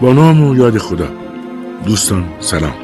با 0.00 0.12
نام 0.12 0.42
و 0.42 0.56
یاد 0.56 0.78
خدا. 0.78 1.08
دوستان 1.86 2.28
سلام. 2.40 2.74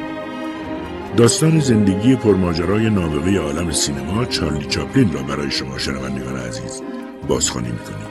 داستان 1.17 1.59
زندگی 1.59 2.15
پرماجرای 2.15 2.89
نابغه 2.89 3.39
عالم 3.39 3.71
سینما 3.71 4.25
چارلی 4.25 4.65
چاپلین 4.65 5.13
را 5.13 5.23
برای 5.23 5.51
شما 5.51 5.77
شنوندگان 5.77 6.35
عزیز 6.35 6.81
بازخوانی 7.27 7.71
می‌کنیم. 7.71 8.07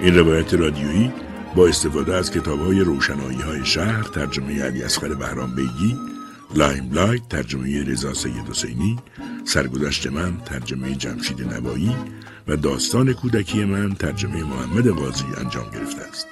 این 0.00 0.18
روایت 0.18 0.54
رادیویی 0.54 1.12
با 1.56 1.66
استفاده 1.66 2.14
از 2.14 2.30
کتاب 2.30 2.60
های 2.60 2.80
روشنایی 2.80 3.40
های 3.40 3.64
شهر 3.64 4.02
ترجمه 4.02 4.62
علی 4.62 4.82
اصغر 4.82 5.14
بهرام 5.14 5.54
بیگی 5.54 5.96
لایم 6.54 6.90
لایت 6.92 7.28
ترجمه 7.28 7.84
رضا 7.84 8.14
سید 8.14 8.48
حسینی 8.50 8.98
سرگذشت 9.44 10.06
من 10.06 10.36
ترجمه 10.44 10.94
جمشید 10.94 11.54
نوایی 11.54 11.96
و 12.48 12.56
داستان 12.56 13.12
کودکی 13.12 13.64
من 13.64 13.94
ترجمه 13.94 14.44
محمد 14.44 14.88
قاضی 14.88 15.24
انجام 15.40 15.70
گرفته 15.70 16.02
است. 16.02 16.26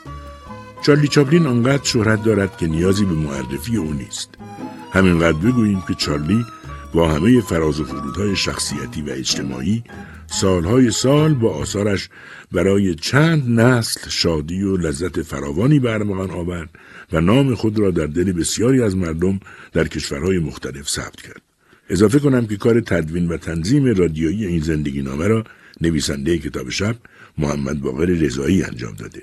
چارلی 0.82 1.08
چاپلین 1.08 1.46
آنقدر 1.46 1.84
شهرت 1.84 2.24
دارد 2.24 2.56
که 2.56 2.66
نیازی 2.66 3.04
به 3.04 3.14
معرفی 3.14 3.76
او 3.76 3.92
نیست 3.92 4.28
همینقدر 4.92 5.38
بگوییم 5.38 5.82
که 5.88 5.94
چارلی 5.94 6.44
با 6.94 7.08
همه 7.08 7.40
فراز 7.40 7.80
و 7.80 7.84
فرودهای 7.84 8.36
شخصیتی 8.36 9.02
و 9.02 9.10
اجتماعی 9.10 9.84
سالهای 10.26 10.90
سال 10.90 11.34
با 11.34 11.54
آثارش 11.54 12.08
برای 12.52 12.94
چند 12.94 13.60
نسل 13.60 14.10
شادی 14.10 14.62
و 14.62 14.76
لذت 14.76 15.22
فراوانی 15.22 15.78
برمغان 15.78 16.30
آورد 16.30 16.70
و 17.12 17.20
نام 17.20 17.54
خود 17.54 17.78
را 17.78 17.90
در 17.90 18.06
دل 18.06 18.32
بسیاری 18.32 18.82
از 18.82 18.96
مردم 18.96 19.40
در 19.72 19.88
کشورهای 19.88 20.38
مختلف 20.38 20.88
ثبت 20.88 21.20
کرد. 21.20 21.42
اضافه 21.90 22.18
کنم 22.18 22.46
که 22.46 22.56
کار 22.56 22.80
تدوین 22.80 23.28
و 23.28 23.36
تنظیم 23.36 23.84
رادیویی 23.84 24.46
این 24.46 24.60
زندگی 24.60 25.02
نامه 25.02 25.26
را 25.26 25.44
نویسنده 25.80 26.38
کتاب 26.38 26.70
شب 26.70 26.96
محمد 27.38 27.80
باقر 27.80 28.06
رضایی 28.06 28.62
انجام 28.62 28.94
داده. 28.94 29.22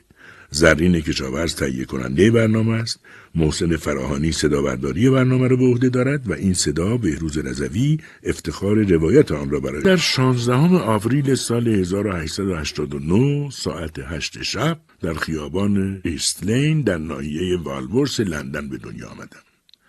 زرین 0.51 1.01
کشاورز 1.01 1.55
تهیه 1.55 1.85
کننده 1.85 2.31
برنامه 2.31 2.73
است. 2.73 2.99
محسن 3.35 3.75
فراهانی 3.75 4.31
صدا 4.31 4.61
برداری 4.61 5.09
برنامه 5.09 5.47
را 5.47 5.55
به 5.55 5.63
عهده 5.63 5.89
دارد 5.89 6.29
و 6.29 6.33
این 6.33 6.53
صدا 6.53 6.97
بهروز 6.97 7.37
رضوی 7.37 7.97
افتخار 8.23 8.75
روایت 8.75 9.31
آن 9.31 9.49
را 9.49 9.59
برای 9.59 9.81
در 9.81 9.95
16 9.95 10.53
آوریل 10.53 11.35
سال 11.35 11.67
1889 11.67 13.49
ساعت 13.51 13.99
8 13.99 14.43
شب 14.43 14.79
در 15.01 15.13
خیابان 15.13 16.01
ایستلین 16.03 16.81
در 16.81 16.97
ناحیه 16.97 17.57
والورس 17.57 18.19
لندن 18.19 18.69
به 18.69 18.77
دنیا 18.77 19.07
آمدم. 19.07 19.39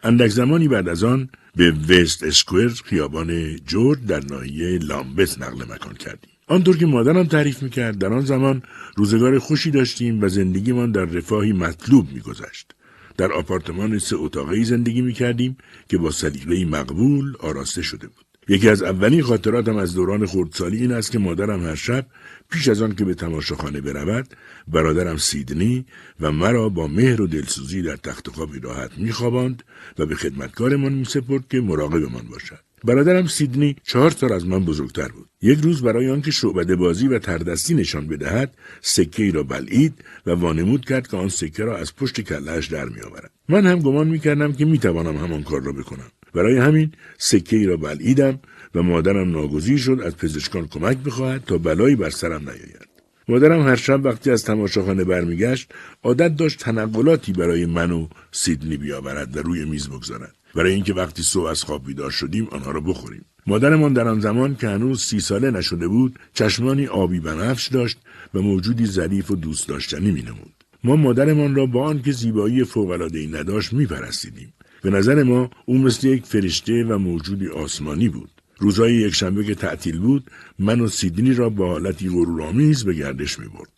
اندک 0.03 0.29
زمانی 0.29 0.69
بعد 0.69 0.89
از 0.89 1.05
آن 1.05 1.29
به 1.57 1.73
وست 1.89 2.23
اسکوئر 2.23 2.69
خیابان 2.69 3.57
جورج 3.57 4.07
در 4.07 4.25
ناحیه 4.25 4.79
لامبت 4.79 5.39
نقل 5.39 5.75
مکان 5.75 5.95
کردیم. 5.95 6.38
آنطور 6.49 6.77
که 6.77 6.87
مادرم 6.87 7.25
تعریف 7.25 7.63
می‌کرد 7.63 7.99
در 7.99 8.13
آن 8.13 8.25
زمان 8.25 8.63
روزگار 8.97 9.39
خوشی 9.39 9.71
داشتیم 9.71 10.23
و 10.23 10.29
زندگیمان 10.29 10.93
در 10.93 11.05
رفاهی 11.05 11.53
مطلوب 11.53 12.13
میگذشت. 12.13 12.75
در 13.17 13.33
آپارتمان 13.33 13.99
سه 13.99 14.17
اتاقی 14.17 14.65
زندگی 14.65 15.03
می‌کردیم 15.03 15.57
که 15.89 15.99
با 15.99 16.11
سلیقه 16.11 16.65
مقبول 16.65 17.37
آراسته 17.41 17.83
شده 17.83 18.07
بود. 18.07 18.25
یکی 18.49 18.69
از 18.69 18.83
اولین 18.83 19.23
خاطراتم 19.23 19.77
از 19.77 19.95
دوران 19.95 20.27
خردسالی 20.27 20.77
این 20.77 20.93
است 20.93 21.13
که 21.13 21.19
مادرم 21.19 21.65
هر 21.65 21.75
شب 21.75 22.07
پیش 22.51 22.69
از 22.69 22.83
آن 22.83 22.95
که 22.95 23.05
به 23.05 23.15
تماشاخانه 23.15 23.81
برود 23.81 24.27
برادرم 24.69 25.17
سیدنی 25.17 25.87
و 26.21 26.33
مرا 26.33 26.69
با 26.69 26.87
مهر 26.87 27.23
و 27.23 27.27
دلسوزی 27.27 27.83
در 27.83 27.97
تخت 27.97 28.29
خوابی 28.29 28.61
راحت 28.61 28.99
میخواباند 28.99 29.63
و 29.99 30.07
به 30.07 30.15
خدمتکارمان 30.15 30.93
میسپرد 30.93 31.49
که 31.49 31.61
مراقبمان 31.61 32.23
باشد. 32.31 32.68
برادرم 32.85 33.27
سیدنی 33.27 33.77
چهار 33.85 34.11
سال 34.11 34.33
از 34.33 34.47
من 34.47 34.65
بزرگتر 34.65 35.09
بود. 35.09 35.29
یک 35.43 35.59
روز 35.61 35.83
برای 35.83 36.11
آنکه 36.11 36.31
شعبده 36.31 36.77
بازی 36.77 37.09
و 37.09 37.19
تردستی 37.19 37.75
نشان 37.75 38.07
بدهد 38.07 38.55
سکه 38.81 39.23
ای 39.23 39.31
را 39.31 39.43
بلعید 39.43 39.95
و 40.27 40.31
وانمود 40.31 40.85
کرد 40.85 41.07
که 41.07 41.17
آن 41.17 41.29
سکه 41.29 41.65
را 41.65 41.79
از 41.79 41.97
پشت 41.97 42.21
کلهاش 42.21 42.67
در 42.67 42.85
میآورد. 42.85 43.31
من 43.49 43.67
هم 43.67 43.79
گمان 43.79 44.09
می‌کردم 44.09 44.53
که 44.53 44.65
می‌توانم 44.65 45.17
همان 45.17 45.43
کار 45.43 45.63
را 45.63 45.73
بکنم. 45.73 46.11
برای 46.35 46.59
همین 46.59 46.93
سکه 47.19 47.57
ای 47.57 47.67
را 47.67 47.77
بلعیدم 47.77 48.39
و 48.75 48.83
مادرم 48.83 49.31
ناگزیر 49.31 49.79
شد 49.79 50.01
از 50.05 50.17
پزشکان 50.17 50.67
کمک 50.67 50.97
بخواهد 50.97 51.45
تا 51.45 51.59
بلایی 51.59 51.97
بر 51.97 52.11
سرم 52.11 52.43
نیاید. 52.43 52.89
مادرم 53.29 53.69
هر 53.69 53.77
شب 53.77 54.05
وقتی 54.05 54.31
از 54.31 54.45
تماشاخانه 54.45 55.05
برمیگشت 55.05 55.73
عادت 56.03 56.37
داشت 56.37 56.59
تنقلاتی 56.59 57.33
برای 57.33 57.67
من 57.67 57.91
و 57.93 58.09
سیدنی 58.33 58.77
بیاورد 58.77 59.37
و 59.37 59.43
روی 59.43 59.65
میز 59.65 59.89
بگذارد. 59.89 60.35
برای 60.59 60.73
اینکه 60.75 60.95
وقتی 60.95 61.23
صبح 61.23 61.47
از 61.47 61.63
خواب 61.63 61.87
بیدار 61.87 62.11
شدیم 62.11 62.49
آنها 62.51 62.71
را 62.71 62.81
بخوریم. 62.81 63.25
مادرمان 63.47 63.93
در 63.93 64.09
آن 64.09 64.21
زمان 64.21 64.57
که 64.57 64.69
هنوز 64.69 65.03
سی 65.03 65.21
ساله 65.21 65.51
نشده 65.51 65.89
بود 65.89 66.19
چشمانی 66.35 66.87
آبی 66.87 67.21
بنفش 67.21 67.69
داشت 67.69 67.99
و 68.35 68.43
موجودی 68.43 68.87
ظریف 68.87 69.31
و 69.31 69.37
دوست 69.37 69.69
داشتنی 69.69 70.11
مینمود. 70.11 70.55
ما 70.85 70.97
مادرمان 70.97 71.55
را 71.55 71.67
با 71.67 71.85
آنکه 71.85 72.13
زیبایی 72.13 72.65
فوقالعادهای 72.65 73.27
نداشت 73.27 73.73
میپرستیدیم. 73.73 74.53
به 74.83 74.91
نظر 74.91 75.23
ما 75.23 75.51
او 75.65 75.79
مثل 75.79 76.07
یک 76.07 76.25
فرشته 76.27 76.85
و 76.85 76.99
موجودی 76.99 77.49
آسمانی 77.49 78.09
بود. 78.09 78.31
روزهای 78.59 78.95
یکشنبه 78.95 79.45
که 79.45 79.55
تعطیل 79.55 79.99
بود 79.99 80.31
من 80.59 80.81
و 80.81 80.89
سیدنی 80.89 81.35
را 81.35 81.51
با 81.51 81.69
حالتی 81.69 82.09
غرورآمیز 82.09 82.85
به 82.85 82.95
گردش 82.95 83.39
می‌برد. 83.39 83.69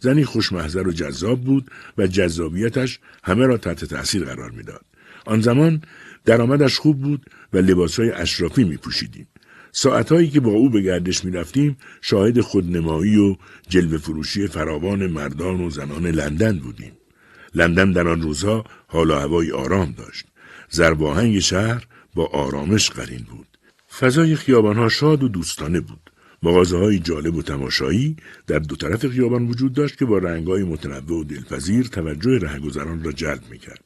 زنی 0.00 0.24
خوشمحضر 0.24 0.88
و 0.88 0.92
جذاب 0.92 1.40
بود 1.40 1.70
و 1.98 2.06
جذابیتش 2.06 2.98
همه 3.24 3.46
را 3.46 3.56
تحت 3.56 3.84
تأثیر 3.84 4.24
قرار 4.24 4.50
می‌داد. 4.50 4.84
آن 5.26 5.40
زمان 5.40 5.82
درآمدش 6.24 6.78
خوب 6.78 7.00
بود 7.00 7.26
و 7.52 7.58
لباسهای 7.58 8.10
اشرافی 8.10 8.64
می 8.64 8.76
پوشیدیم. 8.76 9.28
ساعتهایی 9.72 10.28
که 10.28 10.40
با 10.40 10.50
او 10.50 10.70
به 10.70 10.80
گردش 10.80 11.24
می 11.24 11.30
رفتیم 11.30 11.76
شاهد 12.00 12.40
خودنمایی 12.40 13.16
و 13.16 13.36
جلوه 13.68 13.98
فروشی 13.98 14.46
فراوان 14.46 15.06
مردان 15.06 15.60
و 15.60 15.70
زنان 15.70 16.06
لندن 16.06 16.58
بودیم. 16.58 16.92
لندن 17.54 17.92
در 17.92 18.08
آن 18.08 18.22
روزها 18.22 18.64
حال 18.86 19.10
و 19.10 19.14
هوای 19.14 19.52
آرام 19.52 19.94
داشت. 19.98 20.26
زرباهنگ 20.70 21.38
شهر 21.38 21.86
با 22.14 22.26
آرامش 22.26 22.90
قرین 22.90 23.26
بود. 23.30 23.58
فضای 23.98 24.36
خیابانها 24.36 24.88
شاد 24.88 25.22
و 25.22 25.28
دوستانه 25.28 25.80
بود. 25.80 26.10
مغازه 26.42 26.78
های 26.78 26.98
جالب 26.98 27.34
و 27.34 27.42
تماشایی 27.42 28.16
در 28.46 28.58
دو 28.58 28.76
طرف 28.76 29.06
خیابان 29.06 29.46
وجود 29.46 29.72
داشت 29.72 29.98
که 29.98 30.04
با 30.04 30.18
رنگهای 30.18 30.64
متنوع 30.64 31.20
و 31.20 31.24
دلپذیر 31.24 31.86
توجه 31.86 32.38
رهگذران 32.38 33.04
را 33.04 33.12
جلب 33.12 33.42
می 33.50 33.58
کرد. 33.58 33.84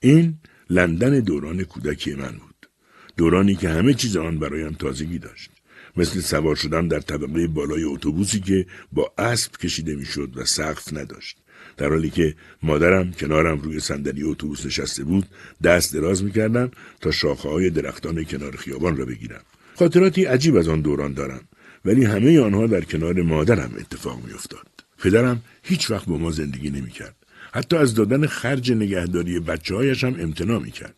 این 0.00 0.38
لندن 0.70 1.20
دوران 1.20 1.64
کودکی 1.64 2.14
من 2.14 2.32
بود. 2.32 2.68
دورانی 3.16 3.54
که 3.54 3.68
همه 3.68 3.94
چیز 3.94 4.16
آن 4.16 4.38
برایم 4.38 4.72
تازگی 4.72 5.18
داشت. 5.18 5.50
مثل 5.96 6.20
سوار 6.20 6.56
شدن 6.56 6.88
در 6.88 7.00
طبقه 7.00 7.46
بالای 7.46 7.84
اتوبوسی 7.84 8.40
که 8.40 8.66
با 8.92 9.12
اسب 9.18 9.56
کشیده 9.56 9.94
می‌شد 9.94 10.32
و 10.36 10.44
سقف 10.44 10.92
نداشت. 10.92 11.38
در 11.76 11.88
حالی 11.88 12.10
که 12.10 12.34
مادرم 12.62 13.12
کنارم 13.12 13.58
روی 13.58 13.80
صندلی 13.80 14.22
اتوبوس 14.22 14.66
نشسته 14.66 15.04
بود 15.04 15.26
دست 15.62 15.94
دراز 15.94 16.24
می‌کردم 16.24 16.70
تا 17.00 17.10
شاخه 17.10 17.48
های 17.48 17.70
درختان 17.70 18.24
کنار 18.24 18.56
خیابان 18.56 18.96
را 18.96 19.04
بگیرم 19.04 19.42
خاطراتی 19.74 20.24
عجیب 20.24 20.56
از 20.56 20.68
آن 20.68 20.80
دوران 20.80 21.12
دارم 21.12 21.40
ولی 21.84 22.04
همه 22.04 22.40
آنها 22.40 22.66
در 22.66 22.80
کنار 22.80 23.22
مادرم 23.22 23.72
اتفاق 23.78 24.24
میافتاد 24.26 24.66
پدرم 24.98 25.42
هیچ 25.62 25.90
وقت 25.90 26.06
با 26.06 26.18
ما 26.18 26.30
زندگی 26.30 26.70
نمی‌کرد 26.70 27.16
حتی 27.54 27.76
از 27.76 27.94
دادن 27.94 28.26
خرج 28.26 28.72
نگهداری 28.72 29.40
بچه 29.40 29.74
هایش 29.74 30.04
هم 30.04 30.16
امتنا 30.18 30.58
می 30.58 30.70
کرد. 30.70 30.94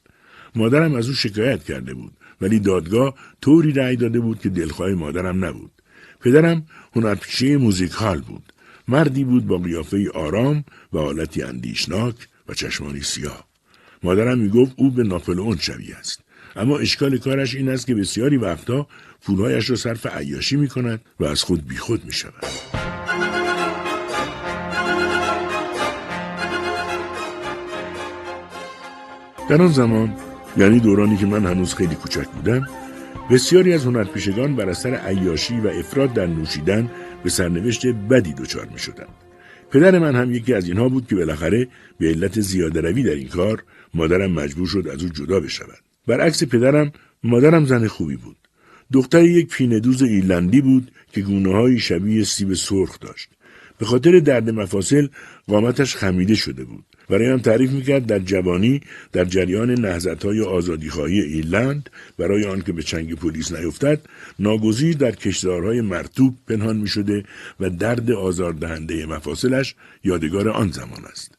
مادرم 0.55 0.95
از 0.95 1.09
او 1.09 1.15
شکایت 1.15 1.65
کرده 1.65 1.95
بود 1.95 2.13
ولی 2.41 2.61
دادگاه 2.61 3.15
طوری 3.41 3.73
رأی 3.73 3.97
داده 3.97 4.21
بود 4.21 4.41
که 4.41 4.49
دلخواه 4.49 4.91
مادرم 4.91 5.45
نبود. 5.45 5.71
پدرم 6.21 6.67
هنرپیشه 6.95 7.57
موزیک 7.57 7.93
حال 7.93 8.21
بود. 8.21 8.53
مردی 8.89 9.25
بود 9.25 9.47
با 9.47 9.59
قیافه 9.59 10.11
آرام 10.15 10.65
و 10.93 10.99
حالتی 10.99 11.43
اندیشناک 11.43 12.15
و 12.49 12.55
چشمانی 12.55 13.01
سیاه. 13.01 13.47
مادرم 14.03 14.39
می‌گفت 14.39 14.73
او 14.77 14.91
به 14.91 15.03
ناپلئون 15.03 15.57
شبیه 15.57 15.97
است. 15.97 16.21
اما 16.57 16.79
اشکال 16.79 17.19
کارش 17.19 17.55
این 17.55 17.69
است 17.69 17.87
که 17.87 17.95
بسیاری 17.95 18.37
وقتها 18.37 18.89
پولهایش 19.23 19.71
را 19.71 19.77
صرف 19.77 20.07
عیاشی 20.07 20.57
می 20.57 20.69
کند 20.69 21.01
و 21.21 21.25
از 21.25 21.43
خود 21.43 21.67
بیخود 21.69 22.05
می 22.05 22.13
شود. 22.13 22.86
در 29.49 29.63
آن 29.63 29.73
زمان 29.73 30.15
یعنی 30.57 30.81
دورانی 30.81 31.17
که 31.17 31.27
من 31.27 31.47
هنوز 31.47 31.75
خیلی 31.75 31.95
کوچک 31.95 32.29
بودم 32.29 32.67
بسیاری 33.31 33.73
از 33.73 33.85
هنرپیشگان 33.85 34.57
بر 34.57 34.69
اثر 34.69 34.95
عیاشی 34.95 35.61
و 35.61 35.69
افراد 35.69 36.13
در 36.13 36.27
نوشیدن 36.27 36.91
به 37.25 37.31
سرنوشت 37.31 37.87
بدی 37.87 38.33
دچار 38.33 38.67
می 38.67 38.79
شدن. 38.79 39.07
پدر 39.71 39.99
من 39.99 40.15
هم 40.15 40.35
یکی 40.35 40.55
از 40.55 40.69
اینها 40.69 40.89
بود 40.89 41.07
که 41.07 41.15
بالاخره 41.17 41.69
به 41.99 42.09
علت 42.09 42.41
زیاده 42.41 42.81
روی 42.81 43.03
در 43.03 43.11
این 43.11 43.29
کار 43.29 43.63
مادرم 43.95 44.33
مجبور 44.33 44.67
شد 44.67 44.89
از 44.89 45.03
او 45.03 45.09
جدا 45.09 45.41
بشود. 45.41 45.79
برعکس 46.07 46.45
پدرم 46.45 46.93
مادرم 47.25 47.65
زن 47.65 47.87
خوبی 47.87 48.17
بود. 48.17 48.37
دختر 48.93 49.25
یک 49.25 49.49
پیندوز 49.49 50.03
ایرلندی 50.03 50.61
بود 50.61 50.91
که 51.13 51.21
گونه 51.21 51.79
شبیه 51.79 52.25
سیب 52.25 52.55
سرخ 52.55 53.01
داشت. 53.01 53.29
به 53.79 53.87
خاطر 53.87 54.19
درد 54.19 54.51
مفاصل 54.51 55.09
قامتش 55.47 55.97
خمیده 55.97 56.35
شده 56.35 56.65
بود. 56.65 56.85
برای 57.09 57.27
هم 57.27 57.39
تعریف 57.39 57.71
می‌کرد 57.71 58.07
در 58.07 58.19
جوانی 58.19 58.81
در 59.13 59.25
جریان 59.25 59.71
نهزت 59.71 60.25
های 60.25 60.41
آزادیخواهی 60.41 61.21
ایرلند. 61.21 61.91
برای 62.19 62.45
آنکه 62.45 62.73
به 62.73 62.83
چنگ 62.83 63.15
پلیس 63.15 63.53
نیفتد 63.53 64.01
ناگزیر 64.39 64.97
در 64.97 65.11
کشدارهای 65.11 65.81
مرتوب 65.81 66.37
پنهان 66.49 66.77
می‌شده 66.77 67.25
و 67.61 67.71
درد 67.71 68.11
آزاردهنده 68.11 69.07
مفاصلش 69.07 69.75
یادگار 70.05 70.49
آن 70.49 70.71
زمان 70.71 71.05
است. 71.05 71.35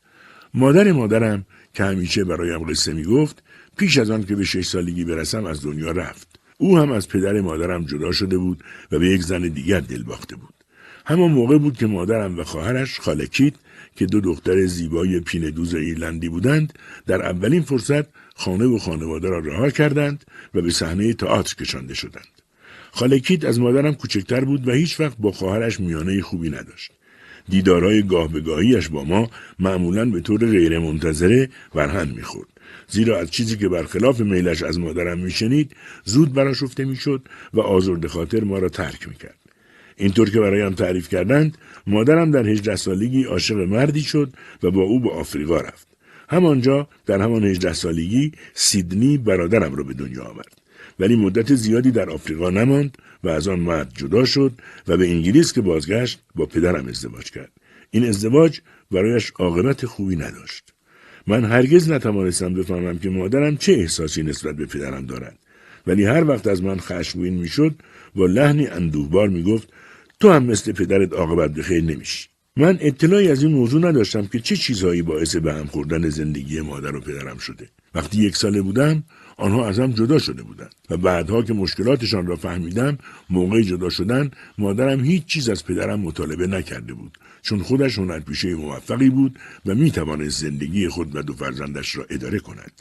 مادر 0.53 0.91
مادرم 0.91 1.45
که 1.73 1.83
همیشه 1.83 2.23
برایم 2.23 2.63
قصه 2.69 2.93
می‌گفت 2.93 3.43
پیش 3.77 3.97
از 3.97 4.09
آن 4.09 4.23
که 4.23 4.35
به 4.35 4.43
شش 4.43 4.65
سالگی 4.65 5.03
برسم 5.03 5.45
از 5.45 5.63
دنیا 5.63 5.91
رفت. 5.91 6.39
او 6.57 6.77
هم 6.77 6.91
از 6.91 7.07
پدر 7.07 7.41
مادرم 7.41 7.85
جدا 7.85 8.11
شده 8.11 8.37
بود 8.37 8.63
و 8.91 8.99
به 8.99 9.07
یک 9.09 9.23
زن 9.23 9.41
دیگر 9.41 9.79
دل 9.79 10.03
باخته 10.03 10.35
بود. 10.35 10.53
همان 11.05 11.31
موقع 11.31 11.57
بود 11.57 11.77
که 11.77 11.87
مادرم 11.87 12.39
و 12.39 12.43
خواهرش 12.43 12.99
خالکیت 12.99 13.53
که 13.97 14.05
دو 14.05 14.21
دختر 14.21 14.65
زیبای 14.65 15.19
پیندوز 15.19 15.75
ایرلندی 15.75 16.29
بودند 16.29 16.73
در 17.07 17.21
اولین 17.21 17.61
فرصت 17.61 18.05
خانه 18.35 18.65
و 18.65 18.77
خانواده 18.77 19.29
را 19.29 19.39
رها 19.39 19.69
کردند 19.69 20.23
و 20.53 20.61
به 20.61 20.71
صحنه 20.71 21.13
تئاتر 21.13 21.55
کشانده 21.55 21.93
شدند. 21.93 22.33
خالکیت 22.91 23.45
از 23.45 23.59
مادرم 23.59 23.93
کوچکتر 23.93 24.45
بود 24.45 24.67
و 24.67 24.71
هیچ 24.71 24.99
وقت 24.99 25.17
با 25.17 25.31
خواهرش 25.31 25.79
میانه 25.79 26.21
خوبی 26.21 26.49
نداشت. 26.49 26.91
دیدارهای 27.49 28.03
گاه 28.03 28.31
به 28.31 28.39
گاهیش 28.39 28.89
با 28.89 29.03
ما 29.03 29.29
معمولا 29.59 30.05
به 30.05 30.21
طور 30.21 30.39
غیرمنتظره 30.45 31.49
ورهن 31.75 32.09
می‌خورد. 32.15 32.49
زیرا 32.87 33.19
از 33.19 33.31
چیزی 33.31 33.57
که 33.57 33.69
برخلاف 33.69 34.19
میلش 34.19 34.63
از 34.63 34.79
مادرم 34.79 35.19
میشنید 35.19 35.71
زود 36.05 36.33
براشفته 36.33 36.85
می‌شد 36.85 37.21
و 37.53 37.59
آزرد 37.59 38.07
خاطر 38.07 38.43
ما 38.43 38.59
را 38.59 38.69
ترک 38.69 39.07
می‌کرد. 39.07 39.46
اینطور 39.97 40.29
که 40.29 40.39
برایم 40.39 40.73
تعریف 40.73 41.09
کردند 41.09 41.57
مادرم 41.87 42.31
در 42.31 42.47
هجده 42.47 42.75
سالگی 42.75 43.23
عاشق 43.23 43.55
مردی 43.55 44.01
شد 44.01 44.29
و 44.63 44.71
با 44.71 44.81
او 44.81 44.99
به 44.99 45.09
آفریقا 45.09 45.61
رفت. 45.61 45.87
همانجا 46.29 46.87
در 47.05 47.21
همان 47.21 47.43
هجده 47.43 47.73
سالگی 47.73 48.31
سیدنی 48.53 49.17
برادرم 49.17 49.75
را 49.75 49.83
به 49.83 49.93
دنیا 49.93 50.23
آورد. 50.23 50.61
ولی 50.99 51.15
مدت 51.15 51.55
زیادی 51.55 51.91
در 51.91 52.09
آفریقا 52.09 52.49
نماند 52.49 52.97
و 53.23 53.29
از 53.29 53.47
آن 53.47 53.59
مرد 53.59 53.91
جدا 53.95 54.25
شد 54.25 54.51
و 54.87 54.97
به 54.97 55.09
انگلیس 55.09 55.53
که 55.53 55.61
بازگشت 55.61 56.19
با 56.35 56.45
پدرم 56.45 56.87
ازدواج 56.87 57.31
کرد. 57.31 57.51
این 57.91 58.05
ازدواج 58.05 58.59
برایش 58.91 59.31
عاقبت 59.39 59.85
خوبی 59.85 60.15
نداشت. 60.15 60.73
من 61.27 61.45
هرگز 61.45 61.91
نتوانستم 61.91 62.53
بفهمم 62.53 62.99
که 62.99 63.09
مادرم 63.09 63.57
چه 63.57 63.73
احساسی 63.73 64.23
نسبت 64.23 64.55
به 64.55 64.65
پدرم 64.65 65.05
دارد. 65.05 65.37
ولی 65.87 66.05
هر 66.05 66.23
وقت 66.29 66.47
از 66.47 66.63
من 66.63 66.77
خشمگین 66.77 67.33
می‌شد 67.33 67.75
با 68.15 68.25
لحنی 68.25 68.67
اندوهبار 68.67 69.29
می‌گفت 69.29 69.73
تو 70.19 70.31
هم 70.31 70.43
مثل 70.43 70.71
پدرت 70.71 71.13
عاقبت 71.13 71.61
خیر 71.61 71.83
نمیشی. 71.83 72.27
من 72.55 72.77
اطلاعی 72.81 73.29
از 73.29 73.43
این 73.43 73.51
موضوع 73.51 73.89
نداشتم 73.89 74.25
که 74.25 74.39
چه 74.39 74.55
چیزهایی 74.55 75.01
باعث 75.01 75.35
به 75.35 75.53
هم 75.53 75.65
خوردن 75.65 76.09
زندگی 76.09 76.61
مادر 76.61 76.95
و 76.95 77.01
پدرم 77.01 77.37
شده. 77.37 77.69
وقتی 77.95 78.17
یک 78.17 78.35
ساله 78.35 78.61
بودم 78.61 79.03
آنها 79.37 79.67
ازم 79.67 79.91
جدا 79.91 80.19
شده 80.19 80.43
بودند 80.43 80.75
و 80.89 80.97
بعدها 80.97 81.41
که 81.41 81.53
مشکلاتشان 81.53 82.27
را 82.27 82.35
فهمیدم 82.35 82.97
موقع 83.29 83.61
جدا 83.61 83.89
شدن 83.89 84.31
مادرم 84.57 85.03
هیچ 85.03 85.25
چیز 85.25 85.49
از 85.49 85.65
پدرم 85.65 85.99
مطالبه 85.99 86.47
نکرده 86.47 86.93
بود. 86.93 87.17
چون 87.41 87.59
خودش 87.59 87.97
هنرپیشه 87.97 88.55
موفقی 88.55 89.09
بود 89.09 89.39
و 89.65 89.75
می 89.75 89.91
توانست 89.91 90.41
زندگی 90.41 90.87
خود 90.87 91.15
و 91.15 91.21
دو 91.21 91.33
فرزندش 91.33 91.95
را 91.95 92.05
اداره 92.09 92.39
کند. 92.39 92.71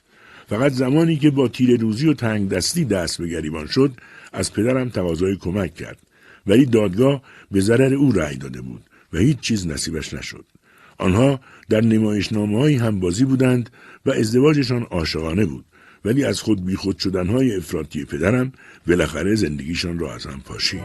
فقط 0.49 0.73
زمانی 0.73 1.17
که 1.17 1.31
با 1.31 1.49
تیر 1.49 1.81
روزی 1.81 2.09
و 2.09 2.15
تنگ 2.15 2.49
دستی 2.49 2.85
دست 2.85 3.19
به 3.19 3.29
گریبان 3.29 3.67
شد 3.67 3.93
از 4.33 4.53
پدرم 4.53 4.89
تقاضای 4.89 5.37
کمک 5.37 5.75
کرد. 5.75 6.06
ولی 6.47 6.67
دادگاه 6.67 7.23
به 7.51 7.61
ضرر 7.61 7.95
او 7.95 8.13
رأی 8.13 8.37
داده 8.37 8.61
بود 8.61 8.83
و 9.13 9.19
هیچ 9.19 9.41
چیز 9.41 9.67
نصیبش 9.67 10.15
نشد 10.15 10.45
آنها 10.99 11.41
در 11.69 11.81
نمایشنامه 11.81 12.79
هم 12.79 13.01
بازی 13.01 13.25
بودند 13.25 13.71
و 14.07 14.11
ازدواجشان 14.11 14.83
عاشقانه 14.83 15.47
بود 15.47 15.65
ولی 16.05 16.25
از 16.25 16.41
خود 16.41 16.65
بیخود 16.65 16.99
شدنهای 16.99 17.57
افراطی 17.57 18.05
پدرم 18.05 18.53
بالاخره 18.87 19.35
زندگیشان 19.35 19.99
را 19.99 20.15
از 20.15 20.27
هم 20.27 20.41
پاشید. 20.41 20.81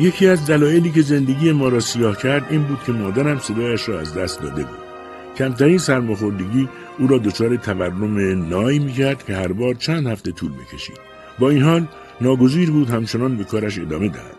یکی 0.00 0.26
از 0.26 0.46
دلایلی 0.46 0.90
که 0.90 1.02
زندگی 1.02 1.52
ما 1.52 1.68
را 1.68 1.80
سیاه 1.80 2.18
کرد 2.18 2.46
این 2.50 2.62
بود 2.62 2.78
که 2.86 2.92
مادرم 2.92 3.38
صدایش 3.38 3.88
را 3.88 4.00
از 4.00 4.14
دست 4.14 4.42
داده 4.42 4.64
بود. 4.64 4.81
کمترین 5.36 5.78
سرماخوردگی 5.78 6.68
او 6.98 7.06
را 7.06 7.18
دچار 7.18 7.56
تورم 7.56 8.48
نایی 8.48 8.78
می‌کرد 8.78 9.24
که 9.24 9.34
هر 9.34 9.52
بار 9.52 9.74
چند 9.74 10.06
هفته 10.06 10.32
طول 10.32 10.50
می‌کشید. 10.50 10.98
با 11.38 11.50
این 11.50 11.62
حال 11.62 11.86
ناگزیر 12.20 12.70
بود 12.70 12.90
همچنان 12.90 13.36
به 13.36 13.44
کارش 13.44 13.78
ادامه 13.78 14.08
دهد. 14.08 14.36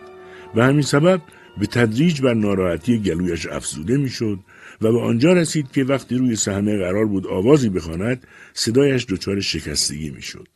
به 0.56 0.66
همین 0.66 0.82
سبب 0.82 1.22
به 1.58 1.66
تدریج 1.66 2.22
بر 2.22 2.34
ناراحتی 2.34 3.00
گلویش 3.00 3.48
افزوده 3.48 3.98
می‌شد 3.98 4.40
و 4.82 4.92
به 4.92 5.02
آنجا 5.02 5.34
رسید 5.34 5.72
که 5.72 5.84
وقتی 5.84 6.18
روی 6.18 6.36
صحنه 6.36 6.78
قرار 6.78 7.06
بود 7.06 7.28
آوازی 7.28 7.70
بخواند 7.70 8.28
صدایش 8.54 9.06
دچار 9.06 9.40
شکستگی 9.42 10.10
می‌شد 10.10 10.48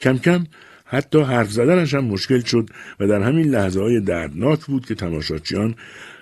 کم 0.00 0.18
کم 0.18 0.44
حتی 0.84 1.20
حرف 1.20 1.50
زدنش 1.50 1.94
هم 1.94 2.04
مشکل 2.04 2.40
شد 2.40 2.70
و 3.00 3.06
در 3.06 3.22
همین 3.22 3.50
لحظه 3.50 3.80
های 3.80 4.00
دردناک 4.00 4.64
بود 4.64 4.86
که 4.86 4.94
تماشاچیان 4.94 5.74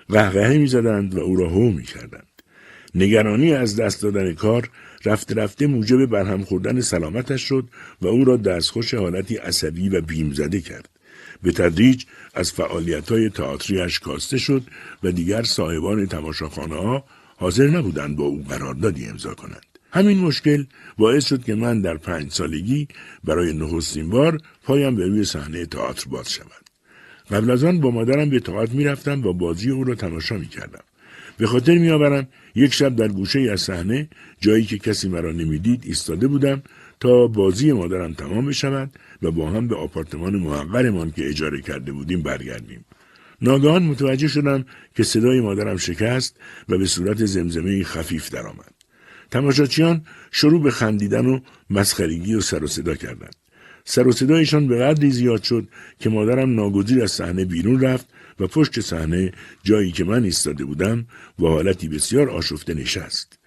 قهقهه 0.09 0.57
می‌زدند 0.57 1.15
و 1.15 1.19
او 1.19 1.35
را 1.35 1.49
هو 1.49 1.71
می‌کردند 1.71 2.30
نگرانی 2.95 3.53
از 3.53 3.75
دست 3.75 4.01
دادن 4.01 4.33
کار 4.33 4.69
رفته 5.05 5.35
رفته 5.35 5.67
موجب 5.67 6.05
برهم 6.05 6.43
خوردن 6.43 6.81
سلامتش 6.81 7.41
شد 7.41 7.67
و 8.01 8.07
او 8.07 8.25
را 8.25 8.37
دستخوش 8.37 8.93
حالتی 8.93 9.35
عصبی 9.35 9.89
و 9.89 10.01
بیم 10.01 10.33
زده 10.33 10.61
کرد 10.61 10.89
به 11.43 11.51
تدریج 11.51 12.05
از 12.33 12.51
فعالیت 12.51 13.11
های 13.11 13.29
تئاتریش 13.29 13.99
کاسته 13.99 14.37
شد 14.37 14.63
و 15.03 15.11
دیگر 15.11 15.43
صاحبان 15.43 16.05
تماشاخانه 16.05 16.75
ها 16.75 17.05
حاضر 17.37 17.67
نبودند 17.67 18.15
با 18.15 18.23
او 18.23 18.43
قراردادی 18.49 19.05
امضا 19.05 19.33
کنند. 19.33 19.65
همین 19.91 20.17
مشکل 20.17 20.65
باعث 20.97 21.25
شد 21.25 21.43
که 21.43 21.55
من 21.55 21.81
در 21.81 21.97
پنج 21.97 22.31
سالگی 22.31 22.87
برای 23.23 23.53
نخستین 23.53 24.09
بار 24.09 24.41
پایم 24.63 24.95
به 24.95 25.07
روی 25.07 25.25
صحنه 25.25 25.65
تئاتر 25.65 26.09
باز 26.09 26.31
شود. 26.31 26.69
قبل 27.31 27.51
از 27.51 27.63
آن 27.63 27.79
با 27.79 27.91
مادرم 27.91 28.29
به 28.29 28.39
تئاتر 28.39 28.73
می‌رفتم 28.73 29.25
و 29.25 29.33
بازی 29.33 29.69
او 29.69 29.83
را 29.83 29.95
تماشا 29.95 30.37
می‌کردم. 30.37 30.83
به 31.41 31.47
خاطر 31.47 31.77
میآورم 31.77 32.27
یک 32.55 32.73
شب 32.73 32.95
در 32.95 33.07
گوشه 33.07 33.39
از 33.39 33.61
صحنه 33.61 34.09
جایی 34.39 34.65
که 34.65 34.77
کسی 34.77 35.09
مرا 35.09 35.31
نمی‌دید 35.31 35.83
ایستاده 35.85 36.27
بودم 36.27 36.63
تا 36.99 37.27
بازی 37.27 37.71
مادرم 37.71 38.13
تمام 38.13 38.45
بشود 38.45 38.91
و 39.21 39.31
با 39.31 39.49
هم 39.49 39.67
به 39.67 39.75
آپارتمان 39.75 40.35
محقرمان 40.35 41.11
که 41.11 41.29
اجاره 41.29 41.61
کرده 41.61 41.91
بودیم 41.91 42.21
برگردیم. 42.21 42.85
ناگهان 43.41 43.83
متوجه 43.83 44.27
شدم 44.27 44.65
که 44.95 45.03
صدای 45.03 45.41
مادرم 45.41 45.77
شکست 45.77 46.37
و 46.69 46.77
به 46.77 46.85
صورت 46.85 47.25
زمزمه 47.25 47.83
خفیف 47.83 48.29
درآمد. 48.29 48.73
تماشاچیان 49.31 50.01
شروع 50.31 50.63
به 50.63 50.71
خندیدن 50.71 51.25
و 51.25 51.39
مسخرگی 51.69 52.35
و 52.35 52.41
سر 52.41 52.63
و 52.63 52.67
صدا 52.67 52.95
کردند. 52.95 53.35
سر 53.85 54.07
و 54.07 54.11
صدایشان 54.11 54.67
به 54.67 54.79
قدری 54.79 55.11
زیاد 55.11 55.43
شد 55.43 55.67
که 55.99 56.09
مادرم 56.09 56.55
ناگزیر 56.55 57.03
از 57.03 57.11
صحنه 57.11 57.45
بیرون 57.45 57.81
رفت 57.81 58.07
و 58.39 58.47
پشت 58.47 58.79
صحنه 58.79 59.31
جایی 59.63 59.91
که 59.91 60.03
من 60.03 60.23
ایستاده 60.23 60.65
بودم 60.65 61.05
با 61.39 61.49
حالتی 61.49 61.87
بسیار 61.87 62.29
آشفته 62.29 62.73
نشست. 62.73 63.39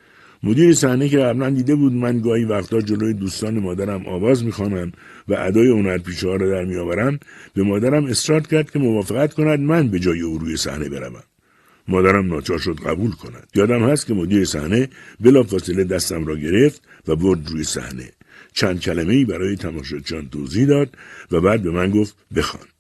مدیر 0.42 0.74
صحنه 0.74 1.08
که 1.08 1.18
قبلا 1.18 1.50
دیده 1.50 1.74
بود 1.74 1.92
من 1.92 2.20
گاهی 2.20 2.44
وقتا 2.44 2.80
جلوی 2.80 3.14
دوستان 3.14 3.58
مادرم 3.58 4.06
آواز 4.06 4.44
می‌خوانم 4.44 4.92
و 5.28 5.34
ادای 5.34 5.68
هنرپیشه 5.68 6.28
ها 6.28 6.36
را 6.36 6.50
در 6.50 6.64
میآورم 6.64 7.18
به 7.54 7.62
مادرم 7.62 8.04
اصرار 8.04 8.40
کرد 8.40 8.70
که 8.70 8.78
موافقت 8.78 9.34
کند 9.34 9.60
من 9.60 9.88
به 9.88 9.98
جای 9.98 10.20
او 10.20 10.38
روی 10.38 10.56
صحنه 10.56 10.88
بروم. 10.88 11.22
مادرم 11.88 12.26
ناچار 12.26 12.58
شد 12.58 12.80
قبول 12.86 13.10
کند. 13.10 13.48
یادم 13.54 13.82
هست 13.82 14.06
که 14.06 14.14
مدیر 14.14 14.44
صحنه 14.44 14.88
بلافاصله 15.20 15.84
دستم 15.84 16.26
را 16.26 16.36
گرفت 16.36 16.82
و 17.08 17.16
برد 17.16 17.48
روی 17.50 17.64
صحنه. 17.64 18.10
چند 18.52 18.80
کلمه 18.80 19.14
ای 19.14 19.24
برای 19.24 19.56
تماشاچیان 19.56 20.28
توضیح 20.28 20.66
داد 20.66 20.96
و 21.30 21.40
بعد 21.40 21.62
به 21.62 21.70
من 21.70 21.90
گفت 21.90 22.16
بخوان. 22.36 22.73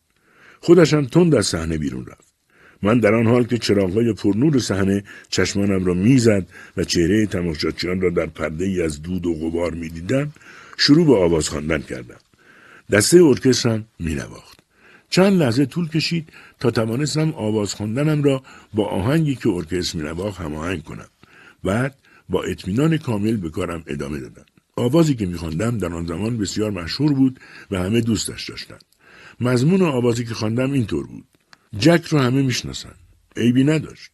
خودشم 0.64 1.04
تند 1.04 1.34
از 1.34 1.46
صحنه 1.46 1.78
بیرون 1.78 2.06
رفت. 2.06 2.34
من 2.82 2.98
در 2.98 3.14
آن 3.14 3.26
حال 3.26 3.44
که 3.44 3.58
چراغهای 3.58 4.12
پرنور 4.12 4.58
صحنه 4.58 5.04
چشمانم 5.28 5.84
را 5.84 5.94
می‌زد 5.94 6.46
و 6.76 6.84
چهره 6.84 7.26
تماشاچیان 7.26 8.00
را 8.00 8.10
در 8.10 8.26
پرده 8.26 8.64
ای 8.64 8.82
از 8.82 9.02
دود 9.02 9.26
و 9.26 9.34
غبار 9.34 9.74
می‌دیدم 9.74 10.32
شروع 10.76 11.06
به 11.06 11.16
آواز 11.16 11.48
خواندن 11.48 11.78
کردم. 11.78 12.16
دسته 12.90 13.24
ارکسترم 13.24 13.84
مینواخت. 13.98 14.58
چند 15.10 15.32
لحظه 15.32 15.66
طول 15.66 15.88
کشید 15.88 16.28
تا 16.60 16.70
توانستم 16.70 17.32
آواز 17.32 17.74
خواندنم 17.74 18.22
را 18.22 18.42
با 18.74 18.86
آهنگی 18.86 19.34
که 19.34 19.48
ارکستر 19.48 19.98
مینواخت 19.98 20.40
هماهنگ 20.40 20.82
کنم. 20.82 21.08
بعد 21.64 21.94
با 22.28 22.42
اطمینان 22.42 22.98
کامل 22.98 23.36
به 23.36 23.50
کارم 23.50 23.82
ادامه 23.86 24.20
دادم. 24.20 24.44
آوازی 24.76 25.14
که 25.14 25.26
میخواندم 25.26 25.78
در 25.78 25.92
آن 25.92 26.06
زمان 26.06 26.38
بسیار 26.38 26.70
مشهور 26.70 27.12
بود 27.12 27.40
و 27.70 27.78
همه 27.78 28.00
دوستش 28.00 28.50
داشتند. 28.50 28.93
مضمون 29.40 29.82
آوازی 29.82 30.24
که 30.24 30.34
خواندم 30.34 30.72
اینطور 30.72 31.06
بود. 31.06 31.24
جک 31.78 32.04
رو 32.04 32.18
همه 32.18 32.42
می‌شناسن. 32.42 32.94
عیبی 33.36 33.64
نداشت. 33.64 34.10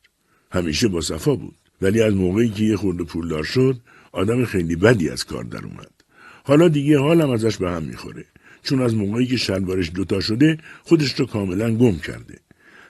همیشه 0.52 0.88
با 0.88 1.00
صفا 1.00 1.34
بود. 1.34 1.54
ولی 1.82 2.02
از 2.02 2.14
موقعی 2.14 2.48
که 2.48 2.64
یه 2.64 2.76
خورده 2.76 3.04
پولدار 3.04 3.44
شد 3.44 3.80
آدم 4.12 4.44
خیلی 4.44 4.76
بدی 4.76 5.08
از 5.10 5.24
کار 5.24 5.44
در 5.44 5.64
اومد. 5.64 5.90
حالا 6.44 6.68
دیگه 6.68 6.98
حالم 6.98 7.30
ازش 7.30 7.56
به 7.56 7.70
هم 7.70 7.82
می‌خوره. 7.82 8.24
چون 8.62 8.82
از 8.82 8.94
موقعی 8.94 9.26
که 9.26 9.36
شلوارش 9.36 9.90
دوتا 9.94 10.20
شده 10.20 10.58
خودش 10.82 11.20
رو 11.20 11.26
کاملا 11.26 11.74
گم 11.74 11.98
کرده. 11.98 12.38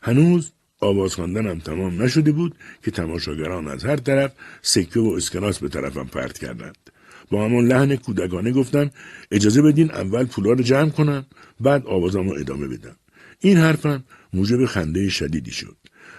هنوز 0.02 0.52
آواز 0.80 1.14
خواندنم 1.14 1.58
تمام 1.58 2.02
نشده 2.02 2.32
بود 2.32 2.54
که 2.84 2.90
تماشاگران 2.90 3.68
از 3.68 3.84
هر 3.84 3.96
طرف 3.96 4.32
سکه 4.62 5.00
و 5.00 5.14
اسکناس 5.16 5.58
به 5.58 5.68
طرفم 5.68 6.06
پرت 6.06 6.38
کردند. 6.38 6.90
با 7.30 7.44
همان 7.44 7.66
لحن 7.66 7.96
کودکانه 7.96 8.52
گفتم 8.52 8.90
اجازه 9.30 9.62
بدین 9.62 9.90
اول 9.90 10.24
پولا 10.24 10.52
رو 10.52 10.62
جمع 10.62 10.90
کنم 10.90 11.26
بعد 11.60 11.86
آوازم 11.86 12.28
رو 12.28 12.36
ادامه 12.40 12.68
بدم 12.68 12.96
این 13.40 13.56
حرفم 13.56 14.04
موجب 14.32 14.66
خنده 14.66 15.08
شدیدی 15.08 15.50
شد. 15.50 15.76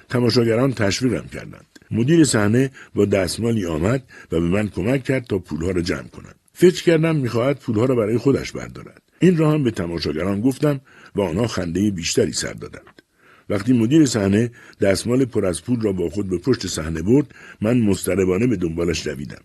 تماشاگران 0.09 0.73
تشویقم 0.73 1.27
کردند. 1.27 1.65
مدیر 1.91 2.23
صحنه 2.23 2.71
با 2.95 3.05
دستمالی 3.05 3.65
آمد 3.65 4.03
و 4.31 4.39
به 4.39 4.47
من 4.47 4.69
کمک 4.69 5.03
کرد 5.03 5.25
تا 5.25 5.39
پولها 5.39 5.71
را 5.71 5.81
جمع 5.81 6.07
کنم 6.07 6.33
فکر 6.53 6.83
کردم 6.83 7.15
می‌خواهد 7.15 7.59
پولها 7.59 7.85
را 7.85 7.95
برای 7.95 8.17
خودش 8.17 8.51
بردارد. 8.51 9.01
این 9.19 9.37
را 9.37 9.51
هم 9.51 9.63
به 9.63 9.71
تماشاگران 9.71 10.41
گفتم 10.41 10.81
و 11.15 11.21
آنها 11.21 11.47
خنده 11.47 11.91
بیشتری 11.91 12.33
سر 12.33 12.53
دادند. 12.53 13.01
وقتی 13.49 13.73
مدیر 13.73 14.05
صحنه 14.05 14.51
دستمال 14.81 15.25
پر 15.25 15.45
از 15.45 15.63
پول 15.63 15.81
را 15.81 15.91
با 15.91 16.09
خود 16.09 16.29
به 16.29 16.37
پشت 16.37 16.67
صحنه 16.67 17.01
برد 17.01 17.35
من 17.61 17.79
مضطربانه 17.79 18.47
به 18.47 18.55
دنبالش 18.55 19.07
دویدم. 19.07 19.41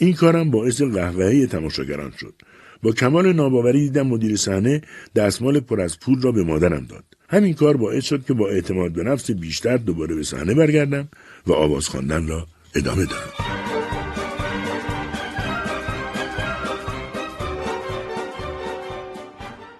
این 0.00 0.14
کارم 0.14 0.50
باعث 0.50 0.82
قهقهه 0.82 1.46
تماشاگران 1.46 2.12
شد. 2.20 2.34
با 2.82 2.92
کمال 2.92 3.32
ناباوری 3.32 3.80
دیدم 3.80 4.06
مدیر 4.06 4.36
صحنه 4.36 4.82
دستمال 5.14 5.60
پر 5.60 5.80
از 5.80 6.00
پول 6.00 6.22
را 6.22 6.32
به 6.32 6.44
مادرم 6.44 6.86
داد. 6.86 7.04
همین 7.28 7.54
کار 7.54 7.76
باعث 7.76 8.04
شد 8.04 8.24
که 8.24 8.34
با 8.34 8.48
اعتماد 8.48 8.92
به 8.92 9.02
نفس 9.02 9.30
بیشتر 9.30 9.76
دوباره 9.76 10.14
به 10.14 10.22
صحنه 10.22 10.54
برگردم 10.54 11.08
و 11.46 11.52
آواز 11.52 11.88
خواندن 11.88 12.26
را 12.26 12.46
ادامه 12.74 13.04
دهم. 13.04 13.58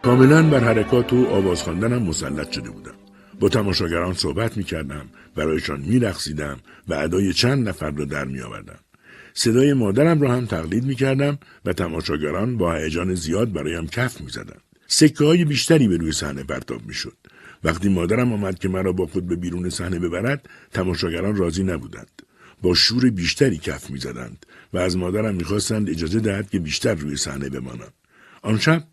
کاملا 0.02 0.42
بر 0.42 0.60
حرکات 0.60 1.12
و 1.12 1.26
آواز 1.26 1.62
خواندنم 1.62 2.02
مسلط 2.02 2.52
شده 2.52 2.70
بودم. 2.70 2.94
با 3.40 3.48
تماشاگران 3.48 4.14
صحبت 4.14 4.56
می 4.56 4.64
کردم 4.64 5.06
برایشان 5.36 5.80
می 5.80 5.98
و 6.88 6.94
ادای 6.94 7.32
چند 7.32 7.68
نفر 7.68 7.90
را 7.90 8.04
در 8.04 8.24
می 8.24 8.40
آوردم. 8.40 8.78
صدای 9.40 9.72
مادرم 9.72 10.20
را 10.20 10.32
هم 10.32 10.46
تقلید 10.46 10.84
می 10.84 10.94
کردم 10.94 11.38
و 11.64 11.72
تماشاگران 11.72 12.56
با 12.56 12.74
هیجان 12.74 13.14
زیاد 13.14 13.52
برایم 13.52 13.86
کف 13.86 14.20
می 14.20 14.30
زدن. 14.30 14.56
سکه 14.86 15.24
های 15.24 15.44
بیشتری 15.44 15.88
به 15.88 15.96
روی 15.96 16.12
صحنه 16.12 16.42
پرتاب 16.42 16.86
می 16.86 16.94
شد. 16.94 17.16
وقتی 17.64 17.88
مادرم 17.88 18.32
آمد 18.32 18.58
که 18.58 18.68
مرا 18.68 18.92
با 18.92 19.06
خود 19.06 19.26
به 19.26 19.36
بیرون 19.36 19.70
صحنه 19.70 19.98
ببرد 19.98 20.48
تماشاگران 20.72 21.36
راضی 21.36 21.62
نبودند 21.62 22.22
با 22.62 22.74
شور 22.74 23.10
بیشتری 23.10 23.58
کف 23.58 23.90
می‌زدند 23.90 24.46
و 24.72 24.78
از 24.78 24.96
مادرم 24.96 25.34
می‌خواستند 25.34 25.90
اجازه 25.90 26.20
دهد 26.20 26.50
که 26.50 26.58
بیشتر 26.58 26.94
روی 26.94 27.16
صحنه 27.16 27.48
بمانم 27.48 27.92
آن 28.42 28.58
شب 28.58 28.84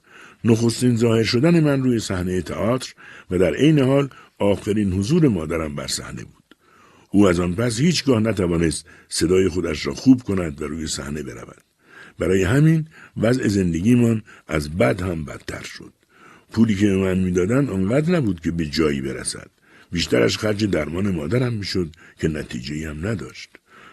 نخستین 0.43 0.97
ظاهر 0.97 1.23
شدن 1.23 1.59
من 1.59 1.83
روی 1.83 1.99
صحنه 1.99 2.41
تئاتر 2.41 2.93
و 3.31 3.37
در 3.37 3.53
عین 3.53 3.79
حال 3.79 4.09
آخرین 4.39 4.93
حضور 4.93 5.27
مادرم 5.27 5.75
بر 5.75 5.87
صحنه 5.87 6.23
بود 6.23 6.44
او 7.15 7.27
از 7.27 7.39
آن 7.39 7.55
پس 7.55 7.79
هیچگاه 7.79 8.19
نتوانست 8.19 8.85
صدای 9.09 9.49
خودش 9.49 9.85
را 9.85 9.93
خوب 9.93 10.23
کند 10.23 10.61
و 10.61 10.67
روی 10.67 10.87
صحنه 10.87 11.23
برود. 11.23 11.63
برای 12.19 12.43
همین 12.43 12.87
وضع 13.17 13.47
زندگیمان 13.47 14.23
از 14.47 14.77
بد 14.77 15.01
هم 15.01 15.25
بدتر 15.25 15.63
شد. 15.63 15.93
پولی 16.51 16.75
که 16.75 16.87
به 16.87 16.95
من 16.95 17.19
می‌دادند 17.19 17.69
آنقدر 17.69 18.15
نبود 18.15 18.39
که 18.39 18.51
به 18.51 18.65
جایی 18.65 19.01
برسد. 19.01 19.49
بیشترش 19.91 20.37
خرج 20.37 20.65
درمان 20.65 21.11
مادرم 21.15 21.53
می‌شد 21.53 21.89
که 22.19 22.27
نتیجه 22.27 22.89
هم 22.89 23.07
نداشت. 23.07 23.49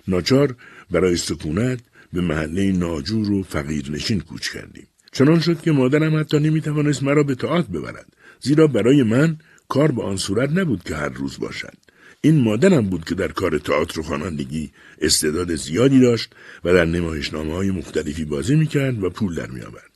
ناچار 0.08 0.56
برای 0.90 1.16
سکونت 1.16 1.80
به 2.12 2.20
محله 2.20 2.72
ناجور 2.72 3.30
و 3.32 3.42
فقیرنشین 3.42 4.20
کوچ 4.20 4.48
کردیم. 4.48 4.86
چنان 5.12 5.40
شد 5.40 5.60
که 5.60 5.72
مادرم 5.72 6.20
حتی 6.20 6.38
نمی‌توانست 6.38 7.02
مرا 7.02 7.22
به 7.22 7.34
تئاتر 7.34 7.68
ببرد. 7.72 8.06
زیرا 8.40 8.66
برای 8.66 9.02
من 9.02 9.38
کار 9.68 9.92
به 9.92 10.02
آن 10.02 10.16
صورت 10.16 10.50
نبود 10.50 10.82
که 10.82 10.96
هر 10.96 11.08
روز 11.08 11.38
باشد. 11.38 11.91
این 12.24 12.40
مادرم 12.40 12.88
بود 12.88 13.04
که 13.04 13.14
در 13.14 13.32
کار 13.32 13.58
تئاتر 13.58 14.00
و 14.00 14.02
خوانندگی 14.02 14.70
استعداد 15.00 15.54
زیادی 15.54 16.00
داشت 16.00 16.34
و 16.64 16.72
در 16.72 16.84
نمایشنامه 16.84 17.52
های 17.54 17.70
مختلفی 17.70 18.24
بازی 18.24 18.56
می‌کرد 18.56 19.04
و 19.04 19.10
پول 19.10 19.34
در 19.34 19.50
میآورد. 19.50 19.90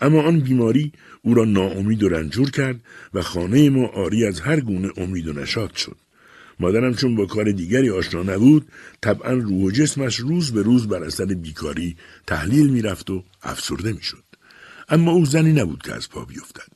اما 0.00 0.22
آن 0.22 0.40
بیماری 0.40 0.92
او 1.22 1.34
را 1.34 1.44
ناامید 1.44 2.02
و 2.02 2.08
رنجور 2.08 2.50
کرد 2.50 2.80
و 3.14 3.22
خانه 3.22 3.70
ما 3.70 3.86
آری 3.86 4.24
از 4.24 4.40
هر 4.40 4.60
گونه 4.60 4.90
امید 4.96 5.28
و 5.28 5.32
نشاط 5.32 5.76
شد. 5.76 5.96
مادرم 6.60 6.94
چون 6.94 7.16
با 7.16 7.26
کار 7.26 7.52
دیگری 7.52 7.90
آشنا 7.90 8.22
نبود 8.22 8.66
طبعا 9.02 9.32
روح 9.32 9.64
و 9.64 9.70
جسمش 9.70 10.16
روز 10.16 10.52
به 10.52 10.62
روز 10.62 10.88
بر 10.88 11.04
اثر 11.04 11.24
بیکاری 11.24 11.96
تحلیل 12.26 12.70
می‌رفت 12.70 13.10
و 13.10 13.24
افسرده 13.42 13.92
می‌شد. 13.92 14.24
اما 14.88 15.12
او 15.12 15.24
زنی 15.24 15.52
نبود 15.52 15.82
که 15.82 15.92
از 15.94 16.10
پا 16.10 16.24
بیفتد. 16.24 16.72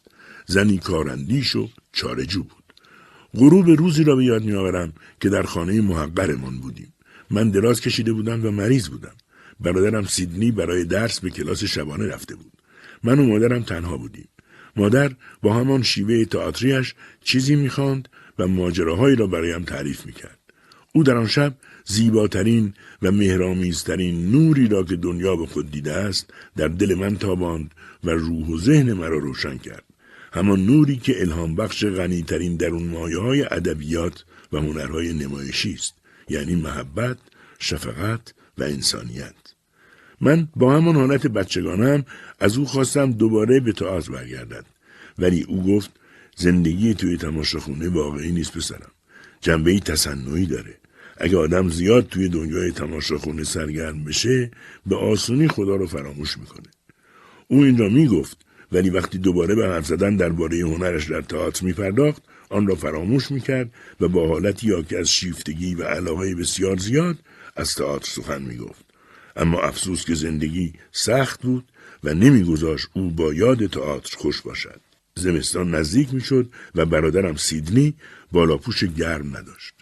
زنی 0.47 0.79
کارندیش 0.79 1.57
و 1.57 1.69
چارجو 1.93 2.43
بود. 2.43 2.60
غروب 3.35 3.71
روزی 3.71 4.05
را 4.05 4.17
به 4.17 4.25
یاد 4.25 4.45
میآورم 4.45 4.93
که 5.21 5.29
در 5.29 5.43
خانه 5.43 5.81
محقرمان 5.81 6.59
بودیم. 6.59 6.93
من 7.31 7.51
دراز 7.51 7.81
کشیده 7.81 8.13
بودم 8.13 8.47
و 8.47 8.51
مریض 8.51 8.89
بودم. 8.89 9.15
برادرم 9.61 10.05
سیدنی 10.05 10.51
برای 10.51 10.85
درس 10.85 11.21
به 11.21 11.31
کلاس 11.31 11.65
شبانه 11.65 12.07
رفته 12.07 12.35
بود. 12.35 12.53
من 13.05 13.19
و 13.19 13.27
مادرم 13.27 13.63
تنها 13.63 13.97
بودیم. 13.97 14.29
مادر 14.77 15.13
با 15.43 15.55
همان 15.55 15.83
شیوه 15.83 16.25
تئاتریش 16.25 16.95
چیزی 17.25 17.57
می‌خواند 17.57 18.09
و 18.39 18.47
ماجراهایی 18.49 19.17
را 19.17 19.27
برایم 19.27 19.65
تعریف 19.65 20.07
می‌کرد. 20.07 20.39
او 20.95 21.03
در 21.03 21.17
آن 21.17 21.27
شب 21.27 21.55
زیباترین 21.85 22.75
و 23.03 23.13
مهرامیزترین 23.13 24.31
نوری 24.33 24.69
را 24.69 24.83
که 24.83 24.97
دنیا 24.97 25.37
به 25.37 25.47
خود 25.47 25.71
دیده 25.71 25.93
است 25.93 26.31
در 26.57 26.69
دل 26.69 26.95
من 26.95 27.17
تاباند 27.17 27.75
و 28.05 28.11
روح 28.11 28.47
و 28.47 28.59
ذهن 28.59 28.93
مرا 28.93 29.19
روشن 29.19 29.59
کرد. 29.59 29.90
همان 30.33 30.67
نوری 30.67 30.97
که 30.97 31.21
الهام 31.21 31.55
بخش 31.57 31.85
غنیترین 31.85 32.57
درون 32.57 32.83
مایه 32.83 33.19
های 33.19 33.43
ادبیات 33.43 34.25
و 34.53 34.59
هنرهای 34.59 35.13
نمایشی 35.13 35.75
است 35.75 35.95
یعنی 36.29 36.55
محبت 36.55 37.19
شفقت 37.59 38.35
و 38.59 38.63
انسانیت. 38.63 39.35
من 40.21 40.49
با 40.57 40.77
همان 40.77 40.97
حالت 40.97 41.27
بچگانم 41.27 42.05
از 42.41 42.57
او 42.57 42.65
خواستم 42.65 43.13
دوباره 43.13 43.61
به 43.61 43.73
تئاتر 43.73 44.13
برگردد 44.13 44.65
ولی 45.19 45.43
او 45.43 45.77
گفت 45.77 45.91
زندگی 46.37 46.95
توی 46.95 47.17
تماشاخونه 47.17 47.89
واقعی 47.89 48.33
نیست 48.33 48.53
پسرم. 48.53 48.91
جنبه 49.41 49.81
تصنعی 49.81 50.47
داره. 50.47 50.75
اگه 51.17 51.37
آدم 51.37 51.69
زیاد 51.69 52.09
توی 52.09 52.29
دنیای 52.29 52.73
تماشاخونه 52.73 53.45
سرگرم 53.45 54.05
بشه 54.05 54.51
به 54.87 54.97
آسونی 54.97 55.49
خدا 55.49 55.77
رو 55.77 55.87
فراموش 55.87 56.39
می‌کنه. 56.39 56.69
او 57.49 57.63
این 57.63 57.79
را 57.79 57.89
می‌گفت 57.89 58.39
ولی 58.73 58.91
وقتی 58.91 59.19
دوباره 59.19 59.55
به 59.55 59.67
حرف 59.67 59.87
زدن 59.87 60.17
درباره 60.17 60.59
هنرش 60.59 61.11
در 61.11 61.21
تئاتر 61.21 61.65
میپرداخت 61.65 62.23
آن 62.49 62.67
را 62.67 62.75
فراموش 62.75 63.31
می‌کرد 63.31 63.71
و 64.01 64.09
با 64.09 64.29
حالتی 64.29 64.67
یا 64.67 64.83
که 64.83 64.99
از 64.99 65.11
شیفتگی 65.11 65.75
و 65.75 65.83
علاقه 65.83 66.35
بسیار 66.35 66.77
زیاد 66.77 67.19
از 67.57 67.75
تئاتر 67.75 68.11
سخن 68.11 68.43
می‌گفت. 68.43 68.85
اما 69.37 69.61
افسوس 69.61 70.05
که 70.05 70.15
زندگی 70.15 70.73
سخت 70.93 71.43
بود 71.43 71.65
و 72.05 72.15
نمیگذاشت 72.15 72.89
او 72.93 73.11
با 73.11 73.35
یاد 73.35 73.67
تئاتر 73.67 74.17
خوش 74.17 74.41
باشد. 74.41 74.81
زمستان 75.15 75.75
نزدیک 75.75 76.15
می‌شد 76.15 76.53
و 76.75 76.87
برادرم 76.87 77.37
سیدنی 77.37 77.95
بالاپوش 78.33 78.85
گرم 78.85 79.37
نداشت. 79.37 79.75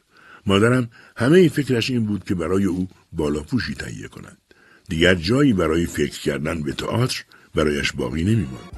مادرم 0.46 0.90
همه 1.16 1.48
فکرش 1.48 1.90
این 1.90 2.06
بود 2.06 2.24
که 2.24 2.34
برای 2.34 2.64
او 2.64 2.88
بالاپوشی 3.12 3.74
تهیه 3.74 4.08
کند. 4.08 4.38
دیگر 4.88 5.14
جایی 5.14 5.52
برای 5.52 5.86
فکر 5.86 6.20
کردن 6.20 6.62
به 6.62 6.72
تئاتر 6.72 7.24
برایش 7.58 7.92
باقی 7.92 8.24
نمیماند 8.24 8.72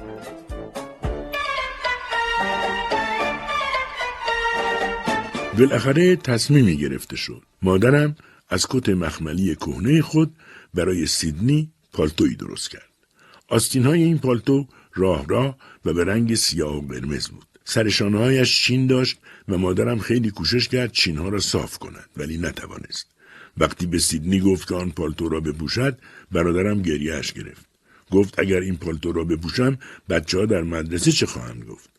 بالاخره 5.57 6.15
تصمیمی 6.15 6.77
گرفته 6.77 7.15
شد 7.15 7.41
مادرم 7.61 8.15
از 8.49 8.65
کت 8.69 8.89
مخملی 8.89 9.55
کهنه 9.55 10.01
خود 10.01 10.35
برای 10.73 11.05
سیدنی 11.05 11.71
پالتویی 11.93 12.35
درست 12.35 12.69
کرد. 12.69 12.89
آستین 13.47 13.85
های 13.85 14.03
این 14.03 14.19
پالتو 14.19 14.67
راه 14.93 15.25
راه 15.27 15.57
و 15.85 15.93
به 15.93 16.03
رنگ 16.03 16.35
سیاه 16.35 16.77
و 16.77 16.87
قرمز 16.87 17.27
بود. 17.27 17.45
سرشانهایش 17.65 18.63
چین 18.63 18.87
داشت 18.87 19.17
و 19.47 19.57
مادرم 19.57 19.99
خیلی 19.99 20.31
کوشش 20.31 20.67
کرد 20.67 20.91
چینها 20.91 21.29
را 21.29 21.39
صاف 21.39 21.77
کند 21.77 22.09
ولی 22.17 22.37
نتوانست. 22.37 23.07
وقتی 23.57 23.85
به 23.85 23.99
سیدنی 23.99 24.39
گفت 24.39 24.67
که 24.67 24.75
آن 24.75 24.91
پالتو 24.91 25.29
را 25.29 25.39
بپوشد 25.39 25.97
برادرم 26.31 26.81
گریهش 26.81 27.33
گرفت. 27.33 27.70
گفت 28.11 28.39
اگر 28.39 28.59
این 28.59 28.77
پالتو 28.77 29.11
را 29.11 29.23
بپوشم 29.23 29.77
بچه 30.09 30.37
ها 30.37 30.45
در 30.45 30.61
مدرسه 30.61 31.11
چه 31.11 31.25
خواهند 31.25 31.63
گفت. 31.63 31.89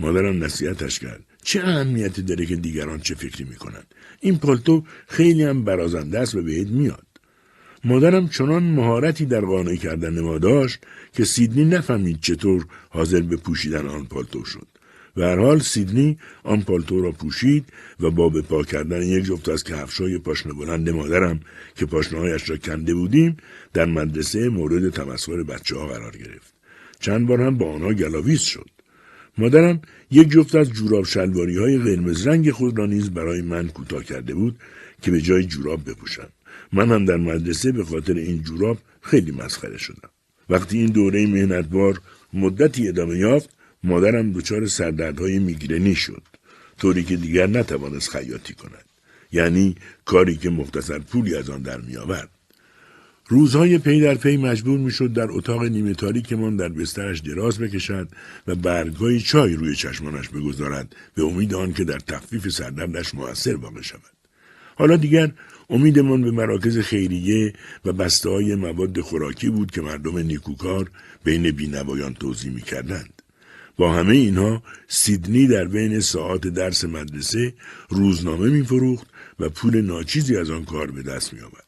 مادرم 0.00 0.44
نصیحتش 0.44 0.98
کرد. 0.98 1.24
چه 1.46 1.60
اهمیتی 1.60 2.22
داره 2.22 2.46
که 2.46 2.56
دیگران 2.56 3.00
چه 3.00 3.14
فکری 3.14 3.44
می‌کنند 3.44 3.94
این 4.20 4.38
پالتو 4.38 4.84
خیلی 5.06 5.42
هم 5.42 5.64
برازنده 5.64 6.18
است 6.18 6.34
و 6.34 6.42
بهت 6.42 6.68
میاد 6.68 7.06
مادرم 7.84 8.28
چنان 8.28 8.62
مهارتی 8.62 9.26
در 9.26 9.40
قانع 9.40 9.76
کردن 9.76 10.20
ما 10.20 10.38
داشت 10.38 10.78
که 11.12 11.24
سیدنی 11.24 11.64
نفهمید 11.64 12.20
چطور 12.20 12.66
حاضر 12.88 13.20
به 13.20 13.36
پوشیدن 13.36 13.86
آن 13.86 14.04
پالتو 14.04 14.44
شد 14.44 14.66
و 15.16 15.22
هر 15.22 15.38
حال 15.38 15.58
سیدنی 15.58 16.18
آن 16.44 16.62
پالتو 16.62 17.02
را 17.02 17.12
پوشید 17.12 17.64
و 18.00 18.10
با 18.10 18.28
به 18.28 18.42
پا 18.42 18.62
کردن 18.62 19.02
یک 19.02 19.24
جفت 19.24 19.48
از 19.48 19.64
کفشای 19.64 20.18
پاشنه 20.18 20.52
بلند 20.52 20.90
مادرم 20.90 21.40
که 21.74 21.86
پاشنهایش 21.86 22.50
را 22.50 22.56
کنده 22.56 22.94
بودیم 22.94 23.36
در 23.72 23.84
مدرسه 23.84 24.48
مورد 24.48 24.90
تمسخر 24.90 25.42
بچه 25.42 25.76
ها 25.76 25.86
قرار 25.86 26.16
گرفت. 26.16 26.54
چند 27.00 27.26
بار 27.26 27.40
هم 27.40 27.58
با 27.58 27.72
آنها 27.72 27.92
گلاویز 27.92 28.40
شد. 28.40 28.70
مادرم 29.38 29.80
یک 30.10 30.28
جفت 30.28 30.54
از 30.54 30.70
جوراب 30.70 31.04
شلواری 31.04 31.56
های 31.56 31.78
قرمز 31.78 32.26
رنگ 32.26 32.50
خود 32.50 32.78
را 32.78 32.86
نیز 32.86 33.10
برای 33.10 33.42
من 33.42 33.68
کوتاه 33.68 34.04
کرده 34.04 34.34
بود 34.34 34.58
که 35.02 35.10
به 35.10 35.20
جای 35.20 35.44
جوراب 35.44 35.90
بپوشم. 35.90 36.28
من 36.72 36.92
هم 36.92 37.04
در 37.04 37.16
مدرسه 37.16 37.72
به 37.72 37.84
خاطر 37.84 38.14
این 38.14 38.42
جوراب 38.42 38.78
خیلی 39.02 39.30
مسخره 39.30 39.78
شدم. 39.78 40.10
وقتی 40.50 40.78
این 40.78 40.86
دوره 40.86 41.26
مهنتبار 41.26 42.00
مدتی 42.32 42.88
ادامه 42.88 43.18
یافت 43.18 43.55
مادرم 43.86 44.32
دچار 44.32 44.66
سردردهای 44.66 45.38
میگرنی 45.38 45.94
شد 45.94 46.22
طوری 46.78 47.04
که 47.04 47.16
دیگر 47.16 47.46
نتوانست 47.46 48.10
خیاطی 48.10 48.54
کند. 48.54 48.84
یعنی 49.32 49.74
کاری 50.04 50.36
که 50.36 50.50
مختصر 50.50 50.98
پولی 50.98 51.36
از 51.36 51.50
آن 51.50 51.62
در 51.62 51.80
میآورد. 51.80 52.30
روزهای 53.28 53.78
پی 53.78 54.00
در 54.00 54.14
پی 54.14 54.36
مجبور 54.36 54.78
می‌شد 54.78 55.12
در 55.12 55.26
اتاق 55.30 55.64
نیمه 55.64 55.94
تاریکمان 55.94 56.56
در 56.56 56.68
بسترش 56.68 57.20
دراز 57.20 57.58
بکشد 57.58 58.08
و 58.46 58.54
برگهای 58.54 59.20
چای 59.20 59.54
روی 59.54 59.74
چشمانش 59.74 60.28
بگذارد 60.28 60.96
به 61.14 61.22
امید 61.22 61.54
آن 61.54 61.72
که 61.72 61.84
در 61.84 61.98
تخفیف 61.98 62.48
سردردش 62.48 63.14
موثر 63.14 63.56
واقع 63.56 63.82
شود. 63.82 64.00
حالا 64.76 64.96
دیگر 64.96 65.32
امیدمان 65.70 66.22
به 66.22 66.30
مراکز 66.30 66.78
خیریه 66.78 67.52
و 67.84 67.92
بسته 67.92 68.28
های 68.28 68.54
مواد 68.54 69.00
خوراکی 69.00 69.50
بود 69.50 69.70
که 69.70 69.80
مردم 69.80 70.18
نیکوکار 70.18 70.90
بین 71.24 71.50
بینوایان 71.50 72.14
توضیح 72.14 72.52
می 72.52 72.62
کردند. 72.62 73.15
با 73.76 73.92
همه 73.92 74.14
اینها 74.16 74.62
سیدنی 74.88 75.46
در 75.46 75.64
بین 75.64 76.00
ساعات 76.00 76.48
درس 76.48 76.84
مدرسه 76.84 77.54
روزنامه 77.88 78.50
می 78.50 78.62
فروخت 78.62 79.06
و 79.40 79.48
پول 79.48 79.80
ناچیزی 79.80 80.36
از 80.36 80.50
آن 80.50 80.64
کار 80.64 80.90
به 80.90 81.02
دست 81.02 81.34
می 81.34 81.40
آورد. 81.40 81.66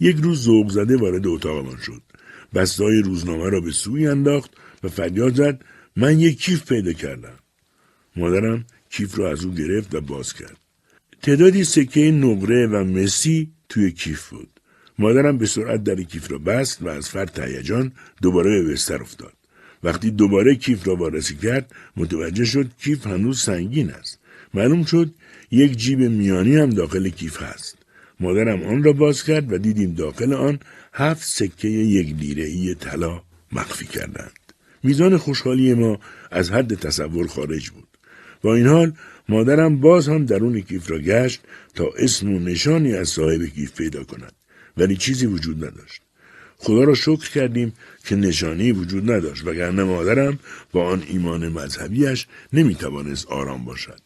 یک 0.00 0.16
روز 0.16 0.42
ذوق 0.42 0.70
زده 0.70 0.96
وارد 0.96 1.26
اتاقمان 1.26 1.76
شد. 1.76 2.02
بستای 2.54 3.02
روزنامه 3.02 3.50
را 3.50 3.60
به 3.60 3.70
سوی 3.70 4.06
انداخت 4.06 4.50
و 4.82 4.88
فریاد 4.88 5.34
زد 5.34 5.64
من 5.96 6.20
یک 6.20 6.42
کیف 6.42 6.68
پیدا 6.68 6.92
کردم. 6.92 7.38
مادرم 8.16 8.64
کیف 8.90 9.18
را 9.18 9.30
از 9.30 9.44
او 9.44 9.54
گرفت 9.54 9.94
و 9.94 10.00
باز 10.00 10.32
کرد. 10.34 10.56
تعدادی 11.22 11.64
سکه 11.64 12.10
نقره 12.10 12.66
و 12.66 12.84
مسی 12.84 13.52
توی 13.68 13.92
کیف 13.92 14.28
بود. 14.28 14.60
مادرم 14.98 15.38
به 15.38 15.46
سرعت 15.46 15.84
در 15.84 16.02
کیف 16.02 16.30
را 16.30 16.38
بست 16.38 16.82
و 16.82 16.88
از 16.88 17.08
فرد 17.08 17.38
هیجان 17.38 17.92
دوباره 18.22 18.62
به 18.62 18.72
بستر 18.72 19.02
افتاد. 19.02 19.41
وقتی 19.82 20.10
دوباره 20.10 20.54
کیف 20.54 20.88
را 20.88 20.96
وارسی 20.96 21.36
کرد 21.36 21.72
متوجه 21.96 22.44
شد 22.44 22.70
کیف 22.78 23.06
هنوز 23.06 23.40
سنگین 23.40 23.90
است. 23.90 24.18
معلوم 24.54 24.84
شد 24.84 25.14
یک 25.50 25.76
جیب 25.76 25.98
میانی 25.98 26.56
هم 26.56 26.70
داخل 26.70 27.08
کیف 27.08 27.42
هست. 27.42 27.78
مادرم 28.20 28.62
آن 28.62 28.82
را 28.82 28.92
باز 28.92 29.24
کرد 29.24 29.52
و 29.52 29.58
دیدیم 29.58 29.94
داخل 29.94 30.32
آن 30.32 30.58
هفت 30.92 31.24
سکه 31.28 31.68
یک 31.68 32.14
لیره 32.16 32.44
ای 32.44 32.74
طلا 32.74 33.22
مخفی 33.52 33.86
کردند. 33.86 34.38
میزان 34.82 35.16
خوشحالی 35.16 35.74
ما 35.74 35.98
از 36.30 36.50
حد 36.50 36.74
تصور 36.74 37.26
خارج 37.26 37.70
بود. 37.70 37.88
با 38.42 38.54
این 38.54 38.66
حال 38.66 38.92
مادرم 39.28 39.80
باز 39.80 40.08
هم 40.08 40.26
درون 40.26 40.60
کیف 40.60 40.90
را 40.90 40.98
گشت 40.98 41.40
تا 41.74 41.90
اسم 41.98 42.32
و 42.32 42.38
نشانی 42.38 42.94
از 42.94 43.08
صاحب 43.08 43.44
کیف 43.44 43.72
پیدا 43.72 44.04
کند 44.04 44.32
ولی 44.76 44.96
چیزی 44.96 45.26
وجود 45.26 45.64
نداشت 45.64 46.02
خدا 46.56 46.84
را 46.84 46.94
شکر 46.94 47.30
کردیم 47.30 47.72
که 48.04 48.16
نشانی 48.16 48.72
وجود 48.72 49.10
نداشت 49.10 49.46
وگرنه 49.46 49.84
مادرم 49.84 50.38
با 50.72 50.88
آن 50.88 51.02
ایمان 51.08 51.48
مذهبیش 51.48 52.26
نمی‌توانست 52.52 53.26
آرام 53.26 53.64
باشد. 53.64 54.00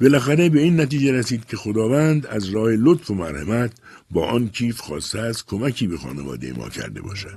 بالاخره 0.00 0.48
به 0.48 0.60
این 0.60 0.80
نتیجه 0.80 1.12
رسید 1.12 1.44
که 1.46 1.56
خداوند 1.56 2.26
از 2.26 2.48
راه 2.48 2.68
لطف 2.70 3.10
و 3.10 3.14
مرحمت 3.14 3.72
با 4.10 4.26
آن 4.26 4.48
کیف 4.48 4.80
خواسته 4.80 5.18
است 5.18 5.46
کمکی 5.46 5.86
به 5.86 5.96
خانواده 5.96 6.52
ما 6.52 6.68
کرده 6.68 7.00
باشد. 7.00 7.36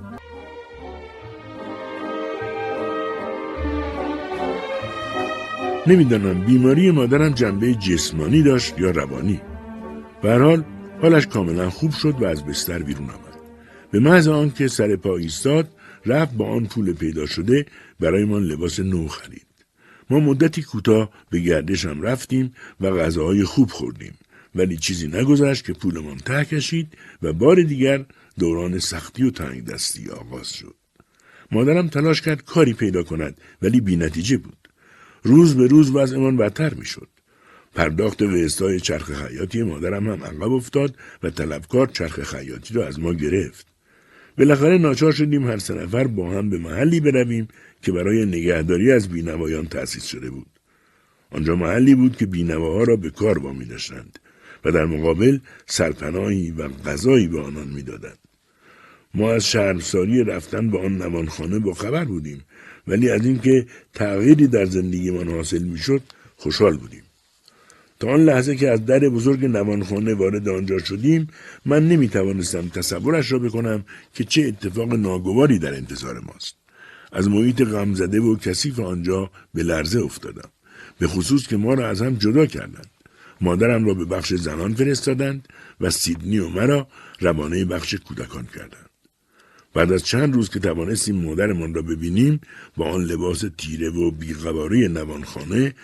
نمی‌دانم 5.86 6.44
بیماری 6.44 6.90
مادرم 6.90 7.34
جنبه 7.34 7.74
جسمانی 7.74 8.42
داشت 8.42 8.78
یا 8.78 8.90
روانی. 8.90 9.40
به 10.22 10.38
حال 10.38 10.64
حالش 11.02 11.26
کاملا 11.26 11.70
خوب 11.70 11.92
شد 11.92 12.14
و 12.20 12.24
از 12.24 12.46
بستر 12.46 12.78
بیرون 12.78 13.10
آمد. 13.10 13.38
به 13.90 14.00
محض 14.00 14.28
آنکه 14.28 14.68
سر 14.68 14.96
پا 14.96 15.16
ایستاد 15.16 15.68
رفت 16.06 16.34
با 16.34 16.48
آن 16.48 16.66
پول 16.66 16.92
پیدا 16.92 17.26
شده 17.26 17.66
برایمان 18.00 18.42
لباس 18.42 18.80
نو 18.80 19.08
خرید. 19.08 19.46
ما 20.10 20.20
مدتی 20.20 20.62
کوتاه 20.62 21.10
به 21.30 21.40
گردش 21.40 21.84
هم 21.86 22.02
رفتیم 22.02 22.54
و 22.80 22.90
غذاهای 22.90 23.44
خوب 23.44 23.70
خوردیم. 23.70 24.14
ولی 24.54 24.76
چیزی 24.76 25.08
نگذشت 25.08 25.64
که 25.64 25.72
پولمان 25.72 26.16
ته 26.16 26.44
کشید 26.44 26.98
و 27.22 27.32
بار 27.32 27.62
دیگر 27.62 28.04
دوران 28.38 28.78
سختی 28.78 29.22
و 29.22 29.30
تنگ 29.30 29.64
دستی 29.64 30.10
آغاز 30.10 30.52
شد. 30.52 30.74
مادرم 31.52 31.88
تلاش 31.88 32.20
کرد 32.20 32.44
کاری 32.44 32.72
پیدا 32.72 33.02
کند 33.02 33.40
ولی 33.62 33.80
بینتیجه 33.80 34.36
بود. 34.36 34.68
روز 35.22 35.56
به 35.56 35.66
روز 35.66 35.90
وضعمان 35.90 36.36
بدتر 36.36 36.74
می‌شد. 36.74 37.08
پرداخت 37.74 38.22
وستای 38.22 38.80
چرخ 38.80 39.12
خیاطی 39.12 39.62
مادرم 39.62 40.08
هم 40.08 40.24
عقب 40.24 40.52
افتاد 40.52 40.96
و 41.22 41.30
طلبکار 41.30 41.86
چرخ 41.86 42.22
خیاطی 42.22 42.74
را 42.74 42.86
از 42.86 43.00
ما 43.00 43.12
گرفت. 43.12 43.73
بالاخره 44.38 44.78
ناچار 44.78 45.12
شدیم 45.12 45.46
هر 45.46 45.58
سه 45.58 45.74
نفر 45.74 46.06
با 46.06 46.30
هم 46.30 46.50
به 46.50 46.58
محلی 46.58 47.00
برویم 47.00 47.48
که 47.82 47.92
برای 47.92 48.26
نگهداری 48.26 48.92
از 48.92 49.08
بینوایان 49.08 49.66
تأسیس 49.66 50.04
شده 50.04 50.30
بود. 50.30 50.46
آنجا 51.30 51.56
محلی 51.56 51.94
بود 51.94 52.16
که 52.16 52.26
بینواها 52.26 52.82
را 52.84 52.96
به 52.96 53.10
کار 53.10 53.38
وامی 53.38 53.64
داشتند 53.64 54.18
و 54.64 54.72
در 54.72 54.84
مقابل 54.84 55.38
سرپناهی 55.66 56.50
و 56.50 56.68
غذایی 56.68 57.28
به 57.28 57.40
آنان 57.40 57.68
می‌دادند. 57.68 58.18
ما 59.14 59.32
از 59.32 59.46
شرمساری 59.46 60.24
رفتن 60.24 60.70
به 60.70 60.78
آن 60.78 61.02
نوانخانه 61.02 61.58
با 61.58 61.74
خبر 61.74 62.04
بودیم 62.04 62.44
ولی 62.88 63.10
از 63.10 63.26
اینکه 63.26 63.66
تغییری 63.94 64.46
در 64.46 64.64
زندگیمان 64.64 65.28
حاصل 65.28 65.62
می‌شد 65.62 66.02
خوشحال 66.36 66.76
بودیم. 66.76 67.03
تا 68.00 68.08
آن 68.08 68.24
لحظه 68.24 68.56
که 68.56 68.70
از 68.70 68.86
در 68.86 68.98
بزرگ 68.98 69.44
نوانخانه 69.44 70.14
وارد 70.14 70.48
آنجا 70.48 70.78
شدیم 70.78 71.26
من 71.66 71.88
نمی 71.88 72.08
توانستم 72.08 72.68
تصورش 72.68 73.32
را 73.32 73.38
بکنم 73.38 73.84
که 74.14 74.24
چه 74.24 74.42
اتفاق 74.42 74.94
ناگواری 74.94 75.58
در 75.58 75.74
انتظار 75.74 76.20
ماست. 76.20 76.56
از 77.12 77.28
محیط 77.28 77.62
غمزده 77.62 78.20
و 78.20 78.36
کثیف 78.36 78.80
آنجا 78.80 79.30
به 79.54 79.62
لرزه 79.62 80.00
افتادم 80.00 80.50
به 80.98 81.06
خصوص 81.06 81.46
که 81.46 81.56
ما 81.56 81.74
را 81.74 81.88
از 81.88 82.02
هم 82.02 82.14
جدا 82.14 82.46
کردند. 82.46 82.90
مادرم 83.40 83.84
را 83.84 83.94
به 83.94 84.04
بخش 84.04 84.34
زنان 84.34 84.74
فرستادند 84.74 85.48
و 85.80 85.90
سیدنی 85.90 86.38
و 86.38 86.48
مرا 86.48 86.88
روانه 87.20 87.64
بخش 87.64 87.94
کودکان 87.94 88.46
کردند. 88.54 88.90
بعد 89.74 89.92
از 89.92 90.04
چند 90.04 90.34
روز 90.34 90.50
که 90.50 90.58
توانستیم 90.58 91.16
مادرمان 91.16 91.74
را 91.74 91.82
ببینیم 91.82 92.40
با 92.76 92.90
آن 92.90 93.04
لباس 93.04 93.44
تیره 93.58 93.90
و 93.90 94.10
بیقواری 94.10 94.88
نوانخانه 94.88 95.74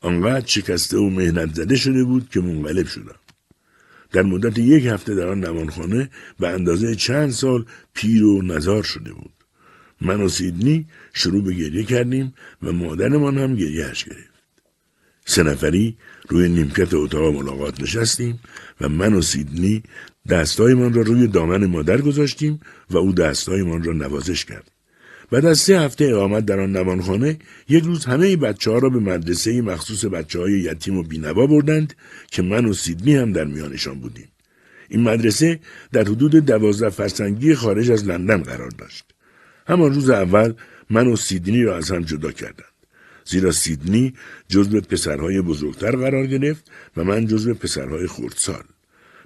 آنقدر 0.00 0.46
شکسته 0.46 0.98
و 0.98 1.10
مهنت 1.10 1.54
زده 1.54 1.76
شده 1.76 2.04
بود 2.04 2.28
که 2.30 2.40
منقلب 2.40 2.86
شدم. 2.86 3.14
در 4.12 4.22
مدت 4.22 4.58
یک 4.58 4.86
هفته 4.86 5.14
در 5.14 5.28
آن 5.28 5.40
نوانخانه 5.40 6.10
به 6.38 6.48
اندازه 6.48 6.94
چند 6.94 7.30
سال 7.30 7.64
پیر 7.94 8.24
و 8.24 8.42
نزار 8.42 8.82
شده 8.82 9.12
بود. 9.12 9.32
من 10.00 10.20
و 10.20 10.28
سیدنی 10.28 10.86
شروع 11.12 11.44
به 11.44 11.54
گریه 11.54 11.82
کردیم 11.82 12.34
و 12.62 12.72
مادرمان 12.72 13.38
هم 13.38 13.56
گریهش 13.56 14.04
گرفت. 14.04 14.38
سه 15.24 15.42
نفری 15.42 15.96
روی 16.28 16.48
نیمکت 16.48 16.94
اتاق 16.94 17.34
ملاقات 17.34 17.80
نشستیم 17.80 18.40
و 18.80 18.88
من 18.88 19.14
و 19.14 19.22
سیدنی 19.22 19.82
دستایمان 20.28 20.94
را 20.94 21.02
روی 21.02 21.26
دامن 21.26 21.66
مادر 21.66 22.00
گذاشتیم 22.00 22.60
و 22.90 22.96
او 22.96 23.12
دستایمان 23.12 23.84
را 23.84 23.92
نوازش 23.92 24.44
کرد. 24.44 24.70
بعد 25.30 25.46
از 25.46 25.58
سه 25.58 25.80
هفته 25.80 26.04
اقامت 26.04 26.44
در 26.44 26.60
آن 26.60 26.76
نوانخانه 26.76 27.38
یک 27.68 27.84
روز 27.84 28.04
همه 28.04 28.36
بچه 28.36 28.70
ها 28.70 28.78
را 28.78 28.88
به 28.88 28.98
مدرسه 28.98 29.62
مخصوص 29.62 30.04
بچه 30.04 30.38
های 30.38 30.52
یتیم 30.52 30.98
و 30.98 31.02
بینوا 31.02 31.46
بردند 31.46 31.94
که 32.30 32.42
من 32.42 32.64
و 32.64 32.72
سیدنی 32.72 33.14
هم 33.14 33.32
در 33.32 33.44
میانشان 33.44 34.00
بودیم. 34.00 34.28
این 34.88 35.02
مدرسه 35.02 35.60
در 35.92 36.02
حدود 36.02 36.36
دوازده 36.36 36.88
فرسنگی 36.88 37.54
خارج 37.54 37.90
از 37.90 38.04
لندن 38.04 38.42
قرار 38.42 38.70
داشت. 38.70 39.04
همان 39.66 39.94
روز 39.94 40.10
اول 40.10 40.52
من 40.90 41.06
و 41.06 41.16
سیدنی 41.16 41.62
را 41.62 41.76
از 41.76 41.90
هم 41.90 42.02
جدا 42.02 42.32
کردند. 42.32 42.64
زیرا 43.24 43.52
سیدنی 43.52 44.14
جزو 44.48 44.80
پسرهای 44.80 45.40
بزرگتر 45.40 45.96
قرار 45.96 46.26
گرفت 46.26 46.70
و 46.96 47.04
من 47.04 47.26
جزو 47.26 47.54
پسرهای 47.54 48.06
خردسال. 48.06 48.64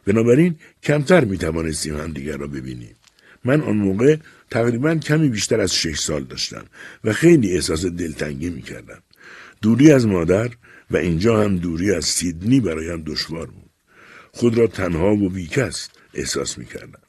بنابراین 0.07 0.57
کمتر 0.83 1.25
می 1.25 1.39
توانستیم 1.39 1.97
همدیگر 1.97 2.37
را 2.37 2.47
ببینیم. 2.47 2.97
من 3.45 3.61
آن 3.61 3.77
موقع 3.77 4.17
تقریبا 4.53 4.95
کمی 4.95 5.29
بیشتر 5.29 5.61
از 5.61 5.75
شش 5.75 5.99
سال 5.99 6.25
داشتم 6.25 6.65
و 7.05 7.13
خیلی 7.13 7.55
احساس 7.55 7.87
دلتنگی 7.87 8.51
می 8.51 8.63
کردم. 8.63 9.03
دوری 9.63 9.93
از 9.93 10.07
مادر 10.07 10.51
و 10.91 10.97
اینجا 10.97 11.45
هم 11.45 11.57
دوری 11.57 11.93
از 11.93 12.05
سیدنی 12.05 12.61
برایم 12.61 13.03
دشوار 13.03 13.47
بود. 13.47 13.71
خود 14.33 14.59
را 14.59 14.67
تنها 14.67 15.15
و 15.15 15.29
بیکس 15.29 15.89
احساس 16.15 16.59
می 16.59 16.67
کردم. 16.67 17.03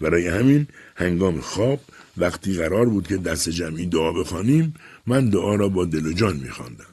برای 0.00 0.28
همین 0.28 0.66
هنگام 0.96 1.40
خواب 1.40 1.80
وقتی 2.16 2.54
قرار 2.54 2.88
بود 2.88 3.06
که 3.06 3.16
دست 3.16 3.48
جمعی 3.48 3.86
دعا 3.86 4.12
بخوانیم 4.12 4.74
من 5.06 5.30
دعا 5.30 5.54
را 5.54 5.68
با 5.68 5.84
دل 5.84 6.06
و 6.06 6.12
جان 6.12 6.36
می 6.36 6.50
خواندم. 6.50 6.92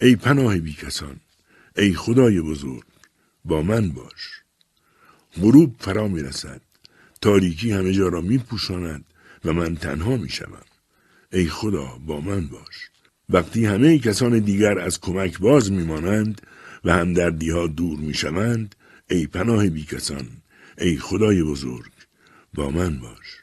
ای 0.00 0.16
پناه 0.16 0.58
بیکسان 0.58 1.20
ای 1.76 1.94
خدای 1.94 2.40
بزرگ 2.40 2.84
با 3.44 3.62
من 3.62 3.88
باش 3.88 4.42
غروب 5.40 5.76
فرا 5.78 6.08
می 6.08 6.22
رسد. 6.22 6.69
تاریکی 7.20 7.72
همه 7.72 7.92
جا 7.92 8.08
را 8.08 8.20
می 8.20 8.38
پوشاند 8.38 9.04
و 9.44 9.52
من 9.52 9.76
تنها 9.76 10.16
می 10.16 10.28
شوم. 10.28 10.62
ای 11.32 11.46
خدا 11.46 11.98
با 12.06 12.20
من 12.20 12.46
باش. 12.46 12.90
وقتی 13.28 13.64
همه 13.64 13.98
کسان 13.98 14.38
دیگر 14.38 14.78
از 14.78 15.00
کمک 15.00 15.38
باز 15.38 15.72
می 15.72 15.84
مانند 15.84 16.42
و 16.84 16.92
همدردی 16.92 17.50
ها 17.50 17.66
دور 17.66 17.98
می 17.98 18.14
شوند 18.14 18.74
ای 19.10 19.26
پناه 19.26 19.68
بی 19.68 19.84
کسان 19.84 20.28
ای 20.78 20.96
خدای 20.96 21.42
بزرگ 21.42 21.92
با 22.54 22.70
من 22.70 22.98
باش. 22.98 23.40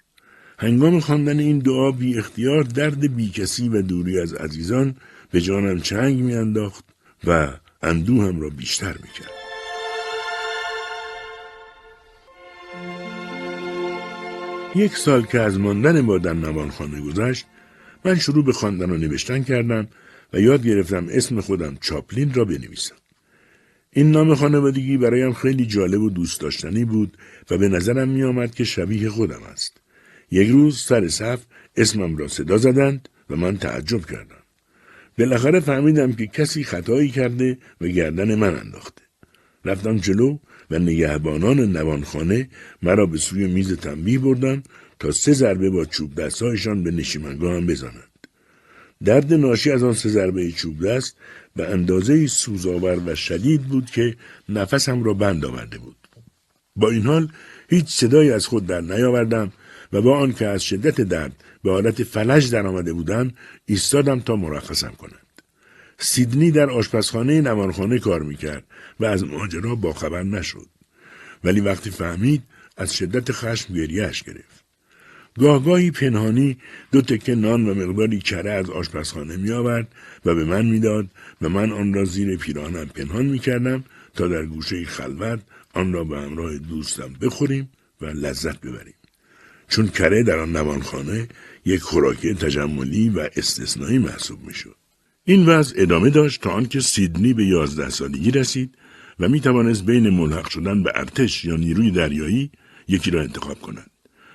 هنگام 0.59 0.99
خواندن 0.99 1.39
این 1.39 1.59
دعا 1.59 1.91
بی 1.91 2.17
اختیار 2.17 2.63
درد 2.63 3.15
بی 3.15 3.29
کسی 3.29 3.69
و 3.69 3.81
دوری 3.81 4.19
از 4.19 4.33
عزیزان 4.33 4.95
به 5.31 5.41
جانم 5.41 5.79
چنگ 5.79 6.19
میانداخت 6.19 6.85
و 7.23 7.53
اندوهم 7.81 8.41
را 8.41 8.49
بیشتر 8.49 8.93
می‌کرد. 8.93 9.46
یک 14.77 14.97
سال 14.97 15.25
که 15.25 15.39
از 15.39 15.59
ماندن 15.59 16.05
با 16.05 16.17
در 16.17 16.33
نوانخانه 16.33 17.01
گذشت 17.01 17.45
من 18.05 18.15
شروع 18.15 18.45
به 18.45 18.53
خواندن 18.53 18.89
و 18.89 18.97
نوشتن 18.97 19.43
کردم 19.43 19.87
و 20.33 20.41
یاد 20.41 20.63
گرفتم 20.63 21.07
اسم 21.11 21.41
خودم 21.41 21.77
چاپلین 21.81 22.33
را 22.33 22.45
بنویسم. 22.45 22.95
این 23.91 24.11
نام 24.11 24.35
خانوادگی 24.35 24.97
برایم 24.97 25.33
خیلی 25.33 25.65
جالب 25.65 26.01
و 26.01 26.09
دوست 26.09 26.41
داشتنی 26.41 26.85
بود 26.85 27.17
و 27.51 27.57
به 27.57 27.69
نظرم 27.69 28.09
می 28.09 28.23
آمد 28.23 28.55
که 28.55 28.63
شبیه 28.63 29.09
خودم 29.09 29.43
است. 29.51 29.77
یک 30.31 30.49
روز 30.49 30.79
سر 30.79 31.07
صف 31.07 31.39
اسمم 31.75 32.17
را 32.17 32.27
صدا 32.27 32.57
زدند 32.57 33.09
و 33.29 33.35
من 33.35 33.57
تعجب 33.57 34.05
کردم. 34.05 34.43
بالاخره 35.17 35.59
فهمیدم 35.59 36.13
که 36.13 36.27
کسی 36.27 36.63
خطایی 36.63 37.09
کرده 37.09 37.57
و 37.81 37.87
گردن 37.87 38.35
من 38.35 38.59
انداخته. 38.59 39.01
رفتم 39.65 39.97
جلو 39.97 40.37
و 40.71 40.79
نگهبانان 40.79 41.59
نوانخانه 41.59 42.49
مرا 42.81 43.05
به 43.05 43.17
سوی 43.17 43.47
میز 43.47 43.73
تنبیه 43.73 44.19
بردن 44.19 44.63
تا 44.99 45.11
سه 45.11 45.33
ضربه 45.33 45.69
با 45.69 45.85
چوب 45.85 46.15
دستهایشان 46.15 46.83
به 46.83 46.91
نشیمنگاهم 46.91 47.67
بزنند. 47.67 48.27
درد 49.03 49.33
ناشی 49.33 49.71
از 49.71 49.83
آن 49.83 49.93
سه 49.93 50.09
ضربه 50.09 50.51
چوب 50.51 50.87
دست 50.87 51.17
به 51.55 51.69
اندازه 51.69 52.27
سوزآور 52.27 52.99
و 53.05 53.15
شدید 53.15 53.61
بود 53.61 53.85
که 53.91 54.15
نفسم 54.49 55.03
را 55.03 55.13
بند 55.13 55.45
آورده 55.45 55.77
بود. 55.77 55.95
با 56.75 56.89
این 56.89 57.01
حال 57.01 57.27
هیچ 57.69 57.85
صدایی 57.87 58.31
از 58.31 58.47
خود 58.47 58.65
در 58.65 58.81
نیاوردم 58.81 59.51
و 59.93 60.01
با 60.01 60.17
آنکه 60.17 60.47
از 60.47 60.63
شدت 60.63 61.01
درد 61.01 61.43
به 61.63 61.71
حالت 61.71 62.03
فلج 62.03 62.51
در 62.51 62.67
آمده 62.67 62.93
بودم 62.93 63.31
ایستادم 63.65 64.19
تا 64.19 64.35
مرخصم 64.35 64.91
کنند. 64.97 65.27
سیدنی 65.99 66.51
در 66.51 66.69
آشپزخانه 66.69 67.41
نوانخانه 67.41 67.99
کار 67.99 68.21
می‌کرد 68.21 68.63
و 68.99 69.05
از 69.05 69.23
ماجرا 69.23 69.75
باخبر 69.75 70.23
نشد. 70.23 70.67
ولی 71.43 71.61
وقتی 71.61 71.91
فهمید 71.91 72.43
از 72.77 72.97
شدت 72.97 73.31
خشم 73.31 73.73
گریهش 73.73 74.23
گرفت. 74.23 74.67
گاهگاهی 75.39 75.91
پنهانی 75.91 76.57
دو 76.91 77.01
تکه 77.01 77.35
نان 77.35 77.69
و 77.69 77.73
مقداری 77.73 78.19
کره 78.19 78.51
از 78.51 78.69
آشپزخانه 78.69 79.37
می 79.37 79.51
آورد 79.51 79.87
و 80.25 80.35
به 80.35 80.45
من 80.45 80.65
می‌داد 80.65 81.07
و 81.41 81.49
من 81.49 81.71
آن 81.71 81.93
را 81.93 82.05
زیر 82.05 82.37
پیرانم 82.37 82.85
پنهان 82.85 83.25
می 83.25 83.39
کردم 83.39 83.83
تا 84.13 84.27
در 84.27 84.45
گوشه 84.45 84.85
خلوت 84.85 85.39
آن 85.73 85.93
را 85.93 86.03
به 86.03 86.17
همراه 86.19 86.57
دوستم 86.57 87.13
بخوریم 87.21 87.69
و 88.01 88.05
لذت 88.05 88.61
ببریم. 88.61 88.93
چون 89.69 89.87
کره 89.87 90.23
در 90.23 90.39
آن 90.39 90.55
نوانخانه 90.55 91.27
یک 91.65 91.81
خوراکی 91.81 92.33
تجملی 92.33 93.09
و 93.09 93.29
استثنایی 93.35 93.97
محسوب 93.97 94.47
می 94.47 94.53
شد. 94.53 94.75
این 95.25 95.45
وضع 95.45 95.75
ادامه 95.77 96.09
داشت 96.09 96.41
تا 96.41 96.49
آنکه 96.49 96.79
سیدنی 96.79 97.33
به 97.33 97.45
یازده 97.45 97.89
سالگی 97.89 98.31
رسید 98.31 98.75
و 99.19 99.29
می 99.29 99.39
توانست 99.39 99.85
بین 99.85 100.09
ملحق 100.09 100.49
شدن 100.49 100.83
به 100.83 100.91
ارتش 100.95 101.45
یا 101.45 101.55
نیروی 101.55 101.91
دریایی 101.91 102.51
یکی 102.87 103.11
را 103.11 103.21
انتخاب 103.21 103.59
کند. 103.59 103.91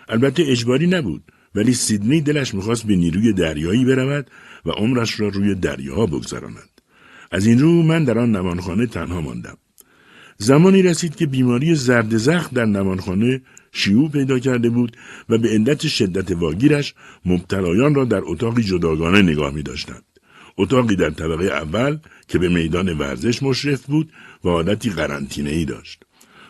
البته 0.09 0.45
اجباری 0.47 0.87
نبود 0.87 1.33
ولی 1.55 1.75
سیدنی 1.75 2.21
دلش 2.21 2.55
می‌خواست 2.55 2.87
به 2.87 2.97
نیروی 2.97 3.33
دریایی 3.33 3.85
برود 3.85 4.31
و 4.67 4.71
عمرش 4.71 5.21
را 5.21 5.29
روی 5.29 5.55
دریاها 5.55 6.07
بگذراند. 6.07 6.69
از 7.31 7.47
این 7.47 7.59
رو 7.59 7.83
من 7.83 8.05
در 8.05 8.19
آن 8.19 8.37
نمانخانه 8.37 8.87
تنها 8.87 9.21
ماندم. 9.21 9.57
زمانی 10.39 10.83
رسید 10.83 11.17
که 11.17 11.27
بیماری 11.27 11.75
زرد 11.75 12.17
زخم 12.17 12.57
در 12.57 12.65
نمانخانه 12.65 13.43
شیوع 13.73 14.11
پیدا 14.11 14.39
کرده 14.39 14.71
بود 14.71 14.97
و 15.29 15.39
به 15.39 15.49
علت 15.49 15.89
شدت 15.89 16.31
واگیرش 16.31 16.95
مبتلایان 17.25 17.95
را 17.95 18.05
در 18.05 18.21
اتاقی 18.25 18.63
جداگانه 18.63 19.23
نگاه 19.23 19.55
می 19.55 19.63
داشتند. 19.63 20.05
اتاقی 20.59 20.97
در 20.97 21.11
طبقه 21.11 21.45
اول 21.45 21.99
که 22.29 22.39
به 22.39 22.49
میدان 22.49 22.99
ورزش 22.99 23.43
مشرف 23.43 23.87
بود 23.87 24.13
و 24.45 24.49
حالتی 24.49 24.91
قرنطینه 24.91 25.51
ای 25.51 25.65
داشت. 25.65 26.05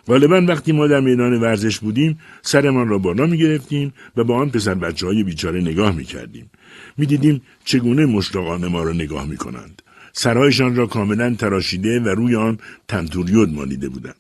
غالبا 0.07 0.41
وقتی 0.49 0.73
ما 0.73 0.87
در 0.87 1.01
میدان 1.01 1.41
ورزش 1.41 1.79
بودیم 1.79 2.19
سرمان 2.43 2.89
را 2.89 2.99
بالا 2.99 3.27
می 3.27 3.39
گرفتیم 3.39 3.93
و 4.17 4.25
با 4.25 4.37
آن 4.37 4.51
پسر 4.51 4.75
بچه 4.75 5.07
های 5.07 5.23
بیچاره 5.23 5.61
نگاه 5.61 5.97
می 5.97 6.05
کردیم. 6.05 6.51
می 6.97 7.07
دیدیم 7.07 7.43
چگونه 7.65 8.07
مشتاقانه 8.07 8.69
ما 8.69 8.83
را 8.83 8.93
نگاه 8.93 9.27
می 9.27 9.37
کنند. 9.37 9.83
سرهایشان 10.13 10.77
را 10.77 10.87
کاملا 10.87 11.35
تراشیده 11.35 12.01
و 12.01 12.09
روی 12.09 12.37
آن 12.37 12.59
تنتوریود 12.89 13.55
مالیده 13.55 13.89
بودند. 13.89 14.15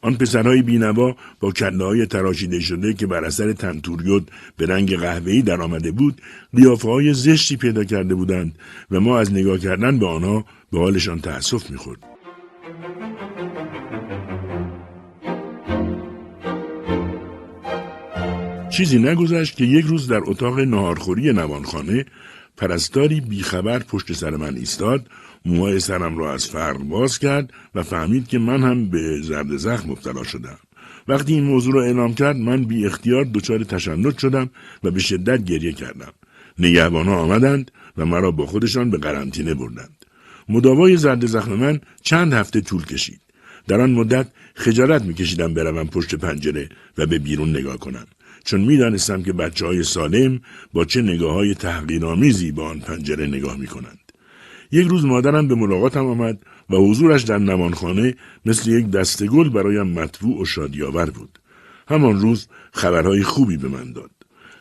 آن 0.00 0.14
پسرهای 0.14 0.62
بینوا 0.62 1.16
با 1.40 1.52
کله 1.52 1.84
های 1.84 2.06
تراشیده 2.06 2.60
شده 2.60 2.94
که 2.94 3.06
بر 3.06 3.24
اثر 3.24 3.52
تنتوریود 3.52 4.30
به 4.56 4.66
رنگ 4.66 4.96
قهوه‌ای 4.96 5.42
در 5.42 5.62
آمده 5.62 5.90
بود 5.90 6.20
قیافه 6.56 6.88
های 6.88 7.14
زشتی 7.14 7.56
پیدا 7.56 7.84
کرده 7.84 8.14
بودند 8.14 8.58
و 8.90 9.00
ما 9.00 9.18
از 9.18 9.32
نگاه 9.32 9.58
کردن 9.58 9.98
به 9.98 10.06
آنها 10.06 10.44
به 10.72 10.78
حالشان 10.78 11.20
تأسف 11.20 11.70
می‌خورد. 11.70 12.13
چیزی 18.76 18.98
نگذشت 18.98 19.56
که 19.56 19.64
یک 19.64 19.84
روز 19.84 20.08
در 20.08 20.20
اتاق 20.24 20.60
نهارخوری 20.60 21.32
نوانخانه 21.32 22.04
پرستاری 22.56 23.20
بیخبر 23.20 23.78
پشت 23.78 24.12
سر 24.12 24.36
من 24.36 24.56
ایستاد 24.56 25.06
موهای 25.44 25.80
سرم 25.80 26.18
را 26.18 26.34
از 26.34 26.46
فرق 26.46 26.78
باز 26.78 27.18
کرد 27.18 27.52
و 27.74 27.82
فهمید 27.82 28.28
که 28.28 28.38
من 28.38 28.62
هم 28.62 28.88
به 28.88 29.20
زرد 29.22 29.56
زخم 29.56 29.90
مبتلا 29.90 30.24
شدم. 30.24 30.58
وقتی 31.08 31.34
این 31.34 31.44
موضوع 31.44 31.74
را 31.74 31.84
اعلام 31.84 32.14
کرد 32.14 32.36
من 32.36 32.64
بی 32.64 32.86
اختیار 32.86 33.24
دچار 33.24 33.64
تشنج 33.64 34.18
شدم 34.18 34.50
و 34.84 34.90
به 34.90 35.00
شدت 35.00 35.44
گریه 35.44 35.72
کردم. 35.72 36.12
نگهبانها 36.58 37.16
آمدند 37.16 37.70
و 37.96 38.06
مرا 38.06 38.30
با 38.30 38.46
خودشان 38.46 38.90
به 38.90 38.98
قرنطینه 38.98 39.54
بردند. 39.54 40.04
مداوای 40.48 40.96
زرد 40.96 41.26
زخم 41.26 41.52
من 41.52 41.80
چند 42.02 42.32
هفته 42.32 42.60
طول 42.60 42.84
کشید. 42.84 43.20
در 43.68 43.80
آن 43.80 43.90
مدت 43.90 44.26
خجالت 44.54 45.02
میکشیدم 45.02 45.54
بروم 45.54 45.86
پشت 45.86 46.14
پنجره 46.14 46.68
و 46.98 47.06
به 47.06 47.18
بیرون 47.18 47.50
نگاه 47.50 47.76
کنم. 47.76 48.06
چون 48.44 48.60
می‌دانستم 48.60 49.22
که 49.22 49.32
بچه 49.32 49.66
های 49.66 49.82
سالم 49.82 50.40
با 50.72 50.84
چه 50.84 51.02
نگاه 51.02 51.32
های 51.34 51.54
تحقیرآمیزی 51.54 52.52
به 52.52 52.62
آن 52.62 52.80
پنجره 52.80 53.26
نگاه 53.26 53.56
می 53.56 53.66
کنند. 53.66 53.98
یک 54.72 54.86
روز 54.88 55.04
مادرم 55.04 55.48
به 55.48 55.54
ملاقاتم 55.54 56.06
آمد 56.06 56.38
و 56.70 56.76
حضورش 56.76 57.22
در 57.22 57.38
نمانخانه 57.38 58.14
مثل 58.46 58.70
یک 58.70 58.90
دسته 58.90 59.26
گل 59.26 59.48
برایم 59.48 59.86
مطبوع 59.86 60.42
و 60.42 60.44
شادیاور 60.44 61.10
بود. 61.10 61.38
همان 61.88 62.20
روز 62.20 62.48
خبرهای 62.72 63.22
خوبی 63.22 63.56
به 63.56 63.68
من 63.68 63.92
داد. 63.92 64.10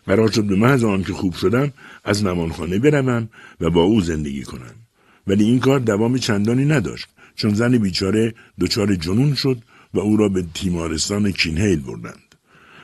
قرار 0.06 0.32
شد 0.32 0.44
به 0.44 0.56
محض 0.56 0.84
آنکه 0.84 1.14
خوب 1.14 1.34
شدم 1.34 1.74
از 2.04 2.24
نمانخانه 2.24 2.80
بروم 2.80 3.30
و 3.62 3.70
با 3.70 3.82
او 3.82 4.02
زندگی 4.02 4.44
کنم. 4.44 4.76
ولی 5.28 5.44
این 5.44 5.60
کار 5.60 5.80
دوام 5.80 6.18
چندانی 6.18 6.66
نداشت 6.66 7.08
چون 7.36 7.54
زن 7.54 7.78
بیچاره 7.78 8.34
دچار 8.60 8.96
جنون 8.96 9.36
شد 9.36 9.58
و 9.94 10.00
او 10.00 10.18
را 10.18 10.30
به 10.30 10.46
تیمارستان 10.54 11.32
کینهیل 11.32 11.80
بردند. 11.80 12.23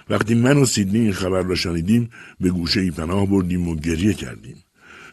وقتی 0.10 0.36
من 0.36 0.58
و 0.58 0.66
سیدنی 0.66 1.00
این 1.00 1.14
خبر 1.14 1.42
را 1.42 1.56
شنیدیم 1.56 2.10
به 2.40 2.50
گوشه 2.50 2.82
ای 2.82 2.92
پناه 2.92 3.26
بردیم 3.26 3.68
و 3.68 3.76
گریه 3.76 4.14
کردیم. 4.14 4.58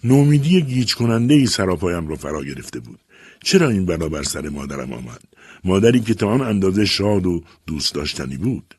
نومیدی 0.05 0.63
گیج 0.63 0.95
کننده 0.95 1.35
ای 1.35 1.47
سراپایم 1.47 2.09
را 2.09 2.17
فرا 2.17 2.45
گرفته 2.45 2.81
بود. 2.81 2.99
چرا 3.45 3.69
این 3.69 3.87
بلا 3.87 4.09
بر 4.09 4.23
سر 4.23 4.49
مادرم 4.49 4.93
آمد؟ 4.93 5.21
مادری 5.65 6.01
که 6.01 6.15
تا 6.15 6.29
آن 6.29 6.41
اندازه 6.41 6.85
شاد 6.85 7.27
و 7.27 7.43
دوست 7.67 7.95
داشتنی 7.95 8.37
بود. 8.37 8.75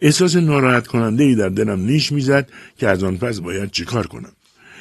احساس 0.00 0.36
ناراحت 0.36 0.86
کننده 0.86 1.24
ای 1.24 1.34
در 1.34 1.48
دلم 1.48 1.80
نیش 1.80 2.12
می‌زد 2.12 2.48
که 2.76 2.88
از 2.88 3.04
آن 3.04 3.16
پس 3.16 3.40
باید 3.40 3.70
چیکار 3.70 4.06
کنم. 4.06 4.32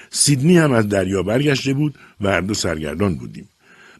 سیدنی 0.10 0.58
هم 0.58 0.72
از 0.72 0.90
دریا 0.90 1.24
برگشته 1.24 1.74
بود 1.74 1.96
و 2.22 2.30
هر 2.30 2.42
دو 2.42 2.54
سرگردان 2.54 3.16
بودیم. 3.16 3.50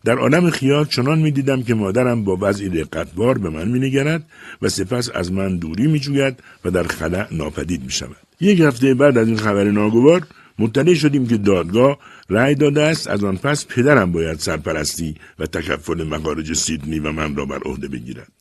در 0.06 0.18
عالم 0.18 0.50
خیال 0.50 0.86
چنان 0.86 1.20
می 1.20 1.32
دیدم 1.32 1.64
که 1.64 1.74
مادرم 1.74 2.24
با 2.24 2.38
وضعی 2.42 2.70
دقتبار 2.70 3.38
به 3.38 3.50
من 3.50 3.68
می 3.68 3.80
نگرد 3.80 4.24
و 4.62 4.70
سپس 4.70 5.10
از 5.14 5.32
من 5.32 5.58
دوری 5.58 5.88
می 5.88 6.00
جوید 6.00 6.40
و 6.66 6.72
در 6.72 6.84
خلع 6.84 7.28
ناپدید 7.32 7.84
می 7.84 7.92
شود. 7.92 8.18
یک 8.40 8.60
هفته 8.60 8.94
بعد 8.94 9.18
از 9.18 9.28
این 9.28 9.38
خبر 9.38 9.64
ناگوار 9.64 10.28
مطلع 10.60 10.94
شدیم 10.94 11.28
که 11.28 11.38
دادگاه 11.38 11.98
رأی 12.30 12.56
داده 12.56 12.82
است 12.82 13.08
از 13.08 13.24
آن 13.24 13.38
پس 13.38 13.66
پدرم 13.68 14.12
باید 14.12 14.40
سرپرستی 14.40 15.16
و 15.40 15.46
تکفل 15.46 16.04
مخارج 16.04 16.54
سیدنی 16.54 17.00
و 17.00 17.12
من 17.12 17.36
را 17.36 17.46
بر 17.46 17.60
عهده 17.66 17.88
بگیرد. 17.88 18.32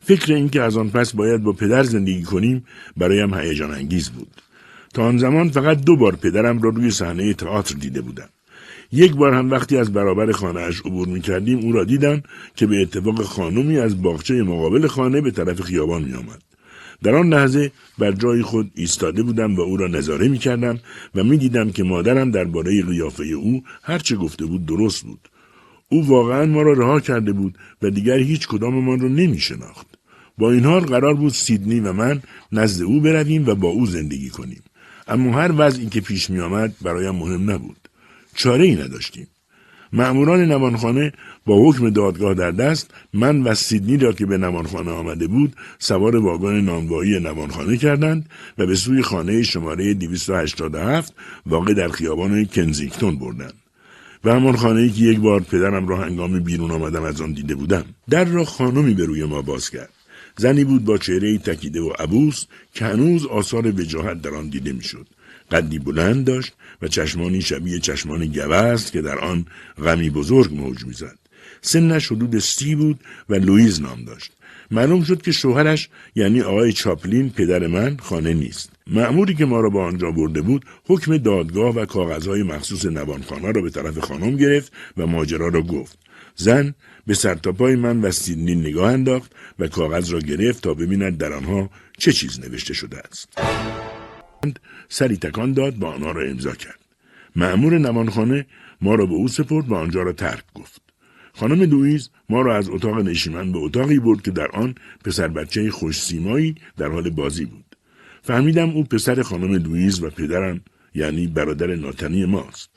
فکر 0.00 0.34
اینکه 0.34 0.62
از 0.62 0.76
آن 0.76 0.90
پس 0.90 1.12
باید 1.12 1.42
با 1.42 1.52
پدر 1.52 1.82
زندگی 1.82 2.22
کنیم 2.22 2.64
برایم 2.96 3.34
هیجان 3.34 3.70
انگیز 3.70 4.10
بود. 4.10 4.42
تا 4.94 5.02
آن 5.04 5.18
زمان 5.18 5.48
فقط 5.50 5.80
دو 5.80 5.96
بار 5.96 6.16
پدرم 6.16 6.62
را 6.62 6.70
روی 6.70 6.90
صحنه 6.90 7.34
تئاتر 7.34 7.74
دیده 7.74 8.00
بودم. 8.00 8.28
یک 8.94 9.12
بار 9.12 9.34
هم 9.34 9.50
وقتی 9.50 9.76
از 9.76 9.92
برابر 9.92 10.32
خانهاش 10.32 10.80
عبور 10.80 11.08
می 11.08 11.20
کردیم 11.20 11.58
او 11.58 11.72
را 11.72 11.84
دیدم 11.84 12.22
که 12.56 12.66
به 12.66 12.82
اتفاق 12.82 13.22
خانمی 13.22 13.78
از 13.78 14.02
باغچه 14.02 14.42
مقابل 14.42 14.86
خانه 14.86 15.20
به 15.20 15.30
طرف 15.30 15.60
خیابان 15.60 16.02
می 16.02 16.12
آمد. 16.12 16.42
در 17.02 17.14
آن 17.14 17.28
لحظه 17.28 17.70
بر 17.98 18.12
جای 18.12 18.42
خود 18.42 18.70
ایستاده 18.74 19.22
بودم 19.22 19.56
و 19.56 19.60
او 19.60 19.76
را 19.76 19.86
نظاره 19.86 20.28
می 20.28 20.38
کردم 20.38 20.78
و 21.14 21.24
می 21.24 21.36
دیدم 21.36 21.70
که 21.70 21.82
مادرم 21.82 22.30
درباره 22.30 22.82
قیافه 22.82 23.24
او 23.24 23.62
هرچه 23.82 24.16
گفته 24.16 24.46
بود 24.46 24.66
درست 24.66 25.02
بود. 25.02 25.28
او 25.88 26.06
واقعا 26.06 26.46
ما 26.46 26.62
را 26.62 26.72
رها 26.72 27.00
کرده 27.00 27.32
بود 27.32 27.58
و 27.82 27.90
دیگر 27.90 28.18
هیچ 28.18 28.48
کداممان 28.48 29.00
را 29.00 29.08
نمی 29.08 29.38
شناخت. 29.38 29.86
با 30.38 30.52
این 30.52 30.64
حال 30.64 30.80
قرار 30.80 31.14
بود 31.14 31.32
سیدنی 31.32 31.80
و 31.80 31.92
من 31.92 32.22
نزد 32.52 32.82
او 32.82 33.00
برویم 33.00 33.46
و 33.46 33.54
با 33.54 33.68
او 33.68 33.86
زندگی 33.86 34.30
کنیم. 34.30 34.62
اما 35.08 35.32
هر 35.32 35.52
وضعی 35.56 35.86
که 35.86 36.00
پیش 36.00 36.30
می 36.30 36.40
آمد 36.40 36.74
برایم 36.82 37.14
مهم 37.14 37.50
نبود 37.50 37.83
چاره 38.34 38.64
ای 38.64 38.74
نداشتیم. 38.74 39.26
مأموران 39.92 40.44
نمانخانه 40.44 41.12
با 41.46 41.68
حکم 41.68 41.90
دادگاه 41.90 42.34
در 42.34 42.50
دست 42.50 42.90
من 43.12 43.42
و 43.42 43.54
سیدنی 43.54 43.96
را 43.96 44.12
که 44.12 44.26
به 44.26 44.38
نمانخانه 44.38 44.90
آمده 44.90 45.26
بود 45.26 45.56
سوار 45.78 46.16
واگن 46.16 46.60
نانوایی 46.60 47.20
نمانخانه 47.20 47.76
کردند 47.76 48.30
و 48.58 48.66
به 48.66 48.74
سوی 48.74 49.02
خانه 49.02 49.42
شماره 49.42 49.94
287 49.94 51.14
واقع 51.46 51.74
در 51.74 51.88
خیابان 51.88 52.44
کنزینگتون 52.44 53.18
بردند. 53.18 53.54
و 54.24 54.32
همان 54.32 54.56
خانه 54.56 54.80
ای 54.80 54.90
که 54.90 55.04
یک 55.04 55.18
بار 55.18 55.40
پدرم 55.40 55.88
را 55.88 55.96
هنگام 55.96 56.40
بیرون 56.40 56.70
آمدم 56.70 57.02
از 57.02 57.20
آن 57.20 57.32
دیده 57.32 57.54
بودم 57.54 57.84
در 58.10 58.24
را 58.24 58.44
خانمی 58.44 58.94
به 58.94 59.04
روی 59.04 59.24
ما 59.24 59.42
باز 59.42 59.70
کرد. 59.70 59.90
زنی 60.36 60.64
بود 60.64 60.84
با 60.84 60.98
چهره 60.98 61.38
تکیده 61.38 61.80
و 61.80 61.92
عبوس 61.98 62.44
که 62.74 62.84
هنوز 62.84 63.26
آثار 63.26 63.66
وجاهت 63.66 64.22
در 64.22 64.34
آن 64.34 64.48
دیده 64.48 64.72
می‌شد. 64.72 65.06
قدی 65.50 65.78
بلند 65.78 66.24
داشت 66.24 66.52
و 66.82 66.88
چشمانی 66.88 67.40
شبیه 67.40 67.78
چشمان 67.78 68.26
گوست 68.26 68.92
که 68.92 69.02
در 69.02 69.18
آن 69.18 69.46
غمی 69.78 70.10
بزرگ 70.10 70.54
موج 70.54 70.84
می‌زد. 70.84 71.18
سنش 71.60 72.12
حدود 72.12 72.38
سی 72.38 72.74
بود 72.74 73.00
و 73.28 73.34
لویز 73.34 73.80
نام 73.80 74.04
داشت. 74.04 74.32
معلوم 74.70 75.04
شد 75.04 75.22
که 75.22 75.32
شوهرش 75.32 75.88
یعنی 76.14 76.40
آقای 76.40 76.72
چاپلین 76.72 77.30
پدر 77.30 77.66
من 77.66 77.96
خانه 77.96 78.34
نیست. 78.34 78.70
معموری 78.86 79.34
که 79.34 79.44
ما 79.44 79.60
را 79.60 79.70
به 79.70 79.80
آنجا 79.80 80.10
برده 80.10 80.42
بود 80.42 80.64
حکم 80.86 81.16
دادگاه 81.16 81.74
و 81.74 81.84
کاغذهای 81.84 82.42
مخصوص 82.42 82.84
نوانخانه 82.84 83.52
را 83.52 83.62
به 83.62 83.70
طرف 83.70 83.98
خانم 83.98 84.36
گرفت 84.36 84.72
و 84.96 85.06
ماجرا 85.06 85.48
را 85.48 85.62
گفت. 85.62 85.98
زن 86.36 86.74
به 87.06 87.14
سرتاپای 87.14 87.76
من 87.76 88.00
و 88.00 88.10
سیدنی 88.10 88.54
نگاه 88.54 88.92
انداخت 88.92 89.32
و 89.58 89.68
کاغذ 89.68 90.12
را 90.12 90.18
گرفت 90.18 90.62
تا 90.62 90.74
ببیند 90.74 91.18
در 91.18 91.32
آنها 91.32 91.70
چه 91.98 92.12
چیز 92.12 92.40
نوشته 92.40 92.74
شده 92.74 92.98
است. 92.98 93.28
سری 94.88 95.16
تکان 95.16 95.52
داد 95.52 95.82
و 95.82 95.86
آنها 95.86 96.10
را 96.10 96.22
امضا 96.30 96.52
کرد. 96.52 96.80
معمور 97.36 97.78
نمانخانه 97.78 98.46
ما 98.80 98.94
را 98.94 99.06
به 99.06 99.14
او 99.14 99.28
سپرد 99.28 99.68
و 99.68 99.74
آنجا 99.74 100.02
را 100.02 100.12
ترک 100.12 100.44
گفت. 100.54 100.82
خانم 101.32 101.62
لوئیز 101.62 102.10
ما 102.28 102.42
را 102.42 102.56
از 102.56 102.68
اتاق 102.70 102.98
نشیمن 102.98 103.52
به 103.52 103.58
اتاقی 103.58 103.98
برد 103.98 104.22
که 104.22 104.30
در 104.30 104.48
آن 104.50 104.74
پسر 105.04 105.28
بچه 105.28 105.70
خوش 105.70 106.00
سیمایی 106.00 106.54
در 106.76 106.88
حال 106.88 107.10
بازی 107.10 107.44
بود. 107.44 107.76
فهمیدم 108.22 108.70
او 108.70 108.84
پسر 108.84 109.22
خانم 109.22 109.52
لوئیز 109.52 110.02
و 110.02 110.10
پدرم 110.10 110.60
یعنی 110.94 111.26
برادر 111.26 111.74
ناتنی 111.74 112.24
ماست. 112.24 112.70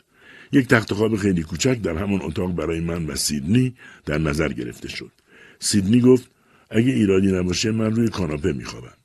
یک 0.52 0.68
تخت 0.68 0.94
خواب 0.94 1.16
خیلی 1.16 1.44
کوچک 1.44 1.82
در 1.82 1.98
همان 1.98 2.22
اتاق 2.22 2.56
برای 2.56 2.80
من 2.80 3.06
و 3.06 3.16
سیدنی 3.16 3.76
در 4.06 4.18
نظر 4.18 4.54
گرفته 4.54 4.90
شد. 4.90 5.12
سیدنی 5.60 6.02
گفت 6.02 6.32
اگه 6.70 6.92
ایرادی 6.92 7.32
نباشه 7.32 7.72
من 7.72 7.96
روی 7.96 8.08
کاناپه 8.08 8.54
میخوابم. 8.54 8.98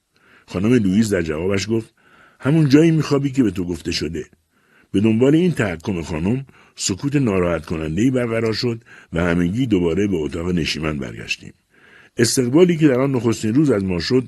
خانم 0.46 0.75
لوئیز 0.75 1.14
در 1.14 1.22
جوابش 1.22 1.68
گفت 1.70 1.94
همون 2.44 2.68
جایی 2.68 2.90
میخوابی 2.90 3.31
که 3.31 3.42
به 3.42 3.50
تو 3.50 3.64
گفته 3.64 3.92
شده. 3.92 4.24
به 4.92 5.00
دنبال 5.00 5.35
این 5.35 5.52
تحکم 5.52 6.02
خانم 6.02 6.46
سکوت 6.76 7.16
ناراحت 7.16 7.66
کننده 7.66 8.11
برقرار 8.11 8.52
شد 8.52 8.85
و 9.12 9.24
همگی 9.24 9.66
دوباره 9.66 10.07
به 10.07 10.16
اتاق 10.16 10.48
نشیمن 10.48 10.98
برگشتیم. 10.98 11.52
استقبالی 12.16 12.76
که 12.76 12.88
در 12.88 13.00
آن 13.00 13.11
نخستین 13.12 13.55
روز 13.55 13.70
از 13.70 13.85
ما 13.85 13.98
شد 13.98 14.24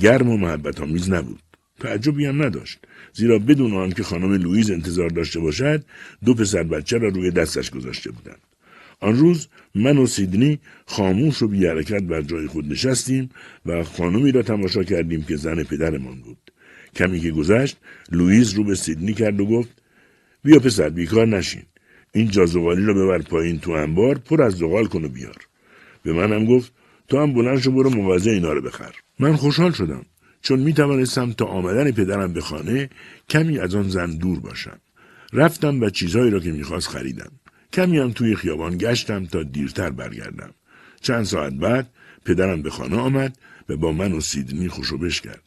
گرم 0.00 0.28
و 0.28 0.36
محبت 0.36 0.80
آمیز 0.80 1.10
نبود. 1.10 1.40
تعجبی 1.80 2.26
هم 2.26 2.42
نداشت. 2.42 2.78
زیرا 3.12 3.38
بدون 3.38 3.74
آنکه 3.74 4.02
خانم 4.02 4.32
لوئیز 4.32 4.70
انتظار 4.70 5.08
داشته 5.08 5.40
باشد 5.40 5.84
دو 6.24 6.34
پسر 6.34 6.62
بچه 6.62 6.98
را 6.98 7.08
روی 7.08 7.30
دستش 7.30 7.70
گذاشته 7.70 8.10
بودند. 8.10 8.40
آن 9.00 9.16
روز 9.16 9.48
من 9.74 9.98
و 9.98 10.06
سیدنی 10.06 10.58
خاموش 10.86 11.42
و 11.42 11.48
بی 11.48 11.66
حرکت 11.66 12.02
بر 12.02 12.22
جای 12.22 12.46
خود 12.46 12.72
نشستیم 12.72 13.28
و 13.66 13.84
خانمی 13.84 14.32
را 14.32 14.42
تماشا 14.42 14.82
کردیم 14.82 15.22
که 15.22 15.36
زن 15.36 15.62
پدرمان 15.62 16.20
بود. 16.20 16.43
کمی 16.96 17.20
که 17.20 17.30
گذشت 17.30 17.76
لوئیز 18.12 18.52
رو 18.52 18.64
به 18.64 18.74
سیدنی 18.74 19.14
کرد 19.14 19.40
و 19.40 19.46
گفت 19.46 19.82
بیا 20.44 20.58
پسر 20.58 20.88
بیکار 20.88 21.26
نشین 21.26 21.62
این 22.12 22.30
جازغالی 22.30 22.84
را 22.84 22.94
ببر 22.94 23.18
پایین 23.18 23.58
تو 23.58 23.70
انبار 23.70 24.18
پر 24.18 24.42
از 24.42 24.52
زغال 24.52 24.86
کن 24.86 25.04
و 25.04 25.08
بیار 25.08 25.36
به 26.02 26.12
منم 26.12 26.44
گفت 26.44 26.72
تو 27.08 27.18
هم 27.18 27.34
بلند 27.34 27.58
شو 27.58 27.70
برو 27.70 27.90
موازه 27.90 28.30
اینا 28.30 28.52
رو 28.52 28.62
بخر 28.62 28.94
من 29.18 29.36
خوشحال 29.36 29.72
شدم 29.72 30.06
چون 30.44 30.60
می 30.60 30.72
توانستم 30.72 31.32
تا 31.32 31.44
آمدن 31.44 31.90
پدرم 31.90 32.32
به 32.32 32.40
خانه 32.40 32.90
کمی 33.28 33.58
از 33.58 33.74
آن 33.74 33.88
زن 33.88 34.10
دور 34.10 34.40
باشم. 34.40 34.78
رفتم 35.32 35.80
و 35.80 35.90
چیزهایی 35.90 36.30
را 36.30 36.40
که 36.40 36.52
می‌خواست 36.52 36.88
خریدم. 36.88 37.30
کمی 37.72 37.98
هم 37.98 38.12
توی 38.12 38.36
خیابان 38.36 38.78
گشتم 38.78 39.26
تا 39.26 39.42
دیرتر 39.42 39.90
برگردم. 39.90 40.50
چند 41.00 41.24
ساعت 41.24 41.52
بعد 41.52 41.90
پدرم 42.24 42.62
به 42.62 42.70
خانه 42.70 42.96
آمد 42.96 43.38
و 43.68 43.76
با 43.76 43.92
من 43.92 44.12
و 44.12 44.20
سیدنی 44.20 44.68
خوشوبش 44.68 45.20
کرد. 45.20 45.43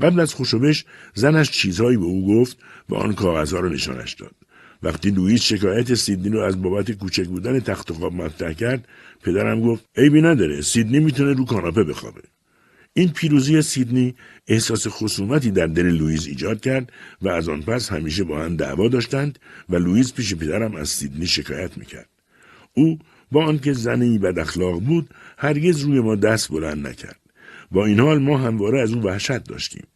قبل 0.00 0.20
از 0.20 0.34
خوشوبش 0.34 0.84
زنش 1.14 1.50
چیزهایی 1.50 1.96
به 1.96 2.04
او 2.04 2.26
گفت 2.26 2.58
و 2.88 2.94
آن 2.94 3.14
کاغذها 3.14 3.60
را 3.60 3.68
نشانش 3.68 4.14
داد. 4.14 4.34
وقتی 4.82 5.10
لوئیس 5.10 5.42
شکایت 5.42 5.94
سیدنی 5.94 6.28
رو 6.28 6.40
از 6.40 6.62
بابت 6.62 6.90
کوچک 6.90 7.26
بودن 7.26 7.60
تخت 7.60 7.92
خواب 7.92 8.14
مطرح 8.14 8.52
کرد 8.52 8.88
پدرم 9.22 9.60
گفت 9.60 9.84
عیبی 9.96 10.22
نداره 10.22 10.60
سیدنی 10.60 11.00
می‌تونه 11.00 11.32
رو 11.32 11.44
کاناپه 11.44 11.84
بخوابه 11.84 12.22
این 12.94 13.08
پیروزی 13.08 13.62
سیدنی 13.62 14.14
احساس 14.48 14.86
خصومتی 14.88 15.50
در 15.50 15.66
دل 15.66 15.86
لوئیز 15.86 16.26
ایجاد 16.26 16.60
کرد 16.60 16.92
و 17.22 17.28
از 17.28 17.48
آن 17.48 17.62
پس 17.62 17.92
همیشه 17.92 18.24
با 18.24 18.44
هم 18.44 18.56
دعوا 18.56 18.88
داشتند 18.88 19.38
و 19.68 19.76
لوئیز 19.76 20.14
پیش 20.14 20.34
پدرم 20.34 20.74
از 20.74 20.88
سیدنی 20.88 21.26
شکایت 21.26 21.78
می‌کرد. 21.78 22.08
او 22.74 22.98
با 23.32 23.44
آنکه 23.44 23.72
زنی 23.72 24.18
بد 24.18 24.38
اخلاق 24.38 24.80
بود 24.80 25.10
هرگز 25.38 25.80
روی 25.80 26.00
ما 26.00 26.16
دست 26.16 26.48
بلند 26.48 26.86
نکرد. 26.86 27.23
با 27.70 27.86
این 27.86 28.00
حال 28.00 28.18
ما 28.18 28.38
همواره 28.38 28.80
از 28.80 28.92
او 28.92 29.02
وحشت 29.02 29.44
داشتیم. 29.44 29.86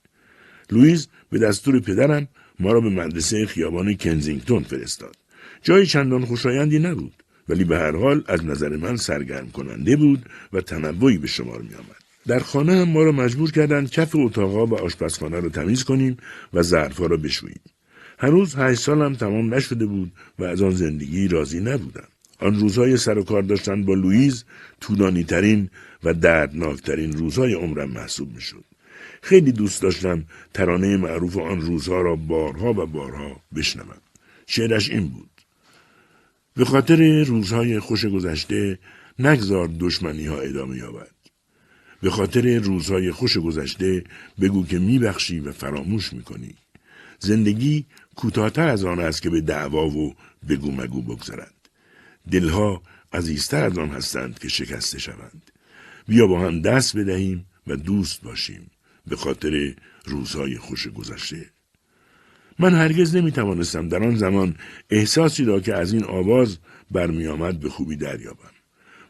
لوئیز 0.70 1.08
به 1.30 1.38
دستور 1.38 1.80
پدرم 1.80 2.28
ما 2.60 2.72
را 2.72 2.80
به 2.80 2.90
مدرسه 2.90 3.46
خیابان 3.46 3.94
کنزینگتون 3.94 4.62
فرستاد. 4.62 5.16
جای 5.62 5.86
چندان 5.86 6.24
خوشایندی 6.24 6.78
نبود 6.78 7.14
ولی 7.48 7.64
به 7.64 7.78
هر 7.78 7.96
حال 7.96 8.24
از 8.26 8.44
نظر 8.44 8.76
من 8.76 8.96
سرگرم 8.96 9.50
کننده 9.50 9.96
بود 9.96 10.26
و 10.52 10.60
تنوعی 10.60 11.18
به 11.18 11.26
شمار 11.26 11.62
می 11.62 11.74
آمد. 11.74 12.08
در 12.26 12.38
خانه 12.38 12.72
هم 12.72 12.88
ما 12.88 13.02
را 13.02 13.12
مجبور 13.12 13.50
کردند 13.50 13.90
کف 13.90 14.16
اتاقا 14.16 14.66
و 14.66 14.74
آشپزخانه 14.74 15.40
را 15.40 15.48
تمیز 15.48 15.84
کنیم 15.84 16.16
و 16.52 16.62
ظرفها 16.62 17.06
را 17.06 17.16
بشوییم 17.16 17.60
هنوز 18.18 18.54
هشت 18.56 18.80
سالم 18.80 19.14
تمام 19.14 19.54
نشده 19.54 19.86
بود 19.86 20.12
و 20.38 20.44
از 20.44 20.62
آن 20.62 20.70
زندگی 20.70 21.28
راضی 21.28 21.60
نبودم 21.60 22.08
آن 22.38 22.60
روزهای 22.60 22.96
سر 22.96 23.18
و 23.18 23.24
کار 23.24 23.42
داشتن 23.42 23.84
با 23.84 23.94
لوئیز 23.94 24.44
طولانی 24.80 25.24
ترین 25.24 25.70
و 26.04 26.14
دردناکترین 26.14 27.12
روزهای 27.12 27.54
عمرم 27.54 27.90
محسوب 27.90 28.34
می 28.34 28.40
شد. 28.40 28.64
خیلی 29.22 29.52
دوست 29.52 29.82
داشتم 29.82 30.24
ترانه 30.54 30.96
معروف 30.96 31.36
آن 31.36 31.60
روزها 31.60 32.00
را 32.00 32.16
بارها 32.16 32.70
و 32.70 32.86
بارها 32.86 33.40
بشنوم. 33.54 34.00
شعرش 34.46 34.90
این 34.90 35.08
بود. 35.08 35.30
به 36.54 36.64
خاطر 36.64 37.24
روزهای 37.24 37.80
خوش 37.80 38.06
گذشته 38.06 38.78
نگذار 39.18 39.70
دشمنی 39.80 40.26
ها 40.26 40.40
ادامه 40.40 40.76
یابد. 40.76 41.10
به 42.02 42.10
خاطر 42.10 42.58
روزهای 42.58 43.12
خوش 43.12 43.38
گذشته 43.38 44.04
بگو 44.40 44.66
که 44.66 44.78
میبخشی 44.78 45.40
و 45.40 45.52
فراموش 45.52 46.12
می‌کنی. 46.12 46.54
زندگی 47.18 47.86
کوتاهتر 48.16 48.68
از 48.68 48.84
آن 48.84 49.00
است 49.00 49.22
که 49.22 49.30
به 49.30 49.40
دعوا 49.40 49.88
و 49.88 50.14
بگو 50.48 50.72
مگو 50.72 51.02
بگذرد. 51.02 51.57
دلها 52.30 52.82
عزیزتر 53.12 53.64
از 53.64 53.78
آن 53.78 53.88
هستند 53.88 54.38
که 54.38 54.48
شکسته 54.48 54.98
شوند. 54.98 55.50
بیا 56.08 56.26
با 56.26 56.40
هم 56.40 56.60
دست 56.60 56.96
بدهیم 56.96 57.46
و 57.66 57.76
دوست 57.76 58.22
باشیم 58.22 58.70
به 59.06 59.16
خاطر 59.16 59.74
روزهای 60.04 60.58
خوش 60.58 60.88
گذشته. 60.88 61.46
من 62.58 62.74
هرگز 62.74 63.16
نمی 63.16 63.32
توانستم 63.32 63.88
در 63.88 64.02
آن 64.02 64.16
زمان 64.16 64.54
احساسی 64.90 65.44
را 65.44 65.60
که 65.60 65.74
از 65.74 65.92
این 65.92 66.04
آواز 66.04 66.58
برمی 66.90 67.26
آمد 67.26 67.60
به 67.60 67.68
خوبی 67.68 67.96
دریابم. 67.96 68.50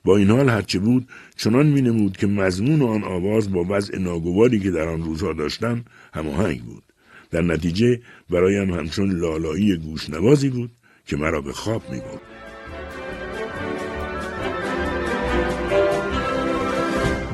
با 0.05 0.17
این 0.17 0.31
حال 0.31 0.49
هرچه 0.49 0.79
بود 0.79 1.09
چنان 1.37 1.67
مینمود 1.67 2.17
که 2.17 2.27
مضمون 2.27 2.83
آن 2.83 3.05
آواز 3.05 3.53
با 3.53 3.67
وضع 3.69 3.99
ناگواری 3.99 4.61
که 4.61 4.71
در 4.71 4.89
آن 4.89 5.03
روزها 5.03 5.33
داشتم 5.33 5.85
هماهنگ 6.15 6.63
بود 6.63 6.83
در 7.31 7.43
نتیجه 7.43 8.01
برایم 8.31 8.75
همچون 8.75 9.11
لالایی 9.11 9.77
گوشنوازی 9.77 10.49
بود 10.49 10.71
که 11.07 11.17
مرا 11.17 11.41
به 11.41 11.53
خواب 11.53 11.91
می 11.91 12.01
بود. 12.01 12.38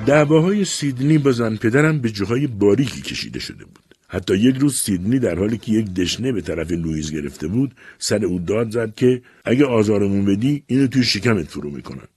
دعواهای 0.07 0.65
سیدنی 0.65 1.19
با 1.19 1.33
زن 1.33 1.57
پدرم 1.57 1.99
به 1.99 2.11
جاهای 2.11 2.47
باریکی 2.47 3.03
کشیده 3.03 3.39
شده 3.39 3.65
بود. 3.65 3.85
حتی 4.09 4.37
یک 4.37 4.57
روز 4.57 4.77
سیدنی 4.77 5.19
در 5.19 5.39
حالی 5.39 5.59
که 5.59 5.73
یک 5.73 5.95
دشنه 5.95 6.33
به 6.33 6.41
طرف 6.41 6.71
لوئیز 6.71 7.13
گرفته 7.13 7.47
بود 7.49 7.75
سر 7.99 8.25
او 8.25 8.39
داد 8.39 8.71
زد 8.71 8.95
که 8.95 9.23
اگه 9.45 9.65
آزارمون 9.65 10.25
بدی 10.25 10.63
اینو 10.67 10.87
توی 10.87 11.05
شکمت 11.05 11.49
فرو 11.49 11.71
می‌کنن. 11.71 12.09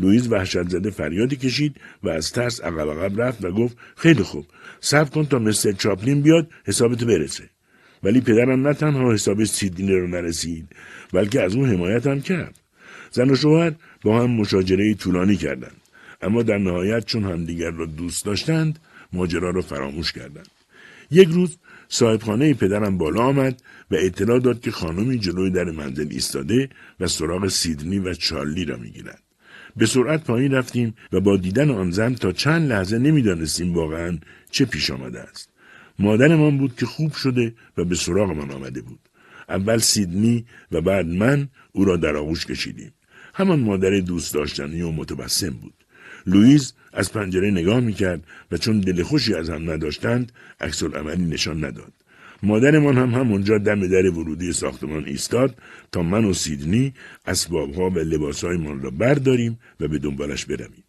لوئیز 0.00 0.28
وحشت 0.28 0.68
زده 0.68 0.90
فریادی 0.90 1.36
کشید 1.36 1.76
و 2.02 2.08
از 2.08 2.32
ترس 2.32 2.60
عقب 2.60 2.90
عقب 2.90 3.20
رفت 3.20 3.44
و 3.44 3.50
گفت 3.50 3.76
خیلی 3.96 4.22
خوب 4.22 4.46
صبر 4.80 5.10
کن 5.10 5.24
تا 5.24 5.38
مستر 5.38 5.72
چاپلین 5.72 6.22
بیاد 6.22 6.50
حسابت 6.64 7.04
برسه. 7.04 7.44
ولی 8.02 8.20
پدرم 8.20 8.68
نه 8.68 8.74
تنها 8.74 9.12
حساب 9.12 9.44
سیدنی 9.44 9.92
رو 9.92 10.06
نرسید 10.06 10.66
بلکه 11.12 11.42
از 11.42 11.54
اون 11.54 11.70
حمایت 11.70 12.06
هم 12.06 12.20
کرد. 12.20 12.60
زن 13.10 13.30
و 13.30 13.36
شوهر 13.36 13.72
با 14.02 14.20
هم 14.20 14.30
مشاجره 14.30 14.94
طولانی 14.94 15.36
کردند. 15.36 15.81
اما 16.22 16.42
در 16.42 16.58
نهایت 16.58 17.06
چون 17.06 17.24
همدیگر 17.24 17.70
را 17.70 17.86
دوست 17.86 18.24
داشتند 18.24 18.78
ماجرا 19.12 19.50
را 19.50 19.62
فراموش 19.62 20.12
کردند. 20.12 20.48
یک 21.10 21.28
روز 21.28 21.56
صاحبخانه 21.88 22.54
پدرم 22.54 22.98
بالا 22.98 23.22
آمد 23.22 23.62
و 23.90 23.94
اطلاع 23.98 24.38
داد 24.38 24.60
که 24.60 24.70
خانمی 24.70 25.18
جلوی 25.18 25.50
در 25.50 25.64
منزل 25.64 26.08
ایستاده 26.10 26.68
و 27.00 27.06
سراغ 27.06 27.48
سیدنی 27.48 27.98
و 27.98 28.14
چارلی 28.14 28.64
را 28.64 28.76
می‌گیرد. 28.76 29.22
به 29.76 29.86
سرعت 29.86 30.24
پایین 30.24 30.54
رفتیم 30.54 30.94
و 31.12 31.20
با 31.20 31.36
دیدن 31.36 31.70
آن 31.70 31.90
زن 31.90 32.14
تا 32.14 32.32
چند 32.32 32.68
لحظه 32.68 32.98
نمی‌دانستیم 32.98 33.74
واقعا 33.74 34.18
چه 34.50 34.64
پیش 34.64 34.90
آمده 34.90 35.20
است. 35.20 35.48
مادرمان 35.98 36.58
بود 36.58 36.76
که 36.76 36.86
خوب 36.86 37.12
شده 37.12 37.54
و 37.76 37.84
به 37.84 37.94
سراغمان 37.94 38.50
آمده 38.50 38.80
بود. 38.80 39.00
اول 39.48 39.78
سیدنی 39.78 40.46
و 40.72 40.80
بعد 40.80 41.06
من 41.06 41.48
او 41.72 41.84
را 41.84 41.96
در 41.96 42.16
آغوش 42.16 42.46
کشیدیم. 42.46 42.92
همان 43.34 43.60
مادر 43.60 43.90
دوست 43.90 44.34
داشتنی 44.34 44.82
و 44.82 44.90
متبسم 44.90 45.50
بود. 45.50 45.81
لوئیز 46.26 46.74
از 46.92 47.12
پنجره 47.12 47.50
نگاه 47.50 47.80
می‌کرد 47.80 48.24
و 48.52 48.56
چون 48.56 48.80
دل 48.80 49.02
خوشی 49.02 49.34
از 49.34 49.50
هم 49.50 49.70
نداشتند 49.70 50.32
عکس 50.60 50.82
عملی 50.82 51.24
نشان 51.24 51.64
نداد. 51.64 51.92
مادرمان 52.42 52.98
هم 52.98 53.10
همونجا 53.10 53.58
دم 53.58 53.86
در 53.86 54.10
ورودی 54.10 54.52
ساختمان 54.52 55.04
ایستاد 55.04 55.58
تا 55.92 56.02
من 56.02 56.24
و 56.24 56.32
سیدنی 56.32 56.94
اسبابها 57.26 57.90
و 57.90 57.98
لباسهایمان 57.98 58.82
را 58.82 58.90
برداریم 58.90 59.58
و 59.80 59.88
به 59.88 59.98
دنبالش 59.98 60.44
برویم. 60.44 60.84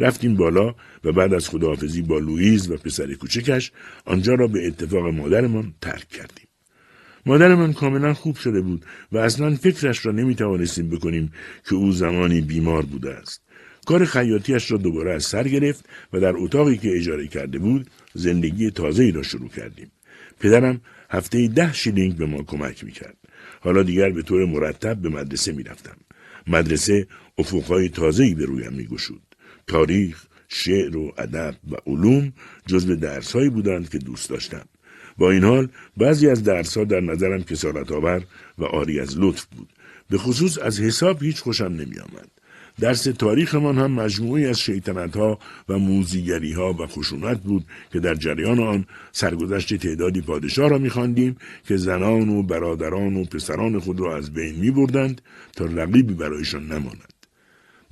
رفتیم 0.00 0.36
بالا 0.36 0.74
و 1.04 1.12
بعد 1.12 1.34
از 1.34 1.48
خداحافظی 1.48 2.02
با 2.02 2.18
لوئیز 2.18 2.70
و 2.70 2.76
پسر 2.76 3.14
کوچکش 3.14 3.72
آنجا 4.04 4.34
را 4.34 4.46
به 4.46 4.66
اتفاق 4.66 5.06
مادرمان 5.06 5.74
ترک 5.80 6.08
کردیم. 6.08 6.48
مادرمان 7.26 7.72
کاملا 7.72 8.14
خوب 8.14 8.36
شده 8.36 8.60
بود 8.60 8.84
و 9.12 9.18
اصلا 9.18 9.54
فکرش 9.54 10.06
را 10.06 10.12
نمی 10.12 10.34
توانستیم 10.34 10.90
بکنیم 10.90 11.32
که 11.68 11.74
او 11.74 11.92
زمانی 11.92 12.40
بیمار 12.40 12.82
بوده 12.82 13.14
است. 13.14 13.42
کار 13.88 14.04
خیاطیش 14.04 14.70
را 14.70 14.78
دوباره 14.78 15.14
از 15.14 15.24
سر 15.24 15.48
گرفت 15.48 15.84
و 16.12 16.20
در 16.20 16.32
اتاقی 16.36 16.76
که 16.76 16.96
اجاره 16.96 17.26
کرده 17.26 17.58
بود 17.58 17.90
زندگی 18.14 18.70
تازه 18.70 19.10
را 19.10 19.22
شروع 19.22 19.48
کردیم. 19.48 19.90
پدرم 20.40 20.80
هفته 21.10 21.48
ده 21.48 21.72
شیلینگ 21.72 22.16
به 22.16 22.26
ما 22.26 22.42
کمک 22.42 22.84
می 22.84 22.92
کرد. 22.92 23.16
حالا 23.60 23.82
دیگر 23.82 24.10
به 24.10 24.22
طور 24.22 24.46
مرتب 24.46 24.96
به 24.96 25.08
مدرسه 25.08 25.52
می 25.52 25.62
رفتم. 25.62 25.96
مدرسه 26.46 27.06
افقهای 27.38 27.88
تازه‌ای 27.88 28.34
به 28.34 28.44
رویم 28.44 28.72
می 28.72 28.84
گشود. 28.84 29.22
تاریخ، 29.66 30.26
شعر 30.48 30.96
و 30.96 31.12
ادب 31.18 31.54
و 31.70 31.76
علوم 31.86 32.32
جزو 32.66 32.96
درسهایی 32.96 33.50
بودند 33.50 33.88
که 33.88 33.98
دوست 33.98 34.30
داشتم. 34.30 34.64
با 35.18 35.30
این 35.30 35.44
حال 35.44 35.68
بعضی 35.96 36.28
از 36.28 36.44
درسها 36.44 36.84
در 36.84 37.00
نظرم 37.00 37.42
کسارت 37.42 37.92
آور 37.92 38.24
و 38.58 38.64
آری 38.64 39.00
از 39.00 39.18
لطف 39.18 39.44
بود. 39.44 39.68
به 40.10 40.18
خصوص 40.18 40.58
از 40.58 40.80
حساب 40.80 41.22
هیچ 41.22 41.40
خوشم 41.40 41.64
نمی 41.64 41.98
آمد. 41.98 42.37
درس 42.80 43.02
تاریخمان 43.02 43.78
هم 43.78 43.90
مجموعی 43.90 44.46
از 44.46 44.60
شیطنت 44.60 45.16
ها 45.16 45.38
و 45.68 45.78
موزیگری 45.78 46.52
ها 46.52 46.72
و 46.72 46.86
خشونت 46.86 47.40
بود 47.40 47.64
که 47.92 48.00
در 48.00 48.14
جریان 48.14 48.60
آن 48.60 48.86
سرگذشت 49.12 49.74
تعدادی 49.74 50.20
پادشاه 50.20 50.70
را 50.70 50.78
میخواندیم 50.78 51.36
که 51.68 51.76
زنان 51.76 52.28
و 52.28 52.42
برادران 52.42 53.16
و 53.16 53.24
پسران 53.24 53.80
خود 53.80 54.00
را 54.00 54.16
از 54.16 54.32
بین 54.32 54.54
می 54.54 54.70
بردند 54.70 55.20
تا 55.56 55.64
رقیبی 55.64 56.14
برایشان 56.14 56.66
نماند. 56.66 57.12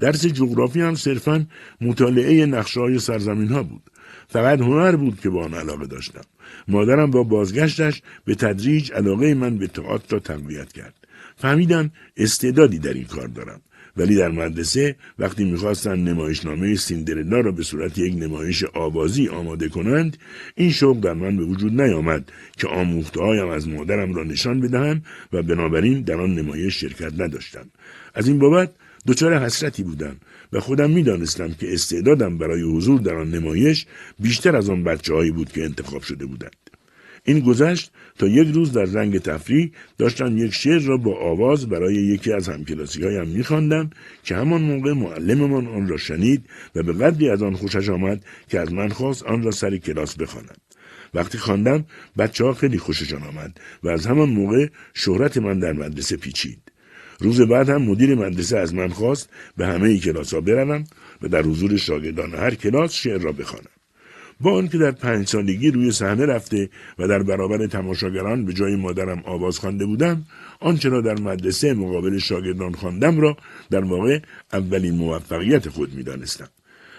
درس 0.00 0.26
جغرافی 0.26 0.80
هم 0.80 0.94
صرفا 0.94 1.46
مطالعه 1.80 2.46
نقشه 2.46 2.80
های 2.80 2.98
سرزمین 2.98 3.48
ها 3.48 3.62
بود. 3.62 3.82
فقط 4.28 4.60
هنر 4.60 4.96
بود 4.96 5.20
که 5.20 5.30
با 5.30 5.44
آن 5.44 5.54
علاقه 5.54 5.86
داشتم. 5.86 6.24
مادرم 6.68 7.10
با 7.10 7.22
بازگشتش 7.22 8.02
به 8.24 8.34
تدریج 8.34 8.92
علاقه 8.92 9.34
من 9.34 9.58
به 9.58 9.66
تئاتر 9.66 10.06
را 10.10 10.18
تقویت 10.18 10.72
کرد. 10.72 10.94
فهمیدم 11.36 11.90
استعدادی 12.16 12.78
در 12.78 12.92
این 12.92 13.04
کار 13.04 13.28
دارم. 13.28 13.60
ولی 13.96 14.16
در 14.16 14.28
مدرسه 14.28 14.96
وقتی 15.18 15.44
می‌خواستند 15.44 16.08
نمایشنامه 16.08 16.74
سیندرلا 16.74 17.40
را 17.40 17.52
به 17.52 17.62
صورت 17.62 17.98
یک 17.98 18.14
نمایش 18.18 18.64
آوازی 18.64 19.28
آماده 19.28 19.68
کنند 19.68 20.16
این 20.54 20.70
شوق 20.70 21.00
در 21.00 21.14
من 21.14 21.36
به 21.36 21.44
وجود 21.44 21.80
نیامد 21.80 22.32
که 22.58 22.68
آموختههایم 22.68 23.48
از 23.48 23.68
مادرم 23.68 24.14
را 24.14 24.24
نشان 24.24 24.60
بدهم 24.60 25.02
و 25.32 25.42
بنابراین 25.42 26.00
در 26.00 26.20
آن 26.20 26.34
نمایش 26.34 26.80
شرکت 26.80 27.20
نداشتم 27.20 27.66
از 28.14 28.28
این 28.28 28.38
بابت 28.38 28.70
دچار 29.06 29.38
حسرتی 29.38 29.82
بودم 29.82 30.16
و 30.52 30.60
خودم 30.60 30.90
می‌دانستم 30.90 31.52
که 31.52 31.72
استعدادم 31.74 32.38
برای 32.38 32.62
حضور 32.62 33.00
در 33.00 33.14
آن 33.14 33.30
نمایش 33.30 33.86
بیشتر 34.20 34.56
از 34.56 34.70
آن 34.70 34.84
بچه 34.84 35.14
هایی 35.14 35.30
بود 35.30 35.52
که 35.52 35.64
انتخاب 35.64 36.02
شده 36.02 36.26
بودند. 36.26 36.56
این 37.24 37.40
گذشت 37.40 37.90
تا 38.18 38.26
یک 38.26 38.54
روز 38.54 38.72
در 38.72 38.86
زنگ 38.86 39.18
تفریح 39.18 39.72
داشتم 39.98 40.38
یک 40.38 40.54
شعر 40.54 40.80
را 40.80 40.96
با 40.96 41.18
آواز 41.20 41.68
برای 41.68 41.94
یکی 41.94 42.32
از 42.32 42.48
همکلاسی 42.48 43.02
هایم 43.02 43.28
میخواندم 43.28 43.90
که 44.22 44.36
همان 44.36 44.62
موقع 44.62 44.92
معلممان 44.92 45.66
آن 45.66 45.88
را 45.88 45.96
شنید 45.96 46.44
و 46.74 46.82
به 46.82 46.92
قدری 46.92 47.30
از 47.30 47.42
آن 47.42 47.54
خوشش 47.54 47.88
آمد 47.88 48.24
که 48.48 48.60
از 48.60 48.72
من 48.72 48.88
خواست 48.88 49.22
آن 49.22 49.42
را 49.42 49.50
سر 49.50 49.76
کلاس 49.76 50.16
بخوانم 50.16 50.56
وقتی 51.14 51.38
خواندم 51.38 51.84
بچه 52.18 52.44
ها 52.44 52.52
خیلی 52.52 52.78
خوششان 52.78 53.22
آمد 53.22 53.60
و 53.82 53.88
از 53.88 54.06
همان 54.06 54.28
موقع 54.28 54.68
شهرت 54.94 55.36
من 55.36 55.58
در 55.58 55.72
مدرسه 55.72 56.16
پیچید 56.16 56.72
روز 57.20 57.40
بعد 57.40 57.68
هم 57.68 57.82
مدیر 57.82 58.14
مدرسه 58.14 58.58
از 58.58 58.74
من 58.74 58.88
خواست 58.88 59.28
به 59.56 59.66
همه 59.66 59.98
کلاس 59.98 60.34
ها 60.34 60.40
بروم 60.40 60.84
و 61.22 61.28
در 61.28 61.42
حضور 61.42 61.76
شاگردان 61.76 62.34
هر 62.34 62.54
کلاس 62.54 62.92
شعر 62.92 63.18
را 63.18 63.32
بخوانم. 63.32 63.75
با 64.40 64.52
آنکه 64.52 64.78
در 64.78 64.90
پنج 64.90 65.28
سالگی 65.28 65.70
روی 65.70 65.92
صحنه 65.92 66.26
رفته 66.26 66.70
و 66.98 67.08
در 67.08 67.22
برابر 67.22 67.66
تماشاگران 67.66 68.44
به 68.44 68.52
جای 68.52 68.76
مادرم 68.76 69.22
آواز 69.24 69.58
خوانده 69.58 69.86
بودم 69.86 70.24
آنچه 70.60 70.88
را 70.88 71.00
در 71.00 71.20
مدرسه 71.20 71.74
مقابل 71.74 72.18
شاگردان 72.18 72.72
خواندم 72.72 73.20
را 73.20 73.36
در 73.70 73.84
واقع 73.84 74.20
اولین 74.52 74.94
موفقیت 74.94 75.68
خود 75.68 75.94
می‌دانستم 75.94 76.48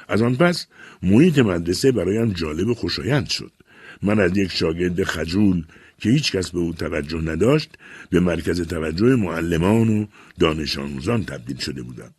از 0.07 0.21
آن 0.21 0.35
پس 0.35 0.67
محیط 1.03 1.39
مدرسه 1.39 1.91
برایم 1.91 2.31
جالب 2.31 2.67
و 2.67 2.73
خوشایند 2.73 3.29
شد 3.29 3.51
من 4.03 4.19
از 4.19 4.37
یک 4.37 4.51
شاگرد 4.51 5.03
خجول 5.03 5.65
که 5.99 6.09
هیچ 6.09 6.31
کس 6.31 6.51
به 6.51 6.59
او 6.59 6.73
توجه 6.73 7.21
نداشت 7.21 7.69
به 8.09 8.19
مرکز 8.19 8.61
توجه 8.61 9.15
معلمان 9.15 9.89
و 9.89 10.05
دانش 10.39 10.77
آموزان 10.77 11.25
تبدیل 11.25 11.57
شده 11.57 11.81
بودم. 11.81 12.11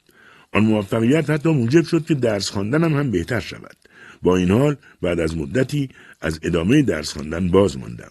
آن 0.53 0.65
موفقیت 0.65 1.31
حتی 1.31 1.49
موجب 1.49 1.85
شد 1.85 2.05
که 2.07 2.15
درس 2.15 2.51
خواندنم 2.51 2.97
هم 2.97 3.11
بهتر 3.11 3.41
شود. 3.41 3.77
با 4.23 4.37
این 4.37 4.51
حال 4.51 4.77
بعد 5.03 5.21
از 5.21 5.37
مدتی 5.37 5.89
از 6.21 6.41
ادامه 6.43 6.83
درس 6.83 7.13
خواندن 7.13 7.49
باز 7.49 7.79
ماندم. 7.79 8.11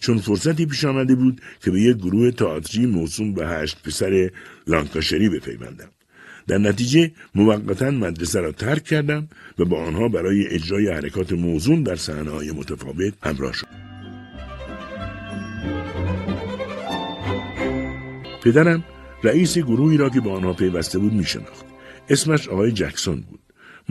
چون 0.00 0.18
فرصتی 0.18 0.66
پیش 0.66 0.84
آمده 0.84 1.14
بود 1.14 1.40
که 1.64 1.70
به 1.70 1.80
یک 1.80 1.96
گروه 1.96 2.30
تئاتری 2.30 2.86
موسوم 2.86 3.34
به 3.34 3.48
هشت 3.48 3.82
پسر 3.82 4.30
لانکاشری 4.66 5.28
بپیوندم. 5.28 5.88
در 6.46 6.58
نتیجه 6.58 7.10
موقتا 7.34 7.90
مدرسه 7.90 8.40
را 8.40 8.52
ترک 8.52 8.84
کردم 8.84 9.28
و 9.58 9.64
با 9.64 9.84
آنها 9.84 10.08
برای 10.08 10.46
اجرای 10.46 10.88
حرکات 10.88 11.32
موزون 11.32 11.82
در 11.82 11.96
صحنه 11.96 12.30
های 12.30 12.50
متفاوت 12.52 13.14
همراه 13.22 13.52
شدم. 13.52 13.88
پدرم 18.42 18.84
رئیس 19.24 19.58
گروهی 19.58 19.96
را 19.96 20.10
که 20.10 20.20
به 20.20 20.30
آنها 20.30 20.52
پیوسته 20.52 20.98
بود 20.98 21.12
میشناخت 21.12 21.66
اسمش 22.08 22.48
آقای 22.48 22.72
جکسون 22.72 23.20
بود 23.20 23.40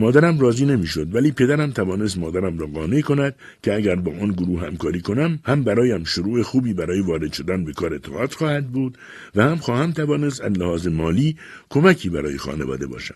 مادرم 0.00 0.38
راضی 0.38 0.64
نمی‌شد 0.64 1.14
ولی 1.14 1.32
پدرم 1.32 1.70
توانست 1.70 2.18
مادرم 2.18 2.58
را 2.58 2.66
قانع 2.66 3.00
کند 3.00 3.34
که 3.62 3.74
اگر 3.74 3.94
با 3.94 4.12
آن 4.12 4.32
گروه 4.32 4.66
همکاری 4.66 5.00
کنم 5.00 5.38
هم 5.44 5.64
برایم 5.64 6.04
شروع 6.04 6.42
خوبی 6.42 6.74
برای 6.74 7.00
وارد 7.00 7.32
شدن 7.32 7.64
به 7.64 7.72
کار 7.72 7.98
تئاتر 7.98 8.36
خواهد 8.36 8.66
بود 8.72 8.98
و 9.34 9.42
هم 9.42 9.56
خواهم 9.56 9.92
توانست 9.92 10.40
از 10.40 10.52
لحاظ 10.52 10.86
مالی 10.86 11.36
کمکی 11.70 12.08
برای 12.08 12.38
خانواده 12.38 12.86
باشم. 12.86 13.14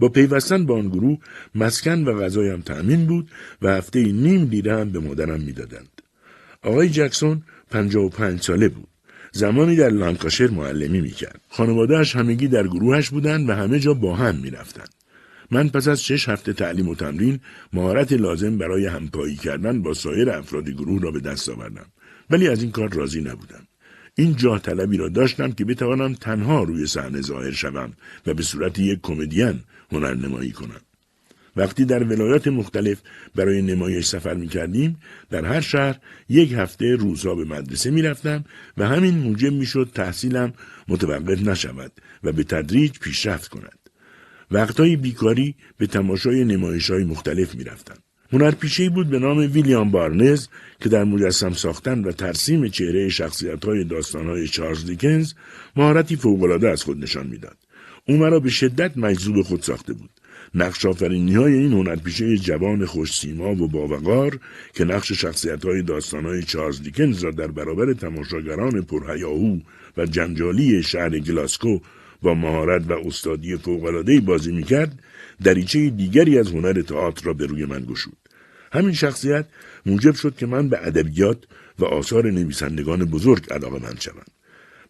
با 0.00 0.08
پیوستن 0.08 0.66
به 0.66 0.74
آن 0.74 0.88
گروه 0.88 1.18
مسکن 1.54 2.04
و 2.04 2.20
غذایم 2.20 2.60
تأمین 2.60 3.06
بود 3.06 3.30
و 3.62 3.68
هفته 3.68 4.02
نیم 4.02 4.44
دیره 4.44 4.76
هم 4.76 4.90
به 4.90 4.98
مادرم 4.98 5.40
می‌دادند. 5.40 6.02
آقای 6.62 6.88
جکسون 6.88 7.42
پنجاه 7.70 8.04
و 8.04 8.08
پنج 8.08 8.40
ساله 8.40 8.68
بود. 8.68 8.88
زمانی 9.32 9.76
در 9.76 9.90
لانکاشر 9.90 10.46
معلمی 10.46 11.00
می‌کرد. 11.00 11.40
خانوادهاش 11.48 12.16
همگی 12.16 12.48
در 12.48 12.66
گروهش 12.66 13.10
بودند 13.10 13.48
و 13.48 13.52
همه 13.52 13.78
جا 13.78 13.94
با 13.94 14.16
هم 14.16 14.34
می‌رفتند. 14.36 14.97
من 15.50 15.68
پس 15.68 15.88
از 15.88 16.04
شش 16.04 16.28
هفته 16.28 16.52
تعلیم 16.52 16.88
و 16.88 16.94
تمرین 16.94 17.40
مهارت 17.72 18.12
لازم 18.12 18.58
برای 18.58 18.86
همپایی 18.86 19.36
کردن 19.36 19.82
با 19.82 19.94
سایر 19.94 20.30
افراد 20.30 20.68
گروه 20.68 21.02
را 21.02 21.10
به 21.10 21.20
دست 21.20 21.48
آوردم. 21.48 21.86
ولی 22.30 22.48
از 22.48 22.62
این 22.62 22.70
کار 22.70 22.88
راضی 22.88 23.20
نبودم. 23.20 23.66
این 24.14 24.36
جاه 24.36 24.62
طلبی 24.62 24.96
را 24.96 25.08
داشتم 25.08 25.52
که 25.52 25.64
بتوانم 25.64 26.14
تنها 26.14 26.62
روی 26.62 26.86
صحنه 26.86 27.20
ظاهر 27.20 27.50
شوم 27.50 27.92
و 28.26 28.34
به 28.34 28.42
صورت 28.42 28.78
یک 28.78 28.98
کمدین 29.02 29.60
هنرنمایی 29.92 30.52
کنم. 30.52 30.80
وقتی 31.56 31.84
در 31.84 32.02
ولایات 32.02 32.48
مختلف 32.48 33.00
برای 33.34 33.62
نمایش 33.62 34.06
سفر 34.06 34.34
می 34.34 34.48
کردیم 34.48 35.00
در 35.30 35.44
هر 35.44 35.60
شهر 35.60 35.98
یک 36.28 36.52
هفته 36.52 36.96
روزها 36.96 37.34
به 37.34 37.44
مدرسه 37.44 37.90
می 37.90 38.02
رفتم 38.02 38.44
و 38.76 38.88
همین 38.88 39.18
موجب 39.18 39.52
می 39.52 39.66
شد 39.66 39.90
تحصیلم 39.94 40.52
متوقف 40.88 41.42
نشود 41.42 41.92
و 42.24 42.32
به 42.32 42.44
تدریج 42.44 42.98
پیشرفت 42.98 43.48
کند. 43.48 43.77
وقتهای 44.50 44.96
بیکاری 44.96 45.54
به 45.78 45.86
تماشای 45.86 46.44
نمایش 46.44 46.90
های 46.90 47.04
مختلف 47.04 47.54
می 47.54 47.64
رفتم. 47.64 47.96
هنرپیشه 48.32 48.90
بود 48.90 49.10
به 49.10 49.18
نام 49.18 49.38
ویلیام 49.38 49.90
بارنز 49.90 50.46
که 50.80 50.88
در 50.88 51.04
مجسم 51.04 51.52
ساختن 51.52 52.04
و 52.04 52.12
ترسیم 52.12 52.68
چهره 52.68 53.08
شخصیت 53.08 53.64
های 53.64 53.84
داستان 53.84 54.26
های 54.26 54.48
چارلز 54.48 54.84
دیکنز 54.86 55.34
مهارتی 55.76 56.16
فوقالعاده 56.16 56.68
از 56.68 56.82
خود 56.82 57.02
نشان 57.02 57.26
می‌داد. 57.26 57.56
او 58.08 58.16
مرا 58.16 58.40
به 58.40 58.50
شدت 58.50 58.96
مجذوب 58.96 59.42
خود 59.42 59.62
ساخته 59.62 59.92
بود. 59.92 60.10
نقش 60.54 60.86
آفرینی 60.86 61.34
های 61.34 61.54
این 61.54 61.72
هنرپیشه 61.72 62.36
جوان 62.36 62.86
خوش 62.86 63.18
سیما 63.18 63.50
و 63.50 63.68
باوقار 63.68 64.38
که 64.74 64.84
نقش 64.84 65.12
شخصیت 65.12 65.64
های 65.64 65.82
داستان 65.82 66.24
های 66.24 66.42
چارلز 66.42 66.82
دیکنز 66.82 67.24
را 67.24 67.30
در 67.30 67.46
برابر 67.46 67.92
تماشاگران 67.92 68.82
پرهیاهو 68.82 69.58
و 69.96 70.06
جنجالی 70.06 70.82
شهر 70.82 71.18
گلاسکو 71.18 71.78
با 72.22 72.34
مهارت 72.34 72.90
و 72.90 72.92
استادی 72.92 73.56
فوقالعادهای 73.56 74.20
بازی 74.20 74.52
می‌کرد 74.52 75.02
دریچه 75.44 75.90
دیگری 75.90 76.38
از 76.38 76.48
هنر 76.50 76.82
تئاتر 76.82 77.24
را 77.24 77.32
به 77.32 77.46
روی 77.46 77.64
من 77.64 77.84
گشود. 77.84 78.16
همین 78.72 78.92
شخصیت 78.92 79.46
موجب 79.86 80.14
شد 80.14 80.36
که 80.36 80.46
من 80.46 80.68
به 80.68 80.86
ادبیات 80.86 81.44
و 81.78 81.84
آثار 81.84 82.30
نویسندگان 82.30 83.04
بزرگ 83.04 83.52
علاقه 83.52 83.82
من 83.82 83.94
شوم. 84.00 84.22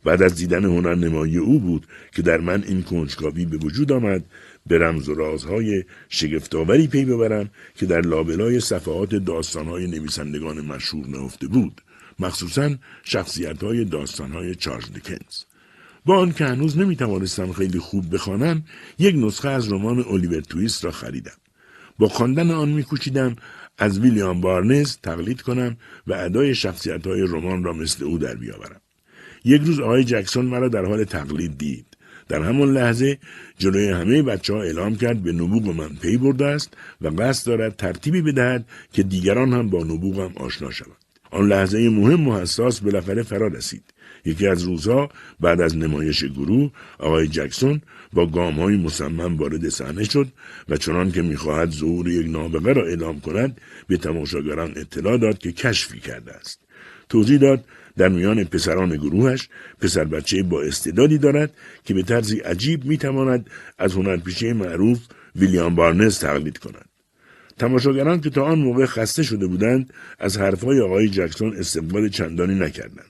بعد 0.05 0.23
از 0.23 0.35
دیدن 0.35 0.65
هنرنمایی 0.65 1.39
او 1.39 1.61
بود 1.61 1.87
که 2.13 2.23
در 2.23 2.41
من 2.41 2.65
این 2.69 2.83
کنجکاوی 2.83 3.45
به 3.45 3.57
وجود 3.57 3.93
آمد 3.93 4.25
به 4.67 4.79
رمز 4.79 5.09
و 5.09 5.15
رازهای 5.15 5.85
شگفتآوری 6.09 6.87
پی 6.87 7.05
ببرم 7.05 7.51
که 7.75 7.87
در 7.87 8.01
لابلای 8.01 8.61
صفحات 8.61 9.15
داستانهای 9.15 9.87
نویسندگان 9.87 10.61
مشهور 10.61 11.07
نهفته 11.07 11.47
بود. 11.47 11.81
مخصوصا 12.19 12.71
شخصیتهای 13.05 13.85
داستانهای 13.85 14.55
چارلز 14.55 14.93
دکنز 14.93 15.48
با 16.09 16.19
آنکه 16.19 16.45
هنوز 16.45 16.79
نمی‌توانستم 16.79 17.53
خیلی 17.53 17.79
خوب 17.79 18.15
بخوانم 18.15 18.65
یک 18.99 19.15
نسخه 19.19 19.49
از 19.49 19.73
رمان 19.73 20.05
الیور 20.11 20.41
تویست 20.41 20.85
را 20.85 20.91
خریدم 20.91 21.37
با 21.99 22.09
خواندن 22.09 22.51
آن 22.51 22.69
میکوشیدم 22.69 23.37
از 23.79 23.99
ویلیام 23.99 24.41
بارنز 24.41 24.97
تقلید 25.03 25.43
کنم 25.43 25.77
و 26.07 26.13
ادای 26.13 26.55
شخصیت 26.55 27.07
های 27.07 27.21
رمان 27.21 27.65
را 27.65 27.73
مثل 27.73 28.05
او 28.05 28.19
در 28.19 28.35
بیاورم. 28.35 28.81
یک 29.45 29.63
روز 29.63 29.81
آقای 29.81 30.05
جکسون 30.05 30.45
مرا 30.45 30.69
در 30.69 30.85
حال 30.85 31.05
تقلید 31.05 31.59
دید. 31.59 31.87
در 32.29 32.43
همان 32.43 32.73
لحظه 32.73 33.19
جلوی 33.59 33.89
همه 33.89 34.23
بچه 34.23 34.55
ها 34.55 34.63
اعلام 34.63 34.97
کرد 34.97 35.23
به 35.23 35.33
نبوغ 35.33 35.77
من 35.77 35.89
پی 35.89 36.17
برده 36.17 36.47
است 36.47 36.75
و 37.01 37.09
قصد 37.09 37.47
دارد 37.47 37.77
ترتیبی 37.77 38.23
بدهد 38.23 38.67
که 38.93 39.03
دیگران 39.03 39.53
هم 39.53 39.71
با 39.71 39.85
نبوغم 39.85 40.33
آشنا 40.37 40.71
شوند. 40.71 40.97
آن 41.31 41.49
لحظه 41.49 41.89
مهم 41.89 42.29
و 42.29 42.41
حساس 42.41 42.81
بالاخره 42.81 43.23
فرا 43.23 43.47
رسید. 43.47 43.83
یکی 44.29 44.47
از 44.47 44.63
روزها 44.63 45.09
بعد 45.41 45.61
از 45.61 45.77
نمایش 45.77 46.25
گروه 46.25 46.71
آقای 46.99 47.29
جکسون 47.29 47.81
با 48.13 48.27
گام 48.27 48.55
های 48.55 48.77
مصمم 48.77 49.37
وارد 49.37 49.69
صحنه 49.69 50.05
شد 50.05 50.29
و 50.69 50.77
چنان 50.77 51.13
که 51.13 51.23
می‌خواهد 51.23 51.71
ظهور 51.71 52.09
یک 52.09 52.27
نابغه 52.31 52.73
را 52.73 52.87
اعلام 52.87 53.21
کند 53.21 53.61
به 53.87 53.97
تماشاگران 53.97 54.73
اطلاع 54.77 55.19
داد 55.19 55.39
که 55.39 55.53
کشفی 55.53 56.01
کرده 56.01 56.33
است. 56.33 56.61
توضیح 57.09 57.39
داد 57.39 57.65
در 57.97 58.09
میان 58.09 58.45
پسران 58.45 58.97
گروهش 58.97 59.49
پسر 59.81 60.05
بچه 60.05 60.43
با 60.43 60.63
استعدادی 60.63 61.19
دارد 61.19 61.51
که 61.85 61.95
به 61.95 62.03
طرزی 62.03 62.39
عجیب 62.39 62.85
می‌تواند 62.85 63.51
از 63.79 63.93
هنرپیشه 63.93 64.53
معروف 64.53 64.99
ویلیام 65.37 65.75
بارنز 65.75 66.19
تقلید 66.19 66.59
کند. 66.59 66.89
تماشاگران 67.59 68.21
که 68.21 68.31
تا 68.31 68.43
آن 68.45 68.59
موقع 68.59 68.87
خسته 68.87 69.23
شده 69.23 69.47
بودند 69.47 69.93
از 70.19 70.39
حرفهای 70.39 70.81
آقای 70.81 71.09
جکسون 71.09 71.57
استقبال 71.57 72.09
چندانی 72.09 72.55
نکردند. 72.55 73.08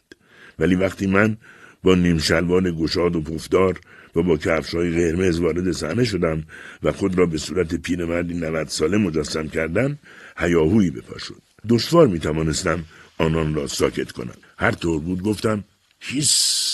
ولی 0.59 0.75
وقتی 0.75 1.07
من 1.07 1.37
با 1.83 1.95
نیم 1.95 2.19
شلوار 2.19 2.71
گشاد 2.71 3.17
و 3.17 3.21
پفدار 3.21 3.81
و 4.17 4.23
با 4.23 4.37
کفشهای 4.37 4.91
قرمز 4.91 5.39
وارد 5.39 5.73
صحنه 5.73 6.05
شدم 6.05 6.45
و 6.83 6.93
خود 6.93 7.19
را 7.19 7.27
به 7.27 7.39
صورت 7.39 7.75
پیرمردی 7.75 8.35
90 8.35 8.69
ساله 8.69 8.97
مجسم 8.97 9.49
کردم 9.49 9.99
هیاهویی 10.39 10.91
به 10.91 11.01
پا 11.01 11.19
شد. 11.19 11.43
دشوار 11.69 12.07
می 12.07 12.19
توانستم 12.19 12.85
آنان 13.19 13.55
را 13.55 13.67
ساکت 13.67 14.13
کنم. 14.13 14.35
هر 14.59 14.73
طور 14.73 15.01
بود 15.01 15.23
گفتم 15.23 15.65
هیس! 16.01 16.69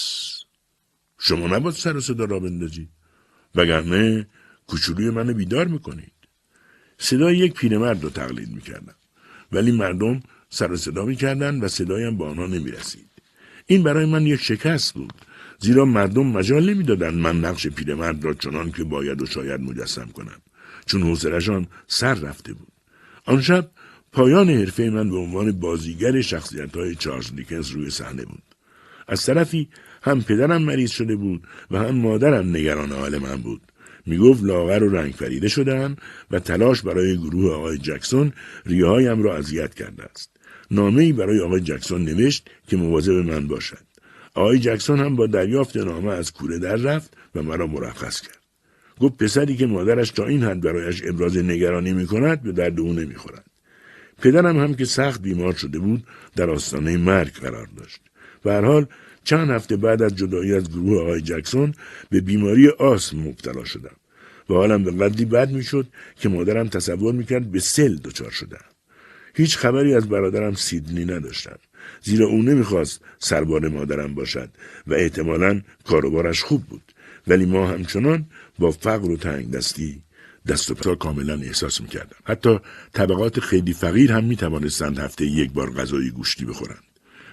شما 1.18 1.46
نباید 1.46 1.74
سر 1.74 1.96
و 1.96 2.00
صدا 2.00 2.24
را 2.24 2.40
بندازید 2.40 2.88
وگرنه 3.54 4.26
کوچولوی 4.66 5.10
منو 5.10 5.34
بیدار 5.34 5.66
می‌کنید. 5.66 6.12
صدای 6.98 7.36
یک 7.36 7.54
پیرمرد 7.54 8.04
را 8.04 8.10
تقلید 8.10 8.48
می‌کردم. 8.48 8.94
ولی 9.52 9.72
مردم 9.72 10.22
سر 10.50 10.72
و 10.72 10.76
صدا 10.76 11.04
می‌کردند 11.04 11.64
و 11.64 11.68
صدایم 11.68 12.18
به 12.18 12.24
آنها 12.24 12.46
نمی‌رسید. 12.46 13.03
این 13.66 13.82
برای 13.82 14.06
من 14.06 14.26
یک 14.26 14.40
شکست 14.40 14.94
بود. 14.94 15.12
زیرا 15.58 15.84
مردم 15.84 16.26
مجال 16.26 16.70
نمی‌دادند 16.70 17.14
من 17.14 17.40
نقش 17.40 17.66
پیرمرد 17.66 18.24
را 18.24 18.34
چنان 18.34 18.72
که 18.72 18.84
باید 18.84 19.22
و 19.22 19.26
شاید 19.26 19.60
مجسم 19.60 20.06
کنم. 20.06 20.40
چون 20.86 21.02
حوصلهشان 21.02 21.66
سر 21.86 22.14
رفته 22.14 22.52
بود. 22.52 22.72
آن 23.24 23.40
شب 23.40 23.70
پایان 24.12 24.50
حرفه 24.50 24.90
من 24.90 25.10
به 25.10 25.16
عنوان 25.16 25.52
بازیگر 25.52 26.20
شخصیت 26.20 26.76
های 26.76 26.94
چارلز 26.94 27.34
دیکنز 27.36 27.70
روی 27.70 27.90
صحنه 27.90 28.24
بود. 28.24 28.42
از 29.08 29.26
طرفی 29.26 29.68
هم 30.02 30.22
پدرم 30.22 30.62
مریض 30.62 30.90
شده 30.90 31.16
بود 31.16 31.46
و 31.70 31.78
هم 31.78 31.94
مادرم 31.94 32.56
نگران 32.56 32.92
حال 32.92 33.18
من 33.18 33.36
بود. 33.36 33.60
می‌گفت 34.06 34.44
لاغر 34.44 34.82
و 34.82 34.88
رنگ 34.88 35.12
فریده 35.12 35.48
شدن 35.48 35.96
و 36.30 36.38
تلاش 36.38 36.82
برای 36.82 37.16
گروه 37.16 37.52
آقای 37.54 37.78
جکسون 37.78 38.32
ریههایم 38.66 39.22
را 39.22 39.36
اذیت 39.36 39.74
کرده 39.74 40.02
است. 40.02 40.30
نامه 40.74 41.02
ای 41.02 41.12
برای 41.12 41.40
آقای 41.40 41.60
جکسون 41.60 42.04
نوشت 42.04 42.50
که 42.68 42.76
مواظب 42.76 43.12
من 43.12 43.46
باشد 43.46 43.84
آقای 44.34 44.58
جکسون 44.58 45.00
هم 45.00 45.16
با 45.16 45.26
دریافت 45.26 45.76
نامه 45.76 46.12
از 46.12 46.32
کوره 46.32 46.58
در 46.58 46.76
رفت 46.76 47.16
و 47.34 47.42
مرا 47.42 47.66
مرخص 47.66 48.20
کرد 48.20 48.38
گفت 49.00 49.16
پسری 49.16 49.56
که 49.56 49.66
مادرش 49.66 50.10
تا 50.10 50.26
این 50.26 50.42
حد 50.42 50.60
برایش 50.60 51.02
ابراز 51.04 51.36
نگرانی 51.36 51.92
می 51.92 52.06
کند 52.06 52.42
به 52.42 52.52
درد 52.52 52.80
او 52.80 52.92
نمی 52.92 53.14
خورد. 53.14 53.44
پدرم 54.22 54.58
هم 54.58 54.74
که 54.74 54.84
سخت 54.84 55.22
بیمار 55.22 55.52
شده 55.52 55.78
بود 55.78 56.04
در 56.36 56.50
آستانه 56.50 56.96
مرگ 56.96 57.32
قرار 57.32 57.68
داشت. 57.76 58.00
و 58.44 58.50
هر 58.50 58.64
حال 58.64 58.86
چند 59.24 59.50
هفته 59.50 59.76
بعد 59.76 60.02
از 60.02 60.16
جدایی 60.16 60.54
از 60.54 60.70
گروه 60.70 61.00
آقای 61.02 61.20
جکسون 61.20 61.74
به 62.10 62.20
بیماری 62.20 62.68
آسم 62.68 63.16
مبتلا 63.16 63.64
شدم 63.64 63.96
و 64.50 64.54
حالم 64.54 64.84
به 64.84 64.90
قدری 64.90 65.24
بد 65.24 65.50
می‌شد 65.50 65.86
که 66.16 66.28
مادرم 66.28 66.68
تصور 66.68 67.14
می‌کرد 67.14 67.50
به 67.52 67.60
سل 67.60 67.96
دچار 67.96 68.30
شدم 68.30 68.64
هیچ 69.34 69.56
خبری 69.56 69.94
از 69.94 70.08
برادرم 70.08 70.54
سیدنی 70.54 71.04
نداشتم. 71.04 71.58
زیرا 72.02 72.26
او 72.26 72.42
نمی‌خواست 72.42 73.00
سربار 73.18 73.68
مادرم 73.68 74.14
باشد 74.14 74.50
و 74.86 74.94
احتمالا 74.94 75.60
کاروبارش 75.84 76.42
خوب 76.42 76.64
بود. 76.64 76.82
ولی 77.26 77.46
ما 77.46 77.68
همچنان 77.68 78.26
با 78.58 78.70
فقر 78.70 79.10
و 79.10 79.16
تنگ 79.16 79.50
دستی 79.50 80.02
دست 80.48 80.70
و 80.70 80.74
پا 80.74 80.94
کاملا 80.94 81.34
احساس 81.34 81.80
می‌کردم. 81.80 82.16
حتی 82.24 82.58
طبقات 82.92 83.40
خیلی 83.40 83.72
فقیر 83.72 84.12
هم 84.12 84.24
می‌توانستند 84.24 84.98
هفته 84.98 85.26
یک 85.26 85.52
بار 85.52 85.70
غذای 85.70 86.10
گوشتی 86.10 86.44
بخورند. 86.44 86.82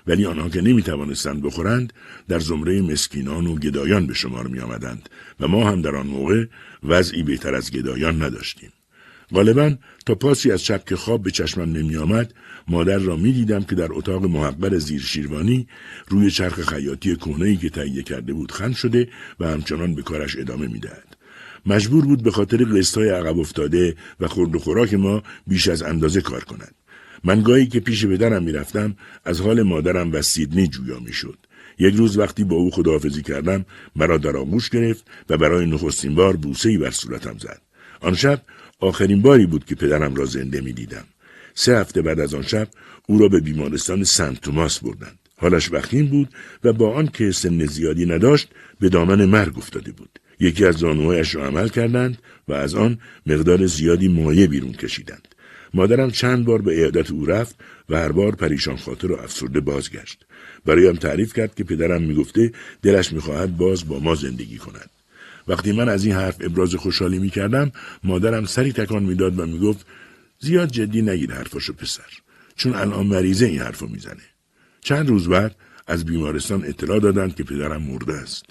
ولی 0.08 0.26
آنها 0.26 0.49
که 0.49 0.62
نمی‌توانستند 0.62 1.41
بخورند 1.41 1.93
در 2.28 2.39
زمره 2.39 2.82
مسکینان 2.82 3.47
و 3.47 3.56
گدایان 3.56 4.08
به 4.08 4.14
شمار 4.14 4.47
می 4.47 4.60
آمدند 4.60 5.10
و 5.39 5.47
ما 5.47 5.70
هم 5.70 5.82
در 5.82 5.95
آن 5.95 6.08
موقع 6.08 6.45
وضعی 6.84 7.24
بهتر 7.24 7.56
از 7.56 7.72
گدایان 7.72 8.24
نداشتیم. 8.24 8.72
غالبا 9.34 9.76
تا 10.06 10.16
پاسی 10.16 10.52
از 10.52 10.64
شب 10.64 10.84
که 10.86 10.96
خواب 10.96 11.24
به 11.24 11.32
چشمم 11.32 11.72
نمی 11.72 11.98
آمد 11.98 12.34
مادر 12.68 12.98
را 12.98 13.16
می 13.16 13.32
دیدم 13.32 13.64
که 13.64 13.76
در 13.76 13.88
اتاق 13.92 14.26
محقر 14.26 14.78
زیر 14.78 15.02
شیروانی 15.02 15.68
روی 16.08 16.32
چرخ 16.32 16.62
خیاطی 16.62 17.16
کهنه‌ای 17.16 17.58
که 17.58 17.70
تهیه 17.70 18.04
کرده 18.04 18.34
بود 18.34 18.52
خند 18.52 18.76
شده 18.76 19.08
و 19.40 19.48
همچنان 19.48 19.96
به 19.96 20.02
کارش 20.02 20.38
ادامه 20.38 20.68
می‌دهد. 20.68 21.18
مجبور 21.66 22.06
بود 22.06 22.24
به 22.24 22.32
خاطر 22.32 22.64
قسطهای 22.64 23.10
عقب 23.10 23.40
افتاده 23.40 23.96
و 24.20 24.28
خورد 24.28 24.56
و 24.56 24.60
خوراک 24.60 24.94
ما 24.94 25.24
بیش 25.48 25.68
از 25.68 25.84
اندازه 25.84 26.22
کار 26.22 26.44
کند. 26.44 26.76
من 27.24 27.42
گاهی 27.42 27.68
که 27.68 27.80
پیش 27.80 28.06
پدرم 28.06 28.44
می‌رفتم 28.44 28.96
از 29.26 29.42
حال 29.42 29.62
مادرم 29.62 30.14
و 30.14 30.22
سیدنی 30.22 30.68
جویا 30.68 31.00
می‌شد. 31.00 31.38
یک 31.80 31.96
روز 31.96 32.18
وقتی 32.18 32.44
با 32.44 32.56
او 32.56 32.72
خداحافظی 32.72 33.22
کردم 33.22 33.66
مرا 33.96 34.18
در 34.18 34.38
آغوش 34.38 34.70
گرفت 34.70 35.06
و 35.30 35.38
برای 35.38 35.66
نخستین 35.66 36.16
بار 36.16 36.36
بوسهای 36.36 36.78
بر 36.78 36.92
صورتم 36.92 37.38
زد. 37.38 37.62
آن 38.02 38.16
شب 38.16 38.42
آخرین 38.82 39.22
باری 39.22 39.46
بود 39.46 39.66
که 39.66 39.76
پدرم 39.76 40.16
را 40.16 40.26
زنده 40.26 40.62
می 40.62 40.74
دیدم. 40.74 41.04
سه 41.54 41.78
هفته 41.78 42.02
بعد 42.02 42.20
از 42.20 42.34
آن 42.34 42.42
شب 42.42 42.68
او 43.08 43.18
را 43.18 43.28
به 43.28 43.40
بیمارستان 43.40 44.04
سنت 44.04 44.42
توماس 44.42 44.80
بردند. 44.80 45.20
حالش 45.38 45.72
وخیم 45.72 46.08
بود 46.08 46.30
و 46.64 46.74
با 46.74 46.94
آن 46.94 47.08
که 47.08 47.32
سن 47.32 47.66
زیادی 47.66 48.06
نداشت 48.06 48.50
به 48.80 48.90
دامن 48.90 49.26
مرگ 49.26 49.58
افتاده 49.58 49.92
بود. 49.92 50.20
یکی 50.40 50.66
از 50.66 50.76
زانوهایش 50.76 51.36
را 51.36 51.46
عمل 51.46 51.68
کردند 51.68 52.18
و 52.48 52.54
از 52.54 52.76
آن 52.76 53.00
مقدار 53.26 53.66
زیادی 53.66 54.08
مایه 54.08 54.48
بیرون 54.48 54.72
کشیدند. 54.72 55.28
مادرم 55.74 56.12
چند 56.12 56.46
بار 56.46 56.62
به 56.62 56.72
عیادت 56.72 57.12
او 57.12 57.26
رفت 57.26 57.56
و 57.90 57.96
هر 57.96 58.12
بار 58.12 58.36
پریشان 58.36 58.78
خاطر 58.78 59.12
و 59.12 59.16
افسرده 59.16 59.60
بازگشت. 59.60 60.26
برایم 60.66 60.96
تعریف 60.96 61.34
کرد 61.34 61.56
که 61.56 61.64
پدرم 61.64 62.02
می‌گفته 62.02 62.52
دلش 62.82 63.14
می‌خواهد 63.14 63.58
باز 63.58 63.88
با 63.88 64.00
ما 64.00 64.16
زندگی 64.16 64.58
کند. 64.58 64.90
وقتی 65.48 65.72
من 65.72 65.89
از 65.89 66.06
این 66.06 66.16
حرف 66.16 66.36
ابراز 66.39 66.76
خوشحالی 66.76 67.20
می 67.20 67.30
کردم 67.30 67.72
مادرم 68.04 68.46
سری 68.46 68.74
تکان 68.74 69.04
می‌داد 69.04 69.39
و 69.39 69.46
می‌گفت 69.46 69.86
زیاد 70.39 70.70
جدی 70.72 71.02
نگیر 71.02 71.34
حرفاشو 71.34 71.74
پسر 71.74 72.04
چون 72.56 72.74
الان 72.76 73.08
مریضه 73.08 73.46
این 73.46 73.62
حرفو 73.62 73.88
می‌زنه 73.88 74.24
چند 74.82 75.10
روز 75.10 75.28
بعد 75.28 75.56
از 75.88 76.06
بیمارستان 76.06 76.66
اطلاع 76.66 77.00
دادند 77.00 77.36
که 77.36 77.44
پدرم 77.44 77.82
مرده 77.82 78.14
است 78.14 78.46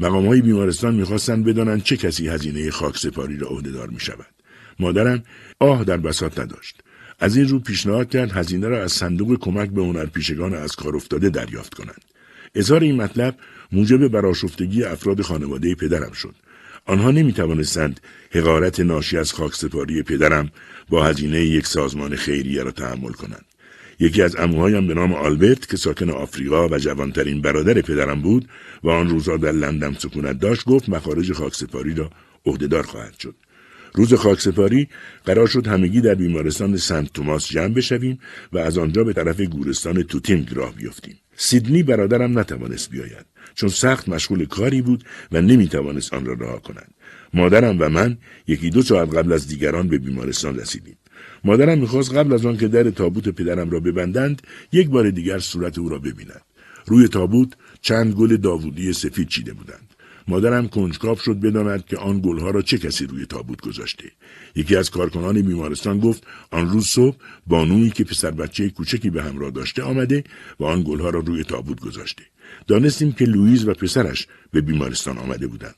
مقام 0.00 0.26
های 0.26 0.40
بیمارستان 0.40 0.94
می‌خواستند 0.94 1.44
بدانند 1.44 1.82
چه 1.82 1.96
کسی 1.96 2.28
هزینه 2.28 2.70
خاک 2.70 2.98
سپاری 2.98 3.36
را 3.36 3.48
عهدهدار 3.48 3.88
می 3.88 4.00
شود. 4.00 4.34
مادرم 4.78 5.22
آه 5.60 5.84
در 5.84 5.96
بساط 5.96 6.38
نداشت. 6.38 6.80
از 7.18 7.36
این 7.36 7.48
رو 7.48 7.58
پیشنهاد 7.58 8.10
کرد 8.10 8.32
هزینه 8.32 8.68
را 8.68 8.82
از 8.82 8.92
صندوق 8.92 9.38
کمک 9.40 9.70
به 9.70 9.82
هنرپیشگان 9.82 10.54
از 10.54 10.76
کار 10.76 10.96
افتاده 10.96 11.30
دریافت 11.30 11.74
کنند. 11.74 12.04
اظهار 12.54 12.80
این 12.80 12.96
مطلب 12.96 13.36
موجب 13.72 14.08
براشفتگی 14.08 14.84
افراد 14.84 15.22
خانواده 15.22 15.74
پدرم 15.74 16.12
شد. 16.12 16.34
آنها 16.86 17.10
نمی 17.10 17.32
توانستند 17.32 18.00
حقارت 18.30 18.80
ناشی 18.80 19.18
از 19.18 19.32
خاکسپاری 19.32 20.02
پدرم 20.02 20.50
با 20.88 21.04
هزینه 21.04 21.40
یک 21.40 21.66
سازمان 21.66 22.16
خیریه 22.16 22.62
را 22.62 22.70
تحمل 22.70 23.12
کنند. 23.12 23.44
یکی 24.00 24.22
از 24.22 24.36
اموهایم 24.36 24.86
به 24.86 24.94
نام 24.94 25.12
آلبرت 25.12 25.68
که 25.68 25.76
ساکن 25.76 26.10
آفریقا 26.10 26.68
و 26.68 26.78
جوانترین 26.78 27.42
برادر 27.42 27.80
پدرم 27.80 28.22
بود 28.22 28.48
و 28.82 28.88
آن 28.90 29.08
روزا 29.08 29.36
در 29.36 29.52
لندن 29.52 29.92
سکونت 29.92 30.38
داشت 30.38 30.64
گفت 30.64 30.88
مخارج 30.88 31.32
خاکسپاری 31.32 31.94
را 31.94 32.10
عهدهدار 32.46 32.82
خواهد 32.82 33.18
شد. 33.18 33.34
روز 33.94 34.14
خاکسپاری 34.14 34.88
قرار 35.24 35.46
شد 35.46 35.66
همگی 35.66 36.00
در 36.00 36.14
بیمارستان 36.14 36.76
سنت 36.76 37.12
توماس 37.12 37.48
جمع 37.48 37.74
بشویم 37.74 38.18
و 38.52 38.58
از 38.58 38.78
آنجا 38.78 39.04
به 39.04 39.12
طرف 39.12 39.40
گورستان 39.40 40.02
توتینگ 40.02 40.54
راه 40.54 40.72
بیفتیم. 40.72 41.18
سیدنی 41.36 41.82
برادرم 41.82 42.38
نتوانست 42.38 42.90
بیاید 42.90 43.33
چون 43.54 43.68
سخت 43.68 44.08
مشغول 44.08 44.44
کاری 44.44 44.82
بود 44.82 45.04
و 45.32 45.40
نمی‌توانست 45.40 46.14
آن 46.14 46.24
را 46.24 46.34
رها 46.34 46.58
کند. 46.58 46.94
مادرم 47.34 47.76
و 47.80 47.88
من 47.88 48.18
یکی 48.46 48.70
دو 48.70 48.82
ساعت 48.82 49.14
قبل 49.14 49.32
از 49.32 49.48
دیگران 49.48 49.88
به 49.88 49.98
بیمارستان 49.98 50.56
رسیدیم. 50.56 50.96
مادرم 51.44 51.78
می‌خواست 51.78 52.14
قبل 52.14 52.32
از 52.32 52.46
آن 52.46 52.56
که 52.56 52.68
در 52.68 52.90
تابوت 52.90 53.28
پدرم 53.28 53.70
را 53.70 53.80
ببندند 53.80 54.42
یک 54.72 54.88
بار 54.88 55.10
دیگر 55.10 55.38
صورت 55.38 55.78
او 55.78 55.88
را 55.88 55.98
ببیند. 55.98 56.42
روی 56.86 57.08
تابوت 57.08 57.52
چند 57.80 58.14
گل 58.14 58.36
داوودی 58.36 58.92
سفید 58.92 59.28
چیده 59.28 59.52
بودند. 59.52 59.94
مادرم 60.28 60.68
کنجکاو 60.68 61.16
شد 61.16 61.40
بداند 61.40 61.86
که 61.86 61.96
آن 61.96 62.20
گلها 62.20 62.50
را 62.50 62.62
چه 62.62 62.78
کسی 62.78 63.06
روی 63.06 63.26
تابوت 63.26 63.60
گذاشته 63.60 64.10
یکی 64.56 64.76
از 64.76 64.90
کارکنان 64.90 65.42
بیمارستان 65.42 66.00
گفت 66.00 66.26
آن 66.50 66.70
روز 66.70 66.86
صبح 66.86 67.16
بانویی 67.46 67.90
که 67.90 68.04
پسر 68.04 68.30
بچه 68.30 68.70
کوچکی 68.70 69.10
به 69.10 69.22
همراه 69.22 69.50
داشته 69.50 69.82
آمده 69.82 70.24
و 70.60 70.64
آن 70.64 70.82
گلها 70.82 71.10
را 71.10 71.20
روی 71.20 71.44
تابوت 71.44 71.80
گذاشته 71.80 72.22
دانستیم 72.66 73.12
که 73.12 73.24
لوئیز 73.24 73.68
و 73.68 73.74
پسرش 73.74 74.26
به 74.52 74.60
بیمارستان 74.60 75.18
آمده 75.18 75.46
بودند. 75.46 75.74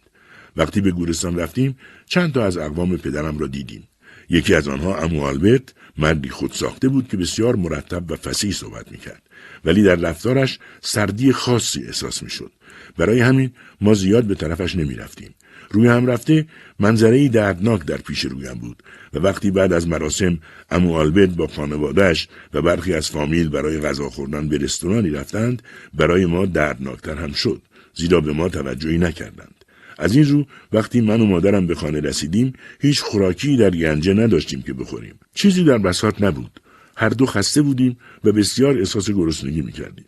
وقتی 0.56 0.80
به 0.80 0.90
گورستان 0.90 1.38
رفتیم 1.38 1.78
چند 2.06 2.32
تا 2.32 2.44
از 2.44 2.56
اقوام 2.56 2.96
پدرم 2.96 3.38
را 3.38 3.46
دیدیم. 3.46 3.88
یکی 4.30 4.54
از 4.54 4.68
آنها 4.68 4.98
امو 4.98 5.22
آلبرت 5.22 5.74
مردی 5.98 6.28
خود 6.28 6.52
ساخته 6.52 6.88
بود 6.88 7.08
که 7.08 7.16
بسیار 7.16 7.56
مرتب 7.56 8.10
و 8.10 8.16
فسیح 8.16 8.52
صحبت 8.52 8.92
می‌کرد. 8.92 9.22
ولی 9.64 9.82
در 9.82 9.94
رفتارش 9.94 10.58
سردی 10.80 11.32
خاصی 11.32 11.84
احساس 11.84 12.22
می‌شد. 12.22 12.52
برای 12.96 13.20
همین 13.20 13.52
ما 13.80 13.94
زیاد 13.94 14.24
به 14.24 14.34
طرفش 14.34 14.76
نمی 14.76 14.94
رفتیم. 14.94 15.34
روی 15.70 15.88
هم 15.88 16.06
رفته 16.06 16.46
منظره 16.78 17.28
دردناک 17.28 17.84
در 17.84 17.96
پیش 17.96 18.20
رویم 18.20 18.54
بود 18.54 18.82
و 19.14 19.18
وقتی 19.18 19.50
بعد 19.50 19.72
از 19.72 19.88
مراسم 19.88 20.38
امو 20.70 20.94
آلبرت 20.94 21.30
با 21.30 21.46
خانوادهش 21.46 22.28
و 22.54 22.62
برخی 22.62 22.94
از 22.94 23.10
فامیل 23.10 23.48
برای 23.48 23.80
غذا 23.80 24.10
خوردن 24.10 24.48
به 24.48 24.58
رستورانی 24.58 25.10
رفتند 25.10 25.62
برای 25.94 26.26
ما 26.26 26.46
دردناکتر 26.46 27.14
هم 27.14 27.32
شد 27.32 27.62
زیرا 27.94 28.20
به 28.20 28.32
ما 28.32 28.48
توجهی 28.48 28.98
نکردند. 28.98 29.64
از 29.98 30.16
این 30.16 30.28
رو 30.28 30.46
وقتی 30.72 31.00
من 31.00 31.20
و 31.20 31.24
مادرم 31.24 31.66
به 31.66 31.74
خانه 31.74 32.00
رسیدیم 32.00 32.52
هیچ 32.80 33.00
خوراکی 33.00 33.56
در 33.56 33.70
گنجه 33.70 34.14
نداشتیم 34.14 34.62
که 34.62 34.72
بخوریم. 34.72 35.14
چیزی 35.34 35.64
در 35.64 35.78
بساط 35.78 36.22
نبود. 36.22 36.60
هر 36.96 37.08
دو 37.08 37.26
خسته 37.26 37.62
بودیم 37.62 37.96
و 38.24 38.32
بسیار 38.32 38.78
احساس 38.78 39.10
گرسنگی 39.10 39.62
می‌کردیم. 39.62 40.05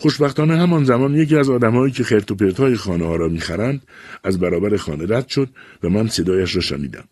خوشبختانه 0.00 0.56
همان 0.58 0.84
زمان 0.84 1.14
یکی 1.14 1.36
از 1.36 1.50
آدمهایی 1.50 1.92
که 1.92 2.04
خرت 2.04 2.30
و 2.30 2.34
پرتهای 2.34 2.76
خانه 2.76 3.06
ها 3.06 3.16
را 3.16 3.28
می‌خرند 3.28 3.82
از 4.24 4.38
برابر 4.38 4.76
خانه 4.76 5.16
رد 5.16 5.28
شد 5.28 5.48
و 5.82 5.88
من 5.88 6.08
صدایش 6.08 6.54
را 6.56 6.60
شنیدم. 6.60 7.04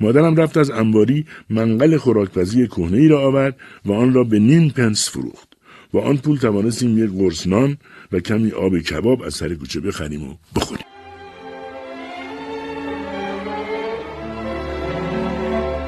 مادرم 0.00 0.36
رفت 0.36 0.56
از 0.56 0.70
انباری 0.70 1.26
منقل 1.50 1.96
خوراکپزی 1.96 2.66
کهنه 2.66 2.96
ای 2.96 3.08
را 3.08 3.20
آورد 3.20 3.56
و 3.84 3.92
آن 3.92 4.14
را 4.14 4.24
به 4.24 4.38
نیم 4.38 4.68
پنس 4.70 5.10
فروخت 5.10 5.48
با 5.92 6.02
آن 6.02 6.16
پول 6.16 6.38
توانستیم 6.38 7.04
یک 7.04 7.10
قرص 7.10 7.46
نان 7.46 7.76
و 8.12 8.20
کمی 8.20 8.50
آب 8.50 8.78
کباب 8.78 9.22
از 9.22 9.34
سر 9.34 9.54
کوچه 9.54 9.80
بخریم 9.80 10.22
و 10.22 10.34
بخوریم. 10.56 10.86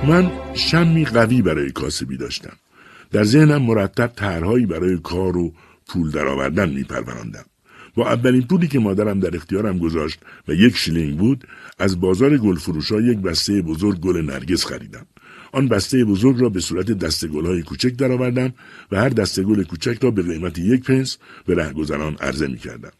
من 0.08 0.30
شمی 0.54 1.04
قوی 1.04 1.42
برای 1.42 1.70
کاسبی 1.70 2.16
داشتم. 2.16 2.56
در 3.10 3.24
ذهنم 3.24 3.62
مرتب 3.62 4.12
طرحهایی 4.16 4.66
برای 4.66 4.98
کار 4.98 5.36
و 5.36 5.52
پول 5.88 6.10
درآوردن 6.10 6.70
میپروراندم 6.70 7.44
با 7.94 8.08
اولین 8.08 8.42
پولی 8.42 8.68
که 8.68 8.78
مادرم 8.78 9.20
در 9.20 9.36
اختیارم 9.36 9.78
گذاشت 9.78 10.18
و 10.48 10.54
یک 10.54 10.76
شیلینگ 10.76 11.18
بود 11.18 11.44
از 11.78 12.00
بازار 12.00 12.36
گل 12.36 12.56
فروشا 12.56 13.00
یک 13.00 13.18
بسته 13.18 13.62
بزرگ 13.62 14.00
گل 14.00 14.20
نرگس 14.20 14.64
خریدم 14.64 15.06
آن 15.52 15.68
بسته 15.68 16.04
بزرگ 16.04 16.40
را 16.40 16.48
به 16.48 16.60
صورت 16.60 16.92
دسته 16.92 17.28
های 17.28 17.62
کوچک 17.62 17.96
درآوردم 17.96 18.52
و 18.92 18.96
هر 18.96 19.08
دسته 19.08 19.42
گل 19.42 19.64
کوچک 19.64 19.98
را 20.02 20.10
به 20.10 20.22
قیمت 20.22 20.58
یک 20.58 20.84
پنس 20.84 21.18
به 21.46 21.54
رهگذران 21.54 22.16
عرضه 22.20 22.46
می 22.46 22.58
کردم. 22.58 22.92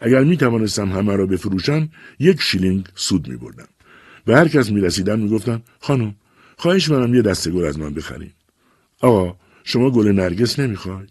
اگر 0.00 0.24
می 0.24 0.36
توانستم 0.36 0.92
همه 0.92 1.16
را 1.16 1.26
بفروشم 1.26 1.88
یک 2.18 2.40
شیلینگ 2.42 2.88
سود 2.94 3.28
می 3.28 3.36
بردم. 3.36 3.68
به 4.26 4.36
هر 4.36 4.48
کس 4.48 4.70
می 4.70 4.80
رسیدم 4.80 5.18
می 5.18 5.28
گفتم 5.28 5.62
خانم 5.80 6.14
خواهش 6.56 6.90
می‌کنم 6.90 7.14
یه 7.14 7.22
دسته 7.22 7.50
گل 7.50 7.64
از 7.64 7.78
من 7.78 7.94
بخرین. 7.94 8.32
آقا 9.00 9.36
شما 9.64 9.90
گل 9.90 10.08
نرگس 10.08 10.58
نمی‌خواید؟ 10.58 11.08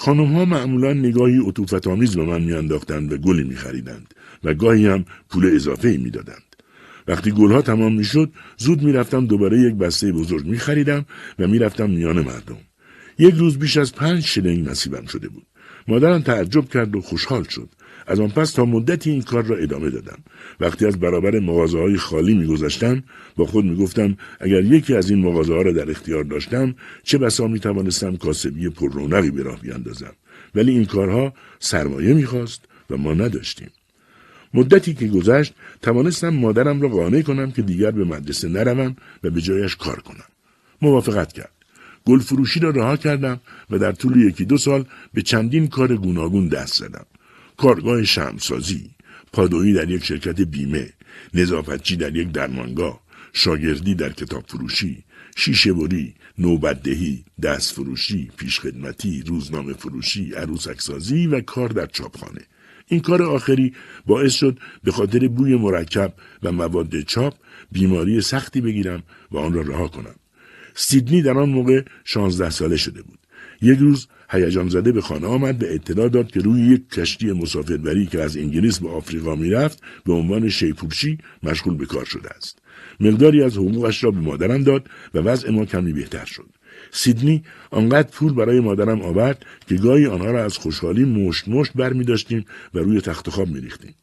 خانم 0.00 0.32
ها 0.32 0.44
معمولا 0.44 0.92
نگاهی 0.92 1.38
عطوفت 1.46 1.86
آمیز 1.86 2.16
به 2.16 2.24
من 2.24 2.42
میانداختند 2.42 3.12
و 3.12 3.16
گلی 3.16 3.44
میخریدند 3.44 4.14
و 4.44 4.54
گاهی 4.54 4.86
هم 4.86 5.04
پول 5.30 5.54
اضافه 5.54 5.98
می‌دادند. 6.02 6.56
وقتی 7.08 7.30
گلها 7.30 7.62
تمام 7.62 7.94
می‌شد 7.94 8.32
زود 8.56 8.82
می‌رفتم 8.82 9.26
دوباره 9.26 9.60
یک 9.60 9.74
بسته 9.74 10.12
بزرگ 10.12 10.46
میخریدم 10.46 11.04
و 11.38 11.46
می‌رفتم 11.46 11.90
میان 11.90 12.20
مردم. 12.20 12.56
یک 13.18 13.34
روز 13.34 13.58
بیش 13.58 13.76
از 13.76 13.94
پنج 13.94 14.24
شلنگ 14.24 14.68
نصیبم 14.68 15.06
شده 15.06 15.28
بود. 15.28 15.46
مادرم 15.88 16.20
تعجب 16.20 16.68
کرد 16.68 16.96
و 16.96 17.00
خوشحال 17.00 17.44
شد. 17.44 17.68
از 18.08 18.20
آن 18.20 18.28
پس 18.28 18.52
تا 18.52 18.64
مدتی 18.64 19.10
این 19.10 19.22
کار 19.22 19.44
را 19.44 19.56
ادامه 19.56 19.90
دادم. 19.90 20.18
وقتی 20.60 20.86
از 20.86 21.00
برابر 21.00 21.38
مغازه 21.38 21.78
های 21.78 21.96
خالی 21.96 22.34
میگذشتم 22.34 23.02
با 23.36 23.46
خود 23.46 23.64
می‌گفتم 23.64 24.16
اگر 24.40 24.64
یکی 24.64 24.94
از 24.94 25.10
این 25.10 25.18
مغازه 25.24 25.54
ها 25.54 25.62
را 25.62 25.72
در 25.72 25.90
اختیار 25.90 26.24
داشتم 26.24 26.74
چه 27.02 27.18
بسا 27.18 27.46
می 27.46 27.60
توانستم 27.60 28.16
کاسبی 28.16 28.68
پر 28.68 28.92
رونقی 28.92 29.30
به 29.30 29.42
راه 29.42 29.60
بیاندازم. 29.60 30.12
ولی 30.54 30.72
این 30.72 30.84
کارها 30.84 31.32
سرمایه 31.58 32.14
می‌خواست 32.14 32.64
و 32.90 32.96
ما 32.96 33.14
نداشتیم. 33.14 33.70
مدتی 34.54 34.94
که 34.94 35.08
گذشت 35.08 35.54
توانستم 35.82 36.28
مادرم 36.28 36.80
را 36.80 36.88
قانع 36.88 37.22
کنم 37.22 37.50
که 37.50 37.62
دیگر 37.62 37.90
به 37.90 38.04
مدرسه 38.04 38.48
نروم 38.48 38.96
و 39.24 39.30
به 39.30 39.40
جایش 39.40 39.76
کار 39.76 40.00
کنم. 40.00 40.24
موافقت 40.82 41.32
کرد. 41.32 41.52
گل 42.04 42.18
فروشی 42.18 42.60
را 42.60 42.70
رها 42.70 42.96
کردم 42.96 43.40
و 43.70 43.78
در 43.78 43.92
طول 43.92 44.16
یکی 44.16 44.44
دو 44.44 44.58
سال 44.58 44.84
به 45.14 45.22
چندین 45.22 45.68
کار 45.68 45.96
گوناگون 45.96 46.48
دست 46.48 46.74
زدم. 46.74 47.06
کارگاه 47.58 48.04
شمسازی، 48.04 48.90
پادویی 49.32 49.72
در 49.72 49.90
یک 49.90 50.04
شرکت 50.04 50.40
بیمه، 50.40 50.92
نظافتچی 51.34 51.96
در 51.96 52.16
یک 52.16 52.32
درمانگاه، 52.32 53.00
شاگردی 53.32 53.94
در 53.94 54.12
کتاب 54.12 54.44
فروشی، 54.46 55.04
شیشه 55.36 55.72
بری، 55.72 56.14
نوبتدهی، 56.38 57.24
دست 57.42 57.74
فروشی، 57.74 58.30
پیشخدمتی، 58.36 59.22
روزنامه 59.26 59.72
فروشی، 59.72 60.32
عروسک 60.34 60.80
سازی 60.80 61.26
و 61.26 61.40
کار 61.40 61.68
در 61.68 61.86
چاپخانه. 61.86 62.40
این 62.86 63.00
کار 63.00 63.22
آخری 63.22 63.74
باعث 64.06 64.34
شد 64.34 64.58
به 64.84 64.92
خاطر 64.92 65.28
بوی 65.28 65.56
مرکب 65.56 66.14
و 66.42 66.52
مواد 66.52 67.00
چاپ 67.00 67.34
بیماری 67.72 68.20
سختی 68.20 68.60
بگیرم 68.60 69.02
و 69.30 69.38
آن 69.38 69.52
را 69.52 69.62
رها 69.62 69.88
کنم. 69.88 70.14
سیدنی 70.74 71.22
در 71.22 71.38
آن 71.38 71.48
موقع 71.48 71.82
شانزده 72.04 72.50
ساله 72.50 72.76
شده 72.76 73.02
بود. 73.02 73.18
یک 73.62 73.78
روز 73.78 74.08
هیجان 74.30 74.68
زده 74.68 74.92
به 74.92 75.00
خانه 75.00 75.26
آمد 75.26 75.58
به 75.58 75.74
اطلاع 75.74 76.08
داد 76.08 76.30
که 76.30 76.40
روی 76.40 76.60
یک 76.60 76.90
کشتی 76.90 77.32
مسافربری 77.32 78.06
که 78.06 78.20
از 78.20 78.36
انگلیس 78.36 78.78
به 78.78 78.88
آفریقا 78.88 79.34
می‌رفت 79.34 79.82
به 80.04 80.12
عنوان 80.12 80.48
شیپورشی 80.48 81.18
مشغول 81.42 81.76
به 81.76 81.86
کار 81.86 82.04
شده 82.04 82.30
است 82.30 82.58
مقداری 83.00 83.42
از 83.42 83.56
حقوقش 83.56 84.04
را 84.04 84.10
به 84.10 84.20
مادرم 84.20 84.62
داد 84.62 84.88
و 85.14 85.18
وضع 85.18 85.50
ما 85.50 85.64
کمی 85.64 85.92
بهتر 85.92 86.24
شد 86.24 86.46
سیدنی 86.90 87.42
آنقدر 87.70 88.08
پول 88.08 88.32
برای 88.32 88.60
مادرم 88.60 89.02
آورد 89.02 89.46
که 89.68 89.74
گاهی 89.74 90.06
آنها 90.06 90.30
را 90.30 90.44
از 90.44 90.58
خوشحالی 90.58 91.04
مشت 91.04 91.48
مشت 91.48 91.72
بر 91.72 91.92
می 91.92 92.04
داشتیم 92.04 92.44
و 92.74 92.78
روی 92.78 93.00
تخت 93.00 93.30
خواب 93.30 93.48
می 93.48 93.60
ریختیم. 93.60 93.94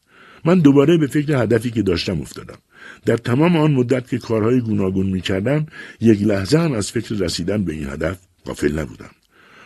من 0.44 0.58
دوباره 0.58 0.96
به 0.96 1.06
فکر 1.06 1.42
هدفی 1.42 1.70
که 1.70 1.82
داشتم 1.82 2.20
افتادم. 2.20 2.58
در 3.04 3.16
تمام 3.16 3.56
آن 3.56 3.72
مدت 3.72 4.08
که 4.08 4.18
کارهای 4.18 4.60
گوناگون 4.60 5.06
می 5.06 5.20
کردم 5.20 5.66
یک 6.00 6.22
لحظه 6.22 6.58
هم 6.58 6.72
از 6.72 6.92
فکر 6.92 7.14
رسیدن 7.14 7.64
به 7.64 7.72
این 7.72 7.86
هدف 7.86 8.18
غافل 8.46 8.78
نبودم. 8.78 9.10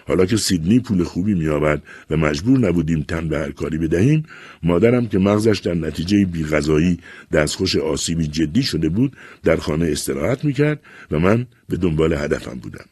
حالا 0.09 0.27
که 0.27 0.37
سیدنی 0.37 0.81
پول 0.81 1.05
خوبی 1.05 1.35
می 1.35 1.49
آورد 1.49 1.83
و 2.11 2.17
مجبور 2.17 2.59
نبودیم 2.59 3.03
تن 3.03 3.29
به 3.29 3.39
هر 3.39 3.51
کاری 3.51 3.79
بدهیم 3.79 4.27
مادرم 4.63 5.07
که 5.07 5.19
مغزش 5.19 5.59
در 5.59 5.75
نتیجه 5.75 6.25
بیغذایی 6.25 6.99
دستخوش 7.33 7.77
آسیبی 7.77 8.27
جدی 8.27 8.63
شده 8.63 8.89
بود 8.89 9.17
در 9.43 9.57
خانه 9.57 9.87
استراحت 9.87 10.45
می 10.45 10.53
کرد 10.53 10.81
و 11.11 11.19
من 11.19 11.47
به 11.69 11.77
دنبال 11.77 12.13
هدفم 12.13 12.59
بودم. 12.59 12.85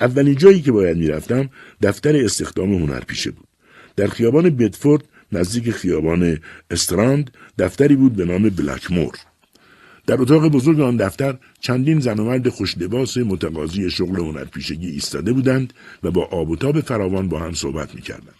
اولین 0.00 0.36
جایی 0.36 0.60
که 0.62 0.72
باید 0.72 0.96
می‌رفتم 0.96 1.50
دفتر 1.82 2.16
استخدام 2.16 2.74
هنرپیشه 2.74 3.30
بود. 3.30 3.46
در 3.96 4.06
خیابان 4.06 4.50
بدفورد 4.50 5.04
نزدیک 5.32 5.70
خیابان 5.70 6.38
استراند 6.70 7.30
دفتری 7.58 7.96
بود 7.96 8.16
به 8.16 8.24
نام 8.24 8.48
بلکمور 8.48 9.14
در 10.06 10.20
اتاق 10.20 10.48
بزرگ 10.48 10.80
آن 10.80 10.96
دفتر 10.96 11.36
چندین 11.60 12.00
زن 12.00 12.18
و 12.18 12.24
مرد 12.24 12.48
خوشلباس 12.48 13.16
متقاضی 13.16 13.90
شغل 13.90 14.16
هنرپیشگی 14.16 14.88
ایستاده 14.88 15.32
بودند 15.32 15.72
و 16.02 16.10
با 16.10 16.24
آب 16.24 16.50
و 16.50 16.56
تاب 16.56 16.80
فراوان 16.80 17.28
با 17.28 17.40
هم 17.40 17.52
صحبت 17.52 17.94
می‌کردند. 17.94 18.34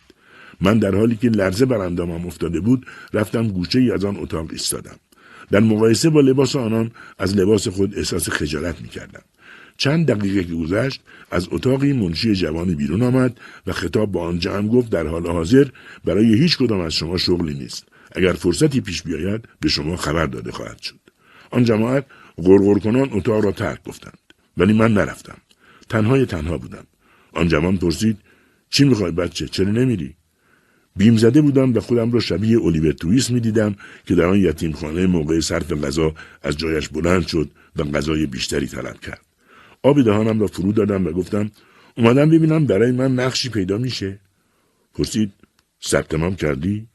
من 0.60 0.78
در 0.78 0.94
حالی 0.94 1.16
که 1.16 1.28
لرزه 1.28 1.66
بر 1.66 1.78
اندامم 1.78 2.26
افتاده 2.26 2.60
بود 2.60 2.86
رفتم 3.12 3.48
گوشه 3.48 3.78
ای 3.78 3.90
از 3.90 4.04
آن 4.04 4.16
اتاق 4.16 4.46
ایستادم. 4.50 4.96
در 5.50 5.60
مقایسه 5.60 6.10
با 6.10 6.20
لباس 6.20 6.56
آنان 6.56 6.90
از 7.18 7.36
لباس 7.36 7.68
خود 7.68 7.98
احساس 7.98 8.28
خجالت 8.28 8.80
می 8.80 8.88
کردم. 8.88 9.22
چند 9.76 10.06
دقیقه 10.06 10.44
که 10.44 10.54
گذشت 10.54 11.00
از 11.30 11.48
اتاقی 11.50 11.92
منشی 11.92 12.34
جوانی 12.34 12.74
بیرون 12.74 13.02
آمد 13.02 13.40
و 13.66 13.72
خطاب 13.72 14.12
با 14.12 14.28
آن 14.28 14.38
جمع 14.38 14.68
گفت 14.68 14.90
در 14.90 15.06
حال 15.06 15.26
حاضر 15.26 15.68
برای 16.04 16.34
هیچ 16.34 16.58
کدام 16.58 16.80
از 16.80 16.92
شما 16.94 17.18
شغلی 17.18 17.54
نیست. 17.54 17.88
اگر 18.12 18.32
فرصتی 18.32 18.80
پیش 18.80 19.02
بیاید 19.02 19.48
به 19.60 19.68
شما 19.68 19.96
خبر 19.96 20.26
داده 20.26 20.52
خواهد 20.52 20.80
شد. 20.80 21.03
آن 21.54 21.64
جماعت 21.64 22.04
غرغر 22.36 22.78
کنان 22.78 23.08
اتاق 23.12 23.44
را 23.44 23.52
ترک 23.52 23.84
گفتند 23.84 24.18
ولی 24.56 24.72
من 24.72 24.94
نرفتم 24.94 25.38
تنهای 25.88 26.26
تنها 26.26 26.58
بودم 26.58 26.86
آن 27.32 27.48
جوان 27.48 27.76
پرسید 27.76 28.18
چی 28.70 28.84
می‌خوای 28.84 29.12
بچه 29.12 29.48
چرا 29.48 29.70
نمیری 29.70 30.14
بیم 30.96 31.16
زده 31.16 31.42
بودم 31.42 31.74
و 31.74 31.80
خودم 31.80 32.12
را 32.12 32.20
شبیه 32.20 32.58
الیور 32.62 32.92
تویس 32.92 33.30
می 33.30 33.40
دیدم 33.40 33.76
که 34.06 34.14
در 34.14 34.24
آن 34.24 34.38
یتیمخانه 34.38 35.06
موقع 35.06 35.40
صرف 35.40 35.72
غذا 35.72 36.14
از 36.42 36.56
جایش 36.56 36.88
بلند 36.88 37.26
شد 37.26 37.50
و 37.76 37.84
غذای 37.84 38.26
بیشتری 38.26 38.66
طلب 38.66 39.00
کرد. 39.00 39.20
آب 39.82 40.02
دهانم 40.02 40.40
را 40.40 40.46
فرو 40.46 40.72
دادم 40.72 41.06
و 41.06 41.10
گفتم 41.10 41.50
اومدم 41.96 42.30
ببینم 42.30 42.66
برای 42.66 42.92
من 42.92 43.14
نقشی 43.14 43.48
پیدا 43.48 43.78
میشه. 43.78 44.18
پرسید 44.94 45.32
ثبت 45.84 46.36
کردی؟ 46.36 46.86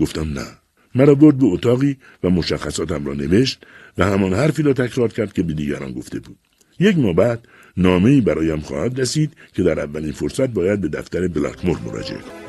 گفتم 0.00 0.32
نه. 0.32 0.46
مرا 0.94 1.14
برد 1.14 1.38
به 1.38 1.46
اتاقی 1.46 1.96
و 2.22 2.30
مشخصاتم 2.30 3.06
را 3.06 3.14
نوشت 3.14 3.66
و 3.98 4.04
همان 4.04 4.32
حرفی 4.32 4.62
را 4.62 4.72
تکرار 4.72 5.12
کرد 5.12 5.32
که 5.32 5.42
به 5.42 5.52
دیگران 5.52 5.92
گفته 5.92 6.20
بود. 6.20 6.36
یک 6.80 6.98
ماه 6.98 7.12
بعد 7.12 7.48
نامه 7.76 8.20
برایم 8.20 8.60
خواهد 8.60 9.00
رسید 9.00 9.32
که 9.54 9.62
در 9.62 9.80
اولین 9.80 10.12
فرصت 10.12 10.48
باید 10.48 10.80
به 10.80 10.88
دفتر 10.88 11.28
بلاکمور 11.28 11.78
مراجعه 11.86 12.18
کنم. 12.18 12.42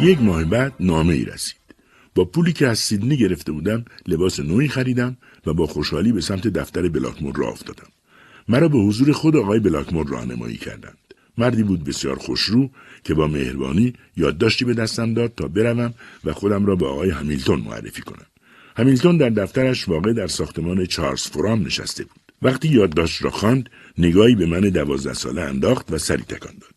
یک 0.00 0.20
ماه 0.22 0.44
بعد 0.44 0.72
نامه 0.80 1.14
ای 1.14 1.24
رسید. 1.24 1.58
با 2.14 2.24
پولی 2.24 2.52
که 2.52 2.66
از 2.66 2.78
سیدنی 2.78 3.16
گرفته 3.16 3.52
بودم 3.52 3.84
لباس 4.06 4.40
نوعی 4.40 4.68
خریدم 4.68 5.16
و 5.46 5.54
با 5.54 5.66
خوشحالی 5.66 6.12
به 6.12 6.20
سمت 6.20 6.48
دفتر 6.48 6.88
بلاکمور 6.88 7.36
را 7.36 7.48
افتادم. 7.48 7.88
مرا 8.48 8.68
به 8.68 8.78
حضور 8.78 9.12
خود 9.12 9.36
آقای 9.36 9.60
بلاکمور 9.60 10.08
راهنمایی 10.08 10.56
کردند. 10.56 11.07
مردی 11.38 11.62
بود 11.62 11.84
بسیار 11.84 12.18
خوشرو 12.18 12.70
که 13.04 13.14
با 13.14 13.26
مهربانی 13.26 13.92
یادداشتی 14.16 14.64
به 14.64 14.74
دستم 14.74 15.14
داد 15.14 15.32
تا 15.36 15.48
بروم 15.48 15.94
و 16.24 16.32
خودم 16.32 16.66
را 16.66 16.76
به 16.76 16.86
آقای 16.86 17.10
همیلتون 17.10 17.60
معرفی 17.60 18.02
کنم. 18.02 18.26
همیلتون 18.76 19.16
در 19.16 19.30
دفترش 19.30 19.88
واقع 19.88 20.12
در 20.12 20.26
ساختمان 20.26 20.86
چارلز 20.86 21.22
فرام 21.22 21.66
نشسته 21.66 22.04
بود. 22.04 22.20
وقتی 22.42 22.68
یادداشت 22.68 23.24
را 23.24 23.30
خواند، 23.30 23.70
نگاهی 23.98 24.34
به 24.34 24.46
من 24.46 24.60
دوازده 24.60 25.14
ساله 25.14 25.42
انداخت 25.42 25.92
و 25.92 25.98
سری 25.98 26.22
تکان 26.22 26.54
داد. 26.60 26.74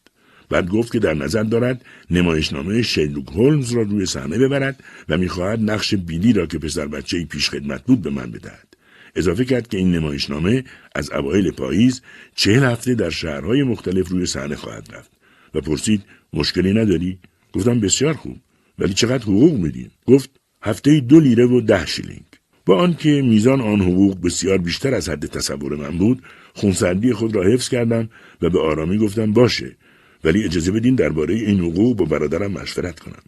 بعد 0.50 0.70
گفت 0.70 0.92
که 0.92 1.00
در 1.00 1.14
نظر 1.14 1.44
دارد 1.44 1.86
نمایشنامه 2.12 2.82
شیلوک 2.82 3.28
هولمز 3.28 3.72
را 3.72 3.82
روی 3.82 4.06
صحنه 4.06 4.38
ببرد 4.38 4.84
و 5.10 5.18
می‌خواهد 5.18 5.72
نقش 5.72 5.94
بیلی 5.94 6.34
را 6.34 6.46
که 6.46 6.60
پسر 6.60 6.88
بچه 6.88 7.26
پیش 7.26 7.50
خدمت 7.50 7.84
بود 7.84 8.02
به 8.02 8.10
من 8.10 8.32
بدهد. 8.32 8.71
اضافه 9.16 9.46
کرد 9.46 9.68
که 9.68 9.78
این 9.78 9.92
نمایشنامه 9.92 10.64
از 10.96 11.12
اوایل 11.12 11.52
پاییز 11.52 12.02
چهل 12.36 12.64
هفته 12.64 12.96
در 12.96 13.10
شهرهای 13.10 13.64
مختلف 13.64 14.10
روی 14.10 14.26
صحنه 14.26 14.56
خواهد 14.56 14.88
رفت 14.94 15.12
و 15.54 15.62
پرسید 15.62 16.04
مشکلی 16.34 16.74
نداری؟ 16.74 17.20
گفتم 17.54 17.80
بسیار 17.80 18.14
خوب 18.14 18.38
ولی 18.80 18.94
چقدر 18.94 19.24
حقوق 19.24 19.54
میدیم 19.54 19.92
گفت 20.06 20.30
هفته 20.62 21.00
دو 21.00 21.20
لیره 21.20 21.46
و 21.46 21.62
ده 21.62 21.86
شیلینگ. 21.86 22.26
با 22.66 22.78
آنکه 22.78 23.22
میزان 23.22 23.62
آن 23.62 23.82
حقوق 23.82 24.22
بسیار 24.22 24.58
بیشتر 24.58 24.94
از 24.94 25.10
حد 25.10 25.26
تصور 25.26 25.76
من 25.76 25.98
بود 25.98 26.24
خونسردی 26.54 27.14
خود 27.14 27.36
را 27.36 27.44
حفظ 27.44 27.70
کردم 27.70 28.10
و 28.42 28.50
به 28.50 28.60
آرامی 28.60 28.98
گفتم 28.98 29.34
باشه 29.34 29.76
ولی 30.24 30.44
اجازه 30.44 30.72
بدین 30.72 30.96
درباره 30.96 31.34
این 31.34 31.60
حقوق 31.60 31.98
با 31.98 32.06
برادرم 32.06 32.52
مشورت 32.52 33.00
کنم. 33.00 33.24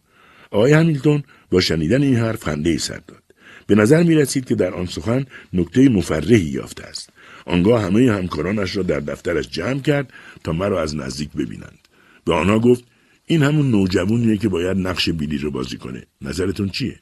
آقای 0.51 0.73
همیلتون 0.73 1.23
با 1.51 1.61
شنیدن 1.61 2.03
این 2.03 2.15
حرف 2.15 2.43
خنده 2.43 2.69
ای 2.69 2.77
سر 2.77 2.99
داد. 3.07 3.22
به 3.67 3.75
نظر 3.75 4.03
می 4.03 4.15
رسید 4.15 4.45
که 4.45 4.55
در 4.55 4.73
آن 4.73 4.85
سخن 4.85 5.25
نکته 5.53 5.89
مفرحی 5.89 6.39
یافته 6.39 6.83
است. 6.83 7.09
آنگاه 7.45 7.83
همه 7.83 8.11
همکارانش 8.11 8.75
را 8.75 8.83
در 8.83 8.99
دفترش 8.99 9.49
جمع 9.49 9.79
کرد 9.79 10.13
تا 10.43 10.51
مرا 10.51 10.81
از 10.81 10.95
نزدیک 10.95 11.31
ببینند. 11.31 11.79
به 12.25 12.33
آنها 12.33 12.59
گفت 12.59 12.83
این 13.25 13.43
همون 13.43 13.71
نوجوانیه 13.71 14.37
که 14.37 14.49
باید 14.49 14.77
نقش 14.77 15.09
بیلی 15.09 15.37
رو 15.37 15.51
بازی 15.51 15.77
کنه. 15.77 16.03
نظرتون 16.21 16.69
چیه? 16.69 16.99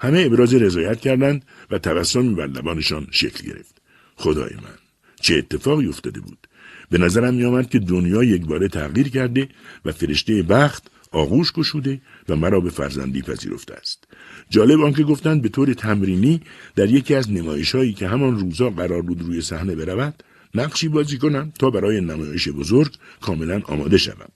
همه 0.00 0.20
ابراز 0.20 0.54
رضایت 0.54 1.00
کردند 1.00 1.44
و 1.70 1.78
تبسمی 1.78 2.34
بر 2.34 2.46
لبانشان 2.46 3.06
شکل 3.10 3.46
گرفت. 3.46 3.82
خدای 4.16 4.54
من 4.54 4.78
چه 5.20 5.34
اتفاقی 5.34 5.86
افتاده 5.86 6.20
بود؟ 6.20 6.46
به 6.90 6.98
نظرم 6.98 7.34
میآمد 7.34 7.70
که 7.70 7.78
دنیا 7.78 8.24
یک 8.24 8.46
باره 8.46 8.68
تغییر 8.68 9.08
کرده 9.08 9.48
و 9.84 9.92
فرشته 9.92 10.42
بخت 10.42 10.90
آغوش 11.12 11.52
گشوده 11.52 12.00
و 12.28 12.36
مرا 12.36 12.60
به 12.60 12.70
فرزندی 12.70 13.22
پذیرفته 13.22 13.74
است. 13.74 14.04
جالب 14.50 14.80
آنکه 14.80 15.02
گفتند 15.04 15.42
به 15.42 15.48
طور 15.48 15.74
تمرینی 15.74 16.40
در 16.76 16.90
یکی 16.90 17.14
از 17.14 17.32
نمایش 17.32 17.74
هایی 17.74 17.92
که 17.92 18.08
همان 18.08 18.38
روزا 18.38 18.70
قرار 18.70 19.02
بود 19.02 19.22
روی 19.22 19.40
صحنه 19.40 19.74
برود 19.74 20.22
نقشی 20.54 20.88
بازی 20.88 21.18
کنم 21.18 21.52
تا 21.58 21.70
برای 21.70 22.00
نمایش 22.00 22.48
بزرگ 22.48 22.94
کاملا 23.20 23.62
آماده 23.64 23.98
شوم. 23.98 24.28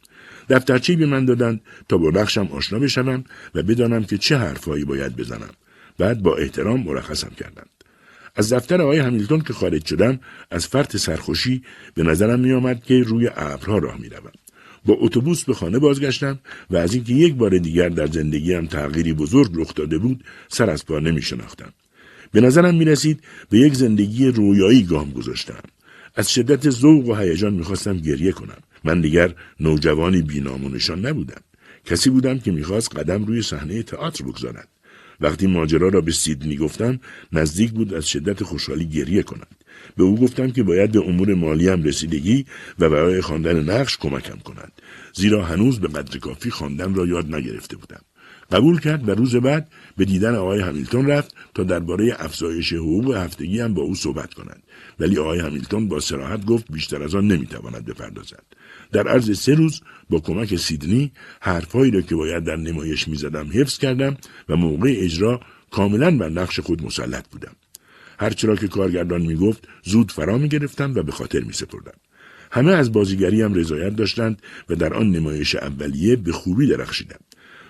دفترچه 0.49 0.97
به 0.97 1.07
من 1.07 1.25
دادند 1.25 1.61
تا 1.89 1.97
با 1.97 2.11
نقشم 2.11 2.49
آشنا 2.53 2.79
بشوم 2.79 3.25
و 3.55 3.63
بدانم 3.63 4.05
که 4.05 4.19
چه 4.19 4.37
حرفهایی 4.37 4.85
باید 4.85 5.17
بزنم. 5.17 5.51
بعد 5.99 6.23
با 6.23 6.37
احترام 6.37 6.83
مرخصم 6.83 7.31
کردند. 7.37 7.69
از 8.37 8.53
دفتر 8.53 8.83
آقای 8.83 8.99
همیلتون 8.99 9.41
که 9.41 9.53
خارج 9.53 9.87
شدم 9.87 10.21
از 10.51 10.67
فرط 10.67 10.97
سرخوشی 10.97 11.63
به 11.95 12.03
نظرم 12.03 12.41
می 12.41 12.53
آمد 12.53 12.83
که 12.83 13.03
روی 13.03 13.31
ابرها 13.37 13.79
راه 13.79 14.01
می 14.01 14.09
روم. 14.09 14.33
با 14.89 14.97
اتوبوس 15.01 15.45
به 15.45 15.55
خانه 15.55 15.79
بازگشتم 15.79 16.39
و 16.71 16.77
از 16.77 16.95
اینکه 16.95 17.13
یک 17.13 17.35
بار 17.35 17.59
دیگر 17.59 17.89
در 17.89 18.07
زندگیم 18.07 18.67
تغییری 18.67 19.13
بزرگ 19.13 19.51
رخ 19.55 19.75
داده 19.75 19.99
بود 19.99 20.25
سر 20.49 20.71
از 20.71 20.87
پا 20.87 20.99
نمی 20.99 21.23
شناختم. 21.23 21.73
به 22.33 22.41
نظرم 22.41 22.75
می 22.75 22.85
رسید 22.85 23.21
به 23.51 23.59
یک 23.59 23.75
زندگی 23.75 24.27
رویایی 24.27 24.83
گام 24.83 25.11
گذاشتم. 25.11 25.63
از 26.15 26.33
شدت 26.33 26.71
ذوق 26.71 27.09
و 27.09 27.15
هیجان 27.15 27.55
می‌خواستم 27.55 27.97
گریه 27.97 28.33
کنم. 28.33 28.59
من 28.85 29.01
دیگر 29.01 29.35
نوجوانی 29.61 30.23
بینام 30.23 30.65
و 30.65 30.69
نشان 30.69 31.07
نبودم. 31.07 31.43
کسی 31.85 32.11
بودم 32.11 32.39
که 32.39 32.51
می‌خواست 32.53 32.97
قدم 32.97 33.25
روی 33.25 33.43
صحنه 33.43 33.83
تئاتر 33.83 34.25
بگذارد. 34.25 34.69
وقتی 35.21 35.47
ماجرا 35.47 35.89
را 35.89 36.01
به 36.01 36.13
سیدنی 36.13 36.57
گفتم 36.57 37.01
نزدیک 37.33 37.71
بود 37.71 37.95
از 37.95 38.09
شدت 38.09 38.43
خوشحالی 38.43 38.89
گریه 38.89 39.23
کند 39.23 39.57
به 39.97 40.05
او 40.05 40.17
گفتم 40.17 40.51
که 40.51 40.63
باید 40.63 40.93
به 40.93 41.01
امور 41.01 41.35
مالی 41.35 41.69
هم 41.69 41.83
رسیدگی 41.83 42.47
و 42.79 42.89
برای 42.89 43.21
خواندن 43.21 43.71
نقش 43.71 43.97
کمکم 43.97 44.39
کند. 44.39 44.73
زیرا 45.15 45.45
هنوز 45.45 45.81
به 45.81 45.89
قدر 45.89 46.19
کافی 46.19 46.51
خواندن 46.51 46.95
را 46.95 47.07
یاد 47.07 47.35
نگرفته 47.35 47.77
بودم. 47.77 48.01
قبول 48.53 48.81
کرد 48.81 49.09
و 49.09 49.13
روز 49.13 49.37
بعد 49.37 49.69
به 49.97 50.05
دیدن 50.05 50.35
آقای 50.35 50.61
همیلتون 50.61 51.07
رفت 51.07 51.35
تا 51.55 51.63
درباره 51.63 52.17
افزایش 52.19 52.73
حقوق 52.73 53.17
هفتگی 53.17 53.61
هم 53.61 53.75
با 53.75 53.83
او 53.83 53.95
صحبت 53.95 54.35
کند. 54.35 54.63
ولی 55.01 55.19
آقای 55.19 55.41
همیلتون 55.41 55.89
با 55.89 56.01
سراحت 56.01 56.45
گفت 56.45 56.73
بیشتر 56.73 57.03
از 57.03 57.15
آن 57.15 57.27
نمی‌تواند 57.27 57.85
بپردازد. 57.85 58.43
در 58.93 59.09
عرض 59.09 59.39
سه 59.39 59.55
روز 59.55 59.81
با 60.11 60.21
کمک 60.21 60.57
سیدنی 60.57 61.13
حرفهایی 61.41 61.91
را 61.91 62.01
که 62.01 62.15
باید 62.15 62.45
در 62.45 62.57
نمایش 62.57 63.09
می‌زدم 63.09 63.49
حفظ 63.53 63.79
کردم 63.79 64.17
و 64.49 64.57
موقع 64.57 64.95
اجرا 64.99 65.41
کاملا 65.71 66.19
بر 66.19 66.29
نقش 66.29 66.61
خود 66.61 66.83
مسلط 66.83 67.29
بودم. 67.29 67.53
هرچرا 68.19 68.57
که 68.57 68.69
کارگردان 68.69 69.23
می‌گفت 69.23 69.69
زود 69.85 70.13
فرا 70.13 70.39
می‌گرفتم 70.39 70.95
و 70.95 71.03
به 71.03 71.13
خاطر 71.13 71.41
میسپردم 71.41 71.93
همه 72.53 72.73
از 72.73 72.93
بازیگریم 72.93 73.55
رضایت 73.55 73.97
داشتند 73.97 74.43
و 74.69 74.75
در 74.75 74.95
آن 74.95 75.11
نمایش 75.11 75.57
اولیه 75.57 76.17
به 76.17 76.33
خوبی 76.33 76.67
درخشیدم 76.67 77.21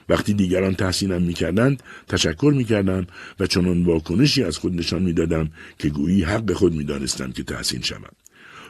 وقتی 0.08 0.34
دیگران 0.34 0.74
تحسینم 0.74 1.22
می‌کردند 1.22 1.82
تشکر 2.08 2.52
می‌کردم 2.56 3.06
و 3.40 3.46
چنان 3.46 3.84
واکنشی 3.84 4.42
از 4.44 4.58
خود 4.58 4.74
نشان 4.74 5.02
می‌دادم 5.02 5.50
که 5.78 5.88
گویی 5.88 6.22
حق 6.22 6.52
خود 6.52 6.74
می‌دانستم 6.74 7.32
که 7.32 7.42
تحسین 7.42 7.82
شوم. 7.82 8.10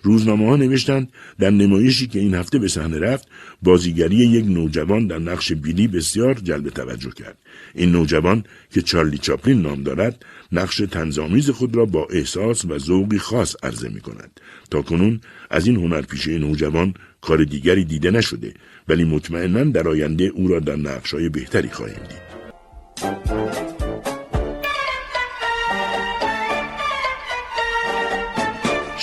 روزنامه 0.03 0.47
ها 0.47 0.57
نوشتند 0.57 1.13
در 1.39 1.51
نمایشی 1.51 2.07
که 2.07 2.19
این 2.19 2.35
هفته 2.35 2.59
به 2.59 2.69
صحنه 2.69 2.99
رفت 2.99 3.29
بازیگری 3.63 4.17
یک 4.17 4.45
نوجوان 4.45 5.07
در 5.07 5.19
نقش 5.19 5.53
بیلی 5.53 5.89
بسیار 5.89 6.35
جلب 6.35 6.69
توجه 6.69 7.11
کرد. 7.11 7.39
این 7.75 7.93
نوجوان 7.93 8.45
که 8.71 8.83
چارلی 8.83 9.19
چاپلین 9.19 9.63
نام 9.63 9.83
دارد 9.83 10.25
نقش 10.53 10.77
تنظامیز 10.77 11.51
خود 11.51 11.77
را 11.77 11.87
با 11.87 12.07
احساس 12.11 12.65
و 12.65 12.79
ذوقی 12.79 13.19
خاص 13.19 13.57
عرضه 13.63 13.89
می 13.89 14.01
کند 14.01 14.41
تا 14.71 14.83
کنون 14.83 15.21
از 15.51 15.67
این 15.67 15.77
هنرپیشه 15.77 16.39
نوجوان 16.39 16.95
کار 17.21 17.45
دیگری 17.45 17.85
دیده 17.85 18.11
نشده 18.11 18.55
ولی 18.89 19.05
مطمئنا 19.05 19.65
در 19.65 19.89
آینده 19.89 20.25
او 20.25 20.49
را 20.49 20.61
در 20.61 20.77
نقشهای 20.77 21.29
بهتری 21.29 21.69
خواهیم 21.69 22.03
دید 22.09 22.29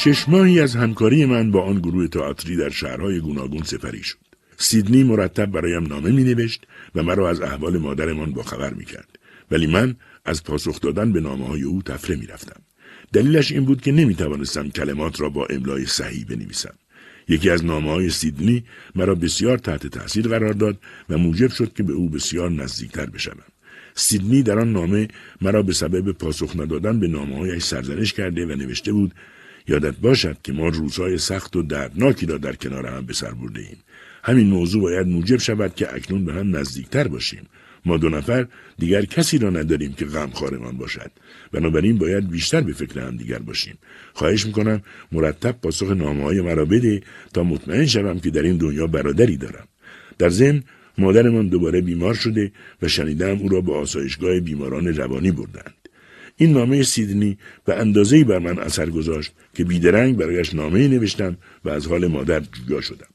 شش 0.06 0.30
ماهی 0.30 0.60
از 0.60 0.76
همکاری 0.76 1.26
من 1.26 1.52
با 1.52 1.62
آن 1.62 1.80
گروه 1.80 2.08
تئاتری 2.08 2.56
در 2.56 2.70
شهرهای 2.70 3.20
گوناگون 3.20 3.64
سپری 3.64 4.04
شد. 4.04 4.18
سیدنی 4.58 5.04
مرتب 5.04 5.46
برایم 5.46 5.84
نامه 5.84 6.12
می 6.12 6.24
نوشت 6.24 6.68
و 6.96 7.04
مرا 7.04 7.30
از 7.30 7.42
احوال 7.42 7.78
مادرمان 7.78 8.32
با 8.32 8.44
خبر 8.44 8.74
می 8.74 8.86
کرد. 8.86 9.20
ولی 9.52 9.68
من 9.68 9.96
از 10.26 10.44
پاسخ 10.44 10.82
دادن 10.82 11.12
به 11.12 11.20
نامه 11.20 11.48
های 11.48 11.64
او 11.64 11.82
تفره 11.82 12.16
می 12.16 12.26
رفتم. 12.26 12.62
دلیلش 13.14 13.52
این 13.52 13.66
بود 13.66 13.82
که 13.82 13.92
نمی 13.92 14.16
توانستم 14.16 14.70
کلمات 14.70 15.22
را 15.22 15.30
با 15.30 15.46
املای 15.46 15.86
صحیح 15.86 16.26
بنویسم. 16.30 16.74
یکی 17.28 17.50
از 17.50 17.66
نامه 17.66 17.92
های 17.92 18.10
سیدنی 18.10 18.64
مرا 18.96 19.16
بسیار 19.16 19.58
تحت 19.58 19.88
تاثیر 19.88 20.28
قرار 20.28 20.54
داد 20.54 20.78
و 21.10 21.18
موجب 21.18 21.52
شد 21.52 21.74
که 21.74 21.84
به 21.84 21.94
او 21.94 22.10
بسیار 22.10 22.52
نزدیکتر 22.52 23.06
بشوم. 23.06 23.44
سیدنی 23.96 24.44
در 24.44 24.60
آن 24.60 24.74
نامه 24.74 25.08
مرا 25.42 25.62
به 25.64 25.74
سبب 25.74 26.12
پاسخ 26.12 26.56
ندادن 26.56 27.00
به 27.00 27.08
نامه 27.08 27.38
هایش 27.38 27.64
سرزنش 27.64 28.14
کرده 28.14 28.46
و 28.46 28.50
نوشته 28.50 28.92
بود 28.94 29.14
یادت 29.68 29.98
باشد 29.98 30.38
که 30.44 30.54
ما 30.54 30.68
روزهای 30.68 31.18
سخت 31.18 31.56
و 31.56 31.64
دردناکی 31.64 32.26
را 32.26 32.38
در 32.38 32.56
کنار 32.56 32.88
هم 32.88 33.06
به 33.06 33.14
سر 33.14 33.32
برده 33.32 33.62
ایم. 33.62 33.78
همین 34.24 34.48
موضوع 34.48 34.82
باید 34.82 35.08
موجب 35.08 35.38
شود 35.38 35.76
که 35.76 35.96
اکنون 35.96 36.26
به 36.26 36.34
هم 36.34 36.56
نزدیکتر 36.56 37.08
باشیم. 37.08 37.48
ما 37.86 37.98
دو 37.98 38.10
نفر 38.10 38.48
دیگر 38.78 39.06
کسی 39.06 39.38
را 39.38 39.50
نداریم 39.50 39.94
که 39.94 40.06
غمخوارمان 40.06 40.78
باشد. 40.78 41.12
بنابراین 41.52 41.98
باید 41.98 42.30
بیشتر 42.30 42.62
به 42.62 42.74
فکر 42.74 43.00
هم 43.00 43.18
دیگر 43.18 43.40
باشیم. 43.40 43.78
خواهش 44.14 44.46
می‌کنم 44.46 44.82
مرتب 45.12 45.52
پاسخ 45.62 45.92
نامه 45.92 46.24
های 46.24 46.42
مرا 46.42 46.66
بده 46.66 47.02
تا 47.34 47.44
مطمئن 47.44 47.86
شوم 47.86 48.20
که 48.20 48.30
در 48.30 48.42
این 48.42 48.58
دنیا 48.58 48.88
برادری 48.88 49.38
دارم. 49.38 49.68
در 50.18 50.30
ضمن 50.30 50.64
مادرمان 50.98 51.48
دوباره 51.48 51.82
بیمار 51.82 52.14
شده 52.14 52.52
و 52.82 52.88
شنیدم 52.88 53.40
او 53.40 53.50
را 53.50 53.62
به 53.62 53.74
آسایشگاه 53.74 54.40
بیماران 54.40 54.88
روانی 54.88 55.32
بردند. 55.32 55.74
این 56.38 56.54
نامه 56.54 56.84
سیدنی 56.84 57.38
و 57.68 57.72
اندازه‌ای 57.72 58.24
بر 58.24 58.40
من 58.40 58.60
اثر 58.60 58.90
گذاشت 58.90 59.32
که 59.54 59.64
بیدرنگ 59.64 60.18
برایش 60.18 60.54
نامه 60.54 60.88
نوشتم 60.88 61.38
و 61.66 61.70
از 61.70 61.88
حال 61.88 62.08
مادر 62.08 62.40
جویا 62.40 62.82
شدم. 62.82 63.15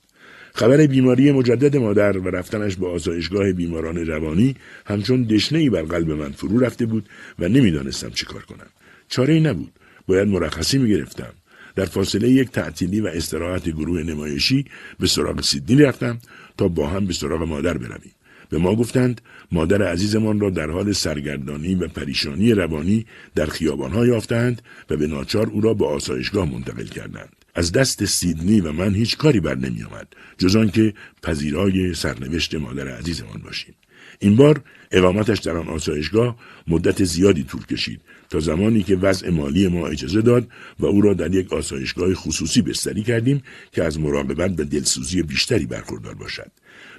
خبر 0.55 0.87
بیماری 0.87 1.33
مجدد 1.33 1.77
مادر 1.77 2.19
و 2.19 2.29
رفتنش 2.29 2.77
به 2.77 2.89
آسایشگاه 2.89 3.53
بیماران 3.53 4.07
روانی 4.07 4.57
همچون 4.87 5.23
دشنهای 5.23 5.71
بر 5.71 5.83
قلب 5.83 6.11
من 6.11 6.31
فرو 6.31 6.59
رفته 6.59 6.87
بود 6.87 7.09
و 7.39 7.49
نمی‌دانستم 7.49 8.11
چه 8.11 8.27
کار 8.27 8.43
کنم. 8.43 8.67
چاره 9.09 9.41
نبود. 9.41 9.73
باید 10.07 10.29
مرخصی 10.29 10.79
می 10.79 10.89
گرفتم. 10.89 11.33
در 11.75 11.85
فاصله 11.85 12.29
یک 12.29 12.51
تعطیلی 12.51 13.01
و 13.01 13.07
استراحت 13.07 13.69
گروه 13.69 14.03
نمایشی 14.03 14.65
به 14.99 15.07
سراغ 15.07 15.41
سیدنی 15.41 15.83
رفتم 15.83 16.19
تا 16.57 16.69
با 16.69 16.87
هم 16.87 17.07
به 17.07 17.13
سراغ 17.13 17.43
مادر 17.43 17.79
برویم. 17.79 18.13
به 18.49 18.59
ما 18.59 18.75
گفتند 18.75 19.21
مادر 19.53 19.83
عزیزمان 19.83 20.41
را 20.41 20.51
در 20.51 20.71
حال 20.71 20.93
سرگردانی 20.93 21.75
و 21.75 21.89
پریشانی 21.89 22.55
روانی 22.55 23.07
در 23.35 23.47
خیابانها 23.47 24.07
یافتند 24.07 24.63
و 24.91 24.97
به 24.97 25.07
ناچار 25.07 25.47
او 25.47 25.61
را 25.61 25.75
به 25.75 25.87
آسایشگاه 25.87 26.53
منتقل 26.53 26.85
کردند. 26.85 27.40
از 27.61 27.73
دست 27.73 28.05
سیدنی 28.05 28.61
و 28.61 28.73
من 28.73 28.95
هیچ 28.95 29.17
کاری 29.17 29.41
بر 29.41 29.55
نمی 29.55 29.83
آمد 29.83 30.09
جز 30.39 30.57
آنکه 30.57 30.95
پذیرای 31.23 31.95
سرنوشت 31.95 32.55
مادر 32.55 32.89
عزیزمان 32.89 33.39
باشیم. 33.45 33.75
این 34.19 34.37
بار 34.37 34.61
اقامتش 34.91 35.39
در 35.39 35.57
آن 35.57 35.69
آسایشگاه 35.69 36.37
مدت 36.69 37.05
زیادی 37.05 37.45
طول 37.45 37.67
کشید 37.67 38.01
تا 38.31 38.41
زمانی 38.41 38.83
که 38.83 38.97
وضع 38.97 39.31
مالی 39.31 39.69
ما 39.69 39.89
اجازه 39.89 40.23
داد 40.23 40.49
و 40.79 40.87
او 40.87 41.01
را 41.01 41.15
در 41.15 41.35
یک 41.35 41.53
آسایشگاه 41.53 42.15
خصوصی 42.15 42.63
بستری 42.63 43.03
کردیم 43.03 43.43
که 43.73 43.85
از 43.85 44.01
مراقبت 44.01 44.61
و 44.61 44.65
دلسوزی 44.65 45.23
بیشتری 45.23 45.67
برخوردار 45.67 46.15
باشد. 46.15 46.51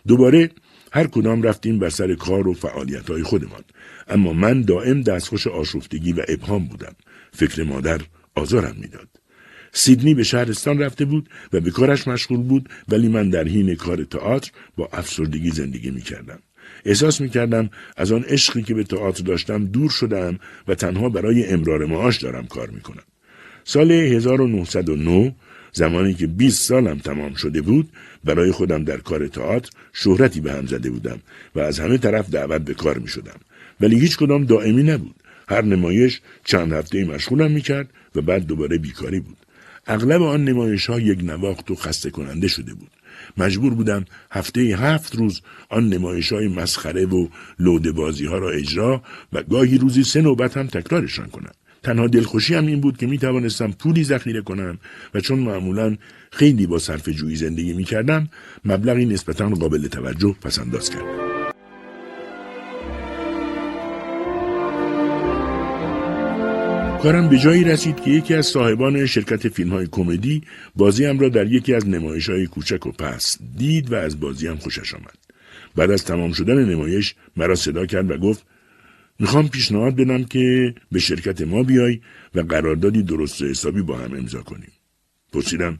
دوباره 0.07 0.49
هر 0.91 1.07
کدام 1.07 1.41
رفتیم 1.41 1.79
بر 1.79 1.89
سر 1.89 2.15
کار 2.15 2.47
و 2.47 2.53
فعالیت 2.53 3.09
های 3.09 3.23
خودمان. 3.23 3.63
اما 4.07 4.33
من 4.33 4.61
دائم 4.61 5.01
دستخوش 5.01 5.47
آشفتگی 5.47 6.13
و 6.13 6.25
ابهام 6.27 6.65
بودم. 6.65 6.95
فکر 7.31 7.63
مادر 7.63 8.01
آزارم 8.35 8.75
می‌داد. 8.79 9.20
سیدنی 9.73 10.13
به 10.13 10.23
شهرستان 10.23 10.79
رفته 10.79 11.05
بود 11.05 11.29
و 11.53 11.59
به 11.59 11.71
کارش 11.71 12.07
مشغول 12.07 12.41
بود 12.41 12.69
ولی 12.89 13.07
من 13.07 13.29
در 13.29 13.47
حین 13.47 13.75
کار 13.75 14.03
تئاتر 14.03 14.51
با 14.77 14.89
افسردگی 14.93 15.51
زندگی 15.51 15.91
می 15.91 16.01
کردم. 16.01 16.39
احساس 16.85 17.21
می 17.21 17.29
کردم 17.29 17.69
از 17.97 18.11
آن 18.11 18.23
عشقی 18.23 18.63
که 18.63 18.73
به 18.73 18.83
تئاتر 18.83 19.23
داشتم 19.23 19.65
دور 19.65 19.89
شدم 19.89 20.39
و 20.67 20.75
تنها 20.75 21.09
برای 21.09 21.45
امرار 21.45 21.85
معاش 21.85 22.17
دارم 22.17 22.47
کار 22.47 22.69
می 22.69 22.81
کنم. 22.81 23.03
سال 23.63 23.91
1909 23.91 25.35
زمانی 25.73 26.13
که 26.13 26.27
20 26.27 26.67
سالم 26.67 26.97
تمام 26.97 27.33
شده 27.33 27.61
بود 27.61 27.89
برای 28.23 28.51
خودم 28.51 28.83
در 28.83 28.97
کار 28.97 29.27
تئاتر 29.27 29.69
شهرتی 29.93 30.41
به 30.41 30.53
هم 30.53 30.65
زده 30.65 30.89
بودم 30.89 31.19
و 31.55 31.59
از 31.59 31.79
همه 31.79 31.97
طرف 31.97 32.29
دعوت 32.29 32.61
به 32.61 32.73
کار 32.73 32.97
می 32.97 33.07
شدم. 33.07 33.39
ولی 33.81 33.99
هیچ 33.99 34.17
کدام 34.17 34.45
دائمی 34.45 34.83
نبود. 34.83 35.15
هر 35.47 35.61
نمایش 35.61 36.21
چند 36.43 36.73
هفته 36.73 37.05
مشغولم 37.05 37.51
می 37.51 37.61
کرد 37.61 37.89
و 38.15 38.21
بعد 38.21 38.45
دوباره 38.45 38.77
بیکاری 38.77 39.19
بود. 39.19 39.37
اغلب 39.91 40.21
آن 40.21 40.43
نمایش 40.43 40.89
ها 40.89 40.99
یک 40.99 41.19
نواخت 41.23 41.71
و 41.71 41.75
خسته 41.75 42.09
کننده 42.09 42.47
شده 42.47 42.73
بود. 42.73 42.89
مجبور 43.37 43.73
بودم 43.73 44.05
هفته 44.31 44.61
هفت 44.61 45.15
روز 45.15 45.41
آن 45.69 45.89
نمایش 45.89 46.31
های 46.33 46.47
مسخره 46.47 47.05
و 47.05 47.27
لوده 47.59 47.91
بازی 47.91 48.25
ها 48.25 48.37
را 48.37 48.49
اجرا 48.51 49.03
و 49.33 49.43
گاهی 49.43 49.77
روزی 49.77 50.03
سه 50.03 50.21
نوبت 50.21 50.57
هم 50.57 50.67
تکرارشان 50.67 51.27
کنم. 51.27 51.51
تنها 51.83 52.07
دلخوشی 52.07 52.55
هم 52.55 52.65
این 52.65 52.81
بود 52.81 52.97
که 52.97 53.07
می 53.07 53.17
توانستم 53.17 53.71
پولی 53.71 54.03
ذخیره 54.03 54.41
کنم 54.41 54.77
و 55.13 55.19
چون 55.19 55.39
معمولا 55.39 55.97
خیلی 56.31 56.67
با 56.67 56.79
صرف 56.79 57.09
جویی 57.09 57.35
زندگی 57.35 57.73
می 57.73 57.83
کردم 57.83 58.29
مبلغی 58.65 59.05
نسبتا 59.05 59.49
قابل 59.49 59.87
توجه 59.87 60.35
پسنداز 60.41 60.89
کردم. 60.89 61.30
کارم 67.03 67.29
به 67.29 67.37
جایی 67.37 67.63
رسید 67.63 68.01
که 68.01 68.11
یکی 68.11 68.33
از 68.33 68.45
صاحبان 68.45 69.05
شرکت 69.05 69.47
فیلم 69.47 69.69
های 69.69 69.87
کمدی 69.91 70.41
بازیم 70.75 71.19
را 71.19 71.29
در 71.29 71.51
یکی 71.51 71.73
از 71.73 71.87
نمایش 71.87 72.29
های 72.29 72.47
کوچک 72.47 72.85
و 72.85 72.91
پس 72.91 73.37
دید 73.57 73.91
و 73.91 73.95
از 73.95 74.19
بازیم 74.19 74.55
خوشش 74.55 74.93
آمد. 74.93 75.17
بعد 75.75 75.91
از 75.91 76.05
تمام 76.05 76.33
شدن 76.33 76.65
نمایش 76.65 77.15
مرا 77.37 77.55
صدا 77.55 77.85
کرد 77.85 78.11
و 78.11 78.17
گفت 78.17 78.45
می‌خوام 79.19 79.49
پیشنهاد 79.49 79.95
بدم 79.95 80.23
که 80.23 80.75
به 80.91 80.99
شرکت 80.99 81.41
ما 81.41 81.63
بیای 81.63 82.01
و 82.35 82.39
قراردادی 82.39 83.03
درست 83.03 83.41
و 83.41 83.45
حسابی 83.45 83.81
با 83.81 83.97
هم 83.97 84.13
امضا 84.13 84.41
کنیم. 84.41 84.71
پرسیدم 85.33 85.79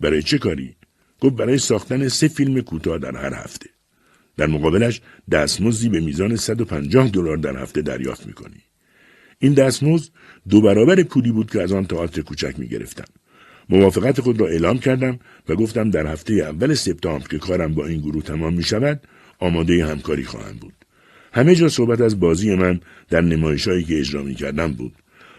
برای 0.00 0.22
چه 0.22 0.38
کاری؟ 0.38 0.76
گفت 1.20 1.34
برای 1.34 1.58
ساختن 1.58 2.08
سه 2.08 2.28
فیلم 2.28 2.60
کوتاه 2.60 2.98
در 2.98 3.16
هر 3.16 3.34
هفته. 3.34 3.70
در 4.36 4.46
مقابلش 4.46 5.00
دستمزدی 5.30 5.88
به 5.88 6.00
میزان 6.00 6.36
150 6.36 7.08
دلار 7.08 7.36
در 7.36 7.62
هفته 7.62 7.82
دریافت 7.82 8.26
می‌کنی. 8.26 8.62
این 9.38 9.54
دستمزد 9.54 10.10
دو 10.48 10.60
برابر 10.60 11.02
پولی 11.02 11.32
بود 11.32 11.50
که 11.50 11.62
از 11.62 11.72
آن 11.72 11.84
تئاتر 11.86 12.22
کوچک 12.22 12.54
می 12.58 12.68
گرفتم. 12.68 13.04
موافقت 13.68 14.20
خود 14.20 14.40
را 14.40 14.46
اعلام 14.46 14.78
کردم 14.78 15.18
و 15.48 15.54
گفتم 15.54 15.90
در 15.90 16.06
هفته 16.06 16.34
اول 16.34 16.74
سپتامبر 16.74 17.28
که 17.28 17.38
کارم 17.38 17.74
با 17.74 17.86
این 17.86 18.00
گروه 18.00 18.22
تمام 18.22 18.54
می 18.54 18.62
شود 18.62 19.00
آماده 19.38 19.86
همکاری 19.86 20.24
خواهم 20.24 20.56
بود. 20.56 20.74
همه 21.32 21.54
جا 21.54 21.68
صحبت 21.68 22.00
از 22.00 22.20
بازی 22.20 22.54
من 22.54 22.80
در 23.10 23.20
نمایشهایی 23.20 23.84
که 23.84 23.98
اجرا 23.98 24.22
می 24.22 24.34
کردم 24.34 24.72
بود. 24.72 24.92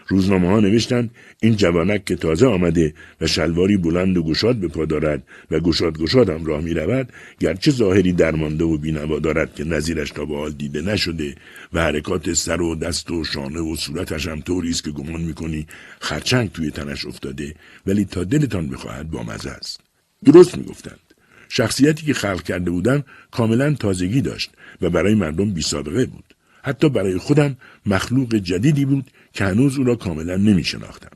روزنامه 0.08 0.48
ها 0.48 0.60
نوشتند 0.60 1.10
این 1.40 1.56
جوانک 1.56 2.04
که 2.04 2.16
تازه 2.16 2.46
آمده 2.46 2.94
و 3.20 3.26
شلواری 3.26 3.76
بلند 3.76 4.16
و 4.16 4.22
گشاد 4.22 4.56
به 4.56 4.68
پا 4.68 4.84
دارد 4.84 5.22
و 5.50 5.60
گشاد 5.60 5.98
گشاد 5.98 6.30
هم 6.30 6.44
راه 6.44 6.60
می 6.60 6.74
رود 6.74 7.12
گرچه 7.40 7.70
ظاهری 7.70 8.12
درمانده 8.12 8.64
و 8.64 8.78
بینوا 8.78 9.18
دارد 9.18 9.54
که 9.54 9.64
نظیرش 9.64 10.10
تا 10.10 10.24
به 10.24 10.36
حال 10.36 10.52
دیده 10.52 10.82
نشده 10.82 11.34
و 11.72 11.82
حرکات 11.82 12.32
سر 12.32 12.60
و 12.60 12.74
دست 12.74 13.10
و 13.10 13.24
شانه 13.24 13.60
و 13.60 13.76
صورتش 13.76 14.28
هم 14.28 14.40
طوری 14.40 14.70
است 14.70 14.84
که 14.84 14.90
گمان 14.90 15.20
می‌کنی 15.20 15.66
خرچنگ 16.00 16.52
توی 16.52 16.70
تنش 16.70 17.06
افتاده 17.06 17.54
ولی 17.86 18.04
تا 18.04 18.24
دلتان 18.24 18.68
بخواهد 18.68 19.10
بامزه 19.10 19.50
است. 19.50 19.80
درست 20.24 20.58
می‌گفتند. 20.58 21.00
شخصیتی 21.48 22.06
که 22.06 22.14
خلق 22.14 22.42
کرده 22.42 22.70
بودم 22.70 23.04
کاملا 23.30 23.74
تازگی 23.74 24.20
داشت 24.20 24.50
و 24.80 24.90
برای 24.90 25.14
مردم 25.14 25.50
بی 25.50 25.62
سابقه 25.62 26.06
بود. 26.06 26.24
حتی 26.62 26.88
برای 26.88 27.18
خودم 27.18 27.56
مخلوق 27.86 28.34
جدیدی 28.34 28.84
بود 28.84 29.10
که 29.34 29.44
هنوز 29.44 29.78
او 29.78 29.84
را 29.84 29.96
کاملا 29.96 30.36
نمی 30.36 30.64
شناختم. 30.64 31.10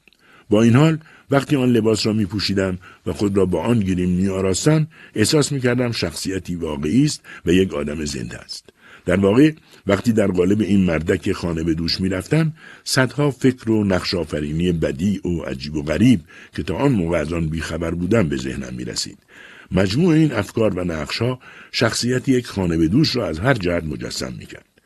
با 0.50 0.62
این 0.62 0.76
حال 0.76 0.98
وقتی 1.30 1.56
آن 1.56 1.72
لباس 1.72 2.06
را 2.06 2.12
می 2.12 2.26
پوشیدم 2.26 2.78
و 3.06 3.12
خود 3.12 3.36
را 3.36 3.46
با 3.46 3.62
آن 3.62 3.80
گریم 3.80 4.08
می 4.08 4.28
آراستم 4.28 4.86
احساس 5.14 5.52
می 5.52 5.60
کردم 5.60 5.92
شخصیتی 5.92 6.54
واقعی 6.54 7.04
است 7.04 7.22
و 7.46 7.52
یک 7.52 7.74
آدم 7.74 8.04
زنده 8.04 8.38
است. 8.38 8.68
در 9.06 9.20
واقع 9.20 9.52
وقتی 9.86 10.12
در 10.12 10.26
قالب 10.26 10.60
این 10.60 10.84
مردک 10.84 11.32
خانه 11.32 11.62
به 11.62 11.74
دوش 11.74 12.00
می 12.00 12.08
رفتم 12.08 12.52
صدها 12.84 13.30
فکر 13.30 13.70
و 13.70 13.84
نقش 13.84 14.14
آفرینی 14.14 14.72
بدی 14.72 15.20
و 15.24 15.42
عجیب 15.42 15.74
و 15.74 15.82
غریب 15.82 16.20
که 16.56 16.62
تا 16.62 16.74
آن 16.74 16.92
موقع 16.92 17.18
از 17.18 17.32
آن 17.32 17.48
بیخبر 17.48 17.90
بودم 17.90 18.28
به 18.28 18.36
ذهنم 18.36 18.74
می 18.74 18.84
رسید. 18.84 19.18
مجموع 19.72 20.14
این 20.14 20.32
افکار 20.32 20.78
و 20.78 20.84
نقشها 20.84 21.38
شخصیت 21.72 22.28
یک 22.28 22.46
خانه 22.46 22.76
به 22.76 22.88
دوش 22.88 23.16
را 23.16 23.26
از 23.26 23.38
هر 23.38 23.54
جهت 23.54 23.84
مجسم 23.84 24.32
می 24.38 24.46
کرد. 24.46 24.77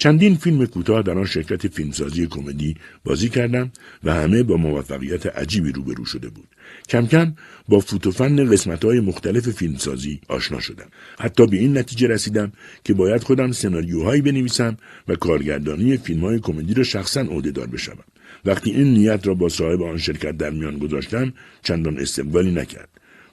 چندین 0.00 0.36
فیلم 0.36 0.66
کوتاه 0.66 1.02
در 1.02 1.18
آن 1.18 1.24
شرکت 1.24 1.68
فیلمسازی 1.68 2.26
کمدی 2.26 2.76
بازی 3.04 3.28
کردم 3.28 3.70
و 4.04 4.14
همه 4.14 4.42
با 4.42 4.56
موفقیت 4.56 5.26
عجیبی 5.26 5.72
روبرو 5.72 6.04
شده 6.04 6.28
بود. 6.28 6.48
کم 6.88 7.06
کم 7.06 7.34
با 7.68 7.80
فوتوفن 7.80 8.50
قسمت 8.50 8.84
های 8.84 9.00
مختلف 9.00 9.50
فیلمسازی 9.50 10.20
آشنا 10.28 10.60
شدم. 10.60 10.86
حتی 11.18 11.46
به 11.46 11.56
این 11.56 11.78
نتیجه 11.78 12.08
رسیدم 12.08 12.52
که 12.84 12.94
باید 12.94 13.22
خودم 13.22 13.52
سناریوهایی 13.52 14.22
بنویسم 14.22 14.76
و 15.08 15.14
کارگردانی 15.14 15.96
فیلم 15.96 16.20
های 16.20 16.38
کمدی 16.38 16.74
را 16.74 16.82
شخصا 16.82 17.20
عهدهدار 17.20 17.66
بشوم. 17.66 18.04
وقتی 18.44 18.70
این 18.70 18.94
نیت 18.94 19.26
را 19.26 19.34
با 19.34 19.48
صاحب 19.48 19.82
آن 19.82 19.98
شرکت 19.98 20.36
در 20.36 20.50
میان 20.50 20.78
گذاشتم 20.78 21.32
چندان 21.62 21.98
استقبالی 21.98 22.50
نکرد. 22.50 22.88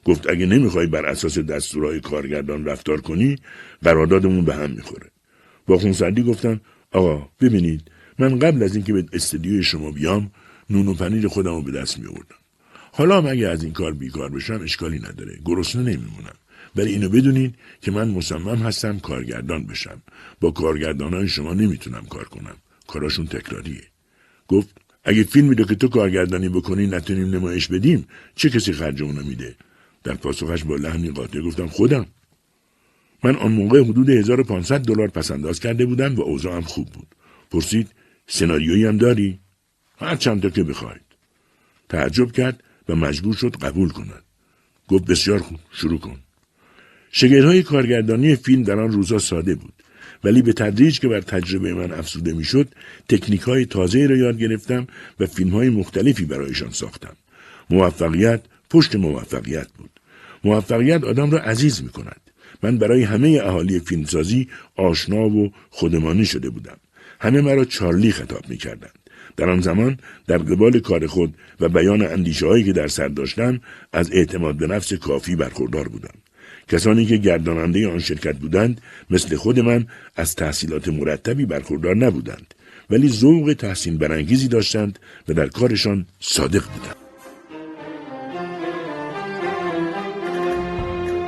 گفت 0.05 0.29
اگه 0.29 0.45
نمی‌خوای 0.45 0.87
بر 0.87 1.05
اساس 1.05 1.39
دستورهای 1.39 1.99
کارگردان 1.99 2.65
رفتار 2.65 3.01
کنی 3.01 3.35
قراردادمون 3.83 4.45
به 4.45 4.55
هم 4.55 4.71
می‌خوره. 4.71 5.16
با 5.67 5.77
خونسردی 5.77 6.23
گفتم 6.23 6.61
آقا 6.91 7.29
ببینید 7.41 7.91
من 8.19 8.39
قبل 8.39 8.63
از 8.63 8.75
اینکه 8.75 8.93
به 8.93 9.05
استدیوی 9.13 9.63
شما 9.63 9.91
بیام 9.91 10.31
نون 10.69 10.87
و 10.87 10.93
پنیر 10.93 11.27
خودم 11.27 11.55
رو 11.55 11.61
به 11.61 11.71
دست 11.71 11.99
می 11.99 12.07
آوردم. 12.07 12.35
حالا 12.91 13.17
هم 13.17 13.27
اگه 13.27 13.47
از 13.47 13.63
این 13.63 13.73
کار 13.73 13.93
بیکار 13.93 14.29
بشم 14.29 14.61
اشکالی 14.63 14.99
نداره. 14.99 15.39
گرسنه 15.45 15.81
نمیمونم. 15.81 16.35
ولی 16.75 16.91
اینو 16.91 17.09
بدونین 17.09 17.53
که 17.81 17.91
من 17.91 18.07
مصمم 18.07 18.57
هستم 18.57 18.99
کارگردان 18.99 19.63
بشم. 19.63 20.01
با 20.41 20.51
کارگردان 20.51 21.13
های 21.13 21.27
شما 21.27 21.53
نمی‌تونم 21.53 22.05
کار 22.05 22.23
کنم. 22.23 22.55
کاراشون 22.87 23.27
تکراریه. 23.27 23.83
گفت 24.47 24.69
اگه 25.03 25.23
فیلمی 25.23 25.55
رو 25.55 25.65
که 25.65 25.75
تو 25.75 25.87
کارگردانی 25.87 26.49
بکنی 26.49 26.87
نتونیم 26.87 27.35
نمایش 27.35 27.67
بدیم 27.67 28.07
چه 28.35 28.49
کسی 28.49 28.73
خرج 28.73 29.03
اونو 29.03 29.23
میده؟ 29.23 29.55
در 30.03 30.13
پاسخش 30.13 30.63
با 30.63 30.75
لحنی 30.75 31.09
قاطع 31.09 31.41
گفتم 31.41 31.67
خودم. 31.67 32.05
من 33.23 33.35
آن 33.35 33.51
موقع 33.51 33.83
حدود 33.83 34.09
1500 34.09 34.81
دلار 34.81 35.07
پسنداز 35.07 35.59
کرده 35.59 35.85
بودم 35.85 36.15
و 36.15 36.21
اوضاعم 36.21 36.61
خوب 36.61 36.89
بود. 36.89 37.07
پرسید 37.51 37.87
سناریویی 38.27 38.85
هم 38.85 38.97
داری؟ 38.97 39.39
هر 39.99 40.15
چند 40.15 40.41
تا 40.41 40.49
که 40.49 40.63
بخواید. 40.63 41.01
تعجب 41.89 42.31
کرد 42.31 42.63
و 42.89 42.95
مجبور 42.95 43.33
شد 43.33 43.55
قبول 43.55 43.89
کند. 43.89 44.23
گفت 44.87 45.05
بسیار 45.05 45.39
خوب 45.39 45.59
شروع 45.71 45.99
کن. 45.99 46.19
شگرهای 47.11 47.63
کارگردانی 47.63 48.35
فیلم 48.35 48.63
در 48.63 48.79
آن 48.79 48.91
روزا 48.91 49.19
ساده 49.19 49.55
بود. 49.55 49.73
ولی 50.23 50.41
به 50.41 50.53
تدریج 50.53 50.99
که 50.99 51.07
بر 51.07 51.21
تجربه 51.21 51.73
من 51.73 51.91
افزوده 51.91 52.33
می‌شد 52.33 52.75
تکنیک 53.09 53.41
های 53.41 53.65
تازه 53.65 54.07
را 54.07 54.17
یاد 54.17 54.37
گرفتم 54.37 54.87
و 55.19 55.25
فیلم 55.25 55.49
های 55.49 55.69
مختلفی 55.69 56.25
برایشان 56.25 56.71
ساختم. 56.71 57.15
موفقیت 57.69 58.41
پشت 58.69 58.95
موفقیت 58.95 59.67
بود. 59.77 59.89
موفقیت 60.43 61.03
آدم 61.03 61.31
را 61.31 61.39
عزیز 61.39 61.83
می 61.83 61.89
کند 61.89 62.26
من 62.63 62.77
برای 62.77 63.03
همه 63.03 63.39
اهالی 63.43 63.79
فیلمسازی 63.79 64.47
آشنا 64.75 65.29
و 65.29 65.51
خودمانی 65.69 66.25
شده 66.25 66.49
بودم 66.49 66.77
همه 67.19 67.41
مرا 67.41 67.65
چارلی 67.65 68.11
خطاب 68.11 68.49
می 68.49 68.57
کردند. 68.57 68.99
در 69.37 69.49
آن 69.49 69.61
زمان 69.61 69.97
در 70.27 70.37
قبال 70.37 70.79
کار 70.79 71.07
خود 71.07 71.35
و 71.59 71.69
بیان 71.69 72.01
اندیشه 72.01 72.47
هایی 72.47 72.63
که 72.63 72.73
در 72.73 72.87
سر 72.87 73.07
داشتم 73.07 73.61
از 73.93 74.11
اعتماد 74.11 74.57
به 74.57 74.67
نفس 74.67 74.93
کافی 74.93 75.35
برخوردار 75.35 75.87
بودم. 75.87 76.13
کسانی 76.67 77.05
که 77.05 77.17
گرداننده 77.17 77.89
آن 77.89 77.99
شرکت 77.99 78.37
بودند 78.37 78.81
مثل 79.09 79.35
خود 79.35 79.59
من 79.59 79.87
از 80.15 80.35
تحصیلات 80.35 80.87
مرتبی 80.87 81.45
برخوردار 81.45 81.95
نبودند 81.95 82.53
ولی 82.89 83.09
ذوق 83.09 83.55
تحسین 83.59 83.97
برانگیزی 83.97 84.47
داشتند 84.47 84.99
و 85.27 85.33
در 85.33 85.47
کارشان 85.47 86.05
صادق 86.19 86.63
بودند. 86.63 87.06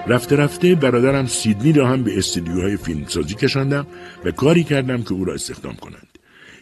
رفته 0.10 0.36
رفته 0.36 0.76
برادرم 0.76 1.28
سیدنی 1.28 1.74
را 1.74 1.88
هم 1.88 2.03
به 2.03 2.18
استودیوهای 2.18 2.78
فیلمسازی 2.78 3.36
کشاندم 3.36 3.88
و 4.26 4.32
کاری 4.32 4.64
کردم 4.64 5.03
که 5.03 5.14
او 5.14 5.26
را 5.26 5.34
استخدام 5.34 5.76
کنند. 5.76 6.18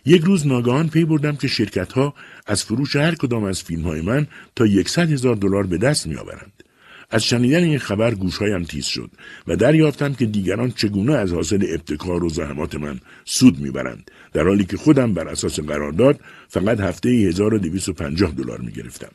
یک 0.06 0.22
روز 0.22 0.48
ناگهان 0.48 0.90
پی 0.90 1.06
بردم 1.06 1.36
که 1.36 1.48
شرکت 1.48 1.94
ها 1.94 2.14
از 2.48 2.64
فروش 2.64 2.96
هر 2.96 3.16
کدام 3.16 3.44
از 3.44 3.64
فیلم 3.64 3.84
های 3.84 4.02
من 4.02 4.28
تا 4.56 4.66
یکصد 4.66 5.12
هزار 5.12 5.36
دلار 5.36 5.68
به 5.68 5.78
دست 5.78 6.08
می 6.08 6.16
آورند. 6.16 6.64
از 7.10 7.24
شنیدن 7.24 7.64
این 7.64 7.80
خبر 7.80 8.16
گوشهایم 8.16 8.64
تیز 8.64 8.86
شد 8.86 9.12
و 9.48 9.56
دریافتم 9.56 10.14
که 10.14 10.26
دیگران 10.26 10.72
چگونه 10.72 11.14
از 11.14 11.34
حاصل 11.34 11.66
ابتکار 11.70 12.24
و 12.24 12.30
زحمات 12.30 12.76
من 12.76 13.00
سود 13.26 13.60
می‌برند 13.60 14.12
در 14.34 14.44
حالی 14.44 14.66
که 14.66 14.78
خودم 14.78 15.14
بر 15.14 15.28
اساس 15.28 15.60
قرارداد 15.60 16.20
فقط 16.48 16.80
هفته 16.80 17.10
1250 17.10 18.32
دلار 18.32 18.62
می‌گرفتم 18.62 19.12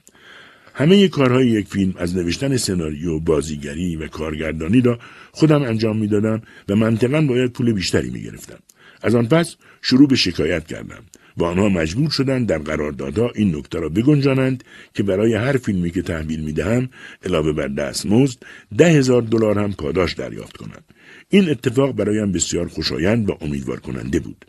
همه 0.74 1.08
کارهای 1.08 1.48
یک 1.48 1.68
فیلم 1.68 1.94
از 1.96 2.16
نوشتن 2.16 2.56
سناریو، 2.56 3.20
بازیگری 3.20 3.96
و 3.96 4.08
کارگردانی 4.08 4.80
را 4.80 4.98
خودم 5.32 5.62
انجام 5.62 5.98
می‌دادم 5.98 6.42
و 6.68 6.76
منطقا 6.76 7.20
باید 7.20 7.52
پول 7.52 7.72
بیشتری 7.72 8.10
می‌گرفتم. 8.10 8.58
از 9.02 9.14
آن 9.14 9.26
پس 9.26 9.56
شروع 9.82 10.08
به 10.08 10.16
شکایت 10.16 10.66
کردم 10.66 11.02
و 11.36 11.44
آنها 11.44 11.68
مجبور 11.68 12.10
شدند 12.10 12.46
در 12.46 12.58
قراردادها 12.58 13.30
این 13.34 13.56
نکته 13.56 13.80
را 13.80 13.88
بگنجانند 13.88 14.64
که 14.94 15.02
برای 15.02 15.34
هر 15.34 15.56
فیلمی 15.56 15.90
که 15.90 16.02
تحویل 16.02 16.40
می‌دهم 16.40 16.88
علاوه 17.24 17.52
بر 17.52 17.68
دستمزد 17.68 18.38
ده 18.78 18.88
هزار 18.88 19.22
دلار 19.22 19.58
هم 19.58 19.72
پاداش 19.72 20.14
دریافت 20.14 20.56
کنم. 20.56 20.82
این 21.28 21.50
اتفاق 21.50 21.92
برایم 21.92 22.32
بسیار 22.32 22.68
خوشایند 22.68 23.30
و 23.30 23.38
امیدوار 23.40 23.80
کننده 23.80 24.20
بود. 24.20 24.44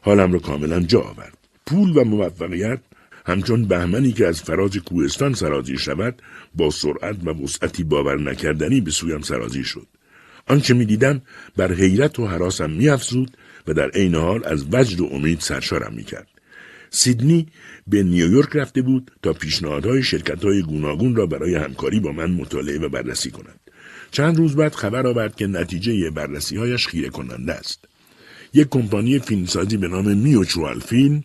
حالم 0.00 0.32
را 0.32 0.38
کاملا 0.38 0.80
جا 0.80 1.00
آورد. 1.00 1.38
پول 1.66 1.96
و 1.96 2.04
موفقیت 2.04 2.78
همچون 3.26 3.64
بهمنی 3.64 4.12
که 4.12 4.26
از 4.26 4.42
فراز 4.42 4.76
کوهستان 4.76 5.34
سرازی 5.34 5.78
شود 5.78 6.22
با 6.54 6.70
سرعت 6.70 7.16
و 7.24 7.30
وسعتی 7.30 7.84
باور 7.84 8.20
نکردنی 8.20 8.80
به 8.80 8.90
سویم 8.90 9.20
سرازی 9.20 9.64
شد. 9.64 9.86
آنچه 10.46 10.74
می‌دیدم 10.74 11.22
بر 11.56 11.72
حیرت 11.72 12.18
و 12.18 12.26
حراسم 12.26 12.70
میافزود 12.70 13.36
و 13.66 13.74
در 13.74 13.90
عین 13.90 14.14
حال 14.14 14.44
از 14.44 14.64
وجد 14.72 15.00
و 15.00 15.08
امید 15.12 15.40
سرشارم 15.40 15.94
می‌کرد. 15.94 16.28
سیدنی 16.90 17.46
به 17.86 18.02
نیویورک 18.02 18.56
رفته 18.56 18.82
بود 18.82 19.10
تا 19.22 19.32
پیشنهادهای 19.32 20.02
شرکتهای 20.02 20.62
گوناگون 20.62 21.16
را 21.16 21.26
برای 21.26 21.54
همکاری 21.54 22.00
با 22.00 22.12
من 22.12 22.30
مطالعه 22.30 22.78
و 22.78 22.88
بررسی 22.88 23.30
کند. 23.30 23.60
چند 24.10 24.36
روز 24.36 24.56
بعد 24.56 24.74
خبر 24.74 25.06
آورد 25.06 25.36
که 25.36 25.46
نتیجه 25.46 26.10
بررسی 26.10 26.56
هایش 26.56 26.86
خیره 26.86 27.08
کننده 27.08 27.52
است. 27.52 27.84
یک 28.54 28.68
کمپانی 28.70 29.18
فیلمسازی 29.18 29.76
به 29.76 29.88
نام 29.88 30.16
میوچوال 30.18 30.80
فیلم 30.80 31.24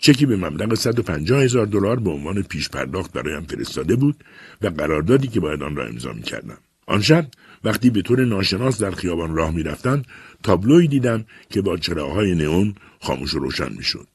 چکی 0.00 0.26
به 0.26 0.36
مبلغ 0.36 0.74
150 0.74 1.42
هزار 1.42 1.66
دلار 1.66 2.00
به 2.00 2.10
عنوان 2.10 2.42
پیش 2.42 2.68
پرداخت 2.68 3.12
برایم 3.12 3.42
فرستاده 3.42 3.96
بود 3.96 4.24
و 4.62 4.66
قراردادی 4.66 5.28
که 5.28 5.40
باید 5.40 5.62
آن 5.62 5.76
را 5.76 5.86
امضا 5.86 6.12
می 6.12 6.22
کردم. 6.22 6.58
آن 6.86 7.00
شب 7.00 7.26
وقتی 7.64 7.90
به 7.90 8.02
طور 8.02 8.24
ناشناس 8.24 8.82
در 8.82 8.90
خیابان 8.90 9.36
راه 9.36 9.50
می‌رفتند 9.50 10.06
تابلوی 10.42 10.88
دیدم 10.88 11.24
که 11.50 11.62
با 11.62 11.76
چراغهای 11.76 12.34
نئون 12.34 12.74
خاموش 13.00 13.34
و 13.34 13.38
روشن 13.38 13.72
می‌شد 13.72 14.06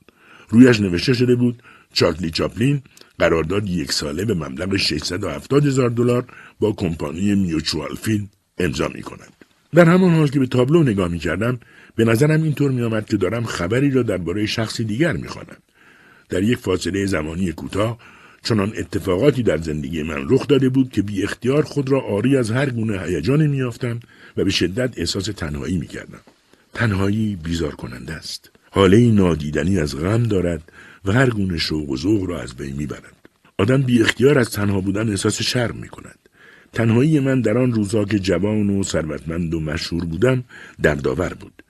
رویش 0.49 0.79
نوشته 0.79 1.13
شده 1.13 1.35
بود 1.35 1.63
چارلی 1.93 2.31
چاپلین 2.31 2.81
قرارداد 3.19 3.69
یک 3.69 3.91
ساله 3.91 4.25
به 4.25 4.33
مبلغ 4.33 4.75
670 4.75 5.65
هزار 5.65 5.89
دلار 5.89 6.25
با 6.59 6.71
کمپانی 6.71 7.35
میوچوال 7.35 7.95
فیلم 7.95 8.29
امضا 8.57 8.87
می 8.87 9.01
کند. 9.01 9.33
در 9.73 9.85
همان 9.85 10.13
حال 10.13 10.27
که 10.27 10.39
به 10.39 10.45
تابلو 10.45 10.83
نگاه 10.83 11.07
می 11.07 11.19
کردم 11.19 11.59
به 11.95 12.05
نظرم 12.05 12.43
اینطور 12.43 12.71
می 12.71 12.81
آمد 12.81 13.05
که 13.05 13.17
دارم 13.17 13.45
خبری 13.45 13.91
را 13.91 14.03
درباره 14.03 14.45
شخصی 14.45 14.83
دیگر 14.83 15.13
می 15.13 15.27
خوانم. 15.27 15.57
در 16.29 16.43
یک 16.43 16.57
فاصله 16.57 17.05
زمانی 17.05 17.51
کوتاه 17.51 17.97
چنان 18.43 18.73
اتفاقاتی 18.77 19.43
در 19.43 19.57
زندگی 19.57 20.03
من 20.03 20.25
رخ 20.29 20.47
داده 20.47 20.69
بود 20.69 20.91
که 20.91 21.01
بی 21.01 21.23
اختیار 21.23 21.63
خود 21.63 21.89
را 21.89 22.01
آری 22.01 22.37
از 22.37 22.51
هر 22.51 22.69
گونه 22.69 23.01
هیجانی 23.01 23.47
میافتم 23.47 23.99
و 24.37 24.43
به 24.43 24.51
شدت 24.51 24.93
احساس 24.97 25.25
تنهایی 25.25 25.77
می‌کردم. 25.77 26.19
تنهایی 26.73 27.35
بیزار 27.35 27.75
کننده 27.75 28.13
است. 28.13 28.51
حاله 28.71 29.11
نادیدنی 29.11 29.79
از 29.79 29.97
غم 29.97 30.23
دارد 30.23 30.71
و 31.05 31.11
هر 31.11 31.29
گونه 31.29 31.57
شوق 31.57 31.89
و 31.89 31.97
ذوق 31.97 32.29
را 32.29 32.41
از 32.41 32.55
بین 32.55 32.75
می‌برد. 32.75 33.15
آدم 33.57 33.81
بی 33.81 34.01
اختیار 34.01 34.39
از 34.39 34.49
تنها 34.49 34.81
بودن 34.81 35.09
احساس 35.09 35.41
شرم 35.41 35.77
می 35.77 35.87
کند. 35.87 36.19
تنهایی 36.73 37.19
من 37.19 37.41
در 37.41 37.57
آن 37.57 37.73
روزها 37.73 38.05
که 38.05 38.19
جوان 38.19 38.69
و 38.69 38.83
ثروتمند 38.83 39.53
و 39.53 39.59
مشهور 39.59 40.05
بودم 40.05 40.43
دردآور 40.81 41.33
بود. 41.33 41.63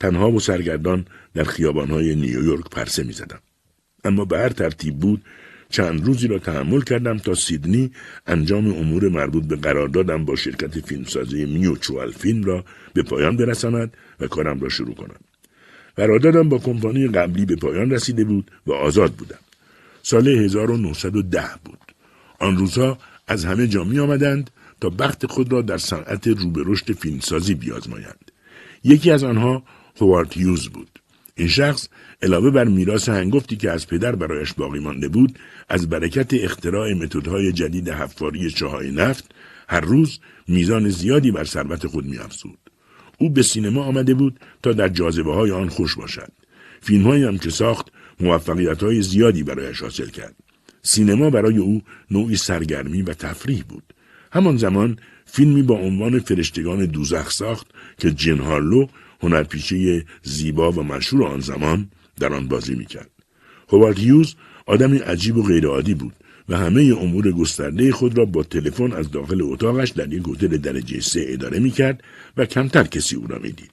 تنها 0.00 0.30
و 0.30 0.40
سرگردان 0.40 1.06
در 1.34 1.44
خیابانهای 1.44 2.14
نیویورک 2.14 2.70
پرسه 2.70 3.02
می 3.02 3.12
زدم. 3.12 3.40
اما 4.04 4.24
به 4.24 4.38
هر 4.38 4.48
ترتیب 4.48 4.98
بود 4.98 5.22
چند 5.70 6.06
روزی 6.06 6.28
را 6.28 6.38
تحمل 6.38 6.80
کردم 6.80 7.18
تا 7.18 7.34
سیدنی 7.34 7.90
انجام 8.26 8.66
امور 8.66 9.08
مربوط 9.08 9.44
به 9.44 9.56
قراردادم 9.56 10.24
با 10.24 10.36
شرکت 10.36 10.80
فیلمسازی 10.80 11.44
میوچوال 11.44 12.12
فیلم 12.12 12.44
را 12.44 12.64
به 12.94 13.02
پایان 13.02 13.36
برساند 13.36 13.96
و 14.20 14.26
کارم 14.26 14.60
را 14.60 14.68
شروع 14.68 14.94
کنم. 14.94 15.20
قراردادم 15.96 16.48
با 16.48 16.58
کمپانی 16.58 17.08
قبلی 17.08 17.46
به 17.46 17.56
پایان 17.56 17.90
رسیده 17.90 18.24
بود 18.24 18.50
و 18.66 18.72
آزاد 18.72 19.12
بودم. 19.12 19.38
سال 20.02 20.28
1910 20.28 21.44
بود. 21.64 21.78
آن 22.38 22.56
روزها 22.56 22.98
از 23.26 23.44
همه 23.44 23.66
جا 23.66 23.84
می 23.84 23.98
آمدند 23.98 24.50
تا 24.80 24.90
بخت 24.90 25.26
خود 25.26 25.52
را 25.52 25.62
در 25.62 25.78
صنعت 25.78 26.26
روبه 26.26 26.62
رشد 26.66 26.92
فیلمسازی 26.92 27.54
بیازمایند. 27.54 28.32
یکی 28.84 29.10
از 29.10 29.24
آنها 29.24 29.62
هوارد 30.00 30.32
هیوز 30.32 30.68
بود. 30.68 30.97
این 31.38 31.48
شخص 31.48 31.88
علاوه 32.22 32.50
بر 32.50 32.64
میراث 32.64 33.08
هنگفتی 33.08 33.56
که 33.56 33.70
از 33.70 33.86
پدر 33.86 34.16
برایش 34.16 34.52
باقی 34.52 34.78
مانده 34.78 35.08
بود 35.08 35.38
از 35.68 35.88
برکت 35.88 36.34
اختراع 36.34 36.92
متدهای 36.92 37.52
جدید 37.52 37.88
حفاری 37.88 38.50
چاهای 38.50 38.90
نفت 38.90 39.34
هر 39.68 39.80
روز 39.80 40.20
میزان 40.48 40.88
زیادی 40.88 41.30
بر 41.30 41.44
ثروت 41.44 41.86
خود 41.86 42.06
میافزود. 42.06 42.58
او 43.18 43.30
به 43.30 43.42
سینما 43.42 43.84
آمده 43.84 44.14
بود 44.14 44.40
تا 44.62 44.72
در 44.72 44.88
جاذبه 44.88 45.34
های 45.34 45.50
آن 45.50 45.68
خوش 45.68 45.96
باشد. 45.96 46.32
فیلم 46.80 47.10
هم 47.10 47.38
که 47.38 47.50
ساخت 47.50 47.86
موفقیت 48.20 48.82
های 48.82 49.02
زیادی 49.02 49.42
برایش 49.42 49.82
حاصل 49.82 50.08
کرد. 50.08 50.34
سینما 50.82 51.30
برای 51.30 51.58
او 51.58 51.82
نوعی 52.10 52.36
سرگرمی 52.36 53.02
و 53.02 53.14
تفریح 53.14 53.64
بود. 53.68 53.94
همان 54.32 54.56
زمان 54.56 54.98
فیلمی 55.24 55.62
با 55.62 55.74
عنوان 55.74 56.18
فرشتگان 56.18 56.86
دوزخ 56.86 57.30
ساخت 57.30 57.66
که 57.98 58.10
جن 58.10 58.38
هارلو 58.38 58.86
هنرپیشه 59.20 60.04
زیبا 60.22 60.72
و 60.72 60.82
مشهور 60.82 61.24
آن 61.24 61.40
زمان 61.40 61.90
در 62.20 62.32
آن 62.32 62.48
بازی 62.48 62.74
می‌کرد. 62.74 63.10
هوارد 63.68 63.98
هیوز 63.98 64.34
آدمی 64.66 64.98
عجیب 64.98 65.36
و 65.36 65.42
غیرعادی 65.42 65.94
بود 65.94 66.12
و 66.48 66.56
همه 66.56 66.96
امور 67.00 67.32
گسترده 67.32 67.92
خود 67.92 68.18
را 68.18 68.24
با 68.24 68.42
تلفن 68.42 68.92
از 68.92 69.10
داخل 69.10 69.42
اتاقش 69.42 69.90
در 69.90 70.12
یک 70.12 70.28
هتل 70.28 70.56
درجه 70.56 71.00
سه 71.00 71.24
اداره 71.28 71.58
می‌کرد 71.58 72.04
و 72.36 72.46
کمتر 72.46 72.84
کسی 72.84 73.16
او 73.16 73.26
را 73.26 73.38
می‌دید. 73.38 73.70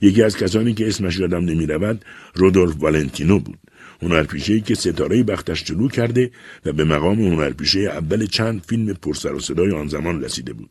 یکی 0.00 0.22
از 0.22 0.36
کسانی 0.36 0.74
که 0.74 0.88
اسمش 0.88 1.18
یادم 1.18 1.44
نمی‌رود 1.44 2.04
رودولف 2.34 2.74
والنتینو 2.78 3.38
بود. 3.38 3.58
هنرپیشه 4.02 4.60
که 4.60 4.74
ستاره 4.74 5.22
بختش 5.22 5.64
جلو 5.64 5.88
کرده 5.88 6.30
و 6.64 6.72
به 6.72 6.84
مقام 6.84 7.20
هنرپیشه 7.20 7.80
اول 7.80 8.26
چند 8.26 8.62
فیلم 8.68 8.94
پرسر 8.94 9.34
و 9.34 9.40
صدای 9.40 9.72
آن 9.72 9.88
زمان 9.88 10.24
رسیده 10.24 10.52
بود. 10.52 10.70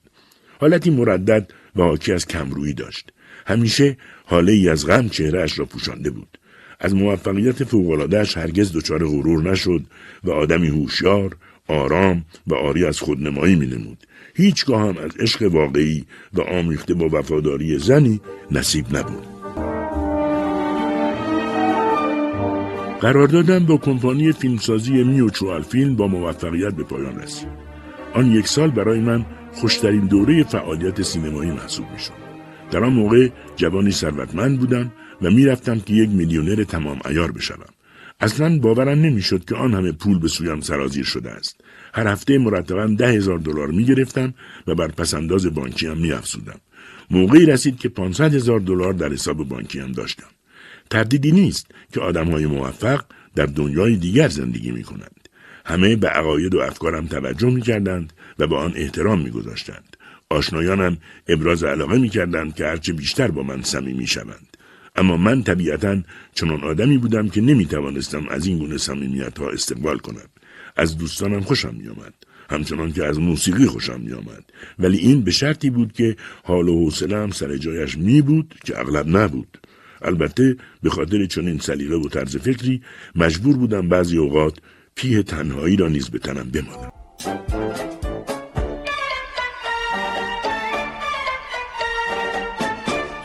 حالتی 0.59 0.89
مردد 0.89 1.51
و 1.75 1.81
حاکی 1.81 2.13
از 2.13 2.25
کمرویی 2.25 2.73
داشت. 2.73 3.11
همیشه 3.47 3.97
حاله 4.25 4.51
ای 4.51 4.69
از 4.69 4.87
غم 4.87 5.09
چهرهش 5.09 5.59
را 5.59 5.65
پوشانده 5.65 6.09
بود. 6.09 6.37
از 6.79 6.95
موفقیت 6.95 7.63
فوقالعادهاش 7.63 8.37
هرگز 8.37 8.73
دچار 8.73 9.05
غرور 9.05 9.51
نشد 9.51 9.81
و 10.23 10.31
آدمی 10.31 10.67
هوشیار، 10.67 11.35
آرام 11.67 12.25
و 12.47 12.55
آری 12.55 12.85
از 12.85 12.99
خودنمایی 12.99 13.55
مینمود. 13.55 14.07
هیچگاه 14.35 14.81
هم 14.81 14.97
از 14.97 15.11
عشق 15.19 15.53
واقعی 15.53 16.05
و 16.33 16.41
آمیخته 16.41 16.93
با 16.93 17.09
وفاداری 17.11 17.77
زنی 17.77 18.21
نصیب 18.51 18.97
نبود. 18.97 19.27
قرار 23.01 23.27
دادن 23.27 23.65
با 23.65 23.77
کمپانی 23.77 24.31
فیلمسازی 24.31 25.03
میوچوال 25.03 25.61
فیلم 25.61 25.95
با 25.95 26.07
موفقیت 26.07 26.73
به 26.73 26.83
پایان 26.83 27.19
رسید. 27.19 27.49
آن 28.13 28.31
یک 28.31 28.47
سال 28.47 28.71
برای 28.71 28.99
من 28.99 29.25
خوشترین 29.53 30.05
دوره 30.05 30.43
فعالیت 30.43 31.01
سینمایی 31.01 31.51
محسوب 31.51 31.85
می 31.91 31.99
شد. 31.99 32.26
در 32.71 32.83
آن 32.83 32.93
موقع 32.93 33.29
جوانی 33.55 33.91
ثروتمند 33.91 34.59
بودم 34.59 34.91
و 35.21 35.31
می‌رفتم 35.31 35.79
که 35.79 35.93
یک 35.93 36.09
میلیونر 36.09 36.63
تمام 36.63 36.99
ایار 37.05 37.31
بشوم. 37.31 37.69
اصلا 38.19 38.59
باورم 38.59 38.99
نمی‌شد 38.99 39.45
که 39.45 39.55
آن 39.55 39.73
همه 39.73 39.91
پول 39.91 40.19
به 40.19 40.27
سویم 40.27 40.61
سرازیر 40.61 41.05
شده 41.05 41.31
است. 41.31 41.61
هر 41.93 42.07
هفته 42.07 42.37
مرتبا 42.37 42.85
ده 42.85 43.07
هزار 43.07 43.39
دلار 43.39 43.67
می 43.67 43.85
گرفتم 43.85 44.33
و 44.67 44.75
بر 44.75 44.87
پسنداز 44.87 45.45
بانکیم 45.45 45.97
می 45.97 46.11
افزودم. 46.11 46.59
موقعی 47.11 47.45
رسید 47.45 47.79
که 47.79 47.89
500 47.89 48.33
هزار 48.33 48.59
دلار 48.59 48.93
در 48.93 49.13
حساب 49.13 49.47
بانکیم 49.47 49.91
داشتم. 49.91 50.27
تردیدی 50.89 51.31
نیست 51.31 51.71
که 51.93 51.99
آدم 51.99 52.31
های 52.31 52.45
موفق 52.45 53.01
در 53.35 53.45
دنیای 53.45 53.95
دیگر 53.95 54.27
زندگی 54.27 54.71
می 54.71 54.83
کنند. 54.83 55.29
همه 55.65 55.95
به 55.95 56.07
عقاید 56.07 56.55
و 56.55 56.59
افکارم 56.59 57.07
توجه 57.07 57.49
می 57.49 57.61
کردند 57.61 58.13
و 58.39 58.47
به 58.47 58.55
آن 58.55 58.73
احترام 58.75 59.21
می 59.21 59.29
گذاشتند. 59.29 59.96
آشنایانم 60.29 60.97
ابراز 61.27 61.63
علاقه 61.63 61.97
می 61.97 62.09
کردند 62.09 62.55
که 62.55 62.65
هرچه 62.65 62.93
بیشتر 62.93 63.31
با 63.31 63.43
من 63.43 63.61
صمیمی 63.61 64.07
شوند. 64.07 64.57
اما 64.95 65.17
من 65.17 65.43
طبیعتا 65.43 66.01
چنان 66.33 66.63
آدمی 66.63 66.97
بودم 66.97 67.29
که 67.29 67.41
نمی 67.41 67.65
توانستم 67.65 68.27
از 68.29 68.45
این 68.45 68.57
گونه 68.57 68.77
صمیمیت 68.77 69.39
ها 69.39 69.49
استقبال 69.49 69.97
کنم. 69.97 70.29
از 70.75 70.97
دوستانم 70.97 71.41
خوشم 71.41 71.75
می 71.75 71.87
آمد. 71.87 72.13
همچنان 72.49 72.91
که 72.91 73.05
از 73.05 73.19
موسیقی 73.19 73.65
خوشم 73.65 74.01
می 74.01 74.13
آمد. 74.13 74.43
ولی 74.79 74.97
این 74.97 75.21
به 75.21 75.31
شرطی 75.31 75.69
بود 75.69 75.93
که 75.93 76.15
حال 76.43 76.69
و 76.69 76.83
حوصله 76.83 77.31
سر 77.31 77.57
جایش 77.57 77.97
می 77.97 78.21
بود 78.21 78.55
که 78.65 78.79
اغلب 78.79 79.17
نبود. 79.17 79.57
البته 80.01 80.57
به 80.83 80.89
خاطر 80.89 81.25
چنین 81.25 81.59
سلیقه 81.59 81.95
و 81.95 82.09
طرز 82.09 82.37
فکری 82.37 82.81
مجبور 83.15 83.57
بودم 83.57 83.89
بعضی 83.89 84.17
اوقات 84.17 84.57
پیه 84.95 85.23
تنهایی 85.23 85.75
را 85.75 85.87
نیز 85.87 86.09
به 86.09 86.19
تنم 86.19 86.49
بمانم 86.49 86.91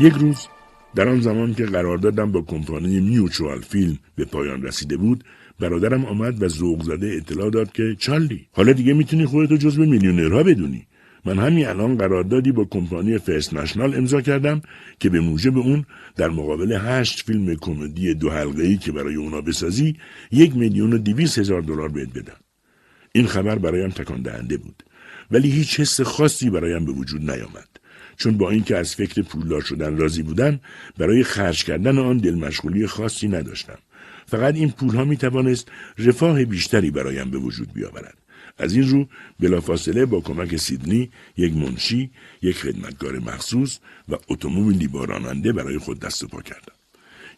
یک 0.03 0.13
روز 0.13 0.47
در 0.95 1.09
آن 1.09 1.21
زمان 1.21 1.55
که 1.55 1.67
قرار 1.67 1.99
دادم 1.99 2.33
با 2.33 2.43
کمپانی 2.43 3.01
میوچوال 3.01 3.61
فیلم 3.61 3.99
به 4.17 4.25
پایان 4.25 4.63
رسیده 4.63 4.97
بود 4.97 5.25
برادرم 5.61 6.05
آمد 6.05 6.43
و 6.43 6.49
ذوق 6.49 6.83
زده 6.83 7.15
اطلاع 7.17 7.51
داد 7.51 7.73
که 7.73 7.97
چارلی 7.99 8.47
حالا 8.53 8.73
دیگه 8.73 8.93
می‌تونی 8.93 9.27
خودتو 9.27 9.57
جزو 9.57 9.85
میلیونرها 9.87 10.43
بدونی. 10.43 10.87
من 11.25 11.39
همین 11.39 11.67
الان 11.67 11.97
قراردادی 11.97 12.53
با 12.53 12.65
کمپانی 12.65 13.19
فرست 13.19 13.55
نشنال 13.55 13.95
امضا 13.95 14.21
کردم 14.21 14.61
که 15.01 15.09
به 15.11 15.21
موجب 15.21 15.59
اون 15.59 15.85
در 16.17 16.29
مقابل 16.29 16.79
هشت 16.81 17.27
فیلم 17.27 17.55
کمدی 17.55 18.15
دو 18.15 18.31
حلقه 18.31 18.63
ای 18.63 18.77
که 18.77 18.93
برای 18.93 19.15
اونا 19.15 19.41
بسازی 19.41 19.97
یک 20.33 20.57
میلیون 20.57 20.93
و 20.93 20.99
دیویس 20.99 21.39
هزار 21.39 21.63
دلار 21.63 21.89
بهت 21.89 22.09
بدم. 22.15 22.41
این 23.13 23.27
خبر 23.27 23.59
برایم 23.59 23.91
تکان 23.91 24.23
دهنده 24.23 24.57
بود. 24.57 24.83
ولی 25.31 25.51
هیچ 25.51 25.81
حس 25.81 26.01
خاصی 26.01 26.51
برایم 26.51 26.85
به 26.85 26.93
وجود 26.93 27.31
نیامد. 27.31 27.72
چون 28.23 28.39
با 28.39 28.51
اینکه 28.51 28.77
از 28.77 28.95
فکر 28.95 29.23
پولدار 29.23 29.61
شدن 29.61 29.97
راضی 29.97 30.23
بودم 30.23 30.61
برای 30.99 31.25
خرج 31.25 31.65
کردن 31.65 31.99
آن 31.99 32.19
دل 32.19 32.35
مشغولی 32.35 32.87
خاصی 32.87 33.29
نداشتم. 33.29 33.79
فقط 34.27 34.55
این 34.55 34.71
پولها 34.71 35.05
می 35.05 35.17
توانست 35.17 35.69
رفاه 35.99 36.45
بیشتری 36.45 36.91
برایم 36.91 37.31
به 37.31 37.39
وجود 37.39 37.73
بیاورد. 37.73 38.19
از 38.59 38.75
این 38.75 38.89
رو 38.89 39.07
بلافاصله 39.41 40.07
با 40.07 40.21
کمک 40.21 40.57
سیدنی 40.57 41.11
یک 41.37 41.57
منشی 41.57 42.11
یک 42.43 42.57
خدمتکار 42.57 43.19
مخصوص 43.19 43.79
و 44.09 44.17
اتومبیلی 44.29 44.89
با 44.89 45.05
راننده 45.05 45.53
برای 45.53 45.79
خود 45.79 46.01
دست 46.01 46.25
و 46.25 46.29
پا 46.29 46.43
کردم. 46.43 46.82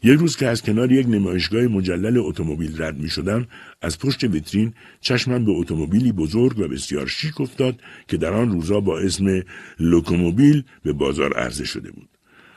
یک 0.04 0.18
روز 0.18 0.36
که 0.36 0.46
از 0.46 0.62
کنار 0.62 0.92
یک 0.92 1.06
نمایشگاه 1.08 1.62
مجلل 1.62 2.18
اتومبیل 2.18 2.82
رد 2.82 2.98
می 2.98 3.08
شدم 3.08 3.46
از 3.82 3.98
پشت 3.98 4.24
ویترین 4.24 4.72
چشمم 5.00 5.44
به 5.44 5.52
اتومبیلی 5.52 6.12
بزرگ 6.12 6.58
و 6.58 6.68
بسیار 6.68 7.06
شیک 7.06 7.40
افتاد 7.40 7.80
که 8.08 8.16
در 8.16 8.32
آن 8.32 8.52
روزا 8.52 8.80
با 8.80 8.98
اسم 8.98 9.42
لوکوموبیل 9.80 10.64
به 10.82 10.92
بازار 10.92 11.32
عرضه 11.32 11.64
شده 11.64 11.90
بود. 11.90 12.08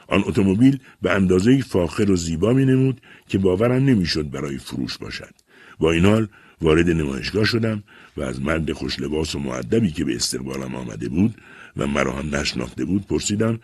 آن 0.08 0.24
اتومبیل 0.26 0.80
به 1.02 1.12
اندازه 1.12 1.62
فاخر 1.62 2.12
و 2.12 2.16
زیبا 2.16 2.54
می 2.54 2.66
نمود 2.66 3.02
که 3.28 3.38
باورم 3.38 3.86
نمی‌شد 3.86 4.30
برای 4.30 4.58
فروش 4.58 4.98
باشد. 4.98 5.34
با 5.80 5.92
این 5.92 6.06
حال 6.06 6.28
وارد 6.62 6.90
نمایشگاه 6.90 7.44
شدم 7.46 7.84
و 8.18 8.22
از 8.24 8.42
مرد 8.42 8.72
خوشلباس 8.72 9.36
و 9.36 9.40
معدبی 9.40 9.92
که 9.92 10.06
به 10.06 10.16
استقبالم 10.16 10.76
آمده 10.76 11.10
بود 11.10 11.36
و 11.78 11.88
مرا 11.88 12.14
هم 12.14 12.36
نشناخته 12.36 12.86
بود 12.86 13.08
پرسیدم 13.08 13.60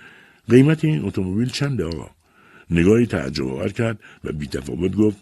قیمت 0.49 0.85
این 0.85 1.05
اتومبیل 1.05 1.49
چنده 1.49 1.85
آقا؟ 1.85 2.22
نگاهی 2.73 3.05
تعجب 3.05 3.47
آور 3.47 3.69
کرد 3.69 3.99
و 4.23 4.31
بی 4.31 4.47
تفاوت 4.47 4.95
گفت 4.95 5.17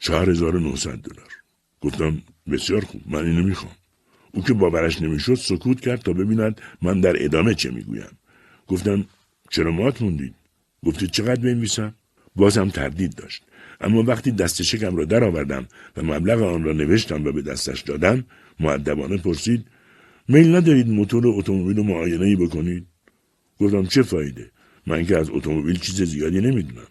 چهار 0.00 0.30
هزار 0.30 0.52
دلار. 0.52 1.30
گفتم 1.80 2.22
بسیار 2.52 2.84
خوب 2.84 3.00
من 3.06 3.24
اینو 3.24 3.42
می‌خوام. 3.42 3.74
او 4.32 4.42
که 4.42 4.54
باورش 4.54 5.02
نمی‌شد 5.02 5.34
سکوت 5.34 5.80
کرد 5.80 6.00
تا 6.00 6.12
ببیند 6.12 6.60
من 6.82 7.00
در 7.00 7.24
ادامه 7.24 7.54
چه 7.54 7.70
می‌گویم. 7.70 8.18
گفتم 8.66 9.04
چرا 9.50 9.70
مات 9.70 10.02
موندید 10.02 10.34
گفتید 10.86 11.10
چقدر 11.10 11.40
بنویسم؟ 11.40 11.94
بازم 12.36 12.68
تردید 12.68 13.14
داشت. 13.14 13.42
اما 13.80 14.02
وقتی 14.02 14.30
دست 14.30 14.62
شکم 14.62 14.96
را 14.96 15.04
درآوردم 15.04 15.66
و 15.96 16.02
مبلغ 16.02 16.42
آن 16.42 16.64
را 16.64 16.72
نوشتم 16.72 17.24
و 17.24 17.32
به 17.32 17.42
دستش 17.42 17.80
دادم 17.80 18.24
معدبانه 18.60 19.16
پرسید 19.16 19.66
میل 20.28 20.56
ندارید 20.56 20.88
موتور 20.88 21.22
اتومبیل 21.26 21.86
معاینه 21.86 22.36
بکنید؟ 22.36 22.86
گفتم 23.60 23.86
چه 23.86 24.02
فایده؟ 24.02 24.50
من 24.86 25.06
که 25.06 25.16
از 25.16 25.30
اتومبیل 25.30 25.78
چیز 25.78 26.02
زیادی 26.02 26.40
نمی‌دونم. 26.40 26.86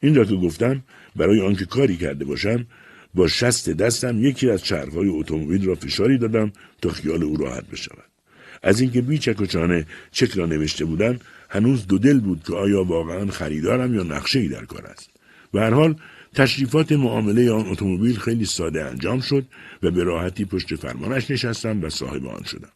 این 0.00 0.14
را 0.14 0.24
که 0.24 0.34
گفتم 0.34 0.82
برای 1.16 1.40
آنکه 1.40 1.64
کاری 1.64 1.96
کرده 1.96 2.24
باشم 2.24 2.66
با 3.14 3.28
شست 3.28 3.70
دستم 3.70 4.24
یکی 4.24 4.50
از 4.50 4.64
چرخهای 4.64 5.08
اتومبیل 5.08 5.64
را 5.64 5.74
فشاری 5.74 6.18
دادم 6.18 6.52
تا 6.82 6.88
خیال 6.88 7.22
او 7.22 7.36
راحت 7.36 7.70
بشود. 7.70 8.04
از 8.62 8.80
اینکه 8.80 9.02
بی 9.02 9.18
چک 9.18 9.40
و 9.40 9.46
چانه 9.46 9.86
چک 10.10 10.30
را 10.30 10.46
نوشته 10.46 10.84
بودم 10.84 11.18
هنوز 11.50 11.86
دو 11.86 11.98
دل 11.98 12.20
بود 12.20 12.42
که 12.46 12.54
آیا 12.54 12.84
واقعا 12.84 13.26
خریدارم 13.26 13.94
یا 13.94 14.02
نقشه 14.02 14.38
ای 14.38 14.48
در 14.48 14.64
کار 14.64 14.86
است. 14.86 15.10
به 15.52 15.60
هر 15.60 15.74
حال 15.74 15.94
تشریفات 16.34 16.92
معامله 16.92 17.50
آن 17.50 17.66
اتومبیل 17.66 18.18
خیلی 18.18 18.44
ساده 18.44 18.84
انجام 18.84 19.20
شد 19.20 19.46
و 19.82 19.90
به 19.90 20.04
راحتی 20.04 20.44
پشت 20.44 20.74
فرمانش 20.74 21.30
نشستم 21.30 21.82
و 21.82 21.90
صاحب 21.90 22.26
آن 22.26 22.44
شدم. 22.44 22.72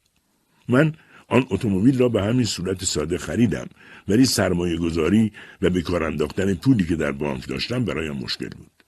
من 0.69 0.93
آن 1.29 1.47
اتومبیل 1.51 1.99
را 1.99 2.09
به 2.09 2.23
همین 2.23 2.45
صورت 2.45 2.85
ساده 2.85 3.19
خریدم 3.19 3.67
ولی 4.09 4.25
سرمایه 4.25 4.77
گذاری 4.77 5.33
و 5.63 5.71
به 5.71 5.83
کار 5.83 6.05
انداختن 6.05 6.55
پولی 6.55 6.85
که 6.85 6.97
در 6.97 7.13
بانک 7.13 7.49
داشتم 7.49 7.85
برایم 7.85 8.17
مشکل 8.17 8.49
بود. 8.49 8.85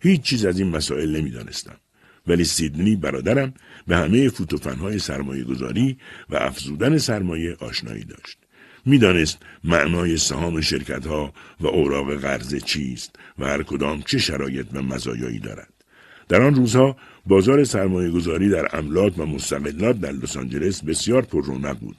هیچ 0.00 0.20
چیز 0.20 0.44
از 0.44 0.58
این 0.58 0.68
مسائل 0.68 1.16
نمی‌دانستم. 1.16 1.76
ولی 2.26 2.44
سیدنی 2.44 2.96
برادرم 2.96 3.54
به 3.86 3.96
همه 3.96 4.28
فوتوفنهای 4.28 4.98
سرمایه 4.98 5.44
گذاری 5.44 5.98
و 6.30 6.36
افزودن 6.36 6.98
سرمایه 6.98 7.56
آشنایی 7.60 8.04
داشت. 8.04 8.38
می‌دانست 8.86 9.38
معنای 9.64 10.18
سهام 10.18 10.60
شرکت 10.60 11.06
ها 11.06 11.32
و 11.60 11.66
اوراق 11.66 12.14
قرضه 12.14 12.60
چیست 12.60 13.16
و 13.38 13.46
هر 13.46 13.62
کدام 13.62 14.02
چه 14.02 14.18
شرایط 14.18 14.66
و 14.72 14.82
مزایایی 14.82 15.38
دارد. 15.38 15.72
در 16.28 16.42
آن 16.42 16.54
روزها 16.54 16.96
بازار 17.26 17.64
سرمایه 17.64 18.10
گذاری 18.10 18.48
در 18.48 18.78
املاک 18.78 19.18
و 19.18 19.26
مستقلات 19.26 20.00
در 20.00 20.12
لس 20.12 20.36
آنجلس 20.36 20.84
بسیار 20.84 21.22
پر 21.22 21.44
رونق 21.44 21.78
بود. 21.78 21.96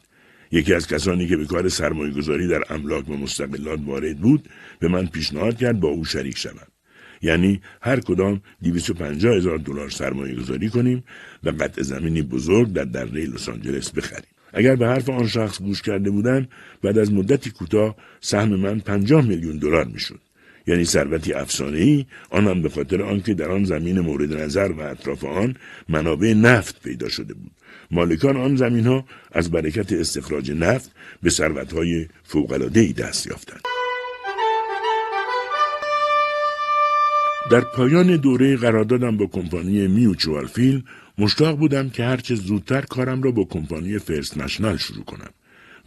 یکی 0.52 0.74
از 0.74 0.88
کسانی 0.88 1.28
که 1.28 1.38
به 1.38 1.46
کار 1.46 1.70
سرمایه 1.70 2.14
گذاری 2.14 2.48
در 2.48 2.64
املاک 2.70 3.10
و 3.10 3.14
مستقلات 3.14 3.80
وارد 3.86 4.18
بود 4.18 4.50
به 4.80 4.88
من 4.88 5.06
پیشنهاد 5.06 5.58
کرد 5.58 5.80
با 5.80 5.88
او 5.88 6.06
شریک 6.06 6.38
شوم. 6.38 6.68
یعنی 7.22 7.62
هر 7.82 8.00
کدام 8.00 8.42
250 8.64 9.36
هزار 9.36 9.58
دلار 9.58 9.90
سرمایه 9.90 10.36
گذاری 10.36 10.70
کنیم 10.70 11.04
و 11.44 11.50
قطع 11.50 11.82
زمینی 11.82 12.22
بزرگ 12.22 12.74
در 12.74 12.84
دره 12.84 13.26
لس 13.26 13.50
آنجلس 13.50 13.92
بخریم. 13.92 14.30
اگر 14.54 14.76
به 14.76 14.88
حرف 14.88 15.10
آن 15.10 15.28
شخص 15.28 15.62
گوش 15.62 15.82
کرده 15.82 16.10
بودم 16.10 16.48
بعد 16.82 16.98
از 16.98 17.14
مدتی 17.14 17.50
کوتاه 17.50 17.96
سهم 18.22 18.50
من 18.50 18.80
پنجاه 18.80 19.26
میلیون 19.26 19.58
دلار 19.58 19.86
می‌شد 19.86 20.20
یعنی 20.68 20.86
ثروتی 20.86 21.34
افسانه 21.34 21.78
ای 21.78 22.06
آنم 22.30 22.62
به 22.62 22.70
خاطر 22.70 23.02
آنکه 23.02 23.34
در 23.34 23.52
آن 23.52 23.64
زمین 23.64 24.00
مورد 24.00 24.34
نظر 24.34 24.72
و 24.72 24.82
اطراف 24.82 25.24
آن 25.26 25.56
منابع 25.90 26.34
نفت 26.34 26.84
پیدا 26.84 27.10
شده 27.10 27.34
بود 27.34 27.52
مالکان 27.92 28.38
آن 28.38 28.56
زمین 28.56 28.88
ها 28.88 29.06
از 29.32 29.52
برکت 29.52 29.94
استخراج 29.94 30.52
نفت 30.52 30.92
به 31.24 31.30
ثروت 31.30 31.74
های 31.74 32.08
ای 32.76 32.94
دست 32.94 33.28
یافتند. 33.28 33.62
در 37.52 37.62
پایان 37.62 38.16
دوره 38.16 38.58
قراردادم 38.58 39.18
با 39.18 39.26
کمپانی 39.26 39.88
میوچوال 39.88 40.48
فیلم 40.48 40.84
مشتاق 41.18 41.58
بودم 41.58 41.90
که 41.90 42.04
هرچه 42.04 42.36
زودتر 42.36 42.82
کارم 42.82 43.24
را 43.24 43.32
با 43.32 43.44
کمپانی 43.44 44.00
فرست 44.00 44.38
نشنال 44.38 44.78
شروع 44.78 45.04
کنم. 45.04 45.30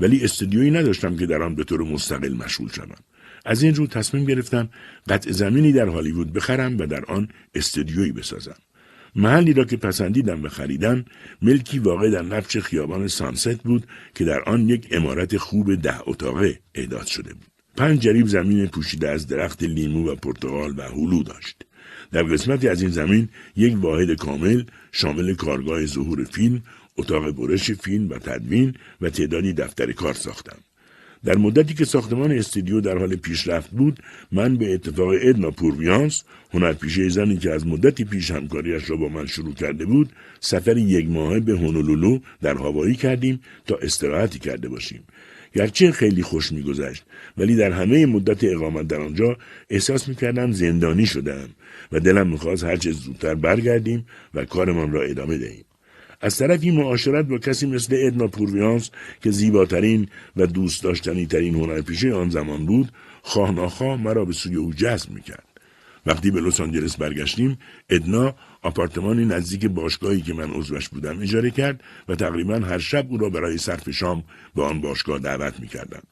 ولی 0.01 0.25
استودیویی 0.25 0.71
نداشتم 0.71 1.17
که 1.17 1.27
در 1.27 1.43
آن 1.43 1.55
به 1.55 1.65
طور 1.65 1.83
مستقل 1.83 2.35
مشغول 2.35 2.69
شوم. 2.69 2.97
از 3.45 3.63
این 3.63 3.75
رو 3.75 3.87
تصمیم 3.87 4.25
گرفتم 4.25 4.69
قطع 5.09 5.31
زمینی 5.31 5.73
در 5.73 5.87
هالیوود 5.87 6.33
بخرم 6.33 6.79
و 6.79 6.87
در 6.87 7.05
آن 7.05 7.29
استودیویی 7.55 8.13
بسازم. 8.13 8.57
محلی 9.17 9.53
را 9.53 9.65
که 9.65 9.77
پسندیدم 9.77 10.45
و 10.45 10.49
خریدم 10.49 11.05
ملکی 11.43 11.79
واقع 11.79 12.11
در 12.11 12.23
نفش 12.23 12.57
خیابان 12.57 13.09
سانست 13.09 13.63
بود 13.63 13.87
که 14.15 14.25
در 14.25 14.43
آن 14.43 14.69
یک 14.69 14.89
امارت 14.91 15.37
خوب 15.37 15.75
ده 15.75 16.09
اتاقه 16.09 16.59
اعداد 16.75 17.07
شده 17.07 17.35
بود. 17.35 17.47
پنج 17.77 18.01
جریب 18.01 18.27
زمین 18.27 18.67
پوشیده 18.67 19.09
از 19.09 19.27
درخت 19.27 19.63
لیمو 19.63 20.11
و 20.11 20.15
پرتغال 20.15 20.75
و 20.79 20.83
هلو 20.83 21.23
داشت. 21.23 21.63
در 22.13 22.23
قسمتی 22.23 22.69
از 22.69 22.83
این 22.83 22.91
زمین 22.91 23.29
یک 23.57 23.77
واحد 23.79 24.11
کامل 24.15 24.63
شامل 24.93 25.35
کارگاه 25.35 25.87
ظهور 25.87 26.25
فیلم 26.25 26.63
اتاق 26.97 27.31
برش 27.31 27.71
فیلم 27.71 28.11
و 28.11 28.19
تدوین 28.19 28.75
و 29.01 29.11
تعدادی 29.11 29.53
دفتر 29.53 29.93
کار 29.93 30.15
ساختم. 30.15 30.59
در 31.25 31.37
مدتی 31.37 31.75
که 31.75 31.85
ساختمان 31.85 32.33
استودیو 32.33 32.81
در 32.81 32.99
حال 32.99 33.17
پیشرفت 33.17 33.71
بود 33.71 33.99
من 34.33 34.57
به 34.57 34.75
اتفاق 34.75 35.09
ادنا 35.21 35.51
پورویانس 35.51 36.23
هنرپیشه 36.53 37.09
زنی 37.09 37.37
که 37.37 37.51
از 37.51 37.67
مدتی 37.67 38.05
پیش 38.05 38.31
همکاریش 38.31 38.91
را 38.91 38.97
با 38.97 39.09
من 39.09 39.27
شروع 39.27 39.55
کرده 39.55 39.85
بود 39.85 40.13
سفر 40.41 40.77
یک 40.77 41.09
ماهه 41.09 41.41
به 41.41 41.53
هونولولو 41.53 42.19
در 42.43 42.55
هوایی 42.55 42.95
کردیم 42.95 43.41
تا 43.67 43.77
استراحتی 43.77 44.39
کرده 44.39 44.69
باشیم. 44.69 45.05
گرچه 45.55 45.93
خیلی 45.93 46.23
خوش 46.23 46.53
میگذشت 46.53 47.05
ولی 47.39 47.57
در 47.57 47.71
همه 47.71 48.07
مدت 48.07 48.45
اقامت 48.45 48.87
در 48.89 49.01
آنجا 49.01 49.37
احساس 49.71 50.09
می‌کردم 50.09 50.53
زندانی 50.53 51.07
شدم 51.07 51.49
و 51.93 52.01
دلم 52.01 52.29
می‌خواست 52.29 52.65
هرچه 52.65 52.93
زودتر 52.93 53.35
برگردیم 53.35 54.07
و 54.35 54.45
کارمان 54.45 54.93
را 54.93 55.03
ادامه 55.03 55.39
دهیم. 55.39 55.65
از 56.23 56.39
طرفی 56.39 56.71
معاشرت 56.71 57.25
با 57.27 57.39
کسی 57.39 57.67
مثل 57.67 57.97
ادنا 57.99 58.27
پورویانس 58.27 58.91
که 59.23 59.31
زیباترین 59.31 60.09
و 60.37 60.47
دوست 60.47 60.83
داشتنی 60.83 61.27
ترین 61.27 61.55
هنرپیشه 61.55 62.15
آن 62.15 62.31
زمان 62.31 62.67
بود 62.67 62.93
خواه 63.23 63.97
مرا 63.97 64.25
به 64.25 64.33
سوی 64.33 64.57
او 64.57 64.73
جذب 64.73 65.11
می‌کرد. 65.11 65.47
وقتی 66.07 66.31
به 66.31 66.41
لس 66.41 66.61
آنجلس 66.61 66.97
برگشتیم 66.97 67.59
ادنا 67.91 68.35
آپارتمانی 68.63 69.25
نزدیک 69.25 69.67
باشگاهی 69.67 70.23
که 70.23 70.35
من 70.35 70.51
عضوش 70.51 70.89
بودم 70.89 71.21
اجاره 71.21 71.51
کرد 71.51 71.81
و 72.09 72.15
تقریبا 72.15 72.55
هر 72.55 72.79
شب 72.79 73.07
او 73.11 73.19
را 73.19 73.31
برای 73.31 73.59
صرف 73.59 73.91
شام 73.91 74.25
به 74.55 74.63
آن 74.63 74.81
باشگاه 74.81 75.19
دعوت 75.19 75.61
می‌کردم. 75.61 76.03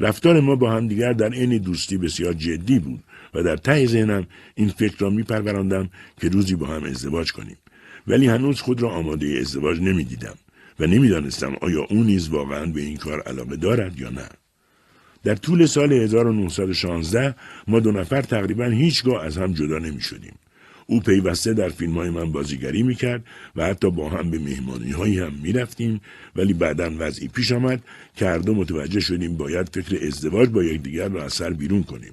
رفتار 0.00 0.40
ما 0.40 0.56
با 0.56 0.70
همدیگر 0.70 1.12
در 1.12 1.32
عین 1.32 1.58
دوستی 1.58 1.96
بسیار 1.96 2.32
جدی 2.32 2.78
بود 2.78 3.02
و 3.34 3.42
در 3.42 3.56
ته 3.56 3.86
ذهنم 3.86 4.26
این 4.54 4.68
فکر 4.68 4.96
را 4.98 5.10
میپروراندم 5.10 5.90
که 6.20 6.28
روزی 6.28 6.54
با 6.54 6.66
هم 6.66 6.84
ازدواج 6.84 7.32
کنیم. 7.32 7.56
ولی 8.08 8.26
هنوز 8.26 8.60
خود 8.60 8.82
را 8.82 8.90
آماده 8.90 9.38
ازدواج 9.40 9.80
نمی‌دیدم 9.80 10.34
و 10.80 10.86
نمی‌دانستم 10.86 11.56
آیا 11.60 11.86
او 11.90 12.04
نیز 12.04 12.28
واقعا 12.28 12.66
به 12.66 12.80
این 12.80 12.96
کار 12.96 13.20
علاقه 13.20 13.56
دارد 13.56 14.00
یا 14.00 14.10
نه 14.10 14.28
در 15.24 15.34
طول 15.34 15.66
سال 15.66 15.92
1916 15.92 17.34
ما 17.68 17.80
دو 17.80 17.92
نفر 17.92 18.22
تقریبا 18.22 18.64
هیچگاه 18.64 19.24
از 19.24 19.38
هم 19.38 19.52
جدا 19.52 19.78
نمی 19.78 20.00
شدیم. 20.00 20.34
او 20.86 21.00
پیوسته 21.00 21.54
در 21.54 21.68
فیلم 21.68 21.94
های 21.94 22.10
من 22.10 22.32
بازیگری 22.32 22.82
می 22.82 22.94
کرد 22.94 23.24
و 23.56 23.66
حتی 23.66 23.90
با 23.90 24.08
هم 24.08 24.30
به 24.30 24.38
مهمانی 24.38 24.90
هایی 24.90 25.18
هم 25.18 25.32
می 25.42 25.52
رفتیم 25.52 26.00
ولی 26.36 26.52
بعدا 26.52 26.90
وضعی 26.98 27.28
پیش 27.28 27.52
آمد 27.52 27.82
که 28.16 28.26
هر 28.26 28.38
دو 28.38 28.54
متوجه 28.54 29.00
شدیم 29.00 29.36
باید 29.36 29.68
فکر 29.68 30.06
ازدواج 30.06 30.48
با 30.48 30.64
یکدیگر 30.64 31.08
را 31.08 31.24
از 31.24 31.32
سر 31.32 31.50
بیرون 31.50 31.82
کنیم 31.82 32.12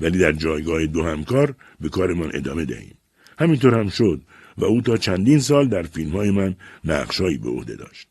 ولی 0.00 0.18
در 0.18 0.32
جایگاه 0.32 0.86
دو 0.86 1.02
همکار 1.02 1.54
به 1.80 1.88
کارمان 1.88 2.30
ادامه 2.34 2.64
دهیم. 2.64 2.94
همینطور 3.38 3.78
هم 3.78 3.88
شد 3.88 4.20
و 4.58 4.64
او 4.64 4.80
تا 4.80 4.96
چندین 4.96 5.38
سال 5.38 5.68
در 5.68 5.82
فیلم 5.82 6.10
های 6.10 6.30
من 6.30 6.56
نقشهایی 6.84 7.38
به 7.38 7.50
عهده 7.50 7.76
داشت. 7.76 8.08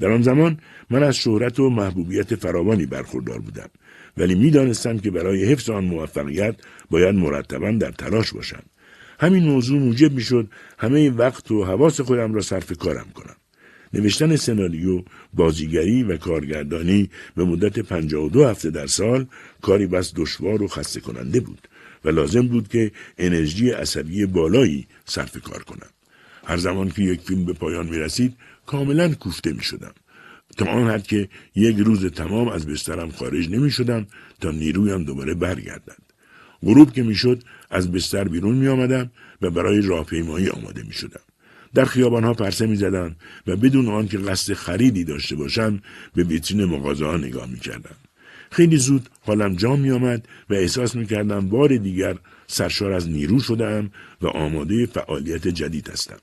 در 0.00 0.10
آن 0.10 0.22
زمان 0.22 0.58
من 0.90 1.02
از 1.02 1.16
شهرت 1.16 1.60
و 1.60 1.70
محبوبیت 1.70 2.34
فراوانی 2.34 2.86
برخوردار 2.86 3.38
بودم 3.38 3.68
ولی 4.16 4.34
می‌دانستم 4.34 4.98
که 4.98 5.10
برای 5.10 5.44
حفظ 5.44 5.70
آن 5.70 5.84
موفقیت 5.84 6.56
باید 6.90 7.14
مرتبا 7.14 7.70
در 7.70 7.90
تلاش 7.90 8.32
باشم 8.32 8.62
همین 9.20 9.44
موضوع 9.44 9.80
موجب 9.80 10.12
می‌شد 10.12 10.48
همه 10.78 11.10
وقت 11.10 11.50
و 11.50 11.64
حواس 11.64 12.00
خودم 12.00 12.34
را 12.34 12.40
صرف 12.40 12.78
کارم 12.78 13.06
کنم 13.14 13.36
نوشتن 13.94 14.36
سناریو، 14.36 15.02
بازیگری 15.34 16.02
و 16.02 16.16
کارگردانی 16.16 17.10
به 17.36 17.44
مدت 17.44 17.78
52 17.78 18.44
هفته 18.44 18.70
در 18.70 18.86
سال 18.86 19.26
کاری 19.62 19.86
بس 19.86 20.12
دشوار 20.16 20.62
و 20.62 20.68
خسته 20.68 21.00
کننده 21.00 21.40
بود 21.40 21.68
و 22.04 22.08
لازم 22.08 22.48
بود 22.48 22.68
که 22.68 22.92
انرژی 23.18 23.70
عصبی 23.70 24.26
بالایی 24.26 24.86
صرف 25.10 25.36
کار 25.42 25.62
کنم. 25.62 25.90
هر 26.44 26.56
زمان 26.56 26.90
که 26.90 27.02
یک 27.02 27.20
فیلم 27.20 27.44
به 27.44 27.52
پایان 27.52 27.86
می 27.86 27.98
رسید 27.98 28.36
کاملا 28.66 29.14
کوفته 29.14 29.52
می 29.52 29.62
شدم. 29.62 29.92
تا 30.56 30.66
آن 30.66 30.90
حد 30.90 31.06
که 31.06 31.28
یک 31.54 31.76
روز 31.78 32.06
تمام 32.06 32.48
از 32.48 32.66
بسترم 32.66 33.10
خارج 33.10 33.50
نمی 33.50 33.70
شدم 33.70 34.06
تا 34.40 34.50
نیرویم 34.50 35.04
دوباره 35.04 35.34
برگردد. 35.34 36.02
غروب 36.62 36.92
که 36.92 37.02
می‌شد 37.02 37.42
از 37.70 37.92
بستر 37.92 38.28
بیرون 38.28 38.54
می 38.54 38.68
آمدم 38.68 39.10
و 39.42 39.50
برای 39.50 39.80
راهپیمایی 39.80 40.48
آماده 40.48 40.82
می 40.82 40.92
شدم. 40.92 41.20
در 41.74 41.84
خیابانها 41.84 42.34
پرسه 42.34 42.66
می 42.66 42.76
زدم 42.76 43.16
و 43.46 43.56
بدون 43.56 43.88
آنکه 43.88 44.18
قصد 44.18 44.52
خریدی 44.52 45.04
داشته 45.04 45.36
باشم 45.36 45.82
به 46.14 46.24
ویترین 46.24 46.64
مغازه 46.64 47.06
ها 47.06 47.16
نگاه 47.16 47.46
می 47.46 47.60
کردم. 47.60 47.96
خیلی 48.50 48.76
زود 48.76 49.08
حالم 49.20 49.56
جا 49.56 49.76
می 49.76 49.90
آمد 49.90 50.28
و 50.50 50.54
احساس 50.54 50.96
می 50.96 51.06
کردم 51.06 51.48
بار 51.48 51.76
دیگر 51.76 52.16
سرشار 52.50 52.92
از 52.92 53.08
نیرو 53.08 53.40
شدم 53.40 53.90
و 54.22 54.26
آماده 54.26 54.86
فعالیت 54.86 55.48
جدید 55.48 55.88
هستم. 55.88 56.18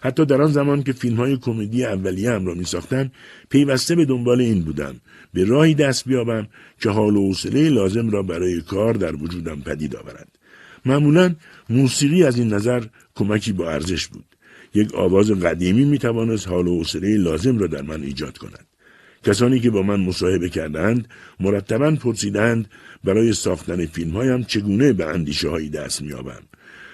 حتی 0.00 0.24
در 0.26 0.42
آن 0.42 0.52
زمان 0.52 0.82
که 0.82 0.92
فیلم 0.92 1.16
های 1.16 1.36
کمدی 1.36 1.84
اولیه 1.84 2.30
هم 2.30 2.46
را 2.46 2.54
می 2.54 2.64
ساختم 2.64 3.10
پیوسته 3.48 3.94
به 3.94 4.04
دنبال 4.04 4.40
این 4.40 4.62
بودم. 4.62 5.00
به 5.32 5.44
راهی 5.44 5.74
دست 5.74 6.08
بیابم 6.08 6.46
که 6.80 6.90
حال 6.90 7.16
و 7.16 7.26
حوصله 7.26 7.68
لازم 7.68 8.10
را 8.10 8.22
برای 8.22 8.60
کار 8.60 8.94
در 8.94 9.16
وجودم 9.16 9.60
پدید 9.60 9.96
آورد. 9.96 10.28
معمولا 10.86 11.34
موسیقی 11.70 12.24
از 12.24 12.38
این 12.38 12.54
نظر 12.54 12.84
کمکی 13.14 13.52
با 13.52 13.70
ارزش 13.70 14.06
بود. 14.06 14.24
یک 14.74 14.94
آواز 14.94 15.30
قدیمی 15.30 15.84
می 15.84 15.98
توانست 15.98 16.48
حال 16.48 16.66
و 16.66 16.78
حوصله 16.78 17.16
لازم 17.16 17.58
را 17.58 17.66
در 17.66 17.82
من 17.82 18.02
ایجاد 18.02 18.38
کند. 18.38 18.66
کسانی 19.24 19.60
که 19.60 19.70
با 19.70 19.82
من 19.82 20.00
مصاحبه 20.00 20.48
کردند 20.48 21.08
مرتبا 21.40 21.90
پرسیدند 21.90 22.70
برای 23.04 23.32
ساختن 23.32 23.86
فیلم 23.86 24.10
هایم 24.10 24.44
چگونه 24.44 24.92
به 24.92 25.06
اندیشه 25.06 25.48
هایی 25.48 25.70
دست 25.70 26.02
میابم 26.02 26.42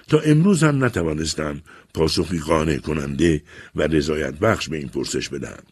تا 0.09 0.19
امروز 0.19 0.63
هم 0.63 0.85
نتوانستم 0.85 1.61
پاسخی 1.95 2.39
قانع 2.39 2.77
کننده 2.77 3.43
و 3.77 3.83
رضایت 3.83 4.35
بخش 4.35 4.69
به 4.69 4.77
این 4.77 4.89
پرسش 4.89 5.29
بدهم. 5.29 5.63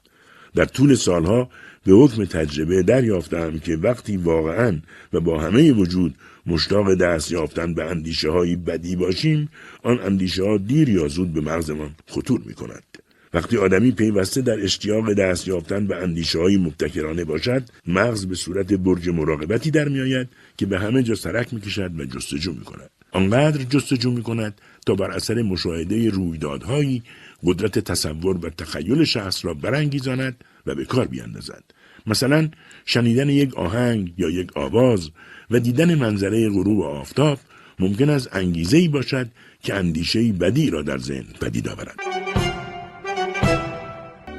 در 0.55 0.65
طول 0.65 0.95
سالها 0.95 1.51
به 1.85 1.93
حکم 1.93 2.25
تجربه 2.25 2.83
دریافتم 2.83 3.59
که 3.59 3.77
وقتی 3.77 4.17
واقعا 4.17 4.81
و 5.13 5.21
با 5.21 5.41
همه 5.41 5.73
وجود 5.73 6.15
مشتاق 6.47 6.95
دست 6.95 7.33
یافتن 7.33 7.75
به 7.75 7.85
اندیشه 7.85 8.31
های 8.31 8.57
بدی 8.57 8.97
باشیم 8.97 9.49
آن 9.83 10.01
اندیشه 10.01 10.45
ها 10.45 10.57
دیر 10.57 10.89
یا 10.89 11.09
زود 11.09 11.33
به 11.33 11.41
مغزمان 11.41 11.95
خطور 12.07 12.41
می 12.47 12.55
کند. 12.55 12.88
وقتی 13.35 13.57
آدمی 13.57 13.91
پیوسته 13.91 14.43
در 14.43 14.61
اشتیاق 14.61 15.13
دست 15.13 15.49
یافتن 15.49 15.87
به 15.87 15.97
اندیشه 15.97 16.39
های 16.39 16.57
مبتکرانه 16.57 17.25
باشد 17.25 17.63
مغز 17.87 18.27
به 18.27 18.35
صورت 18.35 18.73
برج 18.73 19.09
مراقبتی 19.09 19.71
در 19.71 19.89
می 19.89 20.01
آید 20.01 20.29
که 20.57 20.67
به 20.67 20.79
همه 20.79 21.03
جا 21.03 21.15
سرک 21.15 21.55
می 21.55 21.61
کشد 21.61 22.01
و 22.01 22.05
جستجو 22.05 22.53
می 22.53 22.65
کند. 22.65 22.91
آنقدر 23.13 23.63
جستجو 23.65 24.11
می 24.11 24.23
کند 24.23 24.61
تا 24.87 24.95
بر 24.95 25.11
اثر 25.11 25.43
مشاهده 25.43 26.11
رویدادهایی 26.11 27.03
قدرت 27.45 27.79
تصور 27.79 28.47
و 28.47 28.51
تخیل 28.51 29.05
شخص 29.05 29.45
را 29.45 29.55
برانگیزاند 29.55 30.45
و 30.67 30.75
به 30.75 30.85
کار 30.85 31.07
بیاندازد 31.07 31.65
مثلا 32.07 32.49
شنیدن 32.85 33.29
یک 33.29 33.55
آهنگ 33.55 34.13
یا 34.19 34.31
یک 34.31 34.57
آواز 34.57 35.11
و 35.51 35.61
دیدن 35.61 35.95
منظره 35.95 36.51
غروب 36.51 36.83
آفتاب 36.83 37.39
ممکن 37.79 38.11
است 38.11 38.29
انگیزه 38.33 38.89
باشد 38.89 39.29
که 39.63 39.75
اندیشه 39.75 40.33
بدی 40.33 40.71
را 40.71 40.83
در 40.83 40.99
ذهن 40.99 41.27
پدید 41.41 41.69
آورد 41.69 41.97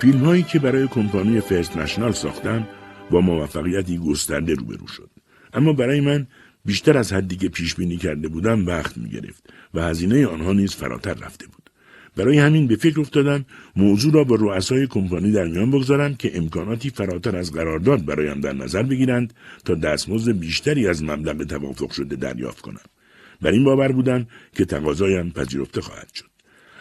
فیلم 0.01 0.19
هایی 0.19 0.43
که 0.43 0.59
برای 0.59 0.87
کمپانی 0.87 1.39
فرست 1.39 1.77
نشنال 1.77 2.11
ساختم 2.11 2.67
با 3.11 3.21
موفقیتی 3.21 3.97
گسترده 3.97 4.53
روبرو 4.53 4.87
شد 4.87 5.09
اما 5.53 5.73
برای 5.73 6.01
من 6.01 6.27
بیشتر 6.65 6.97
از 6.97 7.13
حدی 7.13 7.35
که 7.37 7.49
پیش 7.49 7.75
بینی 7.75 7.97
کرده 7.97 8.27
بودم 8.27 8.67
وقت 8.67 8.97
می 8.97 9.09
گرفت 9.09 9.43
و 9.73 9.81
هزینه 9.81 10.27
آنها 10.27 10.53
نیز 10.53 10.75
فراتر 10.75 11.13
رفته 11.13 11.47
بود. 11.47 11.69
برای 12.15 12.37
همین 12.37 12.67
به 12.67 12.75
فکر 12.75 12.99
افتادم 12.99 13.45
موضوع 13.75 14.13
را 14.13 14.23
با 14.23 14.35
رؤسای 14.35 14.87
کمپانی 14.87 15.31
در 15.31 15.47
میان 15.47 15.71
بگذارم 15.71 16.15
که 16.15 16.37
امکاناتی 16.37 16.89
فراتر 16.89 17.35
از 17.35 17.51
قرارداد 17.51 18.05
برایم 18.05 18.41
در 18.41 18.53
نظر 18.53 18.83
بگیرند 18.83 19.33
تا 19.65 19.75
دستمزد 19.75 20.31
بیشتری 20.31 20.87
از 20.87 21.03
مبلغ 21.03 21.43
توافق 21.43 21.91
شده 21.91 22.15
دریافت 22.15 22.61
کنم. 22.61 22.81
بر 23.41 23.51
این 23.51 23.63
باور 23.63 23.91
بودم 23.91 24.27
که 24.55 24.65
تقاضایم 24.65 25.29
پذیرفته 25.29 25.81
خواهد 25.81 26.13
شد. 26.13 26.28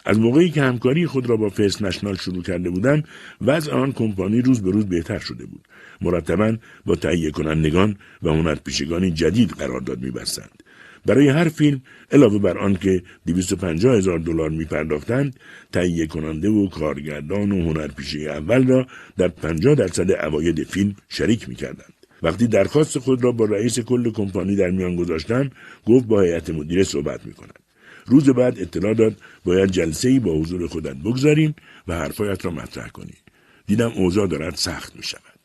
از 0.04 0.18
موقعی 0.18 0.50
که 0.50 0.62
همکاری 0.62 1.06
خود 1.06 1.26
را 1.26 1.36
با 1.36 1.48
فیس 1.48 1.82
نشنال 1.82 2.16
شروع 2.16 2.42
کرده 2.42 2.70
بودم 2.70 3.02
وضع 3.40 3.72
آن 3.72 3.92
کمپانی 3.92 4.42
روز 4.42 4.62
به 4.62 4.70
روز 4.70 4.86
بهتر 4.86 5.18
شده 5.18 5.46
بود 5.46 5.68
مرتبا 6.00 6.56
با 6.86 6.94
تهیه 6.94 7.30
کنندگان 7.30 7.96
و 8.22 8.28
هنرپیشگانی 8.28 9.10
جدید 9.10 9.50
قرارداد 9.50 10.02
میبستند 10.02 10.62
برای 11.06 11.28
هر 11.28 11.48
فیلم 11.48 11.82
علاوه 12.12 12.38
بر 12.38 12.58
آن 12.58 12.76
که 12.76 13.02
250 13.26 13.96
هزار 13.96 14.18
دلار 14.18 14.50
می 14.50 14.64
پرداختند 14.64 15.36
تهیه 15.72 16.06
کننده 16.06 16.48
و 16.48 16.68
کارگردان 16.68 17.52
و 17.52 17.62
هنرپیشه 17.62 18.18
اول 18.18 18.66
را 18.66 18.86
در 19.16 19.28
50 19.28 19.74
درصد 19.74 20.12
عواید 20.12 20.64
فیلم 20.64 20.96
شریک 21.08 21.48
می 21.48 21.54
کردند. 21.54 21.92
وقتی 22.22 22.46
درخواست 22.46 22.98
خود 22.98 23.24
را 23.24 23.32
با 23.32 23.44
رئیس 23.44 23.78
کل 23.80 24.10
کمپانی 24.10 24.56
در 24.56 24.70
میان 24.70 24.96
گذاشتم 24.96 25.50
گفت 25.86 26.06
با 26.06 26.20
هیئت 26.20 26.50
مدیره 26.50 26.84
صحبت 26.84 27.26
می 27.26 27.32
کند. 27.32 27.67
روز 28.08 28.30
بعد 28.30 28.60
اطلاع 28.60 28.94
داد 28.94 29.16
باید 29.44 29.70
جلسه 29.70 30.08
ای 30.08 30.18
با 30.18 30.32
حضور 30.32 30.66
خودت 30.66 30.96
بگذاریم 30.96 31.54
و 31.88 31.94
حرفایت 31.94 32.44
را 32.44 32.50
مطرح 32.50 32.88
کنی. 32.88 33.14
دیدم 33.66 33.92
اوضاع 33.96 34.26
دارد 34.26 34.54
سخت 34.54 34.96
می 34.96 35.02
شود. 35.02 35.38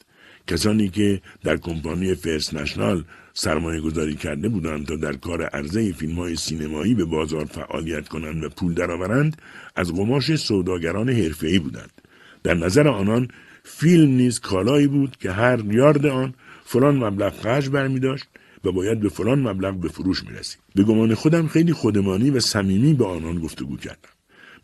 کسانی 0.47 0.89
که 0.89 1.21
در 1.43 1.57
کمپانی 1.57 2.15
فرست 2.15 2.53
نشنال 2.53 3.03
سرمایه 3.33 3.81
گذاری 3.81 4.15
کرده 4.15 4.49
بودند 4.49 4.85
تا 4.85 4.95
در 4.95 5.13
کار 5.13 5.43
عرضه 5.43 5.91
فیلم 5.91 6.15
های 6.15 6.35
سینمایی 6.35 6.93
به 6.93 7.05
بازار 7.05 7.45
فعالیت 7.45 8.07
کنند 8.07 8.43
و 8.43 8.49
پول 8.49 8.73
درآورند 8.73 9.41
از 9.75 9.93
قماش 9.93 10.35
سوداگران 10.35 11.09
حرفه‌ای 11.09 11.59
بودند 11.59 12.01
در 12.43 12.53
نظر 12.53 12.87
آنان 12.87 13.27
فیلم 13.63 14.09
نیز 14.09 14.39
کالایی 14.39 14.87
بود 14.87 15.17
که 15.17 15.31
هر 15.31 15.59
یارد 15.65 16.05
آن 16.05 16.33
فلان 16.65 17.03
مبلغ 17.03 17.33
خرج 17.41 17.69
برمی 17.69 17.99
داشت 17.99 18.25
و 18.63 18.71
باید 18.71 18.99
به 18.99 19.09
فلان 19.09 19.39
مبلغ 19.39 19.79
به 19.79 19.89
فروش 19.89 20.23
می 20.23 20.33
رسید. 20.33 20.59
به 20.75 20.83
گمان 20.83 21.15
خودم 21.15 21.47
خیلی 21.47 21.73
خودمانی 21.73 22.29
و 22.29 22.39
صمیمی 22.39 22.93
به 22.93 23.05
آنان 23.05 23.39
گفتگو 23.39 23.77
کردم. 23.77 24.09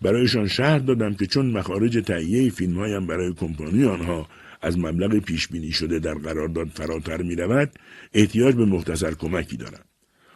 برایشان 0.02 0.48
شهر 0.48 0.80
دادم 0.80 1.14
که 1.14 1.26
چون 1.26 1.46
مخارج 1.52 2.04
تهیه 2.06 2.50
فیلم 2.50 2.78
هایم 2.78 3.08
برای 3.08 3.34
کمپانی 3.34 3.86
آنها 3.86 4.28
از 4.62 4.78
مبلغ 4.78 5.20
پیش 5.20 5.48
بینی 5.48 5.72
شده 5.72 6.00
در 6.00 6.14
قرارداد 6.14 6.68
فراتر 6.68 7.22
می 7.22 7.36
رود 7.36 7.72
احتیاج 8.14 8.56
به 8.56 8.66
مختصر 8.66 9.14
کمکی 9.14 9.58
دارند. 9.58 9.86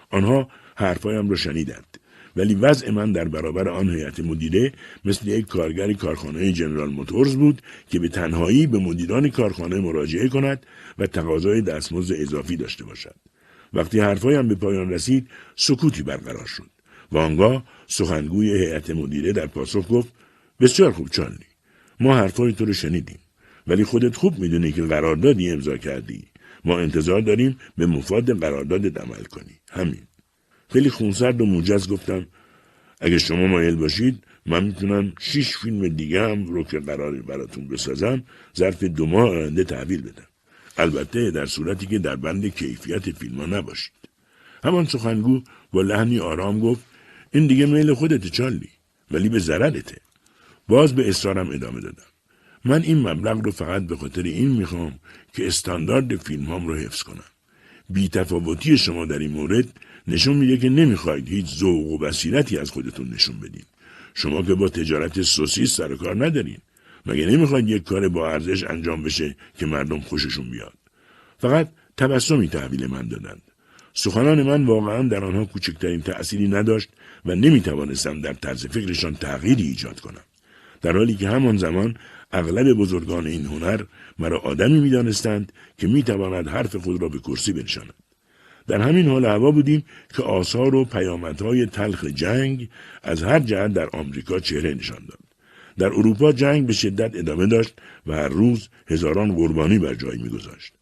آنها 0.09 0.47
حرفهایم 0.75 1.29
را 1.29 1.35
شنیدند. 1.35 1.97
ولی 2.35 2.55
وضع 2.55 2.91
من 2.91 3.11
در 3.11 3.27
برابر 3.27 3.69
آن 3.69 3.89
هیئت 3.89 4.19
مدیره 4.19 4.71
مثل 5.05 5.27
یک 5.27 5.47
کارگر 5.47 5.93
کارخانه 5.93 6.51
جنرال 6.51 6.89
موتورز 6.89 7.35
بود 7.35 7.61
که 7.89 7.99
به 7.99 8.09
تنهایی 8.09 8.67
به 8.67 8.79
مدیران 8.79 9.29
کارخانه 9.29 9.81
مراجعه 9.81 10.29
کند 10.29 10.65
و 10.97 11.07
تقاضای 11.07 11.61
دستمزد 11.61 12.15
اضافی 12.17 12.57
داشته 12.57 12.83
باشد. 12.83 13.15
وقتی 13.73 13.99
حرفهایم 13.99 14.47
به 14.47 14.55
پایان 14.55 14.89
رسید 14.89 15.27
سکوتی 15.55 16.03
برقرار 16.03 16.45
شد 16.45 16.69
و 17.11 17.17
آنگاه 17.17 17.63
سخنگوی 17.87 18.49
هیئت 18.49 18.89
مدیره 18.89 19.33
در 19.33 19.47
پاسخ 19.47 19.91
گفت 19.91 20.13
بسیار 20.59 20.91
خوب 20.91 21.09
چارلی. 21.09 21.45
ما 21.99 22.17
حرفهای 22.17 22.53
تو 22.53 22.65
رو 22.65 22.73
شنیدیم 22.73 23.19
ولی 23.67 23.83
خودت 23.83 24.15
خوب 24.15 24.39
می‌دونی 24.39 24.71
که 24.71 24.83
قراردادی 24.83 25.49
امضا 25.49 25.77
کردی. 25.77 26.23
ما 26.65 26.79
انتظار 26.79 27.21
داریم 27.21 27.57
به 27.77 27.85
مفاد 27.85 28.39
قرارداد 28.39 28.99
عمل 28.99 29.23
کنی. 29.23 29.59
همین. 29.71 30.01
خیلی 30.69 30.89
خونسرد 30.89 31.41
و 31.41 31.45
موجز 31.45 31.87
گفتم 31.87 32.27
اگه 33.01 33.17
شما 33.17 33.47
مایل 33.47 33.75
باشید 33.75 34.23
من 34.45 34.63
می‌تونم 34.63 35.13
شیش 35.19 35.57
فیلم 35.57 35.87
دیگه 35.87 36.21
هم 36.21 36.45
رو 36.45 36.63
که 36.63 36.79
قراری 36.79 37.21
براتون 37.21 37.67
بسازم 37.67 38.23
ظرف 38.57 38.83
دو 38.83 39.05
ماه 39.05 39.29
آینده 39.29 39.63
تحویل 39.63 40.01
بدم. 40.01 40.27
البته 40.77 41.31
در 41.31 41.45
صورتی 41.45 41.85
که 41.85 41.99
در 41.99 42.15
بند 42.15 42.55
کیفیت 42.55 43.11
فیلم 43.11 43.37
ها 43.37 43.45
نباشید 43.45 43.93
همان 44.63 44.85
سخنگو 44.85 45.41
با 45.71 45.81
لحنی 45.81 46.19
آرام 46.19 46.59
گفت 46.59 46.83
این 47.31 47.47
دیگه 47.47 47.65
میل 47.65 47.93
خودت 47.93 48.27
چالی 48.27 48.69
ولی 49.11 49.29
به 49.29 49.39
ضررته 49.39 49.97
باز 50.67 50.95
به 50.95 51.09
اصرارم 51.09 51.49
ادامه 51.49 51.81
دادم 51.81 52.03
من 52.65 52.81
این 52.81 53.07
مبلغ 53.07 53.45
رو 53.45 53.51
فقط 53.51 53.81
به 53.87 53.95
خاطر 53.95 54.23
این 54.23 54.51
می‌خوام 54.51 54.99
که 55.33 55.47
استاندارد 55.47 56.15
فیلم 56.15 56.43
هم 56.43 56.67
رو 56.67 56.75
حفظ 56.75 57.03
کنم. 57.03 57.23
بی 57.89 58.09
تفاوتی 58.09 58.77
شما 58.77 59.05
در 59.05 59.19
این 59.19 59.31
مورد 59.31 59.79
نشون 60.07 60.35
میده 60.35 60.57
که 60.57 60.69
نمی‌خواید 60.69 61.29
هیچ 61.29 61.45
ذوق 61.45 61.91
و 61.91 61.97
بصیرتی 61.97 62.57
از 62.57 62.71
خودتون 62.71 63.09
نشون 63.09 63.39
بدین. 63.39 63.63
شما 64.13 64.41
که 64.41 64.53
با 64.53 64.69
تجارت 64.69 65.21
سوسیس 65.21 65.75
سر 65.75 65.95
کار 65.95 66.25
ندارین. 66.25 66.57
مگه 67.05 67.25
نمی‌خواید 67.25 67.69
یک 67.69 67.83
کار 67.83 68.09
با 68.09 68.29
ارزش 68.29 68.63
انجام 68.63 69.03
بشه 69.03 69.35
که 69.57 69.65
مردم 69.65 69.99
خوششون 69.99 70.51
بیاد. 70.51 70.73
فقط 71.37 71.69
تبسمی 71.97 72.47
تحویل 72.47 72.87
من 72.87 73.07
دادند. 73.07 73.41
سخنان 73.93 74.43
من 74.43 74.65
واقعا 74.65 75.07
در 75.07 75.23
آنها 75.23 75.45
کوچکترین 75.45 76.01
تأثیری 76.01 76.47
نداشت 76.47 76.89
و 77.25 77.35
نمی‌توانستم 77.35 78.21
در 78.21 78.33
طرز 78.33 78.65
فکرشان 78.65 79.15
تغییری 79.15 79.63
ایجاد 79.63 79.99
کنم. 79.99 80.21
در 80.81 80.97
حالی 80.97 81.15
که 81.15 81.29
همان 81.29 81.57
زمان 81.57 81.97
اغلب 82.31 82.73
بزرگان 82.73 83.27
این 83.27 83.45
هنر 83.45 83.83
مرا 84.19 84.39
آدمی 84.39 84.79
می‌دانستند 84.79 85.51
که 85.77 85.87
می‌تواند 85.87 86.47
حرف 86.47 86.75
خود 86.75 87.01
را 87.01 87.09
به 87.09 87.19
کرسی 87.19 87.53
بنشاند 87.53 87.93
در 88.67 88.81
همین 88.81 89.07
حال 89.07 89.25
هوا 89.25 89.51
بودیم 89.51 89.85
که 90.15 90.23
آثار 90.23 90.75
و 90.75 90.85
پیامدهای 90.85 91.65
تلخ 91.65 92.05
جنگ 92.05 92.69
از 93.03 93.23
هر 93.23 93.39
جهت 93.39 93.73
در 93.73 93.89
آمریکا 93.93 94.39
چهره 94.39 94.73
نشان 94.73 95.05
داد 95.09 95.19
در 95.77 95.87
اروپا 95.87 96.31
جنگ 96.31 96.67
به 96.67 96.73
شدت 96.73 97.15
ادامه 97.15 97.47
داشت 97.47 97.73
و 98.07 98.13
هر 98.13 98.27
روز 98.27 98.69
هزاران 98.87 99.35
قربانی 99.35 99.79
بر 99.79 99.93
جای 99.93 100.17
میگذاشت. 100.17 100.73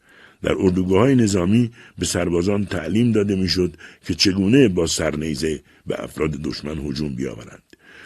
در 0.43 0.55
اردوگاه 0.59 0.99
های 0.99 1.15
نظامی 1.15 1.71
به 1.99 2.05
سربازان 2.05 2.65
تعلیم 2.65 3.11
داده 3.11 3.35
می‌شد 3.35 3.73
که 4.05 4.13
چگونه 4.13 4.67
با 4.67 4.87
سرنیزه 4.87 5.61
به 5.87 6.03
افراد 6.03 6.31
دشمن 6.31 6.77
هجوم 6.77 7.15
بیاورند 7.15 7.63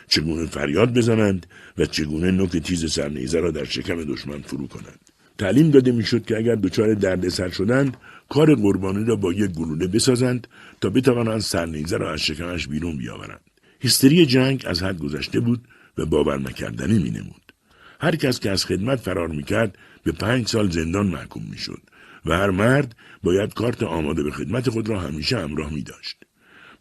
چگونه 0.07 0.45
فریاد 0.45 0.93
بزنند 0.93 1.45
و 1.77 1.85
چگونه 1.85 2.31
نوک 2.31 2.57
تیز 2.57 2.91
سرنیزه 2.91 3.39
را 3.39 3.51
در 3.51 3.63
شکم 3.63 4.03
دشمن 4.03 4.41
فرو 4.41 4.67
کنند. 4.67 4.99
تعلیم 5.37 5.71
داده 5.71 5.91
می‌شد 5.91 6.25
که 6.25 6.37
اگر 6.37 6.55
دچار 6.55 6.93
دردسر 6.93 7.49
شدند 7.49 7.97
کار 8.29 8.55
قربانی 8.55 9.05
را 9.05 9.15
با 9.15 9.33
یک 9.33 9.51
گلوله 9.51 9.87
بسازند 9.87 10.47
تا 10.81 10.89
بتوانند 10.89 11.41
سرنیزه 11.41 11.97
را 11.97 12.13
از 12.13 12.19
شکمش 12.19 12.67
بیرون 12.67 12.97
بیاورند. 12.97 13.41
هیستری 13.79 14.25
جنگ 14.25 14.63
از 14.67 14.83
حد 14.83 14.97
گذشته 14.97 15.39
بود 15.39 15.67
و 15.97 16.05
باور 16.05 16.39
نکردنی 16.39 16.99
مینمود 16.99 17.53
هر 17.99 18.15
کس 18.15 18.39
که 18.39 18.49
از 18.49 18.65
خدمت 18.65 18.99
فرار 18.99 19.27
می‌کرد 19.27 19.77
به 20.03 20.11
پنج 20.11 20.47
سال 20.47 20.69
زندان 20.69 21.07
محکوم 21.07 21.43
می‌شد 21.51 21.81
و 22.25 22.37
هر 22.37 22.49
مرد 22.49 22.95
باید 23.23 23.53
کارت 23.53 23.83
آماده 23.83 24.23
به 24.23 24.31
خدمت 24.31 24.69
خود 24.69 24.89
را 24.89 24.99
همیشه 24.99 25.39
همراه 25.39 25.73
می 25.73 25.81
داشت. 25.81 26.17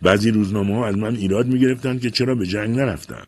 بعضی 0.03 0.31
روزنامه 0.31 0.75
ها 0.75 0.87
از 0.87 0.99
من 0.99 1.17
ایراد 1.17 1.47
می 1.47 1.61
گرفتن 1.61 1.99
که 1.99 2.11
چرا 2.11 2.35
به 2.35 2.47
جنگ 2.47 2.77
نرفتم. 2.77 3.27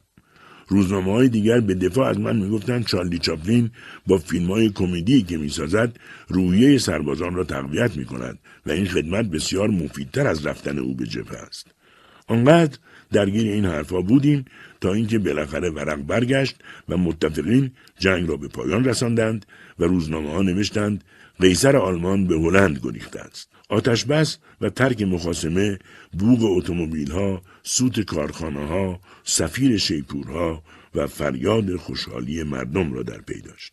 روزنامه 0.69 1.13
های 1.13 1.29
دیگر 1.29 1.61
به 1.61 1.75
دفاع 1.75 2.09
از 2.09 2.19
من 2.19 2.37
می‌گفتند 2.37 2.87
چارلی 2.87 3.19
چاپلین 3.19 3.71
با 4.07 4.19
فیلم 4.19 4.47
های 4.47 4.71
کمدی 4.71 5.23
که 5.23 5.37
می‌سازد 5.37 5.97
روحیه 6.29 6.79
سربازان 6.79 7.35
را 7.35 7.45
تقویت 7.45 7.97
می 7.97 8.05
کند 8.05 8.39
و 8.67 8.71
این 8.71 8.87
خدمت 8.87 9.25
بسیار 9.25 9.69
مفیدتر 9.69 10.27
از 10.27 10.47
رفتن 10.47 10.79
او 10.79 10.95
به 10.95 11.07
جبهه 11.07 11.39
است. 11.39 11.67
آنقدر 12.27 12.79
درگیر 13.13 13.53
این 13.53 13.65
حرفها 13.65 14.01
بودیم 14.01 14.45
تا 14.81 14.93
اینکه 14.93 15.19
بالاخره 15.19 15.71
ورق 15.71 16.03
برگشت 16.03 16.57
و 16.89 16.97
متفقین 16.97 17.71
جنگ 17.99 18.29
را 18.29 18.37
به 18.37 18.49
پایان 18.49 18.85
رساندند 18.85 19.47
و 19.79 19.85
روزنامه 19.85 20.31
ها 20.31 20.43
نوشتند 20.43 21.05
قیصر 21.41 21.77
آلمان 21.77 22.27
به 22.27 22.35
هلند 22.35 22.81
گریخته 22.83 23.21
است. 23.21 23.49
آتش 23.69 24.05
بس 24.05 24.39
و 24.61 24.71
ترک 24.71 25.03
مخاسمه 25.03 25.79
بوغ 26.13 26.45
اتومبیل 26.45 27.11
ها، 27.11 27.43
سوت 27.63 28.01
کارخانه 28.01 28.67
ها، 28.67 29.01
سفیر 29.25 29.77
شیپورها 29.77 30.63
و 30.95 31.07
فریاد 31.07 31.77
خوشحالی 31.77 32.43
مردم 32.43 32.93
را 32.93 33.03
در 33.03 33.19
پی 33.19 33.41
داشت. 33.41 33.73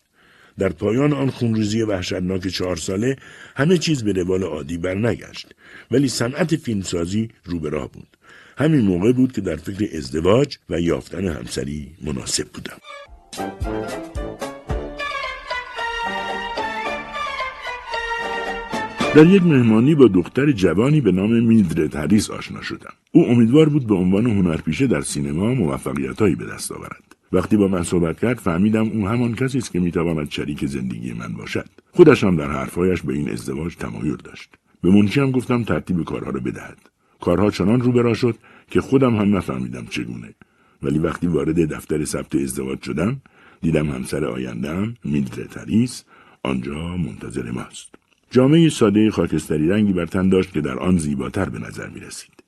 در 0.60 0.70
پایان 0.70 1.14
آن 1.14 1.30
خونریزی 1.30 1.82
وحشتناک 1.82 2.48
چهار 2.48 2.76
ساله 2.76 3.16
همه 3.56 3.78
چیز 3.78 4.04
به 4.04 4.12
روال 4.12 4.44
عادی 4.44 4.78
برنگشت 4.78 5.56
ولی 5.92 6.08
صنعت 6.08 6.56
فیلمسازی 6.56 7.30
رو 7.46 7.60
به 7.60 7.70
راه 7.70 7.92
بود 7.92 8.12
همین 8.58 8.82
موقع 8.82 9.12
بود 9.12 9.32
که 9.32 9.42
در 9.42 9.56
فکر 9.56 9.98
ازدواج 9.98 10.58
و 10.70 10.82
یافتن 10.82 11.28
همسری 11.28 11.92
مناسب 12.06 12.48
بودم 12.48 12.78
در 19.16 19.26
یک 19.26 19.44
مهمانی 19.44 19.96
با 19.96 20.08
دختر 20.08 20.52
جوانی 20.52 21.02
به 21.02 21.12
نام 21.12 21.44
میلدرد 21.44 21.96
هریس 21.96 22.32
آشنا 22.32 22.62
شدم. 22.62 22.94
او 23.12 23.26
امیدوار 23.28 23.70
بود 23.70 23.88
به 23.88 23.96
عنوان 23.96 24.26
هنرپیشه 24.26 24.88
در 24.88 25.02
سینما 25.02 25.54
موفقیتهایی 25.54 26.36
به 26.36 26.46
دست 26.46 26.72
آورد. 26.72 27.16
وقتی 27.32 27.58
با 27.58 27.68
من 27.68 27.84
صحبت 27.84 28.20
کرد 28.20 28.38
فهمیدم 28.38 28.90
او 28.90 29.08
همان 29.08 29.36
کسی 29.36 29.58
است 29.58 29.72
که 29.72 29.80
می‌تواند 29.80 30.32
شریک 30.32 30.66
زندگی 30.66 31.14
من 31.14 31.34
باشد. 31.34 31.66
خودش 31.92 32.24
هم 32.24 32.36
در 32.36 32.52
حرفهایش 32.52 33.02
به 33.02 33.14
این 33.14 33.30
ازدواج 33.30 33.76
تمایل 33.76 34.16
داشت. 34.24 34.50
به 34.82 34.90
منشی 34.90 35.20
هم 35.20 35.32
گفتم 35.32 35.64
ترتیب 35.64 36.04
کارها 36.04 36.30
را 36.30 36.40
بدهد. 36.40 36.93
کارها 37.24 37.52
چنان 37.52 37.82
رو 37.82 37.91
برا 37.91 38.14
شد 38.14 38.36
که 38.72 38.82
خودم 38.82 39.16
هم 39.16 39.38
نفهمیدم 39.38 39.86
چگونه. 39.86 40.34
ولی 40.84 41.00
وقتی 41.00 41.28
وارد 41.28 41.74
دفتر 41.74 42.06
ثبت 42.06 42.36
ازدواج 42.36 42.82
شدم 42.82 43.22
دیدم 43.62 43.90
همسر 43.90 44.26
آیندهم 44.26 44.95
میلدرد 45.04 45.58
هریس 45.58 46.04
آنجا 46.44 46.98
منتظر 46.98 47.52
ماست. 47.52 47.95
جامعه 48.32 48.70
ساده 48.70 49.12
خاکستری 49.12 49.70
رنگی 49.70 49.94
بر 49.94 50.06
تن 50.06 50.30
داشت 50.30 50.54
که 50.54 50.62
در 50.62 50.80
آن 50.80 50.98
زیباتر 50.98 51.50
به 51.50 51.60
نظر 51.60 51.90
می 51.90 52.00
رسید. 52.00 52.44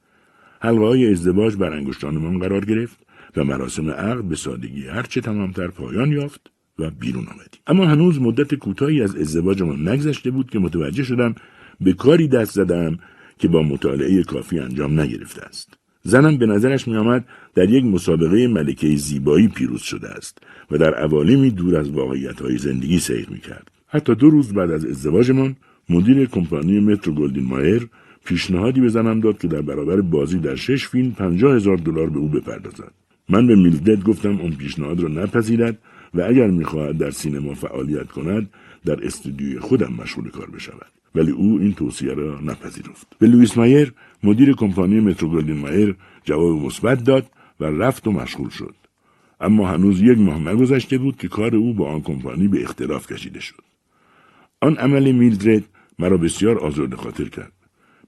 حلقه 0.62 0.86
های 0.86 1.12
ازدواج 1.12 1.56
بر 1.56 1.74
انگشتانمان 1.74 2.40
قرار 2.40 2.66
گرفت 2.66 2.98
و 3.38 3.44
مراسم 3.44 3.90
عقد 3.90 4.24
به 4.24 4.36
سادگی 4.36 4.88
هرچه 4.88 5.22
تمامتر 5.22 5.68
پایان 5.68 6.12
یافت 6.12 6.52
و 6.80 6.92
بیرون 6.92 7.28
آمدیم. 7.28 7.62
اما 7.68 7.86
هنوز 7.86 8.22
مدت 8.22 8.56
کوتاهی 8.56 9.02
از 9.02 9.16
ازدواجمان 9.16 9.88
نگذشته 9.88 10.32
بود 10.32 10.50
که 10.50 10.60
متوجه 10.60 11.04
شدم 11.04 11.36
به 11.82 11.94
کاری 11.94 12.28
دست 12.28 12.52
زدم 12.52 13.00
که 13.40 13.48
با 13.48 13.62
مطالعه 13.64 14.24
کافی 14.24 14.60
انجام 14.60 15.00
نگرفته 15.00 15.42
است. 15.42 15.74
زنم 16.04 16.38
به 16.38 16.46
نظرش 16.46 16.88
می 16.88 16.96
آمد 16.96 17.26
در 17.56 17.70
یک 17.70 17.86
مسابقه 17.86 18.48
ملکه 18.48 18.96
زیبایی 18.96 19.48
پیروز 19.48 19.82
شده 19.82 20.10
است 20.10 20.38
و 20.72 20.78
در 20.78 20.94
عوالمی 20.94 21.52
دور 21.52 21.78
از 21.78 21.90
واقعیت 21.90 22.42
های 22.42 22.58
زندگی 22.58 23.00
سیر 23.00 23.30
می 23.30 23.40
کرد. 23.40 23.72
حتی 23.88 24.16
دو 24.16 24.30
روز 24.30 24.54
بعد 24.54 24.72
از 24.72 24.86
ازدواجمان 24.86 25.56
مدیر 25.90 26.26
کمپانی 26.26 26.80
مترو 26.80 27.14
گلدوین 27.14 27.44
مایر 27.44 27.88
پیشنهادی 28.26 28.82
به 28.82 28.90
زنم 28.90 29.20
داد 29.20 29.38
که 29.38 29.48
در 29.48 29.62
برابر 29.62 30.02
بازی 30.02 30.40
در 30.40 30.56
شش 30.56 30.88
فیلم 30.88 31.12
پنجاه 31.12 31.56
هزار 31.56 31.78
دلار 31.78 32.10
به 32.10 32.20
او 32.20 32.30
بپردازد. 32.30 32.92
من 33.30 33.48
به 33.48 33.56
میلدرد 33.56 34.04
گفتم 34.04 34.40
اون 34.40 34.52
پیشنهاد 34.52 35.00
را 35.00 35.10
نپذیرد 35.10 35.78
و 36.14 36.22
اگر 36.22 36.48
می‌خواهد 36.48 36.98
در 36.98 37.12
سینما 37.12 37.54
فعالیت 37.54 38.08
کند 38.08 38.50
در 38.86 39.06
استودیوی 39.06 39.60
خودم 39.60 39.94
مشغول 39.94 40.30
کار 40.30 40.50
بشود 40.50 40.92
ولی 41.16 41.32
او 41.32 41.60
این 41.60 41.74
توصیه 41.74 42.14
را 42.14 42.40
نپذیرفت. 42.42 43.08
به 43.20 43.28
لوئیس 43.28 43.58
مایر 43.58 43.94
مدیر 44.24 44.54
کمپانی 44.54 45.00
مترو 45.00 45.30
گلدوین 45.30 45.58
مایر 45.58 45.96
جواب 46.24 46.62
مثبت 46.62 47.04
داد 47.04 47.26
و 47.60 47.66
رفت 47.66 48.08
و 48.08 48.12
مشغول 48.12 48.50
شد. 48.50 48.76
اما 49.42 49.68
هنوز 49.68 50.02
یک 50.02 50.18
ماه 50.18 50.40
نگذشته 50.40 50.98
بود 50.98 51.18
که 51.18 51.28
کار 51.28 51.56
او 51.56 51.74
با 51.74 51.92
آن 51.92 52.02
کمپانی 52.02 52.48
به 52.48 52.64
اختلاف 52.64 53.12
کشیده 53.12 53.40
شد. 53.40 53.64
آن 54.62 54.76
عمل 54.76 55.12
میلدرد 55.12 55.64
مرا 56.00 56.18
بسیار 56.18 56.60
آزرده 56.60 56.96
خاطر 56.96 57.24
کرد. 57.24 57.52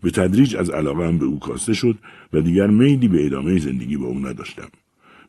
به 0.01 0.11
تدریج 0.11 0.55
از 0.55 0.69
علاقه 0.69 1.07
هم 1.07 1.17
به 1.17 1.25
او 1.25 1.39
کاسته 1.39 1.73
شد 1.73 1.97
و 2.34 2.41
دیگر 2.41 2.67
میلی 2.67 3.07
به 3.07 3.25
ادامه 3.25 3.59
زندگی 3.59 3.97
با 3.97 4.05
او 4.05 4.19
نداشتم. 4.19 4.69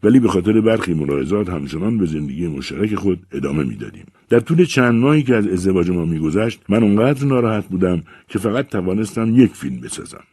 ولی 0.02 0.20
به 0.20 0.28
خاطر 0.28 0.60
برخی 0.60 0.94
ملاحظات 0.94 1.48
همچنان 1.48 1.98
به 1.98 2.06
زندگی 2.06 2.46
مشترک 2.46 2.94
خود 2.94 3.26
ادامه 3.32 3.64
می‌دادیم. 3.64 4.06
در 4.28 4.40
طول 4.40 4.64
چند 4.64 4.94
ماهی 4.94 5.22
که 5.22 5.34
از 5.34 5.46
ازدواج 5.46 5.90
ما 5.90 6.04
میگذشت 6.04 6.60
من 6.68 6.82
اونقدر 6.82 7.26
ناراحت 7.26 7.66
بودم 7.66 8.02
که 8.28 8.38
فقط 8.38 8.68
توانستم 8.68 9.40
یک 9.40 9.52
فیلم 9.54 9.80
بسازم. 9.80 10.24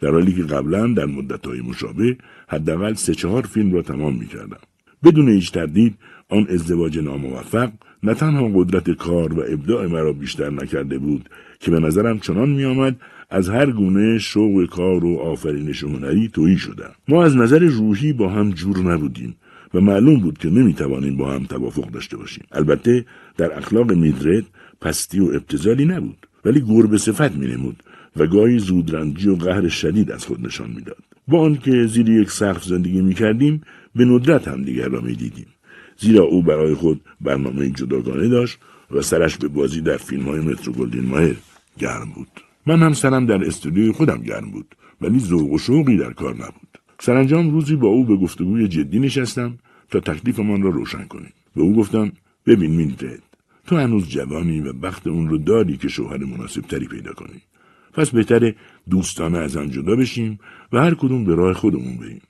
در 0.00 0.10
حالی 0.10 0.32
که 0.32 0.42
قبلا 0.42 0.86
در 0.86 1.06
مدتهای 1.06 1.60
مشابه 1.60 2.16
حداقل 2.48 2.94
سه 2.94 3.14
چهار 3.14 3.42
فیلم 3.42 3.72
را 3.72 3.82
تمام 3.82 4.16
می‌کردم. 4.16 4.58
بدون 5.04 5.28
هیچ 5.28 5.52
تردید 5.52 5.94
آن 6.28 6.46
ازدواج 6.50 6.98
ناموفق 6.98 7.70
نه 8.02 8.14
تنها 8.14 8.50
قدرت 8.54 8.90
کار 8.90 9.34
و 9.34 9.44
ابداع 9.48 9.86
مرا 9.86 10.12
بیشتر 10.12 10.50
نکرده 10.50 10.98
بود 10.98 11.28
که 11.60 11.70
به 11.70 11.80
نظرم 11.80 12.18
چنان 12.18 12.48
میآمد 12.48 12.96
از 13.30 13.48
هر 13.48 13.70
گونه 13.70 14.18
شوق 14.18 14.66
کار 14.66 15.04
و 15.04 15.18
آفرینش 15.18 15.84
هنری 15.84 16.28
تویی 16.28 16.56
شدم. 16.56 16.90
ما 17.08 17.24
از 17.24 17.36
نظر 17.36 17.58
روحی 17.58 18.12
با 18.12 18.28
هم 18.28 18.50
جور 18.50 18.78
نبودیم 18.78 19.36
و 19.74 19.80
معلوم 19.80 20.20
بود 20.20 20.38
که 20.38 20.50
نمی‌توانیم 20.50 21.16
با 21.16 21.30
هم 21.30 21.44
توافق 21.44 21.90
داشته 21.90 22.16
باشیم. 22.16 22.44
البته 22.52 23.04
در 23.36 23.58
اخلاق 23.58 23.92
میدرد 23.92 24.44
پستی 24.80 25.20
و 25.20 25.24
ابتزالی 25.24 25.84
نبود 25.84 26.26
ولی 26.44 26.60
گربه 26.60 26.98
صفت 26.98 27.36
مینمود 27.36 27.82
و 28.16 28.26
گاهی 28.26 28.58
زودرنجی 28.58 29.28
و 29.28 29.34
قهر 29.34 29.68
شدید 29.68 30.12
از 30.12 30.26
خود 30.26 30.46
نشان 30.46 30.70
می‌داد. 30.70 31.04
با 31.28 31.40
آنکه 31.40 31.86
زیر 31.86 32.08
یک 32.08 32.30
سقف 32.30 32.64
زندگی 32.64 33.00
می‌کردیم 33.00 33.62
به 33.94 34.04
ندرت 34.04 34.48
هم 34.48 34.62
دیگر 34.62 34.88
را 34.88 35.00
می‌دیدیم. 35.00 35.46
زیرا 35.98 36.24
او 36.24 36.42
برای 36.42 36.74
خود 36.74 37.00
برنامه 37.20 37.70
جداگانه 37.70 38.28
داشت 38.28 38.58
و 38.90 39.02
سرش 39.02 39.36
به 39.36 39.48
بازی 39.48 39.80
در 39.80 39.96
فیلم 39.96 40.24
های 40.24 40.40
مترو 40.40 40.72
گلدین 40.72 41.04
ماهر 41.04 41.34
گرم 41.78 42.12
بود. 42.14 42.28
من 42.66 42.82
هم 42.82 42.92
سرم 42.92 43.26
در 43.26 43.44
استودیوی 43.44 43.92
خودم 43.92 44.22
گرم 44.22 44.50
بود 44.50 44.74
ولی 45.00 45.18
ذوق 45.18 45.52
و 45.52 45.58
شوقی 45.58 45.96
در 45.96 46.12
کار 46.12 46.34
نبود. 46.34 46.78
سرانجام 47.00 47.50
روزی 47.50 47.76
با 47.76 47.88
او 47.88 48.04
به 48.04 48.16
گفتگوی 48.16 48.68
جدی 48.68 48.98
نشستم 48.98 49.58
تا 49.90 50.00
تکلیفمان 50.00 50.62
را 50.62 50.70
روشن 50.70 51.04
کنیم. 51.04 51.32
به 51.56 51.62
او 51.62 51.76
گفتم 51.76 52.12
ببین 52.46 52.70
میلدرد 52.70 53.22
تو 53.66 53.76
هنوز 53.76 54.08
جوانی 54.08 54.60
و 54.60 54.72
بخت 54.72 55.06
اون 55.06 55.28
رو 55.28 55.38
داری 55.38 55.76
که 55.76 55.88
شوهر 55.88 56.24
مناسب 56.24 56.60
تری 56.60 56.86
پیدا 56.86 57.12
کنی. 57.12 57.42
پس 57.92 58.10
بهتره 58.10 58.54
دوستانه 58.90 59.38
از 59.38 59.56
هم 59.56 59.66
جدا 59.66 59.96
بشیم 59.96 60.38
و 60.72 60.80
هر 60.80 60.94
کدوم 60.94 61.24
به 61.24 61.34
راه 61.34 61.52
خودمون 61.52 61.96
بریم. 61.96 62.22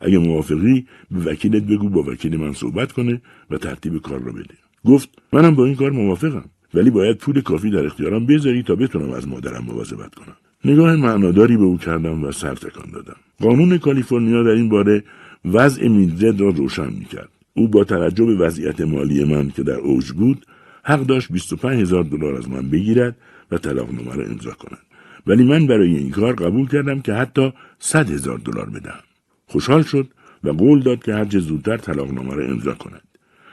اگه 0.00 0.18
موافقی 0.18 0.86
به 1.10 1.20
وکیلت 1.30 1.62
بگو 1.62 1.88
با 1.88 2.02
وکیل 2.02 2.36
من 2.36 2.52
صحبت 2.52 2.92
کنه 2.92 3.22
و 3.50 3.58
ترتیب 3.58 4.02
کار 4.02 4.20
را 4.20 4.32
بده. 4.32 4.54
گفت 4.84 5.08
منم 5.32 5.54
با 5.54 5.64
این 5.64 5.74
کار 5.74 5.90
موافقم 5.90 6.44
ولی 6.74 6.90
باید 6.90 7.18
پول 7.18 7.40
کافی 7.40 7.70
در 7.70 7.86
اختیارم 7.86 8.26
بذاری 8.26 8.62
تا 8.62 8.74
بتونم 8.74 9.10
از 9.10 9.28
مادرم 9.28 9.64
مواظبت 9.64 10.14
کنم. 10.14 10.36
نگاه 10.64 10.96
معناداری 10.96 11.56
به 11.56 11.62
او 11.62 11.78
کردم 11.78 12.24
و 12.24 12.32
سر 12.32 12.54
تکان 12.54 12.90
دادم. 12.90 13.16
قانون 13.40 13.78
کالیفرنیا 13.78 14.42
در 14.42 14.50
این 14.50 14.68
باره 14.68 15.04
وضع 15.44 15.88
میلدرد 15.88 16.40
را 16.40 16.48
روشن 16.48 16.92
می‌کرد. 16.92 17.28
او 17.54 17.68
با 17.68 17.84
توجه 17.84 18.24
به 18.24 18.34
وضعیت 18.34 18.80
مالی 18.80 19.24
من 19.24 19.50
که 19.50 19.62
در 19.62 19.76
اوج 19.76 20.12
بود 20.12 20.46
حق 20.84 21.00
داشت 21.06 21.32
25 21.32 21.80
هزار 21.80 22.04
دلار 22.04 22.34
از 22.34 22.48
من 22.48 22.70
بگیرد 22.70 23.16
و 23.50 23.58
طلاقنامه 23.58 24.14
را 24.14 24.24
امضا 24.24 24.50
کند. 24.50 24.78
ولی 25.26 25.44
من 25.44 25.66
برای 25.66 25.96
این 25.96 26.10
کار 26.10 26.34
قبول 26.34 26.68
کردم 26.68 27.00
که 27.00 27.12
حتی 27.12 27.52
100 27.78 28.10
هزار 28.10 28.38
دلار 28.38 28.70
بدهم. 28.70 29.00
خوشحال 29.46 29.82
شد 29.82 30.08
و 30.44 30.48
قول 30.48 30.82
داد 30.82 31.02
که 31.02 31.14
هرچه 31.14 31.38
زودتر 31.38 31.76
طلاقنامه 31.76 32.34
را 32.34 32.44
امضا 32.44 32.74
کند. 32.74 33.02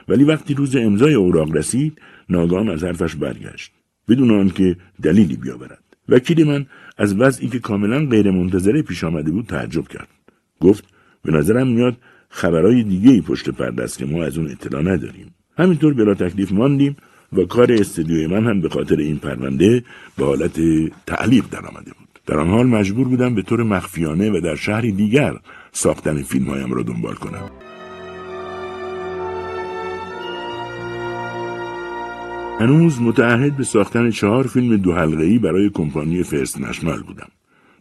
ولی 0.07 0.23
وقتی 0.23 0.53
روز 0.53 0.75
امضای 0.75 1.13
اوراق 1.13 1.55
رسید 1.55 2.01
ناگهان 2.29 2.69
از 2.69 2.83
حرفش 2.83 3.15
برگشت 3.15 3.71
بدون 4.09 4.31
آنکه 4.31 4.75
دلیلی 5.01 5.35
بیاورد. 5.35 5.83
وکیل 6.09 6.47
من 6.47 6.65
از 6.97 7.15
وضعی 7.19 7.47
که 7.47 7.59
کاملا 7.59 8.05
غیرمنتظره 8.05 8.81
پیش 8.81 9.03
آمده 9.03 9.31
بود 9.31 9.45
تعجب 9.45 9.87
کرد. 9.87 10.07
گفت 10.59 10.83
به 11.23 11.31
نظرم 11.31 11.67
میاد 11.67 11.97
خبرهای 12.31 12.83
دیگه 12.83 13.11
ای 13.11 13.21
پشت 13.21 13.49
پرده 13.49 13.83
است 13.83 13.97
که 13.97 14.05
ما 14.05 14.23
از 14.23 14.37
اون 14.37 14.51
اطلاع 14.51 14.81
نداریم. 14.81 15.35
همینطور 15.57 15.93
بلا 15.93 16.13
تکلیف 16.13 16.51
ماندیم 16.51 16.95
و 17.33 17.43
کار 17.43 17.71
استدیوی 17.71 18.27
من 18.27 18.47
هم 18.47 18.61
به 18.61 18.69
خاطر 18.69 18.95
این 18.95 19.17
پرونده 19.17 19.83
به 20.17 20.25
حالت 20.25 20.59
تعلیق 21.05 21.45
درآمده 21.51 21.91
بود. 21.91 22.07
در 22.25 22.39
آن 22.39 22.47
حال 22.47 22.67
مجبور 22.67 23.07
بودم 23.07 23.35
به 23.35 23.41
طور 23.41 23.63
مخفیانه 23.63 24.31
و 24.31 24.41
در 24.41 24.55
شهری 24.55 24.91
دیگر 24.91 25.33
ساختن 25.71 26.21
فیلم 26.21 26.45
هایم 26.45 26.73
را 26.73 26.83
دنبال 26.83 27.15
کنم. 27.15 27.49
هنوز 32.59 33.01
متعهد 33.01 33.57
به 33.57 33.63
ساختن 33.63 34.09
چهار 34.09 34.47
فیلم 34.47 34.77
دو 34.77 34.93
حلقه 34.93 35.39
برای 35.39 35.69
کمپانی 35.69 36.23
فرست 36.23 36.61
نشنال 36.61 37.01
بودم. 37.01 37.27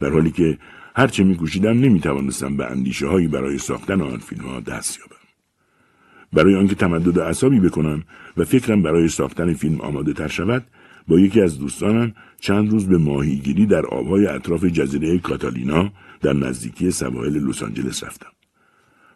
در 0.00 0.10
حالی 0.10 0.30
که 0.30 0.58
هرچه 0.96 1.24
میکوشیدم 1.24 1.80
نمی‌توانستم 1.80 2.56
به 2.56 2.70
اندیشه 2.70 3.06
هایی 3.06 3.28
برای 3.28 3.58
ساختن 3.58 4.00
آن 4.00 4.18
فیلم 4.18 4.44
ها 4.44 4.60
دست 4.60 4.98
یابم. 4.98 5.20
برای 6.32 6.54
آنکه 6.54 6.74
تمدد 6.74 7.18
اعصابی 7.18 7.60
بکنم 7.60 8.04
و 8.36 8.44
فکرم 8.44 8.82
برای 8.82 9.08
ساختن 9.08 9.54
فیلم 9.54 9.80
آماده 9.80 10.12
تر 10.12 10.28
شود 10.28 10.66
با 11.08 11.20
یکی 11.20 11.40
از 11.40 11.58
دوستانم 11.58 12.14
چند 12.40 12.70
روز 12.70 12.88
به 12.88 12.98
ماهیگیری 12.98 13.66
در 13.66 13.86
آبهای 13.86 14.26
اطراف 14.26 14.64
جزیره 14.64 15.18
کاتالینا 15.18 15.92
در 16.20 16.32
نزدیکی 16.32 16.90
سواحل 16.90 17.48
لس 17.48 17.62
آنجلس 17.62 18.04
رفتم. 18.04 18.30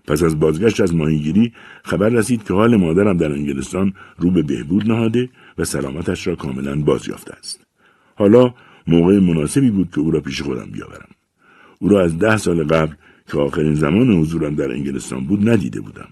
پس 0.06 0.22
از 0.22 0.40
بازگشت 0.40 0.80
از 0.80 0.94
ماهیگیری 0.94 1.52
خبر 1.84 2.08
رسید 2.08 2.44
که 2.44 2.54
حال 2.54 2.76
مادرم 2.76 3.16
در 3.16 3.32
انگلستان 3.32 3.92
رو 4.18 4.30
به 4.30 4.42
بهبود 4.42 4.88
نهاده 4.88 5.28
و 5.58 5.64
سلامتش 5.64 6.26
را 6.26 6.36
کاملا 6.36 6.76
باز 6.76 7.08
یافته 7.08 7.34
است. 7.34 7.66
حالا 8.14 8.54
موقع 8.86 9.20
مناسبی 9.20 9.70
بود 9.70 9.90
که 9.90 10.00
او 10.00 10.10
را 10.10 10.20
پیش 10.20 10.42
خودم 10.42 10.70
بیاورم. 10.70 11.13
او 11.84 11.90
را 11.90 12.04
از 12.04 12.18
ده 12.18 12.36
سال 12.36 12.64
قبل 12.64 12.94
که 13.30 13.38
آخرین 13.38 13.74
زمان 13.74 14.10
حضورم 14.10 14.54
در 14.54 14.70
انگلستان 14.70 15.24
بود 15.24 15.48
ندیده 15.48 15.80
بودم. 15.80 16.08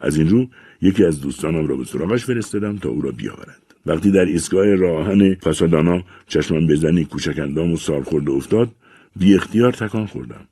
از 0.00 0.16
این 0.16 0.28
رو 0.28 0.46
یکی 0.82 1.04
از 1.04 1.20
دوستانم 1.20 1.66
را 1.66 1.76
به 1.76 1.84
سراغش 1.84 2.24
فرستادم 2.24 2.78
تا 2.78 2.88
او 2.88 3.00
را 3.00 3.10
بیاورد 3.10 3.62
وقتی 3.86 4.10
در 4.10 4.24
ایستگاه 4.24 4.74
راهن 4.74 5.34
پاسادانا 5.34 6.02
چشمم 6.26 6.66
به 6.66 6.76
زنی 6.76 7.04
کوچک 7.04 7.38
اندام 7.38 7.72
و 7.72 7.76
سالخورده 7.76 8.30
افتاد 8.30 8.70
بی 9.16 9.34
اختیار 9.34 9.72
تکان 9.72 10.06
خوردم. 10.06 10.48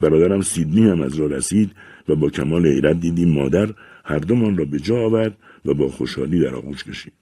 برادرم 0.00 0.40
سیدنی 0.40 0.88
هم 0.88 1.00
از 1.00 1.16
را 1.16 1.26
رسید 1.26 1.70
و 2.08 2.14
با 2.14 2.30
کمال 2.30 2.66
حیرت 2.66 3.00
دیدیم 3.00 3.28
مادر 3.28 3.68
هر 4.04 4.18
دومان 4.18 4.56
را 4.56 4.64
به 4.64 4.78
جا 4.78 4.96
آورد 4.96 5.36
و 5.64 5.74
با 5.74 5.88
خوشحالی 5.88 6.40
در 6.40 6.54
آغوش 6.54 6.84
کشید. 6.84 7.12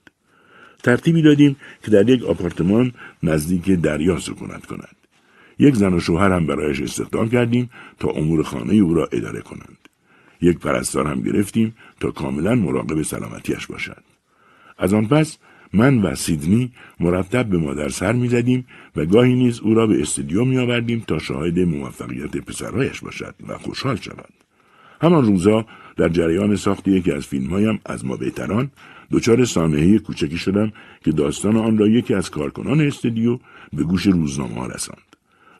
ترتیبی 0.83 1.21
دادیم 1.21 1.55
که 1.83 1.91
در 1.91 2.09
یک 2.09 2.23
آپارتمان 2.23 2.91
نزدیک 3.23 3.69
دریا 3.71 4.19
سکونت 4.19 4.65
کند. 4.65 4.98
یک 5.59 5.75
زن 5.75 5.93
و 5.93 5.99
شوهر 5.99 6.31
هم 6.31 6.45
برایش 6.45 6.81
استخدام 6.81 7.29
کردیم 7.29 7.69
تا 7.99 8.09
امور 8.09 8.43
خانه 8.43 8.73
او 8.73 8.93
را 8.93 9.09
اداره 9.11 9.41
کنند. 9.41 9.77
یک 10.41 10.59
پرستار 10.59 11.07
هم 11.07 11.21
گرفتیم 11.21 11.75
تا 11.99 12.11
کاملا 12.11 12.55
مراقب 12.55 13.01
سلامتیش 13.01 13.67
باشد. 13.67 14.03
از 14.77 14.93
آن 14.93 15.07
پس 15.07 15.37
من 15.73 16.01
و 16.01 16.15
سیدنی 16.15 16.71
مرتب 16.99 17.45
به 17.45 17.57
مادر 17.57 17.89
سر 17.89 18.13
می‌زدیم 18.13 18.65
و 18.95 19.05
گاهی 19.05 19.35
نیز 19.35 19.59
او 19.59 19.73
را 19.73 19.87
به 19.87 20.01
استودیو 20.01 20.45
می 20.45 20.57
آوردیم 20.57 21.03
تا 21.07 21.19
شاهد 21.19 21.59
موفقیت 21.59 22.37
پسرهایش 22.37 22.99
باشد 22.99 23.35
و 23.47 23.57
خوشحال 23.57 23.95
شود. 23.95 24.33
همان 25.01 25.25
روزا 25.25 25.65
در 25.97 26.09
جریان 26.09 26.55
ساخت 26.55 26.87
یکی 26.87 27.11
از 27.11 27.27
فیلمهایم 27.27 27.79
از 27.85 28.05
ما 28.05 28.17
بهتران 28.17 28.71
دچار 29.11 29.45
سانحه 29.45 29.99
کوچکی 29.99 30.37
شدم 30.37 30.71
که 31.05 31.11
داستان 31.11 31.57
آن 31.57 31.77
را 31.77 31.87
یکی 31.87 32.13
از 32.13 32.29
کارکنان 32.29 32.81
استودیو 32.81 33.39
به 33.73 33.83
گوش 33.83 34.05
روزنامه 34.05 34.55
ها 34.55 34.67
رساند. 34.67 35.08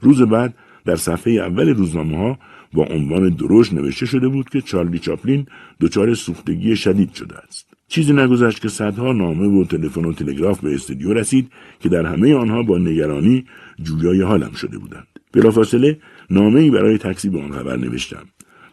روز 0.01 0.21
بعد 0.21 0.53
در 0.85 0.95
صفحه 0.95 1.34
اول 1.34 1.69
روزنامه 1.69 2.17
ها 2.17 2.39
با 2.73 2.84
عنوان 2.84 3.30
دروش 3.30 3.73
نوشته 3.73 4.05
شده 4.05 4.27
بود 4.27 4.49
که 4.49 4.61
چارلی 4.61 4.99
چاپلین 4.99 5.45
دچار 5.81 6.13
سوختگی 6.13 6.76
شدید 6.76 7.13
شده 7.13 7.38
است. 7.38 7.67
چیزی 7.88 8.13
نگذشت 8.13 8.61
که 8.61 8.69
صدها 8.69 9.13
نامه 9.13 9.47
و 9.47 9.65
تلفن 9.65 10.05
و 10.05 10.13
تلگراف 10.13 10.59
به 10.59 10.73
استودیو 10.73 11.13
رسید 11.13 11.51
که 11.80 11.89
در 11.89 12.05
همه 12.05 12.35
آنها 12.35 12.63
با 12.63 12.77
نگرانی 12.77 13.45
جویای 13.84 14.21
حالم 14.21 14.51
شده 14.51 14.77
بودند. 14.77 15.07
بلافاصله 15.34 15.99
نامه 16.30 16.59
ای 16.59 16.69
برای 16.69 16.97
تاکسی 16.97 17.30
به 17.30 17.41
آن 17.41 17.51
خبر 17.51 17.76
نوشتم 17.76 18.26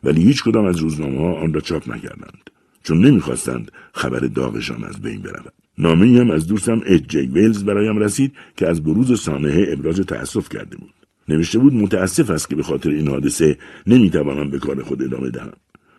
ولی 0.05 0.23
هیچ 0.23 0.45
کدام 0.45 0.65
از 0.65 0.77
روزنامه 0.77 1.19
ها 1.19 1.35
آن 1.35 1.55
را 1.55 1.61
چاپ 1.61 1.91
نکردند 1.91 2.51
چون 2.83 3.07
نمی‌خواستند 3.07 3.73
خبر 3.93 4.19
داغشان 4.19 4.85
از 4.85 5.03
بین 5.03 5.23
برود. 5.23 5.53
نامه 5.79 6.21
هم 6.21 6.31
از 6.31 6.47
دوستم 6.47 6.81
اج 6.87 7.03
جی 7.09 7.27
ویلز 7.27 7.65
برایم 7.65 7.99
رسید 7.99 8.33
که 8.57 8.69
از 8.69 8.85
بروز 8.85 9.21
سانحه 9.21 9.67
ابراز 9.73 10.01
تأسف 10.01 10.49
کرده 10.49 10.77
بود. 10.77 10.96
نوشته 11.29 11.59
بود 11.59 11.75
متاسف 11.75 12.31
است 12.31 12.51
که 12.51 12.57
به 12.57 12.63
خاطر 12.63 12.91
این 12.91 13.09
حادثه 13.09 13.59
نمی‌توانم 13.87 14.51
به 14.51 14.59
کار 14.59 14.83
خود 14.83 15.03
ادامه 15.03 15.31
دهم. 15.31 15.53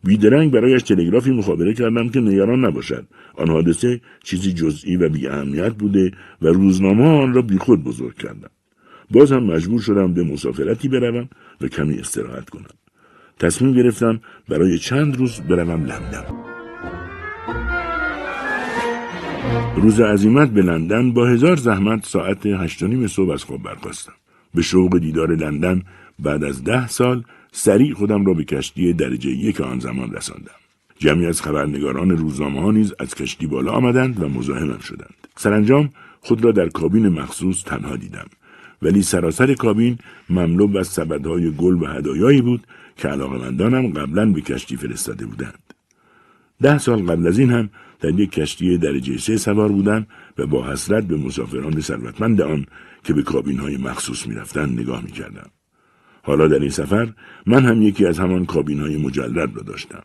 بیدرنگ 0.03 0.51
برایش 0.51 0.83
تلگرافی 0.83 1.31
مخابره 1.31 1.73
کردم 1.73 2.09
که 2.09 2.19
نگران 2.19 2.65
نباشد. 2.65 3.07
آن 3.35 3.49
حادثه 3.49 4.01
چیزی 4.23 4.53
جزئی 4.53 4.95
و 4.95 5.09
بی 5.09 5.27
اهمیت 5.27 5.73
بوده 5.73 6.11
و 6.41 6.47
روزنامه 6.47 7.03
آن 7.03 7.33
را 7.33 7.41
بیخود 7.41 7.83
بزرگ 7.83 8.15
کردم. 8.15 8.49
باز 9.11 9.31
هم 9.31 9.43
مجبور 9.43 9.81
شدم 9.81 10.13
به 10.13 10.23
مسافرتی 10.23 10.87
بروم 10.87 11.29
و 11.61 11.67
کمی 11.67 11.99
استراحت 11.99 12.49
کنم. 12.49 12.75
تصمیم 13.39 13.73
گرفتم 13.73 14.19
برای 14.49 14.77
چند 14.77 15.17
روز 15.17 15.41
بروم 15.41 15.85
لندن. 15.85 16.23
روز 19.75 19.99
عزیمت 19.99 20.49
به 20.49 20.61
لندن 20.61 21.13
با 21.13 21.27
هزار 21.27 21.55
زحمت 21.55 22.05
ساعت 22.05 22.45
هشت 22.45 22.83
نیم 22.83 23.07
صبح 23.07 23.31
از 23.31 23.43
خواب 23.43 23.63
برخواستم 23.63 24.13
به 24.56 24.61
شوق 24.61 24.98
دیدار 24.98 25.36
لندن 25.36 25.82
بعد 26.19 26.44
از 26.44 26.64
ده 26.64 26.88
سال 26.88 27.24
سریع 27.52 27.94
خودم 27.94 28.26
را 28.26 28.34
به 28.34 28.44
کشتی 28.44 28.94
درجه 28.94 29.30
یک 29.30 29.61
آن 29.61 29.80
زمان 29.80 30.14
رساندم. 30.14 30.52
جمعی 30.99 31.26
از 31.26 31.41
خبرنگاران 31.41 32.10
روزنامه 32.10 32.61
ها 32.61 32.72
نیز 32.72 32.94
از 32.99 33.15
کشتی 33.15 33.48
بالا 33.48 33.72
آمدند 33.72 34.24
و 34.24 34.30
مزاحمم 34.30 34.80
شدند. 34.80 35.28
سرانجام 35.36 35.90
خود 36.22 36.44
را 36.44 36.52
در 36.52 36.69
کابین 36.69 37.07
مخصوص 37.07 37.64
تنها 37.64 37.95
دیدم. 37.95 38.26
ولی 38.82 39.02
سراسر 39.02 39.53
کابین 39.53 39.98
مملو 40.30 40.78
از 40.78 40.88
سبدهای 40.88 41.52
گل 41.52 41.82
و 41.82 41.86
هدایایی 41.86 42.41
بود 42.41 42.68
که 42.98 43.07
علاقمندانم 43.07 43.88
قبلا 43.88 44.26
به 44.26 44.41
کشتی 44.41 44.76
فرستاده 44.76 45.26
بودند. 45.26 45.74
ده 46.61 46.78
سال 46.78 47.02
قبل 47.02 47.28
از 47.28 47.40
این 47.40 47.52
هم 47.52 47.69
در 47.99 48.19
یک 48.19 48.32
کشتی 48.32 48.78
درجه 48.78 49.18
سه 49.18 49.38
سوار 49.38 49.72
بودم 49.72 50.07
و 50.38 50.45
با 50.48 50.72
حسرت 50.72 51.03
به 51.03 51.18
مسافران 51.18 51.82
ثروتمند 51.82 52.41
آن 52.41 52.65
که 53.07 53.13
به 53.13 53.23
کابین 53.23 53.59
های 53.59 53.77
مخصوص 53.77 54.27
می‌رفتند 54.27 54.79
نگاه 54.79 55.03
می‌کردم. 55.03 55.49
حالا 56.23 56.47
در 56.47 56.59
این 56.59 56.69
سفر 56.69 57.13
من 57.45 57.65
هم 57.65 57.81
یکی 57.81 58.05
از 58.05 58.19
همان 58.19 58.45
کابین 58.45 58.79
های 58.79 58.97
مجلد 58.97 59.55
را 59.55 59.63
داشتم. 59.63 60.03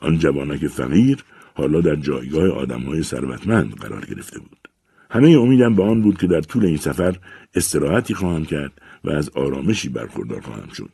آن 0.00 0.18
جوانک 0.18 0.66
فقیر 0.66 1.24
حالا 1.54 1.80
در 1.80 1.96
جایگاه 1.96 2.48
آدم 2.48 2.80
های 2.80 3.02
ثروتمند 3.02 3.74
قرار 3.74 4.04
گرفته 4.04 4.38
بود. 4.38 4.68
همه 5.10 5.30
امیدم 5.30 5.74
به 5.74 5.82
آن 5.82 6.02
بود 6.02 6.18
که 6.18 6.26
در 6.26 6.40
طول 6.40 6.66
این 6.66 6.76
سفر 6.76 7.16
استراحتی 7.54 8.14
خواهم 8.14 8.44
کرد 8.44 8.72
و 9.04 9.10
از 9.10 9.30
آرامشی 9.34 9.88
برخوردار 9.88 10.40
خواهم 10.40 10.68
شد. 10.72 10.90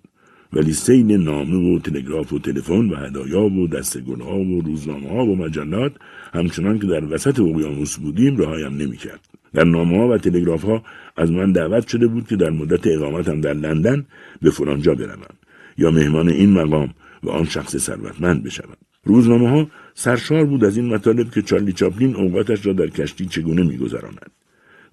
ولی 0.52 0.72
سین 0.72 1.12
نامه 1.12 1.74
و 1.74 1.78
تلگراف 1.78 2.32
و 2.32 2.38
تلفن 2.38 2.90
و 2.90 2.96
هدایا 2.96 3.42
و 3.42 3.68
دست 3.68 3.96
ها 4.20 4.38
و 4.38 4.60
روزنامه 4.60 5.08
ها 5.08 5.24
و 5.24 5.36
مجلات 5.36 5.92
همچنان 6.32 6.78
که 6.78 6.86
در 6.86 7.04
وسط 7.14 7.40
اقیانوس 7.40 7.96
بودیم 7.96 8.36
رهایم 8.36 8.76
نمی‌کرد. 8.76 9.20
در 9.54 9.64
نامه 9.64 9.96
ها 9.98 10.08
و 10.08 10.18
تلگراف 10.18 10.64
ها 10.64 10.82
از 11.18 11.30
من 11.30 11.52
دعوت 11.52 11.88
شده 11.88 12.06
بود 12.06 12.26
که 12.28 12.36
در 12.36 12.50
مدت 12.50 12.86
اقامتم 12.86 13.40
در 13.40 13.52
لندن 13.54 14.06
به 14.42 14.50
فلانجا 14.50 14.94
بروم 14.94 15.34
یا 15.78 15.90
مهمان 15.90 16.28
این 16.28 16.52
مقام 16.52 16.94
و 17.22 17.30
آن 17.30 17.44
شخص 17.44 17.76
ثروتمند 17.76 18.42
بشوم. 18.42 18.76
روزنامه 19.04 19.48
ها 19.48 19.70
سرشار 19.94 20.44
بود 20.44 20.64
از 20.64 20.76
این 20.76 20.94
مطالب 20.94 21.30
که 21.30 21.42
چارلی 21.42 21.72
چاپلین 21.72 22.16
اوقاتش 22.16 22.66
را 22.66 22.72
در 22.72 22.86
کشتی 22.86 23.26
چگونه 23.26 23.62
میگذراند. 23.62 24.30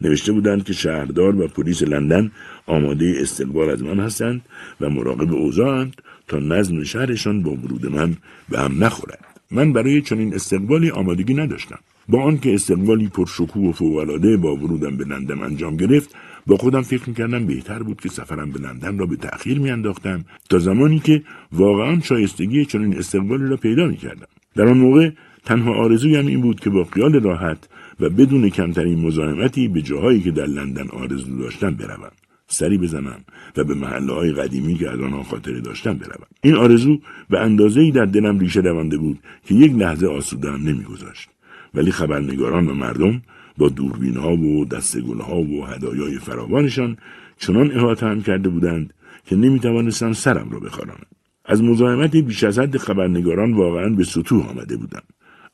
نوشته 0.02 0.32
بودند 0.32 0.64
که 0.64 0.74
شهردار 0.74 1.42
و 1.42 1.48
پلیس 1.48 1.84
لندن 1.84 2.32
آماده 2.66 3.16
استقبال 3.20 3.70
از 3.70 3.84
من 3.84 4.00
هستند 4.00 4.42
و 4.82 4.90
مراقب 4.90 5.34
اوضاعند 5.34 6.02
تا 6.28 6.40
نظم 6.40 6.84
شهرشان 6.84 7.44
با 7.44 7.52
ورود 7.52 7.86
من 7.86 8.18
به 8.50 8.60
هم 8.60 8.84
نخورد. 8.84 9.26
من 9.52 9.74
برای 9.74 10.02
چنین 10.02 10.34
استقبالی 10.34 10.90
آمادگی 10.90 11.34
نداشتم. 11.34 11.80
با 12.10 12.24
آنکه 12.24 12.54
استقبالی 12.54 13.08
پرشکوه 13.08 13.70
و 13.70 13.72
فوقالعاده 13.72 14.38
با 14.38 14.56
ورودم 14.56 14.98
به 14.98 15.06
لندن 15.06 15.44
انجام 15.44 15.78
گرفت 15.78 16.16
با 16.48 16.58
خودم 16.58 16.82
فکر 16.82 17.10
می‌کردم 17.10 17.46
بهتر 17.46 17.84
بود 17.84 18.02
که 18.02 18.10
سفرم 18.10 18.52
به 18.52 18.60
لندن 18.60 18.98
را 18.98 19.06
به 19.06 19.16
تأخیر 19.16 19.60
میانداختم 19.60 20.26
تا 20.50 20.60
زمانی 20.60 21.00
که 21.00 21.24
واقعا 21.52 22.00
شایستگی 22.00 22.66
چنین 22.66 22.98
استقبالی 22.98 23.48
را 23.48 23.58
پیدا 23.58 23.86
می‌کردم. 23.88 24.28
در 24.56 24.68
آن 24.68 24.78
موقع 24.78 25.10
تنها 25.46 25.74
آرزویم 25.74 26.28
این 26.28 26.42
بود 26.42 26.60
که 26.60 26.70
با 26.70 26.84
خیال 26.84 27.24
راحت 27.24 27.70
و 28.00 28.10
بدون 28.10 28.50
کمترین 28.50 29.06
مزاحمتی 29.06 29.68
به 29.68 29.82
جاهایی 29.82 30.22
که 30.22 30.32
در 30.32 30.46
لندن 30.46 30.88
آرزو 30.88 31.38
داشتم 31.38 31.72
بروم. 31.72 32.12
سری 32.48 32.78
بزنم 32.78 33.26
و 33.58 33.64
به 33.64 33.74
محله 33.74 34.14
های 34.14 34.32
قدیمی 34.32 34.76
که 34.76 34.90
از 34.90 35.00
آنها 35.00 35.24
خاطره 35.24 35.62
داشتم 35.62 35.94
بروم. 35.94 36.28
این 36.44 36.56
آرزو 36.56 37.00
به 37.30 37.40
اندازه 37.40 37.82
ای 37.82 37.92
در 37.92 38.06
دلم 38.06 38.40
ریشه 38.40 38.62
دوانده 38.62 38.98
بود 38.98 39.20
که 39.46 39.56
یک 39.56 39.72
لحظه 39.72 40.08
آسوده 40.08 40.52
هم 40.52 40.64
نمیگذاشت. 40.64 41.30
ولی 41.76 41.92
خبرنگاران 41.92 42.68
و 42.68 42.74
مردم 42.74 43.22
با 43.58 43.70
دوربین 43.70 44.18
ها 44.18 44.38
و 44.38 44.66
دستگل 44.66 45.20
ها 45.20 45.38
و 45.38 45.66
هدایای 45.66 46.18
فراوانشان 46.18 46.98
چنان 47.38 47.72
احاطه 47.72 48.22
کرده 48.22 48.50
بودند 48.50 48.94
که 49.26 49.36
نمی 49.36 49.60
توانستم 49.60 50.14
سرم 50.14 50.50
را 50.52 50.60
بخارانم 50.60 51.06
از 51.46 51.64
مزاحمت 51.64 52.16
بیش 52.16 52.44
از 52.44 52.60
حد 52.60 52.78
خبرنگاران 52.78 53.54
واقعا 53.54 53.90
به 53.90 54.04
سطوح 54.04 54.50
آمده 54.50 54.78
بودم. 54.78 55.02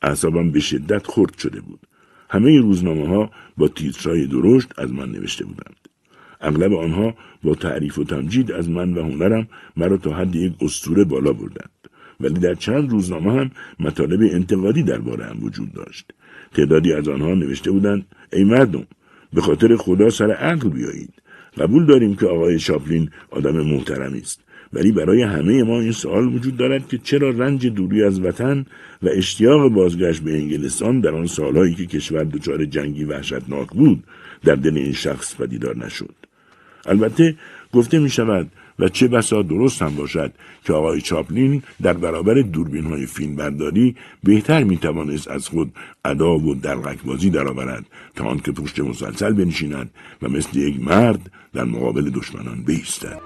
اعصابم 0.02 0.50
به 0.50 0.60
شدت 0.60 1.06
خرد 1.06 1.38
شده 1.38 1.60
بود. 1.60 1.80
همه 2.30 2.60
روزنامه 2.60 3.08
ها 3.08 3.30
با 3.56 3.68
تیترهای 3.68 4.26
درشت 4.26 4.68
از 4.78 4.92
من 4.92 5.10
نوشته 5.10 5.44
بودند. 5.44 5.88
اغلب 6.40 6.72
آنها 6.72 7.14
با 7.42 7.54
تعریف 7.54 7.98
و 7.98 8.04
تمجید 8.04 8.52
از 8.52 8.70
من 8.70 8.94
و 8.94 9.02
هنرم 9.02 9.48
مرا 9.76 9.96
تا 9.96 10.12
حد 10.14 10.34
یک 10.34 10.52
استوره 10.60 11.04
بالا 11.04 11.32
بردند. 11.32 11.81
ولی 12.22 12.40
در 12.40 12.54
چند 12.54 12.90
روزنامه 12.90 13.32
هم 13.32 13.50
مطالب 13.80 14.20
انتقادی 14.32 14.82
درباره 14.82 15.24
هم 15.24 15.44
وجود 15.44 15.72
داشت. 15.72 16.10
تعدادی 16.54 16.92
از 16.92 17.08
آنها 17.08 17.34
نوشته 17.34 17.70
بودند 17.70 18.06
ای 18.32 18.44
مردم 18.44 18.84
به 19.32 19.40
خاطر 19.40 19.76
خدا 19.76 20.10
سر 20.10 20.30
عقل 20.30 20.68
بیایید. 20.68 21.12
قبول 21.58 21.86
داریم 21.86 22.16
که 22.16 22.26
آقای 22.26 22.58
شاپلین 22.58 23.10
آدم 23.30 23.60
محترمی 23.60 24.20
است. 24.20 24.40
ولی 24.72 24.92
برای 24.92 25.22
همه 25.22 25.62
ما 25.62 25.80
این 25.80 25.92
سوال 25.92 26.34
وجود 26.34 26.56
دارد 26.56 26.88
که 26.88 26.98
چرا 26.98 27.30
رنج 27.30 27.66
دوری 27.66 28.02
از 28.02 28.20
وطن 28.20 28.66
و 29.02 29.08
اشتیاق 29.08 29.68
بازگشت 29.68 30.22
به 30.22 30.32
انگلستان 30.32 31.00
در 31.00 31.14
آن 31.14 31.26
سالهایی 31.26 31.74
که 31.74 31.86
کشور 31.86 32.24
دچار 32.24 32.64
جنگی 32.64 33.04
وحشتناک 33.04 33.68
بود 33.68 34.04
در 34.44 34.54
دل 34.54 34.76
این 34.76 34.92
شخص 34.92 35.36
پدیدار 35.36 35.76
نشد. 35.76 36.14
البته 36.86 37.34
گفته 37.72 37.98
می 37.98 38.10
شود 38.10 38.50
و 38.78 38.88
چه 38.88 39.08
بسا 39.08 39.42
درست 39.42 39.82
هم 39.82 39.96
باشد 39.96 40.32
که 40.64 40.72
آقای 40.72 41.00
چاپلین 41.00 41.62
در 41.82 41.92
برابر 41.92 42.34
دوربین 42.34 42.84
های 42.84 43.06
فیلم 43.06 43.36
برداری 43.36 43.96
بهتر 44.24 44.64
می 44.64 44.76
توانست 44.76 45.28
از 45.28 45.48
خود 45.48 45.74
ادا 46.04 46.38
و 46.38 46.54
دلغک 46.54 47.02
بازی 47.02 47.30
درآورد 47.30 47.86
تا 48.16 48.24
آنکه 48.24 48.52
پشت 48.52 48.80
مسلسل 48.80 49.32
بنشیند 49.32 49.90
و 50.22 50.28
مثل 50.28 50.58
یک 50.58 50.80
مرد 50.80 51.30
در 51.52 51.64
مقابل 51.64 52.10
دشمنان 52.10 52.62
بیستد. 52.62 53.20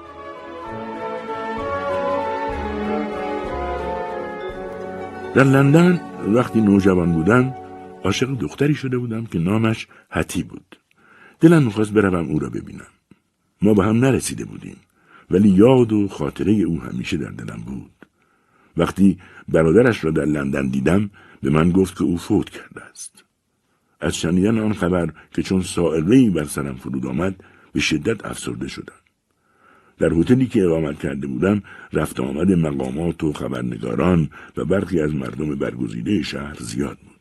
در 5.35 5.44
لندن 5.44 6.01
وقتی 6.27 6.60
نوجوان 6.60 7.12
بودم 7.12 7.55
عاشق 8.05 8.27
دختری 8.27 8.74
شده 8.74 8.98
بودم 8.98 9.27
که 9.27 9.39
نامش 9.39 9.86
حتی 10.10 10.43
بود. 10.43 10.78
دلم 11.40 11.62
می‌خواست 11.62 11.93
بروم 11.93 12.28
او 12.28 12.39
را 12.39 12.48
ببینم. 12.48 12.86
ما 13.62 13.74
به 13.74 13.85
هم 13.85 13.97
نرسیده 13.97 14.44
بودیم. 14.44 14.77
ولی 15.31 15.48
یاد 15.48 15.93
و 15.93 16.09
خاطره 16.09 16.53
او 16.53 16.81
همیشه 16.81 17.16
در 17.16 17.31
دلم 17.31 17.62
بود. 17.66 17.90
وقتی 18.77 19.19
برادرش 19.48 20.05
را 20.05 20.11
در 20.11 20.24
لندن 20.24 20.69
دیدم 20.69 21.11
به 21.43 21.51
من 21.51 21.70
گفت 21.70 21.98
که 21.98 22.05
او 22.05 22.19
فوت 22.19 22.51
کرده 22.51 22.82
است. 22.82 23.24
از 24.01 24.16
شنیدن 24.16 24.59
آن 24.59 24.73
خبر 24.73 25.12
که 25.31 25.43
چون 25.43 25.62
سائقهای 25.62 26.31
بر 26.31 26.44
سرم 26.44 26.74
فرود 26.74 27.07
آمد 27.07 27.35
به 27.73 27.81
شدت 27.81 28.27
افسرده 28.27 28.69
شدم. 28.69 28.93
در 29.98 30.12
هتلی 30.12 30.47
که 30.47 30.65
اقامت 30.65 30.98
کرده 30.98 31.27
بودم 31.27 31.62
رفت 31.93 32.20
آمد 32.20 32.53
مقامات 32.53 33.24
و 33.24 33.32
خبرنگاران 33.32 34.31
و 34.57 34.65
برخی 34.65 35.01
از 35.01 35.15
مردم 35.15 35.55
برگزیده 35.55 36.23
شهر 36.23 36.57
زیاد 36.61 36.98
بود. 36.98 37.16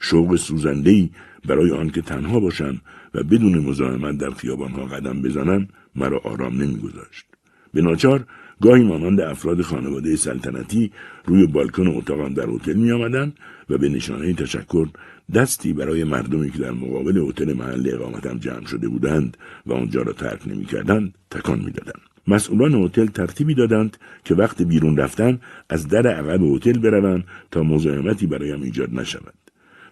شوق 0.00 0.36
سوزندهای 0.36 1.10
برای 1.46 1.70
آنکه 1.70 2.02
تنها 2.02 2.40
باشم 2.40 2.80
و 3.14 3.22
بدون 3.22 3.58
مزاحمت 3.58 4.18
در 4.18 4.30
خیابانها 4.30 4.84
قدم 4.84 5.22
بزنم 5.22 5.68
مرا 5.96 6.18
آرام 6.18 6.62
نمیگذاشت. 6.62 7.26
به 7.74 7.82
ناچار 7.82 8.24
گاهی 8.62 8.82
مانند 8.82 9.20
افراد 9.20 9.62
خانواده 9.62 10.16
سلطنتی 10.16 10.92
روی 11.26 11.46
بالکن 11.46 11.86
اتاقم 11.86 12.34
در 12.34 12.48
هتل 12.48 12.72
می 12.72 12.92
آمدند 12.92 13.36
و 13.70 13.78
به 13.78 13.88
نشانه 13.88 14.32
تشکر 14.32 14.88
دستی 15.34 15.72
برای 15.72 16.04
مردمی 16.04 16.50
که 16.50 16.58
در 16.58 16.70
مقابل 16.70 17.18
هتل 17.28 17.52
محل 17.52 17.90
اقامتم 17.92 18.38
جمع 18.38 18.66
شده 18.66 18.88
بودند 18.88 19.36
و 19.66 19.72
آنجا 19.72 20.02
را 20.02 20.12
ترک 20.12 20.48
نمی‌کردند 20.48 21.14
تکان 21.30 21.58
می‌دادند 21.58 22.00
مسئولان 22.28 22.74
هتل 22.74 23.06
ترتیبی 23.06 23.54
دادند 23.54 23.96
که 24.24 24.34
وقت 24.34 24.62
بیرون 24.62 24.96
رفتن 24.96 25.40
از 25.68 25.88
در 25.88 26.06
عقب 26.06 26.42
هتل 26.42 26.78
بروم 26.78 27.24
تا 27.50 27.62
مزاحمتی 27.62 28.26
برایم 28.26 28.62
ایجاد 28.62 28.94
نشود. 28.94 29.34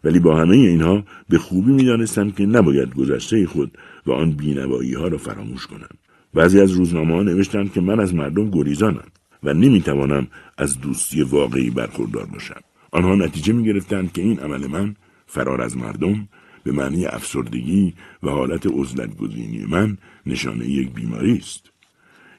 ولی 0.05 0.19
با 0.19 0.37
همه 0.37 0.57
اینها 0.57 1.05
به 1.29 1.39
خوبی 1.39 1.73
می‌دانستم 1.73 2.31
که 2.31 2.47
نباید 2.47 2.95
گذشته 2.95 3.47
خود 3.47 3.79
و 4.07 4.13
آن 4.13 4.31
بینوایی 4.31 4.95
ها 4.95 5.09
را 5.09 5.19
فراموش 5.19 5.67
کنم 5.67 5.89
بعضی 6.35 6.61
از 6.61 6.73
روزنامه 6.73 7.15
ها 7.15 7.23
نوشتند 7.23 7.73
که 7.73 7.81
من 7.81 8.01
از 8.01 8.15
مردم 8.15 8.51
گریزانم 8.51 9.09
و 9.43 9.55
نمی‌توانم 9.55 10.27
از 10.59 10.81
دوستی 10.81 11.23
واقعی 11.23 11.71
برخوردار 11.71 12.27
باشم. 12.27 12.61
آنها 12.93 13.15
نتیجه 13.15 13.53
می 13.53 13.65
گرفتند 13.65 14.13
که 14.13 14.23
این 14.23 14.41
عمل 14.41 14.67
من 14.67 14.97
فرار 15.27 15.63
از 15.63 15.77
مردم 15.77 16.29
به 16.65 16.73
معنی 16.73 17.07
افسردگی 17.07 17.95
و 18.23 18.31
حالت 18.31 18.67
عزلت 18.67 19.17
گزینی 19.17 19.65
من 19.69 19.99
نشانه 20.27 20.69
یک 20.69 20.91
بیماری 20.91 21.37
است. 21.37 21.71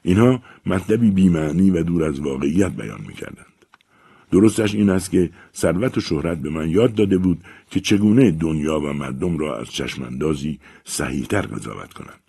اینها 0.02 0.42
مطلبی 0.66 1.10
بیمعنی 1.10 1.70
و 1.70 1.82
دور 1.82 2.04
از 2.04 2.20
واقعیت 2.20 2.72
بیان 2.72 3.00
می 3.08 3.14
کردند. 3.14 3.55
درستش 4.32 4.74
این 4.74 4.90
است 4.90 5.10
که 5.10 5.30
ثروت 5.54 5.98
و 5.98 6.00
شهرت 6.00 6.38
به 6.38 6.50
من 6.50 6.70
یاد 6.70 6.94
داده 6.94 7.18
بود 7.18 7.44
که 7.70 7.80
چگونه 7.80 8.30
دنیا 8.30 8.80
و 8.80 8.92
مردم 8.92 9.38
را 9.38 9.58
از 9.58 9.70
چشماندازی 9.70 10.58
صحیحتر 10.84 11.40
قضاوت 11.40 11.92
کنند. 11.92 12.20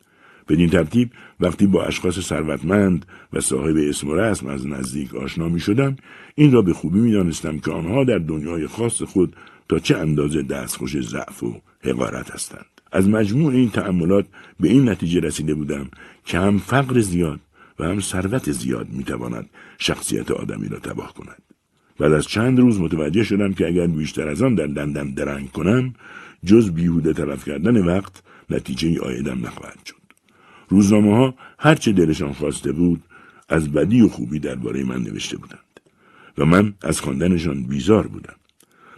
بدین 0.50 0.70
ترتیب 0.70 1.12
وقتی 1.40 1.68
با 1.68 1.84
اشخاص 1.84 2.20
ثروتمند 2.20 3.06
و 3.34 3.42
صاحب 3.42 3.76
اسم 3.78 4.10
و 4.10 4.16
رسم 4.16 4.48
از 4.48 4.68
نزدیک 4.68 5.16
آشنا 5.16 5.50
می 5.50 5.60
شدم 5.60 5.96
این 6.36 6.52
را 6.52 6.62
به 6.62 6.74
خوبی 6.74 7.00
می 7.00 7.12
دانستم 7.12 7.60
که 7.60 7.72
آنها 7.72 8.04
در 8.04 8.18
دنیای 8.18 8.68
خاص 8.68 9.02
خود 9.02 9.36
تا 9.70 9.80
چه 9.80 9.98
اندازه 9.98 10.44
دستخوش 10.44 10.98
ضعف 11.02 11.44
و 11.44 11.62
حقارت 11.84 12.32
هستند 12.32 12.66
از 12.92 13.10
مجموع 13.10 13.54
این 13.54 13.70
تأملات 13.70 14.26
به 14.60 14.70
این 14.70 14.90
نتیجه 14.90 15.20
رسیده 15.20 15.54
بودم 15.54 15.90
که 16.26 16.40
هم 16.40 16.58
فقر 16.58 17.00
زیاد 17.00 17.40
و 17.80 17.84
هم 17.84 18.00
ثروت 18.00 18.52
زیاد 18.52 18.90
می 18.90 19.04
تواند 19.04 19.50
شخصیت 19.78 20.32
آدمی 20.32 20.68
را 20.68 20.80
تباه 20.80 21.14
کند 21.14 21.47
بعد 22.00 22.14
از 22.14 22.28
چند 22.28 22.60
روز 22.60 22.80
متوجه 22.80 23.24
شدم 23.24 23.54
که 23.54 23.68
اگر 23.68 23.88
بیشتر 23.88 24.28
از 24.28 24.42
آن 24.42 24.56
در 24.56 24.68
لندن 24.68 25.12
درنگ 25.12 25.52
کنم 25.52 25.94
جز 26.46 26.72
بیهوده 26.72 27.14
طرف 27.14 27.46
کردن 27.46 27.78
وقت 27.86 28.24
نتیجه 28.50 29.00
آیدم 29.00 29.46
نخواهد 29.46 29.80
شد. 29.86 29.96
روزنامه 30.70 31.16
ها 31.16 31.36
هرچه 31.60 31.92
دلشان 31.92 32.34
خواسته 32.34 32.72
بود 32.72 33.04
از 33.50 33.72
بدی 33.72 34.02
و 34.02 34.08
خوبی 34.08 34.40
درباره 34.40 34.84
من 34.84 35.02
نوشته 35.04 35.38
بودند 35.38 35.60
و 36.38 36.46
من 36.46 36.74
از 36.82 37.02
خواندنشان 37.02 37.64
بیزار 37.64 38.08
بودم. 38.08 38.36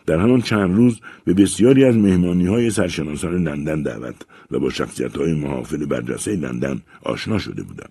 در 0.06 0.20
همان 0.20 0.42
چند 0.42 0.76
روز 0.76 1.00
به 1.26 1.34
بسیاری 1.34 1.86
از 1.86 1.98
مهمانی 1.98 2.46
های 2.46 2.70
سرشناسان 2.70 3.48
لندن 3.48 3.82
دعوت 3.82 4.16
و 4.52 4.60
با 4.60 4.70
شخصیت 4.70 5.18
های 5.18 5.34
محافل 5.34 5.86
برجسته 5.86 6.36
لندن 6.36 6.82
آشنا 7.04 7.38
شده 7.38 7.64
بودم. 7.64 7.90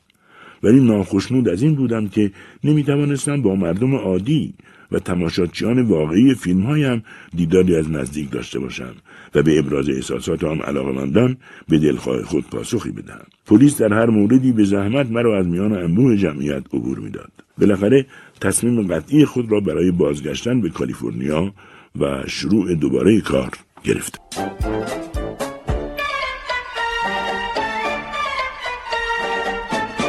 ولی 0.63 0.81
ناخشنود 0.81 1.49
از 1.49 1.63
این 1.63 1.75
بودم 1.75 2.09
که 2.09 2.33
نمی 2.65 2.85
توانستم 2.85 3.43
با 3.43 3.55
مردم 3.55 3.95
عادی 3.95 4.55
و 4.93 4.98
تماشاچیان 4.98 5.82
واقعی 5.82 6.35
فیلم 6.35 6.62
هایم 6.62 7.02
دیداری 7.36 7.77
از 7.77 7.90
نزدیک 7.90 8.31
داشته 8.31 8.59
باشم 8.59 8.94
و 9.35 9.43
به 9.43 9.59
ابراز 9.59 9.89
احساسات 9.89 10.44
آن 10.44 11.36
به 11.69 11.78
دلخواه 11.78 12.23
خود 12.23 12.51
پاسخی 12.51 12.90
بدهم. 12.90 13.27
پلیس 13.47 13.77
در 13.77 13.93
هر 13.93 14.06
موردی 14.06 14.52
به 14.52 14.65
زحمت 14.65 15.10
مرا 15.10 15.39
از 15.39 15.47
میان 15.47 15.73
انبوه 15.73 16.16
جمعیت 16.16 16.62
عبور 16.73 16.98
می‌داد. 16.98 17.32
بالاخره 17.59 18.06
تصمیم 18.40 18.86
قطعی 18.94 19.24
خود 19.24 19.52
را 19.52 19.60
برای 19.60 19.90
بازگشتن 19.90 20.60
به 20.60 20.69
کالیفرنیا 20.69 21.55
و 22.01 22.23
شروع 22.27 22.74
دوباره 22.74 23.20
کار 23.20 23.51
گرفت. 23.85 24.20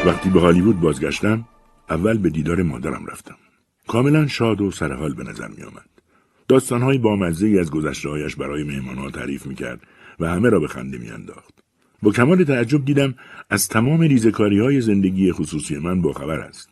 وقتی 0.05 0.29
به 0.29 0.39
هالیوود 0.39 0.79
بازگشتم 0.79 1.45
اول 1.89 2.17
به 2.17 2.29
دیدار 2.29 2.63
مادرم 2.63 3.05
رفتم. 3.11 3.35
کاملا 3.89 4.27
شاد 4.27 4.61
و 4.61 4.71
سرحال 4.71 5.13
به 5.13 5.23
نظر 5.23 5.47
می 5.47 5.63
آمد. 5.63 5.89
داستانهای 6.47 6.97
بامزه 6.97 7.47
ای 7.47 7.59
از 7.59 7.71
گذشتههایش 7.71 8.35
برای 8.35 8.63
مهمانها 8.63 9.11
تعریف 9.11 9.45
می 9.45 9.55
کرد 9.55 9.79
و 10.19 10.29
همه 10.29 10.49
را 10.49 10.59
به 10.59 10.67
خنده 10.67 10.97
می 10.97 11.09
انداخت. 11.09 11.53
با 12.01 12.11
کمال 12.11 12.43
تعجب 12.43 12.85
دیدم 12.85 13.15
از 13.49 13.67
تمام 13.67 14.01
ریزکاری 14.01 14.59
های 14.59 14.81
زندگی 14.81 15.31
خصوصی 15.31 15.77
من 15.77 16.01
باخبر 16.01 16.39
است. 16.39 16.69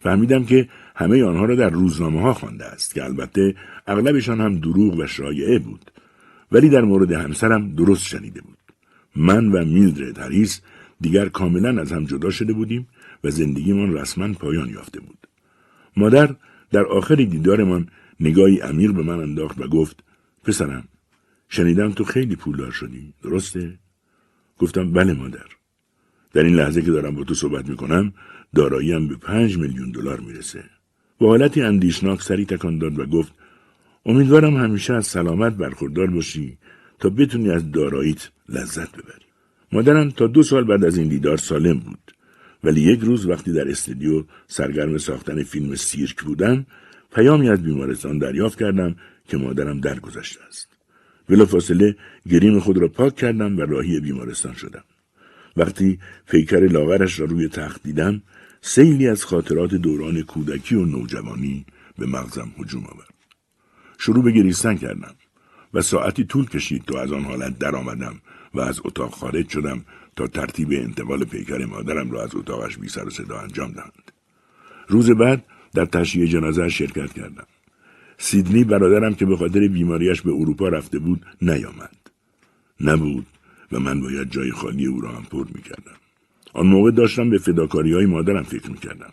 فهمیدم 0.00 0.44
که 0.44 0.68
همه 0.96 1.24
آنها 1.24 1.44
را 1.44 1.54
در 1.54 1.70
روزنامه 1.70 2.20
ها 2.20 2.34
خوانده 2.34 2.64
است 2.64 2.94
که 2.94 3.04
البته 3.04 3.54
اغلبشان 3.86 4.40
هم 4.40 4.58
دروغ 4.58 4.98
و 4.98 5.06
شایعه 5.06 5.58
بود 5.58 5.90
ولی 6.52 6.68
در 6.68 6.82
مورد 6.82 7.12
همسرم 7.12 7.74
درست 7.74 8.06
شنیده 8.06 8.40
بود 8.40 8.58
من 9.16 9.52
و 9.52 9.64
میلدرد 9.64 10.18
هریس 10.18 10.60
دیگر 11.00 11.28
کاملا 11.28 11.80
از 11.80 11.92
هم 11.92 12.04
جدا 12.04 12.30
شده 12.30 12.52
بودیم 12.52 12.88
و 13.24 13.30
زندگیمان 13.30 13.92
رسما 13.92 14.32
پایان 14.32 14.68
یافته 14.68 15.00
بود 15.00 15.18
مادر 15.96 16.34
در 16.74 16.86
آخر 16.86 17.14
دیدارمان 17.14 17.88
نگاهی 18.20 18.62
امیر 18.62 18.92
به 18.92 19.02
من 19.02 19.20
انداخت 19.20 19.60
و 19.60 19.68
گفت 19.68 20.04
پسرم 20.44 20.88
شنیدم 21.48 21.92
تو 21.92 22.04
خیلی 22.04 22.36
پولدار 22.36 22.70
شدی 22.70 23.14
درسته؟ 23.22 23.78
گفتم 24.58 24.92
بله 24.92 25.12
مادر. 25.12 25.46
در 26.32 26.42
این 26.42 26.54
لحظه 26.54 26.82
که 26.82 26.90
دارم 26.90 27.14
با 27.14 27.24
تو 27.24 27.34
صحبت 27.34 27.68
می‌کنم 27.68 28.12
داراییم 28.54 29.08
به 29.08 29.16
پنج 29.16 29.58
میلیون 29.58 29.90
دلار 29.90 30.20
می‌رسه. 30.20 30.64
با 31.18 31.28
حالتی 31.28 31.62
اندیشناک 31.62 32.22
سری 32.22 32.44
تکان 32.44 32.78
داد 32.78 32.98
و 32.98 33.06
گفت 33.06 33.32
امیدوارم 34.06 34.56
همیشه 34.56 34.94
از 34.94 35.06
سلامت 35.06 35.52
برخوردار 35.52 36.06
باشی 36.06 36.58
تا 36.98 37.08
بتونی 37.08 37.50
از 37.50 37.70
داراییت 37.70 38.30
لذت 38.48 38.92
ببری. 38.92 39.26
مادرم 39.72 40.10
تا 40.10 40.26
دو 40.26 40.42
سال 40.42 40.64
بعد 40.64 40.84
از 40.84 40.96
این 40.96 41.08
دیدار 41.08 41.36
سالم 41.36 41.78
بود. 41.78 42.03
ولی 42.64 42.80
یک 42.80 43.00
روز 43.00 43.26
وقتی 43.26 43.52
در 43.52 43.68
استودیو 43.68 44.24
سرگرم 44.46 44.98
ساختن 44.98 45.42
فیلم 45.42 45.74
سیرک 45.74 46.22
بودم 46.22 46.66
پیامی 47.14 47.48
از 47.48 47.62
بیمارستان 47.62 48.18
دریافت 48.18 48.58
کردم 48.58 48.96
که 49.28 49.36
مادرم 49.36 49.80
درگذشته 49.80 50.40
است. 50.48 50.68
فاصله 51.48 51.96
گریم 52.30 52.60
خود 52.60 52.78
را 52.78 52.88
پاک 52.88 53.16
کردم 53.16 53.58
و 53.58 53.60
راهی 53.60 54.00
بیمارستان 54.00 54.54
شدم. 54.54 54.84
وقتی 55.56 55.98
پیکر 56.30 56.60
لاغرش 56.60 57.20
را 57.20 57.26
روی 57.26 57.48
تخت 57.48 57.82
دیدم 57.82 58.22
سیلی 58.60 59.08
از 59.08 59.24
خاطرات 59.24 59.74
دوران 59.74 60.22
کودکی 60.22 60.74
و 60.74 60.84
نوجوانی 60.84 61.66
به 61.98 62.06
مغزم 62.06 62.52
هجوم 62.58 62.84
آورد. 62.84 63.14
شروع 63.98 64.24
به 64.24 64.30
گریستن 64.30 64.76
کردم 64.76 65.14
و 65.74 65.82
ساعتی 65.82 66.24
طول 66.24 66.46
کشید 66.46 66.84
تا 66.84 67.00
از 67.00 67.12
آن 67.12 67.24
حالت 67.24 67.58
درآمدم 67.58 68.20
و 68.54 68.60
از 68.60 68.80
اتاق 68.84 69.10
خارج 69.10 69.48
شدم 69.48 69.84
تا 70.16 70.26
ترتیب 70.26 70.68
انتقال 70.72 71.24
پیکر 71.24 71.64
مادرم 71.64 72.10
را 72.10 72.22
از 72.22 72.34
اتاقش 72.34 72.78
بی 72.78 72.88
سر 72.88 73.06
و 73.06 73.10
صدا 73.10 73.38
انجام 73.38 73.72
دهند. 73.72 74.12
روز 74.88 75.10
بعد 75.10 75.44
در 75.74 75.84
تشییع 75.84 76.26
جنازه 76.26 76.68
شرکت 76.68 77.12
کردم. 77.12 77.46
سیدنی 78.18 78.64
برادرم 78.64 79.14
که 79.14 79.26
به 79.26 79.36
خاطر 79.36 79.68
بیماریش 79.68 80.22
به 80.22 80.32
اروپا 80.32 80.68
رفته 80.68 80.98
بود 80.98 81.26
نیامد. 81.42 81.96
نبود 82.80 83.26
و 83.72 83.80
من 83.80 84.00
باید 84.00 84.30
جای 84.30 84.50
خالی 84.50 84.86
او 84.86 85.00
را 85.00 85.08
هم 85.08 85.24
پر 85.30 85.46
می‌کردم. 85.54 85.96
آن 86.52 86.66
موقع 86.66 86.90
داشتم 86.90 87.30
به 87.30 87.38
فداکاری 87.38 87.92
های 87.92 88.06
مادرم 88.06 88.42
فکر 88.42 88.70
می‌کردم. 88.70 89.12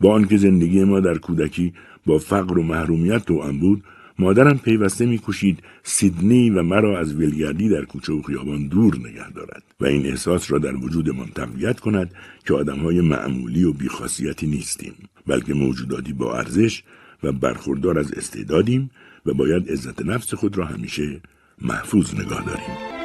با 0.00 0.14
آنکه 0.14 0.36
زندگی 0.36 0.84
ما 0.84 1.00
در 1.00 1.18
کودکی 1.18 1.74
با 2.06 2.18
فقر 2.18 2.58
و 2.58 2.62
محرومیت 2.62 3.24
توأم 3.24 3.58
بود 3.58 3.84
مادرم 4.18 4.58
پیوسته 4.58 5.06
میکوشید 5.06 5.62
سیدنی 5.82 6.50
و 6.50 6.62
مرا 6.62 6.98
از 6.98 7.14
ولگردی 7.14 7.68
در 7.68 7.84
کوچه 7.84 8.12
و 8.12 8.22
خیابان 8.22 8.66
دور 8.66 8.96
نگه 8.96 9.30
دارد 9.30 9.62
و 9.80 9.86
این 9.86 10.06
احساس 10.06 10.52
را 10.52 10.58
در 10.58 10.76
وجودمان 10.76 11.28
تقویت 11.34 11.80
کند 11.80 12.10
که 12.46 12.54
آدمهای 12.54 13.00
معمولی 13.00 13.64
و 13.64 13.72
بیخاصیتی 13.72 14.46
نیستیم 14.46 14.94
بلکه 15.26 15.54
موجوداتی 15.54 16.12
با 16.12 16.36
ارزش 16.36 16.82
و 17.22 17.32
برخوردار 17.32 17.98
از 17.98 18.12
استعدادیم 18.12 18.90
و 19.26 19.34
باید 19.34 19.70
عزت 19.70 20.02
نفس 20.02 20.34
خود 20.34 20.58
را 20.58 20.64
همیشه 20.64 21.20
محفوظ 21.62 22.14
نگاه 22.14 22.44
داریم. 22.44 22.97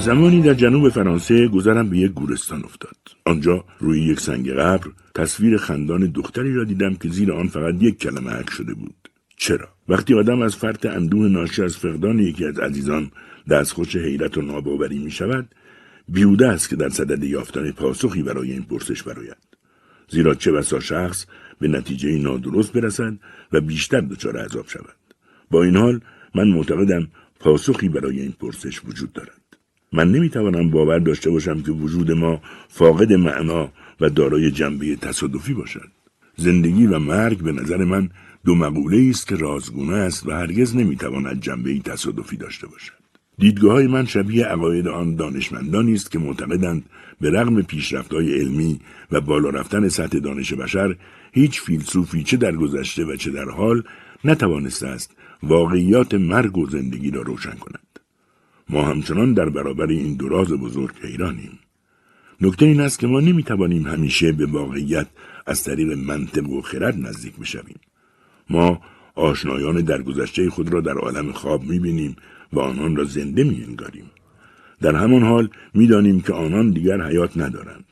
زمانی 0.00 0.42
در 0.42 0.54
جنوب 0.54 0.88
فرانسه 0.88 1.48
گذرم 1.48 1.88
به 1.88 1.98
یک 1.98 2.12
گورستان 2.12 2.64
افتاد. 2.64 2.96
آنجا 3.24 3.64
روی 3.78 4.00
یک 4.00 4.20
سنگ 4.20 4.50
قبر 4.50 4.90
تصویر 5.14 5.56
خندان 5.56 6.06
دختری 6.06 6.54
را 6.54 6.64
دیدم 6.64 6.94
که 6.94 7.08
زیر 7.08 7.32
آن 7.32 7.48
فقط 7.48 7.74
یک 7.80 7.98
کلمه 7.98 8.30
حک 8.30 8.50
شده 8.50 8.74
بود. 8.74 9.08
چرا؟ 9.36 9.68
وقتی 9.88 10.14
آدم 10.14 10.42
از 10.42 10.56
فرط 10.56 10.86
اندوه 10.86 11.28
ناشی 11.28 11.62
از 11.62 11.76
فقدان 11.76 12.18
یکی 12.18 12.44
از 12.44 12.58
عزیزان 12.58 13.10
دستخوش 13.50 13.96
حیرت 13.96 14.38
و 14.38 14.42
ناباوری 14.42 14.98
می 14.98 15.10
شود، 15.10 15.54
بیوده 16.08 16.48
است 16.48 16.68
که 16.68 16.76
در 16.76 16.88
صدد 16.88 17.24
یافتن 17.24 17.70
پاسخی 17.70 18.22
برای 18.22 18.52
این 18.52 18.62
پرسش 18.62 19.02
براید. 19.02 19.36
زیرا 20.08 20.34
چه 20.34 20.52
بسا 20.52 20.80
شخص 20.80 21.26
به 21.58 21.68
نتیجه 21.68 22.18
نادرست 22.18 22.72
برسد 22.72 23.14
و 23.52 23.60
بیشتر 23.60 24.00
دچار 24.00 24.36
عذاب 24.36 24.68
شود. 24.68 24.96
با 25.50 25.62
این 25.62 25.76
حال 25.76 26.00
من 26.34 26.48
معتقدم 26.48 27.08
پاسخی 27.40 27.88
برای 27.88 28.20
این 28.20 28.32
پرسش 28.40 28.80
وجود 28.84 29.12
دارد. 29.12 29.37
من 29.92 30.12
نمی‌توانم 30.12 30.70
باور 30.70 30.98
داشته 30.98 31.30
باشم 31.30 31.62
که 31.62 31.70
وجود 31.70 32.12
ما 32.12 32.40
فاقد 32.68 33.12
معنا 33.12 33.68
و 34.00 34.10
دارای 34.10 34.50
جنبه 34.50 34.96
تصادفی 34.96 35.54
باشد. 35.54 35.88
زندگی 36.36 36.86
و 36.86 36.98
مرگ 36.98 37.38
به 37.38 37.52
نظر 37.52 37.84
من 37.84 38.10
دو 38.44 38.54
مقوله 38.54 39.10
است 39.10 39.28
که 39.28 39.36
رازگونه 39.36 39.94
است 39.94 40.26
و 40.26 40.30
هرگز 40.30 40.76
نمی‌تواند 40.76 41.40
جنبه 41.40 41.78
تصادفی 41.78 42.36
داشته 42.36 42.66
باشد. 42.66 42.92
دیدگاه 43.38 43.72
های 43.72 43.86
من 43.86 44.06
شبیه 44.06 44.44
عقاید 44.44 44.88
آن 44.88 45.16
دانشمندانی 45.16 45.92
است 45.92 46.10
که 46.10 46.18
معتقدند 46.18 46.84
به 47.20 47.30
رغم 47.30 47.62
پیشرفت‌های 47.62 48.40
علمی 48.40 48.80
و 49.12 49.20
بالا 49.20 49.50
رفتن 49.50 49.88
سطح 49.88 50.18
دانش 50.18 50.52
بشر 50.52 50.96
هیچ 51.32 51.60
فیلسوفی 51.60 52.22
چه 52.22 52.36
در 52.36 52.56
گذشته 52.56 53.04
و 53.04 53.16
چه 53.16 53.30
در 53.30 53.48
حال 53.50 53.82
نتوانسته 54.24 54.86
است 54.86 55.16
واقعیات 55.42 56.14
مرگ 56.14 56.58
و 56.58 56.70
زندگی 56.70 57.10
را 57.10 57.22
روشن 57.22 57.54
کند. 57.54 57.87
ما 58.70 58.82
همچنان 58.82 59.32
در 59.32 59.48
برابر 59.48 59.86
این 59.86 60.14
دراز 60.14 60.52
بزرگ 60.52 60.94
حیرانیم. 61.02 61.58
نکته 62.40 62.66
این 62.66 62.80
است 62.80 62.98
که 62.98 63.06
ما 63.06 63.20
نمی‌توانیم 63.20 63.86
همیشه 63.86 64.32
به 64.32 64.46
واقعیت 64.46 65.06
از 65.46 65.64
طریق 65.64 65.92
منطق 65.92 66.48
و 66.48 66.60
خرد 66.60 66.98
نزدیک 67.06 67.36
بشویم. 67.36 67.80
ما 68.50 68.80
آشنایان 69.14 69.80
درگذشته 69.80 70.50
خود 70.50 70.72
را 70.72 70.80
در 70.80 70.98
عالم 70.98 71.32
خواب 71.32 71.64
می‌بینیم 71.64 72.16
و 72.52 72.60
آنان 72.60 72.96
را 72.96 73.04
زنده 73.04 73.44
میانگاریم. 73.44 74.10
در 74.80 74.96
همان 74.96 75.22
حال 75.22 75.48
می‌دانیم 75.74 76.20
که 76.20 76.32
آنان 76.32 76.70
دیگر 76.70 77.08
حیات 77.08 77.36
ندارند. 77.36 77.84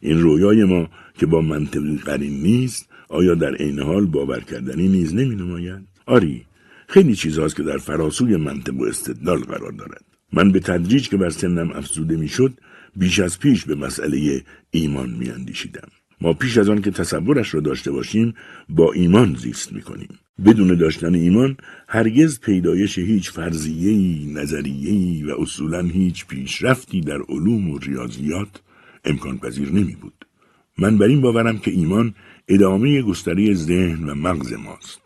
این 0.00 0.20
رویای 0.20 0.64
ما 0.64 0.88
که 1.18 1.26
با 1.26 1.40
منطقی 1.40 1.96
قرین 1.96 2.42
نیست 2.42 2.88
آیا 3.08 3.34
در 3.34 3.54
عین 3.54 3.78
حال 3.78 4.06
باور 4.06 4.40
کردنی 4.40 4.88
نیز 4.88 5.14
نمی 5.14 5.36
نماید؟ 5.36 5.88
آری 6.06 6.46
خیلی 6.88 7.14
چیزهاست 7.14 7.56
که 7.56 7.62
در 7.62 7.78
فراسوی 7.78 8.36
منطق 8.36 8.74
و 8.74 8.84
استدلال 8.84 9.38
قرار 9.38 9.72
دارد. 9.72 10.11
من 10.32 10.52
به 10.52 10.60
تدریج 10.60 11.08
که 11.08 11.16
بر 11.16 11.30
سنم 11.30 11.70
افزوده 11.70 12.16
می‌شد 12.16 12.58
بیش 12.96 13.20
از 13.20 13.38
پیش 13.38 13.64
به 13.64 13.74
مسئله 13.74 14.44
ایمان 14.70 15.10
میاندیشیدم 15.10 15.88
ما 16.20 16.32
پیش 16.32 16.58
از 16.58 16.68
آن 16.68 16.82
که 16.82 16.90
تصورش 16.90 17.54
را 17.54 17.60
داشته 17.60 17.90
باشیم 17.90 18.34
با 18.68 18.92
ایمان 18.92 19.34
زیست 19.34 19.72
می‌کنیم 19.72 20.18
بدون 20.44 20.74
داشتن 20.74 21.14
ایمان 21.14 21.56
هرگز 21.88 22.40
پیدایش 22.40 22.98
هیچ 22.98 23.30
فرضیه‌ای 23.30 24.32
نظریه‌ای 24.34 25.22
و 25.22 25.40
اصولا 25.40 25.80
هیچ 25.80 26.26
پیشرفتی 26.26 27.00
در 27.00 27.18
علوم 27.28 27.70
و 27.70 27.78
ریاضیات 27.78 28.62
امکان 29.04 29.38
پذیر 29.38 29.70
نمی 29.70 29.94
بود. 29.94 30.26
من 30.78 30.98
بر 30.98 31.06
این 31.06 31.20
باورم 31.20 31.58
که 31.58 31.70
ایمان 31.70 32.14
ادامه 32.48 33.02
گستری 33.02 33.54
ذهن 33.54 34.08
و 34.08 34.14
مغز 34.14 34.52
ماست. 34.52 35.00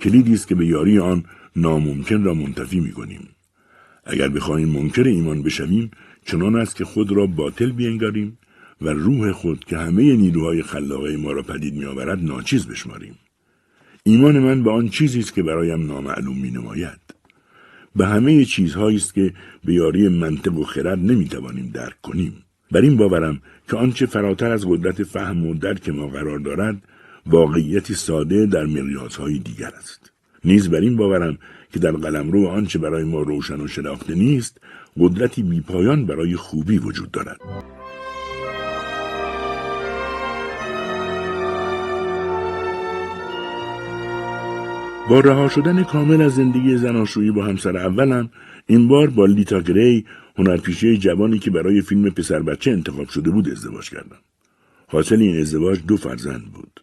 کلیدی 0.00 0.34
است 0.34 0.48
که 0.48 0.54
به 0.54 0.66
یاری 0.66 0.98
آن 0.98 1.24
ناممکن 1.56 2.24
را 2.24 2.34
منتفی 2.34 2.80
می 2.80 2.92
کنیم. 2.92 3.28
اگر 4.06 4.28
بخواهیم 4.28 4.68
منکر 4.68 5.02
ایمان 5.02 5.42
بشویم 5.42 5.90
چنان 6.26 6.56
است 6.56 6.76
که 6.76 6.84
خود 6.84 7.12
را 7.12 7.26
باطل 7.26 7.72
بینگاریم 7.72 8.38
و 8.80 8.88
روح 8.88 9.32
خود 9.32 9.64
که 9.64 9.78
همه 9.78 10.16
نیروهای 10.16 10.62
خلاقه 10.62 11.16
ما 11.16 11.32
را 11.32 11.42
پدید 11.42 11.74
میآورد 11.74 12.24
ناچیز 12.24 12.66
بشماریم. 12.66 13.14
ایمان 14.04 14.38
من 14.38 14.62
به 14.62 14.70
آن 14.70 14.88
چیزی 14.88 15.20
است 15.20 15.34
که 15.34 15.42
برایم 15.42 15.86
نامعلوم 15.86 16.38
می 16.38 16.50
نماید. 16.50 17.00
به 17.96 18.06
همه 18.06 18.44
چیزهایی 18.44 18.96
است 18.96 19.14
که 19.14 19.34
به 19.64 19.74
یاری 19.74 20.08
منطق 20.08 20.58
و 20.58 20.64
خرد 20.64 20.98
نمی‌توانیم 20.98 21.70
درک 21.74 22.00
کنیم. 22.02 22.44
بر 22.70 22.80
این 22.80 22.96
باورم 22.96 23.40
که 23.70 23.76
آنچه 23.76 24.06
فراتر 24.06 24.50
از 24.50 24.66
قدرت 24.68 25.02
فهم 25.02 25.46
و 25.46 25.54
درک 25.54 25.88
ما 25.88 26.08
قرار 26.08 26.38
دارد 26.38 26.82
واقعیتی 27.26 27.94
ساده 27.94 28.46
در 28.46 28.66
مقیاسهای 28.66 29.38
دیگر 29.38 29.70
است. 29.78 30.12
نیز 30.44 30.70
بر 30.70 30.80
این 30.80 30.96
باورم 30.96 31.38
که 31.74 31.80
در 31.80 31.90
قلمرو 31.90 32.46
آنچه 32.48 32.78
برای 32.78 33.04
ما 33.04 33.22
روشن 33.22 33.60
و 33.60 33.68
شناخته 33.68 34.14
نیست 34.14 34.60
قدرتی 34.98 35.42
بیپایان 35.42 36.06
برای 36.06 36.36
خوبی 36.36 36.78
وجود 36.78 37.10
دارد 37.10 37.40
با 45.10 45.20
رها 45.20 45.48
شدن 45.48 45.84
کامل 45.84 46.22
از 46.22 46.34
زندگی 46.34 46.76
زناشویی 46.76 47.30
با 47.30 47.44
همسر 47.44 47.76
اولم 47.76 48.30
این 48.66 48.88
بار 48.88 49.10
با 49.10 49.26
لیتا 49.26 49.60
گری 49.60 50.04
هنرپیشه 50.36 50.96
جوانی 50.96 51.38
که 51.38 51.50
برای 51.50 51.82
فیلم 51.82 52.10
پسر 52.10 52.42
بچه 52.42 52.70
انتخاب 52.70 53.08
شده 53.08 53.30
بود 53.30 53.48
ازدواج 53.48 53.90
کردم. 53.90 54.18
حاصل 54.86 55.20
این 55.20 55.40
ازدواج 55.40 55.80
دو 55.86 55.96
فرزند 55.96 56.44
بود. 56.52 56.80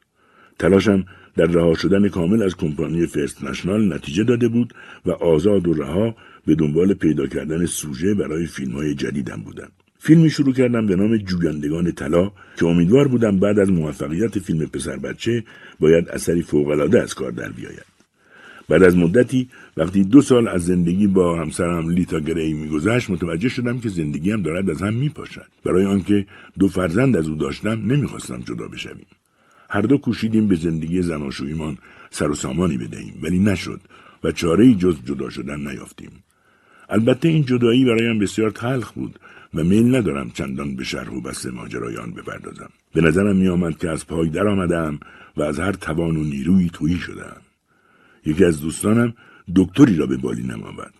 تلاشم 0.59 1.05
در 1.35 1.45
رها 1.45 1.73
شدن 1.73 2.09
کامل 2.09 2.43
از 2.43 2.55
کمپانی 2.55 3.05
فرست 3.05 3.43
نشنال 3.43 3.93
نتیجه 3.93 4.23
داده 4.23 4.47
بود 4.47 4.73
و 5.05 5.11
آزاد 5.11 5.67
و 5.67 5.73
رها 5.73 6.15
به 6.45 6.55
دنبال 6.55 6.93
پیدا 6.93 7.27
کردن 7.27 7.65
سوژه 7.65 8.13
برای 8.13 8.45
فیلم 8.45 8.71
های 8.71 8.95
جدیدم 8.95 9.41
بودم. 9.41 9.71
فیلمی 9.99 10.29
شروع 10.29 10.53
کردم 10.53 10.85
به 10.87 10.95
نام 10.95 11.17
جویندگان 11.17 11.91
طلا 11.91 12.31
که 12.59 12.65
امیدوار 12.65 13.07
بودم 13.07 13.39
بعد 13.39 13.59
از 13.59 13.71
موفقیت 13.71 14.39
فیلم 14.39 14.65
پسر 14.65 14.97
بچه 14.97 15.43
باید 15.79 16.09
اثری 16.09 16.41
فوقالعاده 16.41 17.01
از 17.01 17.13
کار 17.13 17.31
در 17.31 17.49
بیاید. 17.49 17.85
بعد 18.69 18.83
از 18.83 18.97
مدتی 18.97 19.49
وقتی 19.77 20.03
دو 20.03 20.21
سال 20.21 20.47
از 20.47 20.65
زندگی 20.65 21.07
با 21.07 21.41
همسرم 21.41 21.89
لیتا 21.89 22.19
گری 22.19 22.53
میگذشت 22.53 23.09
متوجه 23.09 23.49
شدم 23.49 23.79
که 23.79 23.89
زندگیم 23.89 24.41
دارد 24.41 24.69
از 24.69 24.81
هم 24.81 24.93
میپاشد 24.93 25.47
برای 25.65 25.85
آنکه 25.85 26.25
دو 26.59 26.67
فرزند 26.67 27.17
از 27.17 27.27
او 27.27 27.35
داشتم 27.35 27.91
نمی‌خواستم 27.91 28.39
جدا 28.39 28.67
بشویم 28.67 29.05
هر 29.73 29.81
دو 29.81 29.97
کوشیدیم 29.97 30.47
به 30.47 30.55
زندگی 30.55 31.01
زناشویمان 31.01 31.77
سر 32.09 32.31
و 32.31 32.35
سامانی 32.35 32.77
بدهیم 32.77 33.19
ولی 33.21 33.39
نشد 33.39 33.81
و 34.23 34.31
چاره 34.31 34.73
جز 34.73 34.95
جدا 35.05 35.29
شدن 35.29 35.67
نیافتیم. 35.67 36.11
البته 36.89 37.29
این 37.29 37.45
جدایی 37.45 37.85
برایم 37.85 38.19
بسیار 38.19 38.51
تلخ 38.51 38.91
بود 38.91 39.19
و 39.53 39.63
میل 39.63 39.95
ندارم 39.95 40.31
چندان 40.31 40.75
به 40.75 40.83
شرح 40.83 41.09
و 41.09 41.21
بسته 41.21 41.51
ماجرای 41.51 41.97
آن 41.97 42.11
بپردازم. 42.11 42.69
به 42.93 43.01
نظرم 43.01 43.35
میآمد 43.35 43.77
که 43.77 43.89
از 43.89 44.07
پای 44.07 44.29
درآمدم 44.29 44.99
و 45.37 45.41
از 45.41 45.59
هر 45.59 45.71
توان 45.71 46.17
و 46.17 46.23
نیرویی 46.23 46.69
تویی 46.73 46.97
شدم. 46.97 47.41
یکی 48.25 48.45
از 48.45 48.61
دوستانم 48.61 49.13
دکتری 49.55 49.95
را 49.95 50.05
به 50.05 50.17
بالینم 50.17 50.63
آورد 50.63 50.93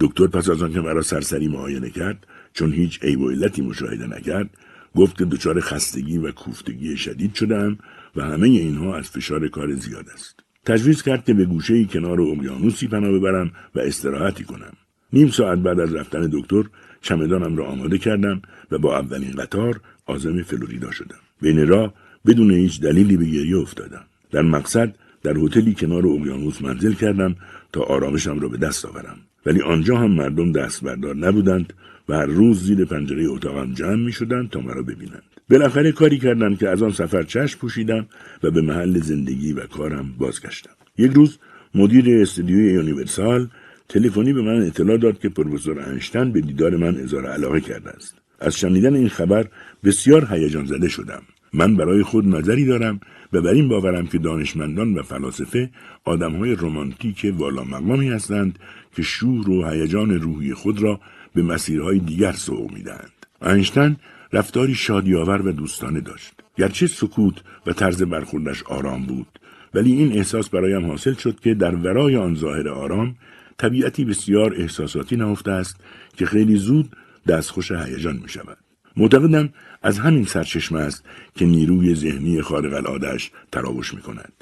دکتر 0.00 0.26
پس 0.26 0.50
از 0.50 0.62
آنکه 0.62 0.80
مرا 0.80 1.02
سرسری 1.02 1.48
معاینه 1.48 1.90
کرد 1.90 2.26
چون 2.52 2.72
هیچ 2.72 3.02
عیب 3.02 3.20
و 3.20 3.30
علتی 3.30 3.62
مشاهده 3.62 4.06
نکرد 4.06 4.50
گفت 4.96 5.18
که 5.18 5.24
دچار 5.24 5.60
خستگی 5.60 6.18
و 6.18 6.32
کوفتگی 6.32 6.96
شدید 6.96 7.34
شدم 7.34 7.78
و 8.16 8.22
همه 8.22 8.48
اینها 8.48 8.96
از 8.96 9.10
فشار 9.10 9.48
کار 9.48 9.74
زیاد 9.74 10.08
است. 10.14 10.40
تجویز 10.66 11.02
کرد 11.02 11.24
که 11.24 11.34
به 11.34 11.44
گوشه 11.44 11.84
کنار 11.84 12.20
اقیانوسی 12.20 12.86
پناه 12.86 13.12
ببرم 13.12 13.52
و 13.74 13.80
استراحتی 13.80 14.44
کنم. 14.44 14.72
نیم 15.12 15.28
ساعت 15.28 15.58
بعد 15.58 15.80
از 15.80 15.94
رفتن 15.94 16.30
دکتر 16.32 16.62
چمدانم 17.00 17.56
را 17.56 17.66
آماده 17.66 17.98
کردم 17.98 18.42
و 18.70 18.78
با 18.78 18.98
اولین 18.98 19.32
قطار 19.32 19.80
آزم 20.06 20.42
فلوریدا 20.42 20.90
شدم. 20.90 21.18
بین 21.42 21.68
راه 21.68 21.94
بدون 22.26 22.50
هیچ 22.50 22.80
دلیلی 22.80 23.16
به 23.16 23.24
گریه 23.24 23.58
افتادم. 23.58 24.04
در 24.30 24.42
مقصد 24.42 24.94
در 25.22 25.38
هتلی 25.38 25.74
کنار 25.74 26.06
اقیانوس 26.06 26.62
منزل 26.62 26.92
کردم 26.92 27.36
تا 27.72 27.80
آرامشم 27.82 28.40
را 28.40 28.48
به 28.48 28.56
دست 28.56 28.84
آورم. 28.84 29.16
ولی 29.46 29.62
آنجا 29.62 29.96
هم 29.96 30.10
مردم 30.10 30.52
دست 30.52 30.84
بردار 30.84 31.16
نبودند 31.16 31.72
و 32.10 32.12
هر 32.12 32.26
روز 32.26 32.62
زیر 32.62 32.84
پنجره 32.84 33.28
اتاقم 33.28 33.74
جمع 33.74 33.96
می 33.96 34.12
شدند 34.12 34.50
تا 34.50 34.60
مرا 34.60 34.82
ببینند. 34.82 35.22
بالاخره 35.50 35.92
کاری 35.92 36.18
کردم 36.18 36.56
که 36.56 36.68
از 36.68 36.82
آن 36.82 36.92
سفر 36.92 37.22
چشم 37.22 37.58
پوشیدم 37.58 38.06
و 38.42 38.50
به 38.50 38.60
محل 38.62 39.00
زندگی 39.00 39.52
و 39.52 39.66
کارم 39.66 40.14
بازگشتم. 40.18 40.70
یک 40.98 41.12
روز 41.12 41.38
مدیر 41.74 42.22
استودیوی 42.22 42.72
یونیورسال 42.72 43.48
تلفنی 43.88 44.32
به 44.32 44.42
من 44.42 44.66
اطلاع 44.66 44.96
داد 44.96 45.18
که 45.18 45.28
پروفسور 45.28 45.80
انشتن 45.80 46.32
به 46.32 46.40
دیدار 46.40 46.76
من 46.76 46.96
اظهار 46.96 47.26
علاقه 47.26 47.60
کرده 47.60 47.90
است. 47.90 48.14
از 48.40 48.56
شنیدن 48.56 48.94
این 48.94 49.08
خبر 49.08 49.48
بسیار 49.84 50.28
هیجان 50.30 50.66
زده 50.66 50.88
شدم. 50.88 51.22
من 51.52 51.76
برای 51.76 52.02
خود 52.02 52.28
نظری 52.28 52.66
دارم 52.66 53.00
و 53.32 53.40
بر 53.40 53.50
این 53.50 53.68
باورم 53.68 54.06
که 54.06 54.18
دانشمندان 54.18 54.94
و 54.94 55.02
فلاسفه 55.02 55.70
آدمهای 56.04 56.56
رمانتیک 56.60 57.34
والا 57.36 57.64
مقامی 57.64 58.08
هستند 58.08 58.58
که 58.96 59.02
شور 59.02 59.50
و 59.50 59.68
هیجان 59.68 60.10
روحی 60.10 60.54
خود 60.54 60.82
را 60.82 61.00
به 61.34 61.42
مسیرهای 61.42 61.98
دیگر 61.98 62.32
سوق 62.32 62.72
می‌دهند 62.72 63.26
اینشتن 63.42 63.96
رفتاری 64.32 64.74
شادیآور 64.74 65.46
و 65.46 65.52
دوستانه 65.52 66.00
داشت 66.00 66.32
گرچه 66.56 66.86
سکوت 66.86 67.34
و 67.66 67.72
طرز 67.72 68.02
برخوردش 68.02 68.62
آرام 68.62 69.06
بود 69.06 69.40
ولی 69.74 69.92
این 69.92 70.12
احساس 70.12 70.48
برایم 70.48 70.86
حاصل 70.86 71.14
شد 71.14 71.40
که 71.40 71.54
در 71.54 71.74
ورای 71.74 72.16
آن 72.16 72.34
ظاهر 72.34 72.68
آرام 72.68 73.16
طبیعتی 73.58 74.04
بسیار 74.04 74.54
احساساتی 74.56 75.16
نهفته 75.16 75.50
است 75.50 75.76
که 76.16 76.26
خیلی 76.26 76.56
زود 76.56 76.96
دستخوش 77.28 77.72
هیجان 77.72 78.16
می 78.16 78.28
شود. 78.28 78.58
معتقدم 78.96 79.48
از 79.82 79.98
همین 79.98 80.24
سرچشمه 80.24 80.80
است 80.80 81.04
که 81.34 81.46
نیروی 81.46 81.94
ذهنی 81.94 82.42
خارق 82.42 82.74
العادهش 82.74 83.30
تراوش 83.52 83.94
می 83.94 84.00
کند. 84.00 84.32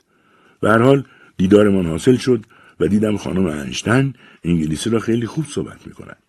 به 0.60 0.70
هر 0.70 0.82
حال 0.82 1.04
دیدارمان 1.36 1.86
حاصل 1.86 2.16
شد 2.16 2.44
و 2.80 2.88
دیدم 2.88 3.16
خانم 3.16 3.46
انشتن 3.46 4.12
انگلیسی 4.44 4.90
را 4.90 4.98
خیلی 4.98 5.26
خوب 5.26 5.44
صحبت 5.44 5.86
می 5.86 5.92
کند. 5.92 6.22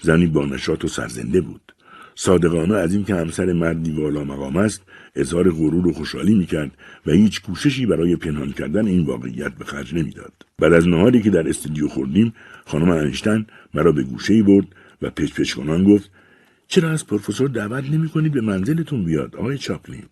زنی 0.00 0.26
با 0.26 0.46
نشاط 0.46 0.84
و 0.84 0.88
سرزنده 0.88 1.40
بود. 1.40 1.72
صادقانه 2.14 2.74
از 2.74 2.94
اینکه 2.94 3.14
همسر 3.14 3.52
مردی 3.52 3.90
والا 3.90 4.24
مقام 4.24 4.56
است 4.56 4.82
اظهار 5.16 5.50
غرور 5.50 5.86
و 5.86 5.92
خوشحالی 5.92 6.34
می‌کرد 6.34 6.70
و 7.06 7.12
هیچ 7.12 7.42
کوششی 7.42 7.86
برای 7.86 8.16
پنهان 8.16 8.52
کردن 8.52 8.86
این 8.86 9.06
واقعیت 9.06 9.52
به 9.54 9.64
خرج 9.64 9.94
نمی‌داد. 9.94 10.32
بعد 10.58 10.72
از 10.72 10.88
نهاری 10.88 11.22
که 11.22 11.30
در 11.30 11.48
استودیو 11.48 11.88
خوردیم 11.88 12.34
خانم 12.66 12.90
انشتن 12.90 13.46
مرا 13.74 13.92
به 13.92 14.02
گوشه 14.02 14.42
برد 14.42 14.66
و 15.02 15.10
پچ 15.10 15.32
پچ 15.32 15.54
کنان 15.54 15.84
گفت 15.84 16.10
چرا 16.68 16.90
از 16.90 17.06
پروفسور 17.06 17.48
دعوت 17.48 17.84
نمی 17.90 18.08
کنید 18.08 18.32
به 18.32 18.40
منزلتون 18.40 19.04
بیاد 19.04 19.36
آقای 19.36 19.58
چاپلین؟ 19.58 20.04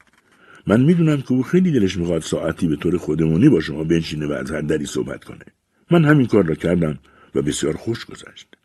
من 0.66 0.80
می‌دونم 0.80 1.22
که 1.22 1.32
او 1.32 1.42
خیلی 1.42 1.72
دلش 1.72 1.96
می‌خواد 1.96 2.22
ساعتی 2.22 2.68
به 2.68 2.76
طور 2.76 2.98
خودمونی 2.98 3.48
با 3.48 3.60
شما 3.60 3.84
بنشینه 3.84 4.26
و 4.26 4.32
از 4.32 4.50
هر 4.50 4.60
دری 4.60 4.86
صحبت 4.86 5.24
کنه. 5.24 5.44
من 5.90 6.04
همین 6.04 6.26
کار 6.26 6.44
را 6.44 6.54
کردم 6.54 6.98
و 7.34 7.42
بسیار 7.42 7.76
خوش 7.76 8.04
گذشت. 8.04 8.56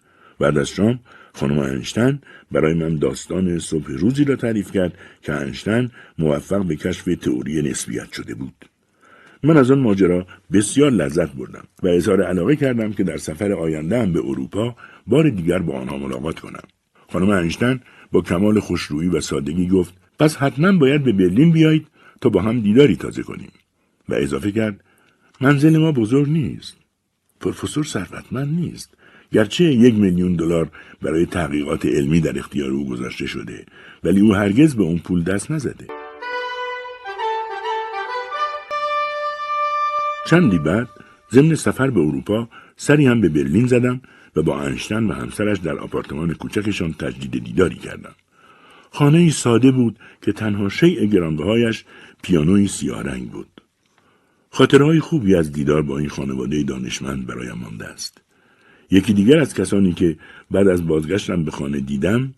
بعد 0.41 0.57
از 0.57 0.69
شام 0.69 0.99
خانم 1.33 1.59
انشتن 1.59 2.21
برای 2.51 2.73
من 2.73 2.95
داستان 2.95 3.59
صبح 3.59 3.91
روزی 3.91 4.23
را 4.23 4.35
تعریف 4.35 4.71
کرد 4.71 4.93
که 5.21 5.33
انشتن 5.33 5.91
موفق 6.19 6.65
به 6.65 6.75
کشف 6.75 7.05
تئوری 7.21 7.61
نسبیت 7.61 8.13
شده 8.13 8.35
بود. 8.35 8.65
من 9.43 9.57
از 9.57 9.71
آن 9.71 9.79
ماجرا 9.79 10.27
بسیار 10.51 10.91
لذت 10.91 11.31
بردم 11.31 11.63
و 11.83 11.87
اظهار 11.87 12.23
علاقه 12.23 12.55
کردم 12.55 12.93
که 12.93 13.03
در 13.03 13.17
سفر 13.17 13.51
آینده 13.51 14.01
هم 14.01 14.13
به 14.13 14.19
اروپا 14.19 14.75
بار 15.07 15.29
دیگر 15.29 15.59
با 15.59 15.79
آنها 15.79 15.97
ملاقات 15.97 16.39
کنم. 16.39 16.63
خانم 17.09 17.29
انشتن 17.29 17.79
با 18.11 18.21
کمال 18.21 18.59
خوشرویی 18.59 19.09
و 19.09 19.21
سادگی 19.21 19.67
گفت 19.67 19.93
پس 20.19 20.37
حتما 20.37 20.77
باید 20.77 21.03
به 21.03 21.11
برلین 21.11 21.51
بیایید 21.51 21.87
تا 22.21 22.29
با 22.29 22.41
هم 22.41 22.61
دیداری 22.61 22.95
تازه 22.95 23.23
کنیم. 23.23 23.51
و 24.09 24.13
اضافه 24.13 24.51
کرد 24.51 24.83
منزل 25.41 25.77
ما 25.77 25.91
بزرگ 25.91 26.29
نیست. 26.29 26.77
پروفسور 27.39 27.83
ثروتمند 27.83 28.59
نیست. 28.59 28.97
گرچه 29.33 29.63
یک 29.63 29.95
میلیون 29.95 30.35
دلار 30.35 30.69
برای 31.01 31.25
تحقیقات 31.25 31.85
علمی 31.85 32.21
در 32.21 32.39
اختیار 32.39 32.69
او 32.71 32.89
گذاشته 32.89 33.25
شده 33.25 33.65
ولی 34.03 34.21
او 34.21 34.35
هرگز 34.35 34.75
به 34.75 34.83
اون 34.83 34.97
پول 34.97 35.23
دست 35.23 35.51
نزده 35.51 35.87
چندی 40.25 40.59
بعد 40.59 40.87
ضمن 41.31 41.55
سفر 41.55 41.89
به 41.89 41.99
اروپا 41.99 42.49
سری 42.75 43.05
هم 43.05 43.21
به 43.21 43.29
برلین 43.29 43.67
زدم 43.67 44.01
و 44.35 44.41
با 44.41 44.61
انشتن 44.61 45.03
و 45.03 45.13
همسرش 45.13 45.57
در 45.57 45.77
آپارتمان 45.77 46.33
کوچکشان 46.33 46.93
تجدید 46.93 47.43
دیداری 47.43 47.75
کردم. 47.75 48.15
خانه 48.91 49.17
ای 49.17 49.29
ساده 49.29 49.71
بود 49.71 49.99
که 50.21 50.31
تنها 50.31 50.69
شیء 50.69 51.05
گرانبهایش 51.05 51.85
پیانوی 52.23 52.67
سیاه 52.67 53.03
رنگ 53.03 53.29
بود. 53.29 53.61
خاطرهای 54.49 54.99
خوبی 54.99 55.35
از 55.35 55.51
دیدار 55.51 55.81
با 55.81 55.97
این 55.97 56.09
خانواده 56.09 56.63
دانشمند 56.63 57.27
برایم 57.27 57.57
مانده 57.57 57.85
است. 57.85 58.21
یکی 58.91 59.13
دیگر 59.13 59.39
از 59.39 59.53
کسانی 59.53 59.93
که 59.93 60.17
بعد 60.51 60.67
از 60.67 60.87
بازگشتم 60.87 61.43
به 61.43 61.51
خانه 61.51 61.79
دیدم، 61.79 62.33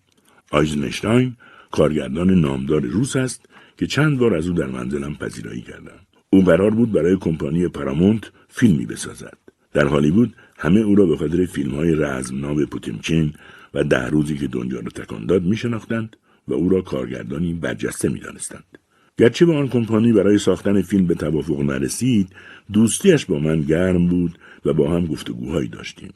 آیزنشتاین، 0.52 1.36
کارگردان 1.72 2.30
نامدار 2.30 2.82
روس 2.82 3.16
است 3.16 3.46
که 3.78 3.88
چند 3.88 4.18
بار 4.18 4.36
از 4.36 4.48
او 4.48 4.54
در 4.54 4.68
منزلم 4.68 5.16
پذیرایی 5.16 5.62
کردم. 5.62 6.00
او 6.30 6.44
قرار 6.44 6.72
بود 6.72 6.92
برای 6.92 7.18
کمپانی 7.18 7.68
پارامونت 7.68 8.32
فیلمی 8.50 8.86
بسازد. 8.86 9.38
در 9.74 9.86
هالیوود 9.86 10.34
همه 10.58 10.80
او 10.80 10.96
را 10.96 11.06
به 11.06 11.18
خاطر 11.18 11.46
فیلم 11.46 11.76
های 11.76 11.96
رزمنام 11.96 12.66
پوتیمچین 12.66 13.34
و 13.74 13.84
ده 13.84 14.08
روزی 14.08 14.38
که 14.38 14.48
دنیا 14.48 14.80
را 14.80 14.90
تکان 14.90 15.26
داد 15.26 15.44
می 15.44 15.58
شناختند 15.58 16.16
و 16.48 16.54
او 16.54 16.70
را 16.70 16.82
کارگردانی 16.82 17.54
برجسته 17.54 18.10
می 18.10 18.20
دانستند. 18.20 18.78
گرچه 19.18 19.46
به 19.46 19.54
آن 19.56 19.68
کمپانی 19.68 20.14
برای 20.14 20.38
ساختن 20.38 20.82
فیلم 20.82 21.08
به 21.08 21.16
توافق 21.16 21.60
نرسید 21.60 22.30
دوستیش 22.74 23.26
با 23.26 23.40
من 23.40 23.62
گرم 23.62 24.08
بود 24.08 24.40
و 24.66 24.74
با 24.74 24.92
هم 24.92 25.06
گفتگوهایی 25.06 25.68
داشتیم 25.68 26.14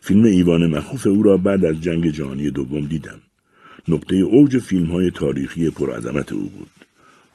فیلم 0.00 0.24
ایوان 0.24 0.66
مخوف 0.66 1.06
او 1.06 1.22
را 1.22 1.36
بعد 1.36 1.64
از 1.64 1.80
جنگ 1.80 2.10
جهانی 2.10 2.50
دوم 2.50 2.86
دیدم. 2.86 3.20
نقطه 3.88 4.16
اوج 4.16 4.58
فیلم 4.58 4.86
های 4.86 5.10
تاریخی 5.10 5.70
پرعظمت 5.70 6.32
او 6.32 6.48
بود. 6.48 6.70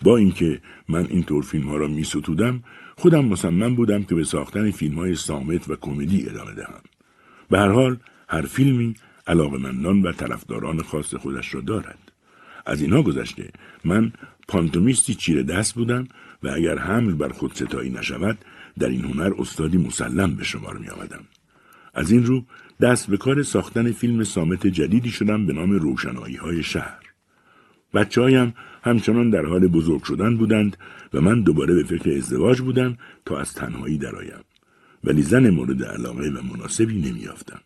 با 0.01 0.17
اینکه 0.17 0.61
من 0.89 1.07
اینطور 1.09 1.43
فیلم 1.43 1.67
ها 1.67 1.77
را 1.77 1.87
می 1.87 2.03
ستودم 2.03 2.63
خودم 2.95 3.25
مصمم 3.25 3.75
بودم 3.75 4.03
که 4.03 4.15
به 4.15 4.23
ساختن 4.23 4.71
فیلم 4.71 4.95
های 4.95 5.15
سامت 5.15 5.69
و 5.69 5.75
کمدی 5.75 6.29
ادامه 6.29 6.53
دهم. 6.53 6.81
به 7.49 7.59
هر 7.59 7.69
حال 7.69 7.97
هر 8.29 8.41
فیلمی 8.41 8.95
علاقمندان 9.27 10.01
و 10.01 10.11
طرفداران 10.11 10.81
خاص 10.81 11.15
خودش 11.15 11.55
را 11.55 11.61
دارد. 11.61 12.11
از 12.65 12.81
اینها 12.81 13.01
گذشته 13.01 13.49
من 13.83 14.11
پانتومیستی 14.47 15.15
چیره 15.15 15.43
دست 15.43 15.75
بودم 15.75 16.07
و 16.43 16.47
اگر 16.47 16.77
حمل 16.77 17.13
بر 17.13 17.29
خود 17.29 17.55
ستایی 17.55 17.89
نشود 17.89 18.37
در 18.79 18.89
این 18.89 19.01
هنر 19.01 19.33
استادی 19.37 19.77
مسلم 19.77 20.35
به 20.35 20.43
شمار 20.43 20.77
می 20.77 20.89
آمدم. 20.89 21.23
از 21.95 22.11
این 22.11 22.25
رو 22.25 22.43
دست 22.81 23.09
به 23.09 23.17
کار 23.17 23.43
ساختن 23.43 23.91
فیلم 23.91 24.23
سامت 24.23 24.67
جدیدی 24.67 25.09
شدم 25.09 25.45
به 25.45 25.53
نام 25.53 25.71
روشنایی 25.71 26.35
های 26.35 26.63
شهر. 26.63 26.99
بچه 27.93 28.21
هایم 28.21 28.53
همچنان 28.83 29.29
در 29.29 29.45
حال 29.45 29.67
بزرگ 29.67 30.03
شدن 30.03 30.37
بودند 30.37 30.77
و 31.13 31.21
من 31.21 31.41
دوباره 31.41 31.73
به 31.73 31.83
فکر 31.83 32.17
ازدواج 32.17 32.61
بودم 32.61 32.97
تا 33.25 33.37
از 33.37 33.53
تنهایی 33.53 33.97
درآیم. 33.97 34.43
ولی 35.03 35.21
زن 35.21 35.49
مورد 35.49 35.83
علاقه 35.83 36.29
و 36.29 36.41
مناسبی 36.41 37.01
نمیافتم. 37.01 37.59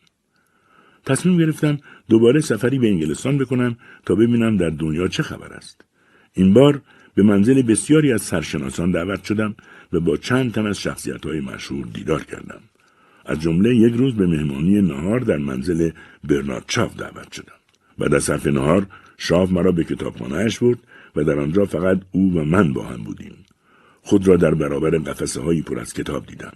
تصمیم 1.05 1.37
گرفتم 1.37 1.77
دوباره 2.09 2.41
سفری 2.41 2.79
به 2.79 2.87
انگلستان 2.87 3.37
بکنم 3.37 3.77
تا 4.05 4.15
ببینم 4.15 4.57
در 4.57 4.69
دنیا 4.69 5.07
چه 5.07 5.23
خبر 5.23 5.53
است. 5.53 5.85
این 6.33 6.53
بار 6.53 6.81
به 7.15 7.23
منزل 7.23 7.61
بسیاری 7.61 8.13
از 8.13 8.21
سرشناسان 8.21 8.91
دعوت 8.91 9.23
شدم 9.23 9.55
و 9.93 9.99
با 9.99 10.17
چند 10.17 10.53
تن 10.53 10.67
از 10.67 10.79
شخصیت 10.79 11.25
های 11.25 11.39
مشهور 11.39 11.87
دیدار 11.93 12.23
کردم. 12.23 12.61
از 13.29 13.39
جمله 13.39 13.75
یک 13.75 13.93
روز 13.93 14.13
به 14.15 14.27
مهمانی 14.27 14.81
نهار 14.81 15.19
در 15.19 15.37
منزل 15.37 15.89
برنارد 16.23 16.65
شاف 16.67 16.97
دعوت 16.97 17.31
شدم. 17.31 17.59
بعد 17.97 18.13
از 18.13 18.23
صرف 18.23 18.47
نهار 18.47 18.85
شاف 19.17 19.51
مرا 19.51 19.71
به 19.71 19.83
کتابخانهاش 19.83 20.59
برد 20.59 20.77
و 21.15 21.23
در 21.23 21.39
آنجا 21.39 21.65
فقط 21.65 21.99
او 22.11 22.33
و 22.33 22.43
من 22.43 22.73
با 22.73 22.83
هم 22.83 23.03
بودیم. 23.03 23.35
خود 24.01 24.27
را 24.27 24.37
در 24.37 24.53
برابر 24.53 24.89
قفسه 24.89 25.41
هایی 25.41 25.61
پر 25.61 25.79
از 25.79 25.93
کتاب 25.93 26.25
دیدم. 26.25 26.53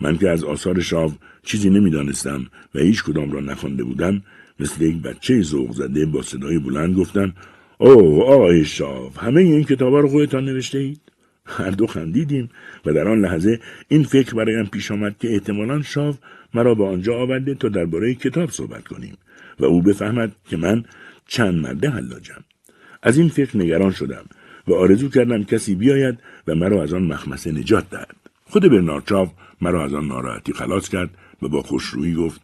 من 0.00 0.16
که 0.18 0.30
از 0.30 0.44
آثار 0.44 0.80
شاو 0.80 1.12
چیزی 1.42 1.70
نمی‌دانستم 1.70 2.46
و 2.74 2.78
هیچ 2.78 3.04
کدام 3.04 3.32
را 3.32 3.40
نخوانده 3.40 3.84
بودم 3.84 4.22
مثل 4.60 4.82
یک 4.82 5.02
بچه 5.02 5.42
ذوق 5.42 5.72
زده 5.72 6.06
با 6.06 6.22
صدای 6.22 6.58
بلند 6.58 6.96
گفتم 6.96 7.32
او 7.78 8.22
آقای 8.24 8.64
شاو 8.64 9.12
همه 9.18 9.40
این 9.40 9.64
کتابا 9.64 10.00
رو 10.00 10.08
خودتان 10.08 10.44
نوشته 10.44 10.78
اید؟ 10.78 11.00
هر 11.46 11.70
دو 11.70 11.86
خندیدیم 11.86 12.50
و 12.86 12.92
در 12.92 13.08
آن 13.08 13.20
لحظه 13.20 13.60
این 13.88 14.04
فکر 14.04 14.34
برایم 14.34 14.66
پیش 14.66 14.90
آمد 14.90 15.18
که 15.18 15.32
احتمالا 15.32 15.82
شاو 15.82 16.14
مرا 16.54 16.74
به 16.74 16.84
آنجا 16.84 17.14
آورده 17.14 17.54
تا 17.54 17.68
درباره 17.68 18.14
کتاب 18.14 18.50
صحبت 18.50 18.88
کنیم 18.88 19.16
و 19.60 19.64
او 19.64 19.82
بفهمد 19.82 20.32
که 20.48 20.56
من 20.56 20.84
چند 21.26 21.54
مرده 21.54 21.90
حلاجم. 21.90 22.44
از 23.02 23.18
این 23.18 23.28
فکر 23.28 23.56
نگران 23.56 23.90
شدم 23.90 24.24
و 24.68 24.74
آرزو 24.74 25.08
کردم 25.08 25.44
کسی 25.44 25.74
بیاید 25.74 26.18
و 26.48 26.54
مرا 26.54 26.82
از 26.82 26.94
آن 26.94 27.02
مخمسه 27.02 27.52
نجات 27.52 27.90
دهد. 27.90 28.16
خود 28.44 28.70
برنارد 28.70 29.08
شاو 29.08 29.28
مرا 29.60 29.84
از 29.84 29.94
آن 29.94 30.06
ناراحتی 30.06 30.52
خلاص 30.52 30.88
کرد 30.88 31.10
و 31.42 31.48
با 31.48 31.62
خوشرویی 31.62 32.14
گفت 32.14 32.40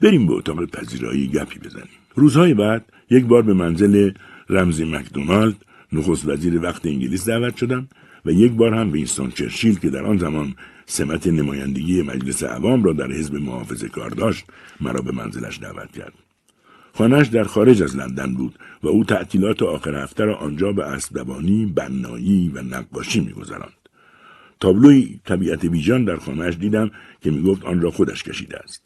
بریم 0.00 0.26
به 0.26 0.32
اتاق 0.32 0.64
پذیرایی 0.64 1.28
گپی 1.28 1.58
بزنیم. 1.58 1.98
روزهای 2.14 2.54
بعد 2.54 2.84
یک 3.10 3.24
بار 3.24 3.42
به 3.42 3.54
منزل 3.54 4.10
رمزی 4.48 4.84
مکدونالد 4.84 5.56
نخست 5.92 6.28
وزیر 6.28 6.62
وقت 6.62 6.86
انگلیس 6.86 7.28
دعوت 7.28 7.56
شدم 7.56 7.88
و 8.24 8.30
یک 8.30 8.52
بار 8.52 8.74
هم 8.74 8.92
وینستون 8.92 9.30
چرچیل 9.30 9.78
که 9.78 9.90
در 9.90 10.04
آن 10.04 10.18
زمان 10.18 10.54
سمت 10.86 11.26
نمایندگی 11.26 12.02
مجلس 12.02 12.42
عوام 12.42 12.84
را 12.84 12.92
در 12.92 13.12
حزب 13.12 13.34
محافظه 13.34 13.88
کار 13.88 14.10
داشت 14.10 14.44
مرا 14.80 15.00
به 15.02 15.12
منزلش 15.12 15.58
دعوت 15.58 15.92
کرد. 15.92 16.12
خانهش 16.94 17.26
در 17.26 17.44
خارج 17.44 17.82
از 17.82 17.96
لندن 17.96 18.34
بود 18.34 18.58
و 18.82 18.88
او 18.88 19.04
تعطیلات 19.04 19.62
آخر 19.62 19.94
هفته 19.94 20.24
را 20.24 20.36
آنجا 20.36 20.72
به 20.72 20.84
اسبدوانی 20.84 21.66
بنایی 21.66 22.48
و 22.54 22.62
نقاشی 22.62 23.20
میگذراند. 23.20 23.72
تابلوی 24.60 25.20
طبیعت 25.24 25.66
بیجان 25.66 26.04
در 26.04 26.16
خانهاش 26.16 26.56
دیدم 26.56 26.90
که 27.20 27.30
می‌گفت 27.30 27.64
آن 27.64 27.80
را 27.80 27.90
خودش 27.90 28.22
کشیده 28.22 28.58
است. 28.58 28.82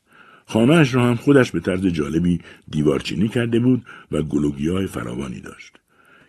خانهاش 0.47 0.94
را 0.94 1.06
هم 1.06 1.15
خودش 1.15 1.51
به 1.51 1.61
طرز 1.61 1.86
جالبی 1.86 2.40
دیوارچینی 2.70 3.28
کرده 3.28 3.59
بود 3.59 3.85
و 4.12 4.23
گلوگی 4.23 4.69
های 4.69 4.86
فراوانی 4.86 5.40
داشت. 5.40 5.73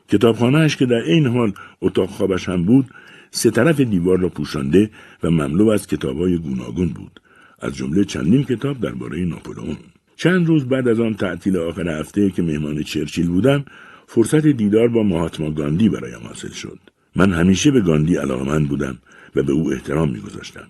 کتابخانهاش 0.09 0.77
که 0.77 0.85
در 0.85 0.95
این 0.95 1.27
حال 1.27 1.53
اتاق 1.81 2.09
خوابش 2.09 2.49
هم 2.49 2.63
بود 2.63 2.85
سه 3.31 3.51
طرف 3.51 3.79
دیوار 3.79 4.19
را 4.19 4.29
پوشانده 4.29 4.89
و 5.23 5.29
مملو 5.29 5.69
از 5.69 5.87
کتابهای 5.87 6.37
گوناگون 6.37 6.87
بود. 6.87 7.19
از 7.59 7.75
جمله 7.75 8.03
چندین 8.03 8.43
کتاب 8.43 8.81
درباره 8.81 9.25
ناپلئون 9.25 9.77
چند 10.15 10.47
روز 10.47 10.65
بعد 10.65 10.87
از 10.87 10.99
آن 10.99 11.13
تعطیل 11.13 11.57
آخر 11.57 11.99
هفته 11.99 12.29
که 12.29 12.41
مهمان 12.41 12.83
چرچیل 12.83 13.27
بودم 13.27 13.65
فرصت 14.07 14.47
دیدار 14.47 14.87
با 14.87 15.03
مهاتما 15.03 15.51
گاندی 15.51 15.89
برایم 15.89 16.27
حاصل 16.27 16.51
شد. 16.51 16.79
من 17.15 17.33
همیشه 17.33 17.71
به 17.71 17.81
گاندی 17.81 18.15
علاقمند 18.15 18.69
بودم 18.69 18.97
و 19.35 19.43
به 19.43 19.51
او 19.51 19.71
احترام 19.71 20.11
میگذاشتم. 20.11 20.67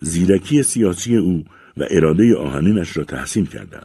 زیرکی 0.00 0.62
سیاسی 0.62 1.16
او 1.16 1.44
و 1.76 1.84
اراده 1.90 2.36
آهنینش 2.36 2.96
را 2.96 3.04
تحسین 3.04 3.46
کردم 3.46 3.84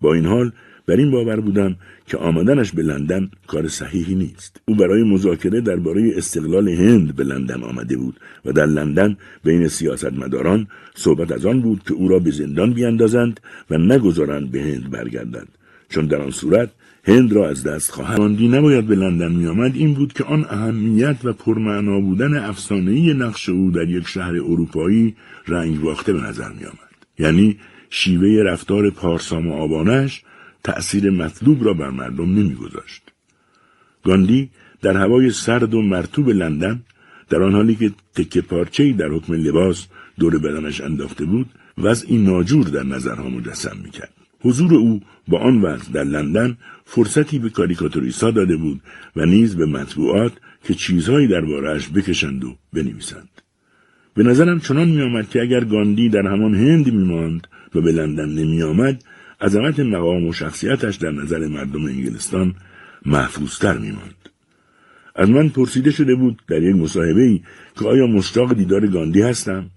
با 0.00 0.14
این 0.14 0.26
حال 0.26 0.52
بر 0.86 0.96
این 0.96 1.10
باور 1.10 1.40
بودم 1.40 1.76
که 2.08 2.16
آمدنش 2.16 2.72
به 2.72 2.82
لندن 2.82 3.30
کار 3.46 3.68
صحیحی 3.68 4.14
نیست. 4.14 4.60
او 4.68 4.74
برای 4.74 5.02
مذاکره 5.02 5.60
درباره 5.60 6.12
استقلال 6.16 6.68
هند 6.68 7.16
به 7.16 7.24
لندن 7.24 7.62
آمده 7.62 7.96
بود 7.96 8.20
و 8.44 8.52
در 8.52 8.66
لندن 8.66 9.16
بین 9.44 9.68
سیاستمداران 9.68 10.66
صحبت 10.94 11.32
از 11.32 11.46
آن 11.46 11.60
بود 11.60 11.82
که 11.82 11.94
او 11.94 12.08
را 12.08 12.18
به 12.18 12.30
زندان 12.30 12.72
بیاندازند 12.72 13.40
و 13.70 13.78
نگذارند 13.78 14.50
به 14.50 14.62
هند 14.62 14.90
برگردد 14.90 15.48
چون 15.88 16.06
در 16.06 16.20
آن 16.20 16.30
صورت 16.30 16.70
هند 17.04 17.32
را 17.32 17.48
از 17.48 17.62
دست 17.62 17.90
خواهد. 17.90 18.18
ماندی 18.18 18.48
نباید 18.48 18.86
به 18.86 18.94
لندن 18.94 19.32
میآمد 19.32 19.76
این 19.76 19.94
بود 19.94 20.12
که 20.12 20.24
آن 20.24 20.44
اهمیت 20.50 21.16
و 21.24 21.32
پرمعنا 21.32 22.00
بودن 22.00 22.36
افسانهای 22.36 23.14
نقش 23.14 23.48
او 23.48 23.70
در 23.70 23.88
یک 23.88 24.08
شهر 24.08 24.34
اروپایی 24.34 25.14
رنگ 25.48 25.80
باخته 25.80 26.12
به 26.12 26.20
نظر 26.20 26.48
میآمد. 26.48 26.88
یعنی 27.18 27.56
شیوه 27.90 28.42
رفتار 28.42 28.90
پارسام 28.90 29.48
و 29.48 29.52
آبانش 29.52 30.22
تأثیر 30.64 31.10
مطلوب 31.10 31.64
را 31.64 31.74
بر 31.74 31.90
مردم 31.90 32.34
نمیگذاشت. 32.34 33.02
گاندی 34.04 34.50
در 34.82 34.96
هوای 34.96 35.30
سرد 35.30 35.74
و 35.74 35.82
مرتوب 35.82 36.28
لندن 36.28 36.82
در 37.28 37.42
آن 37.42 37.52
حالی 37.52 37.74
که 37.74 37.92
تکه 38.14 38.40
پارچه‌ای 38.40 38.92
در 38.92 39.08
حکم 39.08 39.32
لباس 39.34 39.86
دور 40.18 40.38
بدنش 40.38 40.80
انداخته 40.80 41.24
بود 41.24 41.46
وضعی 41.78 42.18
ناجور 42.18 42.66
در 42.66 42.82
نظرها 42.82 43.28
مجسم 43.28 43.76
می‌کرد. 43.82 44.12
حضور 44.40 44.74
او 44.74 45.00
با 45.28 45.38
آن 45.38 45.60
وضع 45.60 45.92
در 45.92 46.04
لندن 46.04 46.56
فرصتی 46.84 47.38
به 47.38 47.50
کاریکاتوریسا 47.50 48.30
داده 48.30 48.56
بود 48.56 48.80
و 49.16 49.26
نیز 49.26 49.56
به 49.56 49.66
مطبوعات 49.66 50.32
که 50.64 50.74
چیزهایی 50.74 51.28
دربارهاش 51.28 51.88
بکشند 51.88 52.44
و 52.44 52.56
بنویسند. 52.72 53.28
به 54.14 54.22
نظرم 54.22 54.60
چنان 54.60 54.88
میآمد 54.88 55.30
که 55.30 55.42
اگر 55.42 55.64
گاندی 55.64 56.08
در 56.08 56.26
همان 56.26 56.54
هند 56.54 56.92
میماند 56.92 57.46
و 57.74 57.80
به 57.80 57.92
لندن 57.92 58.28
نمیآمد 58.28 59.04
عظمت 59.40 59.80
مقام 59.80 60.26
و 60.26 60.32
شخصیتش 60.32 60.96
در 60.96 61.10
نظر 61.10 61.46
مردم 61.46 61.84
انگلستان 61.84 62.54
محفوظتر 63.06 63.78
میماند. 63.78 64.28
از 65.14 65.30
من 65.30 65.48
پرسیده 65.48 65.90
شده 65.90 66.14
بود 66.14 66.42
در 66.48 66.62
یک 66.62 66.76
مصاحبه 66.76 67.22
ای 67.22 67.40
که 67.78 67.84
آیا 67.84 68.06
مشتاق 68.06 68.54
دیدار 68.54 68.86
گاندی 68.86 69.22
هستم؟ 69.22 69.70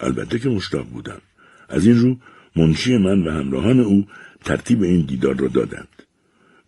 البته 0.00 0.38
که 0.38 0.48
مشتاق 0.48 0.86
بودم. 0.86 1.20
از 1.68 1.86
این 1.86 1.98
رو 1.98 2.16
منشی 2.56 2.96
من 2.96 3.22
و 3.22 3.30
همراهان 3.30 3.80
او 3.80 4.06
ترتیب 4.44 4.82
این 4.82 5.00
دیدار 5.00 5.36
را 5.36 5.48
دادند. 5.48 5.88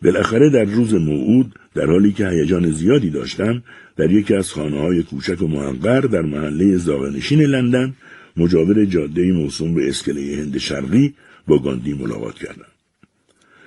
بالاخره 0.02 0.51
در 0.51 0.64
روز 0.64 0.94
موعود 0.94 1.55
در 1.74 1.86
حالی 1.86 2.12
که 2.12 2.28
هیجان 2.28 2.70
زیادی 2.70 3.10
داشتم 3.10 3.62
در 3.97 4.10
یکی 4.10 4.35
از 4.35 4.52
خانه 4.52 4.81
های 4.81 5.02
کوچک 5.02 5.43
و 5.43 5.47
محقر 5.47 6.01
در 6.01 6.22
محله 6.22 6.77
زاغنشین 6.77 7.40
لندن 7.40 7.94
مجاور 8.36 8.85
جاده 8.85 9.32
موسوم 9.32 9.74
به 9.74 9.89
اسکله 9.89 10.36
هند 10.43 10.59
شرقی 10.59 11.14
با 11.47 11.59
گاندی 11.59 11.95
ملاقات 11.95 12.35
کردم. 12.35 12.67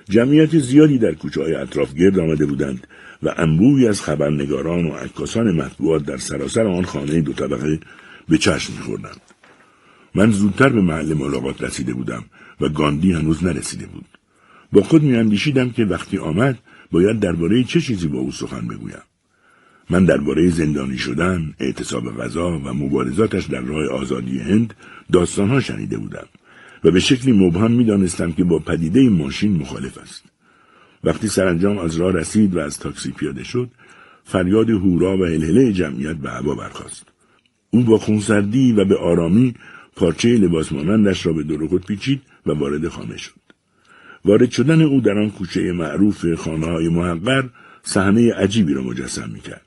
جمعیت 0.08 0.58
زیادی 0.58 0.98
در 0.98 1.14
کوچه 1.14 1.42
های 1.42 1.54
اطراف 1.54 1.94
گرد 1.94 2.18
آمده 2.18 2.46
بودند 2.46 2.86
و 3.22 3.34
انبوی 3.36 3.88
از 3.88 4.02
خبرنگاران 4.02 4.86
و 4.86 4.92
عکاسان 4.92 5.50
مطبوعات 5.52 6.04
در 6.04 6.16
سراسر 6.16 6.66
آن 6.66 6.84
خانه 6.84 7.20
دو 7.20 7.32
طبقه 7.32 7.80
به 8.28 8.38
چشم 8.38 8.72
میخوردند. 8.72 9.20
من 10.14 10.30
زودتر 10.30 10.68
به 10.68 10.80
محل 10.80 11.14
ملاقات 11.14 11.62
رسیده 11.62 11.94
بودم 11.94 12.24
و 12.60 12.68
گاندی 12.68 13.12
هنوز 13.12 13.44
نرسیده 13.44 13.86
بود. 13.86 14.04
با 14.72 14.82
خود 14.82 15.02
میاندیشیدم 15.02 15.70
که 15.70 15.84
وقتی 15.84 16.18
آمد 16.18 16.58
باید 16.90 17.20
درباره 17.20 17.64
چه 17.64 17.80
چیزی 17.80 18.08
با 18.08 18.18
او 18.18 18.32
سخن 18.32 18.68
بگویم. 18.68 19.02
من 19.90 20.04
درباره 20.04 20.50
زندانی 20.50 20.98
شدن، 20.98 21.54
اعتصاب 21.60 22.22
غذا 22.22 22.58
و 22.58 22.72
مبارزاتش 22.72 23.44
در 23.44 23.60
راه 23.60 23.88
آزادی 23.88 24.38
هند 24.38 24.74
داستانها 25.12 25.60
شنیده 25.60 25.98
بودم 25.98 26.26
و 26.84 26.90
به 26.90 27.00
شکلی 27.00 27.32
مبهم 27.32 27.72
می‌دانستم 27.72 28.32
که 28.32 28.44
با 28.44 28.58
پدیده 28.58 29.08
ماشین 29.08 29.56
مخالف 29.56 29.98
است. 29.98 30.24
وقتی 31.04 31.28
سرانجام 31.28 31.78
از 31.78 31.96
راه 31.96 32.12
رسید 32.12 32.56
و 32.56 32.58
از 32.58 32.78
تاکسی 32.78 33.10
پیاده 33.10 33.44
شد، 33.44 33.70
فریاد 34.24 34.70
هورا 34.70 35.18
و 35.18 35.24
هلهله 35.24 35.72
جمعیت 35.72 36.16
به 36.16 36.30
هوا 36.30 36.54
برخاست. 36.54 37.06
او 37.70 37.82
با 37.82 37.98
خونسردی 37.98 38.72
و 38.72 38.84
به 38.84 38.96
آرامی 38.96 39.54
پارچه 39.96 40.28
لباس 40.28 40.72
مانندش 40.72 41.26
را 41.26 41.32
به 41.32 41.42
دور 41.42 41.78
پیچید 41.78 42.22
و 42.46 42.52
وارد 42.52 42.88
خانه 42.88 43.16
شد. 43.16 43.40
وارد 44.24 44.50
شدن 44.50 44.82
او 44.82 45.00
در 45.00 45.18
آن 45.18 45.30
کوچه 45.30 45.72
معروف 45.72 46.34
خانه 46.34 46.66
های 46.66 46.88
محقر 46.88 47.44
صحنه 47.82 48.34
عجیبی 48.34 48.74
را 48.74 48.82
مجسم 48.82 49.30
می‌کرد. 49.32 49.66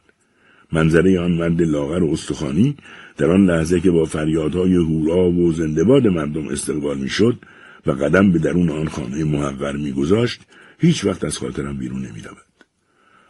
منظره 0.71 1.19
آن 1.19 1.31
مرد 1.31 1.61
لاغر 1.61 2.03
و 2.03 2.11
استخوانی 2.11 2.75
در 3.17 3.31
آن 3.31 3.45
لحظه 3.45 3.79
که 3.79 3.91
با 3.91 4.05
فریادهای 4.05 4.75
هورا 4.75 5.31
و 5.31 5.53
زندباد 5.53 6.07
مردم 6.07 6.47
استقبال 6.47 6.97
می‌شد 6.97 7.39
و 7.85 7.91
قدم 7.91 8.31
به 8.31 8.39
درون 8.39 8.69
آن 8.69 8.87
خانه 8.87 9.23
محقر 9.23 9.75
میگذاشت 9.75 10.41
هیچ 10.79 11.05
وقت 11.05 11.23
از 11.23 11.37
خاطرم 11.37 11.77
بیرون 11.77 11.99
نمی‌رود. 11.99 12.37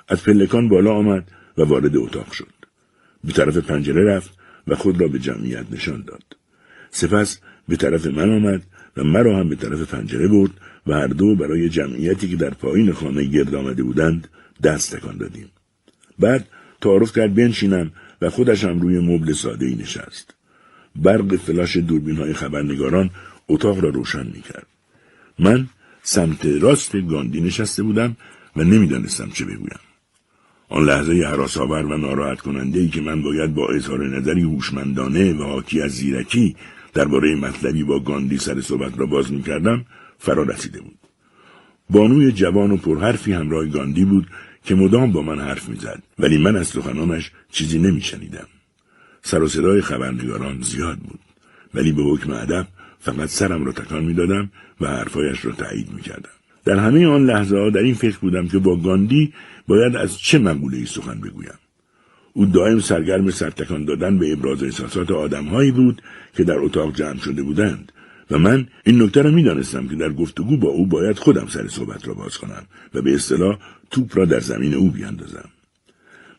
از 0.08 0.24
پلکان 0.24 0.70
بالا 0.70 0.94
آمد 0.94 1.32
و 1.58 1.62
وارد 1.64 1.98
اتاق 1.98 2.32
شد. 2.32 2.54
به 3.24 3.34
طرف 3.34 3.58
پنجره 3.58 4.16
رفت 4.16 4.38
و 4.68 4.76
خود 4.76 5.02
را 5.02 5.08
به 5.08 5.20
جمعیت 5.20 5.66
نشان 5.72 6.04
داد. 6.08 6.24
سپس 6.90 7.40
به 7.68 7.76
طرف 7.76 8.08
من 8.08 8.30
آمد 8.36 8.64
و 8.98 9.04
مرا 9.04 9.40
هم 9.40 9.50
به 9.50 9.56
طرف 9.56 9.94
پنجره 9.94 10.28
برد 10.28 10.52
و 10.88 10.94
هر 10.94 11.08
دو 11.08 11.36
برای 11.36 11.70
جمعیتی 11.70 12.30
که 12.30 12.36
در 12.36 12.50
پایین 12.50 12.92
خانه 12.92 13.24
گرد 13.24 13.56
آمده 13.56 13.84
بودند 13.84 14.28
دست 14.64 14.96
تکان 14.96 15.18
دادیم. 15.18 15.50
بعد 16.20 16.48
تعارف 16.82 17.18
کرد 17.18 17.36
بنشینم 17.36 17.92
و 18.22 18.30
خودش 18.30 18.64
هم 18.64 18.80
روی 18.80 19.00
مبل 19.00 19.34
ساده 19.34 19.66
ای 19.66 19.76
نشست. 19.76 20.34
برق 20.96 21.36
فلاش 21.36 21.78
دوربین 21.78 22.18
های 22.18 22.34
خبرنگاران 22.34 23.10
اتاق 23.48 23.80
را 23.80 23.90
روشن 23.90 24.26
می 24.26 24.42
کرد. 24.42 24.68
من 25.40 25.68
سمت 26.04 26.46
راست 26.46 26.96
گاندی 26.96 27.42
نشسته 27.42 27.84
بودم 27.84 28.16
و 28.56 28.64
نمی‌دانستم 28.64 29.30
چه 29.30 29.46
بگویم. 29.46 29.80
آن 30.70 30.86
لحظه 30.86 31.14
حراسآور 31.14 31.86
و 31.86 31.98
ناراحت 31.98 32.42
کننده 32.42 32.80
ای 32.80 32.88
که 32.88 33.02
من 33.02 33.22
باید 33.22 33.54
با 33.54 33.68
اظهار 33.70 34.18
نظری 34.18 34.42
هوشمندانه 34.42 35.34
و 35.34 35.44
حاکی 35.44 35.82
از 35.82 35.92
زیرکی 35.92 36.56
درباره 36.94 37.36
مطلبی 37.36 37.84
با 37.84 38.00
گاندی 38.00 38.38
سر 38.38 38.62
صحبت 38.62 39.00
را 39.00 39.06
باز 39.06 39.32
می 39.32 39.44
کردم 39.44 39.86
فرا 40.18 40.44
رسیده 40.44 40.82
بود. 40.82 40.98
بانوی 41.90 42.32
جوان 42.32 42.72
و 42.72 42.78
پرحرفی 42.78 43.34
همراه 43.34 43.66
گاندی 43.66 44.06
بود 44.06 44.28
که 44.68 44.76
مدام 44.76 45.12
با 45.12 45.22
من 45.22 45.40
حرف 45.40 45.70
می‌زد. 45.70 46.04
ولی 46.20 46.38
من 46.38 46.56
از 46.56 46.68
سخنانش 46.68 47.32
چیزی 47.52 47.80
نمیشنیدم. 47.80 48.48
سر 49.22 49.42
و 49.42 49.48
صدای 49.48 49.82
خبرنگاران 49.82 50.62
زیاد 50.62 50.98
بود. 50.98 51.20
ولی 51.74 51.92
به 51.92 52.04
حکم 52.04 52.32
ادب 52.32 52.68
فقط 53.00 53.30
سرم 53.30 53.66
را 53.66 53.72
تکان 53.72 54.04
می‌دادم 54.04 54.52
و 54.82 54.88
حرفایش 54.88 55.46
را 55.46 55.52
تایید 55.52 55.94
می‌کردم. 55.94 56.30
در 56.66 56.76
همه 56.76 57.08
آن 57.08 57.26
لحظه 57.26 57.58
ها 57.58 57.70
در 57.70 57.80
این 57.80 57.94
فکر 57.94 58.18
بودم 58.18 58.48
که 58.48 58.60
با 58.60 58.76
گاندی 58.78 59.34
باید 59.68 59.96
از 59.96 60.20
چه 60.20 60.40
مقوله 60.40 60.86
سخن 60.86 61.20
بگویم. 61.20 61.60
او 62.34 62.46
دائم 62.46 62.80
سرگرم 62.80 63.30
سرتکان 63.30 63.86
دادن 63.86 64.18
به 64.18 64.34
ابراز 64.34 64.64
احساسات 64.64 65.12
آدمهایی 65.12 65.72
بود 65.72 66.02
که 66.38 66.44
در 66.44 66.58
اتاق 66.60 66.96
جمع 66.96 67.18
شده 67.18 67.44
بودند. 67.44 67.92
و 68.32 68.38
من 68.38 68.68
این 68.84 69.02
نکته 69.02 69.22
را 69.22 69.32
می‌دانستم 69.32 69.88
که 69.88 69.96
در 69.96 70.14
گفتگو 70.14 70.58
با 70.58 70.68
او 70.68 70.86
باید 70.86 71.18
خودم 71.18 71.48
سر 71.48 71.68
صحبت 71.68 72.08
را 72.08 72.14
باز 72.14 72.38
کنم 72.38 72.64
و 72.94 73.02
به 73.02 73.14
اصطلاح 73.14 73.60
توپ 73.92 74.18
را 74.18 74.26
در 74.26 74.40
زمین 74.40 74.74
او 74.74 74.92
بیاندازم. 74.92 75.50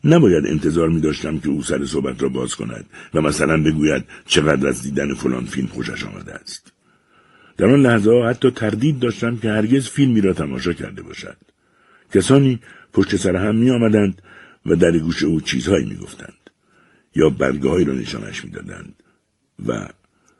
نباید 0.03 0.45
انتظار 0.47 0.89
می 0.89 1.01
داشتم 1.01 1.39
که 1.39 1.49
او 1.49 1.63
سر 1.63 1.85
صحبت 1.85 2.23
را 2.23 2.29
باز 2.29 2.55
کند 2.55 2.85
و 3.13 3.21
مثلا 3.21 3.63
بگوید 3.63 4.03
چقدر 4.25 4.67
از 4.67 4.81
دیدن 4.81 5.13
فلان 5.13 5.45
فیلم 5.45 5.67
خوشش 5.67 6.03
آمده 6.03 6.33
است. 6.33 6.71
در 7.57 7.65
آن 7.65 7.81
لحظه 7.81 8.23
حتی 8.29 8.51
تردید 8.51 8.99
داشتم 8.99 9.37
که 9.37 9.49
هرگز 9.49 9.87
فیلمی 9.87 10.21
را 10.21 10.33
تماشا 10.33 10.73
کرده 10.73 11.01
باشد. 11.01 11.37
کسانی 12.13 12.59
پشت 12.93 13.15
سر 13.15 13.35
هم 13.35 13.55
می 13.55 13.69
آمدند 13.69 14.21
و 14.65 14.75
در 14.75 14.97
گوش 14.97 15.23
او 15.23 15.41
چیزهایی 15.41 15.85
می 15.85 15.95
گفتند 15.95 16.49
یا 17.15 17.29
برگاهی 17.29 17.85
را 17.85 17.93
نشانش 17.93 18.45
می 18.45 18.51
دادند 18.51 19.03
و 19.67 19.87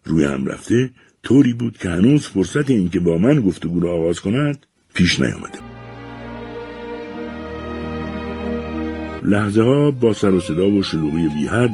روی 0.03 0.23
هم 0.23 0.45
رفته 0.45 0.89
طوری 1.23 1.53
بود 1.53 1.77
که 1.77 1.89
هنوز 1.89 2.27
فرصت 2.27 2.69
اینکه 2.69 2.99
با 2.99 3.17
من 3.17 3.41
گفتگو 3.41 3.79
را 3.79 3.91
آغاز 3.91 4.19
کند 4.19 4.65
پیش 4.93 5.19
نیامده 5.19 5.59
لحظه 9.23 9.63
ها 9.63 9.91
با 9.91 10.13
سر 10.13 10.33
و 10.33 10.39
صدا 10.39 10.69
و 10.69 10.83
شلوغی 10.83 11.27
بیحد 11.27 11.71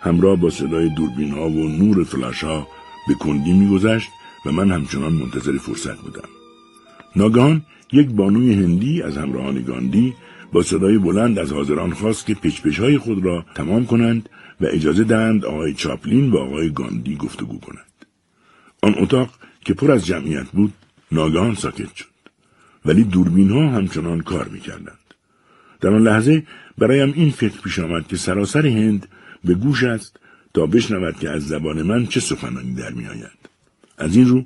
همراه 0.00 0.36
با 0.36 0.50
صدای 0.50 0.88
دوربین 0.88 1.30
ها 1.30 1.48
و 1.48 1.68
نور 1.68 2.04
فلاش 2.04 2.44
ها 2.44 2.68
به 3.08 3.14
کندی 3.14 3.52
میگذشت 3.52 4.08
و 4.46 4.52
من 4.52 4.70
همچنان 4.70 5.12
منتظر 5.12 5.58
فرصت 5.58 5.96
بودم. 5.96 6.28
ناگهان 7.16 7.62
یک 7.92 8.08
بانوی 8.08 8.52
هندی 8.52 9.02
از 9.02 9.16
همراهان 9.16 9.62
گاندی 9.62 10.14
با 10.52 10.62
صدای 10.62 10.98
بلند 10.98 11.38
از 11.38 11.52
حاضران 11.52 11.90
خواست 11.90 12.26
که 12.26 12.34
پچپش 12.34 12.80
های 12.80 12.98
خود 12.98 13.24
را 13.24 13.44
تمام 13.54 13.86
کنند 13.86 14.28
و 14.60 14.66
اجازه 14.66 15.04
دهند 15.04 15.44
آقای 15.44 15.74
چاپلین 15.74 16.30
با 16.30 16.44
آقای 16.44 16.70
گاندی 16.70 17.16
گفتگو 17.16 17.58
کنند. 17.60 17.87
آن 18.82 18.94
اتاق 18.98 19.30
که 19.64 19.74
پر 19.74 19.90
از 19.90 20.06
جمعیت 20.06 20.46
بود 20.46 20.72
ناگهان 21.12 21.54
ساکت 21.54 21.94
شد. 21.94 22.06
ولی 22.84 23.04
دوربین 23.04 23.50
ها 23.50 23.68
همچنان 23.68 24.20
کار 24.20 24.48
می‌کردند. 24.48 24.98
در 25.80 25.90
آن 25.90 26.02
لحظه 26.02 26.42
برایم 26.78 27.12
این 27.16 27.30
فکر 27.30 27.60
پیش 27.60 27.78
آمد 27.78 28.06
که 28.06 28.16
سراسر 28.16 28.66
هند 28.66 29.08
به 29.44 29.54
گوش 29.54 29.84
است 29.84 30.20
تا 30.54 30.66
بشنود 30.66 31.18
که 31.18 31.30
از 31.30 31.48
زبان 31.48 31.82
من 31.82 32.06
چه 32.06 32.20
سخنانی 32.20 32.74
در 32.74 32.90
میآید. 32.90 33.38
از 33.98 34.16
این 34.16 34.28
رو 34.28 34.44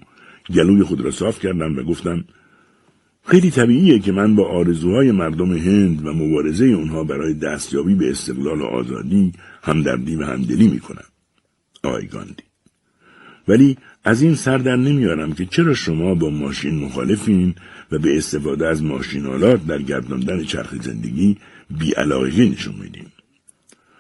گلوی 0.55 0.83
خود 0.83 1.01
را 1.01 1.11
صاف 1.11 1.39
کردم 1.39 1.79
و 1.79 1.83
گفتم 1.83 2.25
خیلی 3.25 3.51
طبیعیه 3.51 3.99
که 3.99 4.13
من 4.13 4.37
با 4.37 4.49
آرزوهای 4.49 5.13
مردم 5.13 5.53
هند 5.53 6.07
و 6.07 6.13
مبارزه 6.13 6.65
اونها 6.65 7.05
برای 7.05 7.35
دستیابی 7.35 7.95
به 7.95 8.11
استقلال 8.11 8.61
و 8.61 8.65
آزادی 8.65 9.33
همدردی 9.63 10.17
و 10.17 10.25
همدلی 10.25 10.69
می‌کنم. 10.69 11.05
آقای 11.85 12.07
گاندی. 12.07 12.52
ولی 13.49 13.77
از 14.05 14.23
این 14.23 14.35
سر 14.35 14.59
در 14.59 14.77
نمیارم 14.77 15.33
که 15.33 15.47
چرا 15.47 15.75
شما 15.75 16.15
با 16.15 16.31
ماشین 16.31 16.85
مخالفین 16.85 17.55
و 17.93 17.99
به 17.99 18.17
استفاده 18.17 18.67
از 18.67 18.83
ماشینالات 18.83 19.67
در 19.67 19.83
گرداندن 19.83 20.45
چرخ 20.45 20.75
زندگی 20.83 21.37
بیعلاقگی 21.79 22.49
نشون 22.49 22.75
میدیم 22.83 23.13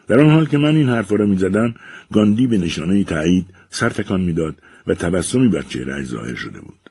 در 0.09 0.21
آن 0.21 0.31
حال 0.31 0.47
که 0.47 0.59
من 0.59 0.77
این 0.77 0.89
حرف 0.89 1.13
را 1.13 1.27
می‌زدم 1.27 1.75
گاندی 2.13 2.47
به 2.47 2.59
نشانه 2.59 3.05
تایید 3.05 3.47
سر 3.71 3.91
تکان 3.91 4.21
می‌داد 4.21 4.57
و 4.87 4.95
تبسمی 4.95 5.49
بر 5.49 5.63
چهرهاش 5.63 6.05
ظاهر 6.05 6.35
شده 6.35 6.61
بود. 6.61 6.91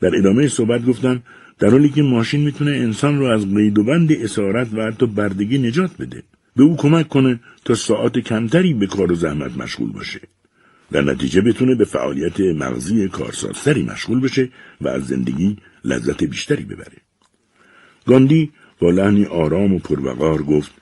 در 0.00 0.16
ادامه 0.16 0.48
صحبت 0.48 0.84
گفتم 0.84 1.22
در 1.58 1.68
حالی 1.68 1.88
که 1.88 2.02
ماشین 2.02 2.40
می‌تونه 2.40 2.70
انسان 2.70 3.18
رو 3.18 3.26
از 3.26 3.54
قید 3.54 3.78
و 3.78 3.84
بند 3.84 4.12
اسارت 4.12 4.68
و 4.74 4.82
حتی 4.82 5.06
بردگی 5.06 5.58
نجات 5.58 5.90
بده 5.98 6.22
به 6.56 6.62
او 6.62 6.76
کمک 6.76 7.08
کنه 7.08 7.40
تا 7.64 7.74
ساعت 7.74 8.18
کمتری 8.18 8.74
به 8.74 8.86
کار 8.86 9.12
و 9.12 9.14
زحمت 9.14 9.56
مشغول 9.56 9.92
باشه. 9.92 10.20
در 10.92 11.02
نتیجه 11.02 11.40
بتونه 11.40 11.74
به 11.74 11.84
فعالیت 11.84 12.40
مغزی 12.40 13.08
کارسازتری 13.08 13.82
مشغول 13.82 14.20
بشه 14.20 14.48
و 14.80 14.88
از 14.88 15.06
زندگی 15.06 15.56
لذت 15.84 16.24
بیشتری 16.24 16.64
ببره. 16.64 16.96
گاندی 18.06 18.52
با 18.78 18.90
لحنی 18.90 19.24
آرام 19.24 19.74
و 19.74 19.78
پروقار 19.78 20.42
گفت 20.42 20.72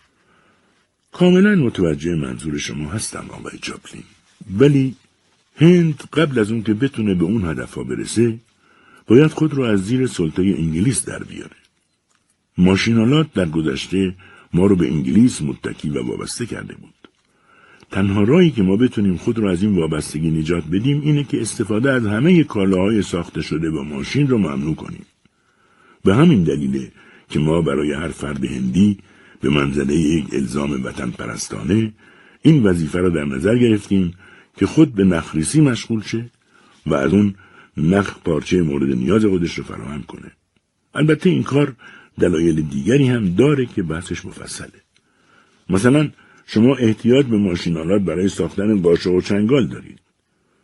کاملا 1.12 1.54
متوجه 1.54 2.14
منظور 2.14 2.58
شما 2.58 2.90
هستم 2.90 3.26
آقای 3.30 3.58
جاپلین 3.62 4.04
ولی 4.58 4.96
هند 5.56 6.02
قبل 6.12 6.38
از 6.38 6.50
اون 6.50 6.62
که 6.62 6.74
بتونه 6.74 7.14
به 7.14 7.24
اون 7.24 7.44
هدفها 7.44 7.84
برسه 7.84 8.38
باید 9.06 9.30
خود 9.30 9.54
رو 9.54 9.62
از 9.62 9.84
زیر 9.84 10.06
سلطه 10.06 10.42
انگلیس 10.42 11.04
در 11.04 11.22
بیاره. 11.22 11.56
ماشینالات 12.58 13.32
در 13.32 13.48
گذشته 13.48 14.14
ما 14.52 14.66
رو 14.66 14.76
به 14.76 14.86
انگلیس 14.86 15.42
متکی 15.42 15.90
و 15.90 16.02
وابسته 16.02 16.46
کرده 16.46 16.74
بود. 16.74 16.93
تنها 17.94 18.22
راهی 18.22 18.50
که 18.50 18.62
ما 18.62 18.76
بتونیم 18.76 19.16
خود 19.16 19.38
رو 19.38 19.48
از 19.48 19.62
این 19.62 19.76
وابستگی 19.76 20.30
نجات 20.30 20.64
بدیم 20.72 21.00
اینه 21.00 21.24
که 21.24 21.40
استفاده 21.40 21.92
از 21.92 22.06
همه 22.06 22.44
کالاهای 22.44 23.02
ساخته 23.02 23.42
شده 23.42 23.70
با 23.70 23.82
ماشین 23.82 24.28
رو 24.28 24.38
ممنوع 24.38 24.74
کنیم. 24.74 25.06
به 26.04 26.14
همین 26.14 26.44
دلیله 26.44 26.92
که 27.28 27.38
ما 27.38 27.62
برای 27.62 27.92
هر 27.92 28.08
فرد 28.08 28.44
هندی 28.44 28.98
به 29.40 29.50
منزله 29.50 29.94
یک 29.94 30.24
الزام 30.32 30.84
وطن 30.84 31.10
پرستانه 31.10 31.92
این 32.42 32.62
وظیفه 32.62 32.98
را 32.98 33.08
در 33.08 33.24
نظر 33.24 33.58
گرفتیم 33.58 34.14
که 34.56 34.66
خود 34.66 34.94
به 34.94 35.04
نخریسی 35.04 35.60
مشغول 35.60 36.02
شه 36.02 36.30
و 36.86 36.94
از 36.94 37.12
اون 37.12 37.34
نخ 37.76 38.18
پارچه 38.24 38.62
مورد 38.62 38.96
نیاز 38.96 39.24
خودش 39.24 39.54
رو 39.54 39.64
فراهم 39.64 40.02
کنه. 40.02 40.30
البته 40.94 41.30
این 41.30 41.42
کار 41.42 41.76
دلایل 42.20 42.62
دیگری 42.62 43.08
هم 43.08 43.34
داره 43.34 43.66
که 43.66 43.82
بحثش 43.82 44.24
مفصله. 44.24 44.80
مثلا 45.70 46.10
شما 46.46 46.74
احتیاج 46.74 47.26
به 47.26 47.36
ماشینالات 47.36 48.02
برای 48.02 48.28
ساختن 48.28 48.82
قاشه 48.82 49.10
و 49.10 49.20
چنگال 49.20 49.66
دارید. 49.66 49.98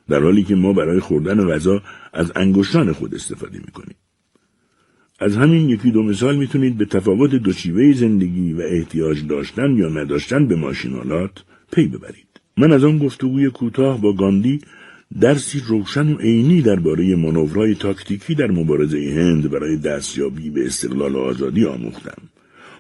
در 0.09 0.23
حالی 0.23 0.43
که 0.43 0.55
ما 0.55 0.73
برای 0.73 1.01
خوردن 1.01 1.49
غذا 1.49 1.83
از 2.13 2.33
انگشتان 2.37 2.93
خود 2.93 3.15
استفاده 3.15 3.59
می‌کنیم. 3.59 3.97
از 5.21 5.37
همین 5.37 5.69
یکی 5.69 5.91
دو 5.91 6.03
مثال 6.03 6.37
می‌تونید 6.37 6.79
به 6.79 6.85
تفاوت 6.85 7.31
دو 7.31 7.53
شیوه 7.53 7.93
زندگی 7.93 8.53
و 8.53 8.61
احتیاج 8.61 9.27
داشتن 9.27 9.77
یا 9.77 9.89
نداشتن 9.89 10.47
به 10.47 10.57
ماشینالات 10.57 11.45
پی 11.73 11.87
ببرید. 11.87 12.41
من 12.57 12.73
از 12.73 12.85
آن 12.85 12.99
گفتگوی 12.99 13.51
کوتاه 13.51 14.01
با 14.01 14.13
گاندی 14.13 14.61
درسی 15.21 15.63
روشن 15.67 16.13
و 16.13 16.17
عینی 16.17 16.63
درباره 16.63 17.17
مانورهای 17.17 17.75
تاکتیکی 17.75 18.35
در 18.35 18.51
مبارزه 18.51 19.13
هند 19.17 19.51
برای 19.51 19.77
دستیابی 19.77 20.51
به 20.51 20.67
استقلال 20.67 21.15
و 21.15 21.19
آزادی 21.19 21.65
آموختم. 21.65 22.23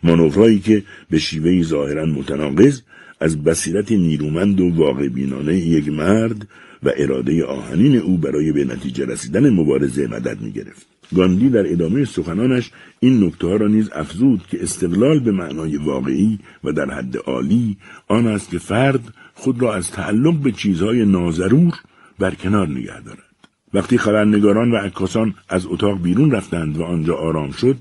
مانورهایی 0.03 0.59
که 0.59 0.83
به 1.11 1.19
شیوهی 1.19 1.65
ظاهرا 1.65 2.07
متناقض 2.07 2.81
از 3.21 3.45
بصیرت 3.45 3.93
نیرومند 3.93 4.61
و 4.61 4.71
واقع 4.75 5.09
بینانه 5.09 5.57
یک 5.57 5.89
مرد 5.89 6.49
و 6.83 6.91
اراده 6.97 7.45
آهنین 7.45 7.97
او 7.97 8.19
برای 8.19 8.53
به 8.53 8.65
نتیجه 8.65 9.07
رسیدن 9.07 9.51
مبارزه 9.51 10.07
مدد 10.07 10.41
می 10.41 10.53
گرفت. 10.53 10.87
گاندی 11.17 11.49
در 11.49 11.73
ادامه 11.73 12.05
سخنانش 12.05 12.71
این 13.01 13.25
نکته 13.25 13.47
ها 13.47 13.57
را 13.57 13.69
نیز 13.69 13.91
افزود 13.93 14.43
که 14.51 14.63
استقلال 14.63 15.21
به 15.21 15.33
معنای 15.33 15.77
واقعی 15.77 16.39
و 16.65 16.73
در 16.73 16.91
حد 16.91 17.17
عالی 17.17 17.77
آن 18.09 18.27
است 18.27 18.51
که 18.51 18.59
فرد 18.59 19.01
خود 19.35 19.63
را 19.63 19.75
از 19.75 19.91
تعلق 19.91 20.35
به 20.35 20.53
چیزهای 20.53 21.05
نازرور 21.05 21.75
برکنار 22.19 22.69
نگه 22.69 23.01
دارد. 23.01 23.31
وقتی 23.75 23.99
خبرنگاران 23.99 24.73
و 24.73 24.77
عکاسان 24.77 25.35
از 25.49 25.67
اتاق 25.67 26.03
بیرون 26.03 26.31
رفتند 26.31 26.77
و 26.77 26.83
آنجا 26.83 27.15
آرام 27.15 27.51
شد 27.51 27.77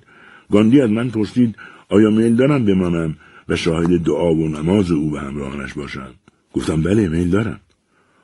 گاندی 0.51 0.81
از 0.81 0.89
من 0.89 1.09
پرسید 1.09 1.55
آیا 1.89 2.09
میل 2.09 2.35
دارم 2.35 2.65
بمانم 2.65 3.17
و 3.49 3.55
شاهد 3.55 4.03
دعا 4.03 4.33
و 4.33 4.47
نماز 4.47 4.91
او 4.91 5.13
و 5.13 5.17
همراهانش 5.17 5.73
باشم؟ 5.73 6.13
گفتم 6.53 6.81
بله 6.81 7.07
میل 7.07 7.29
دارم. 7.29 7.59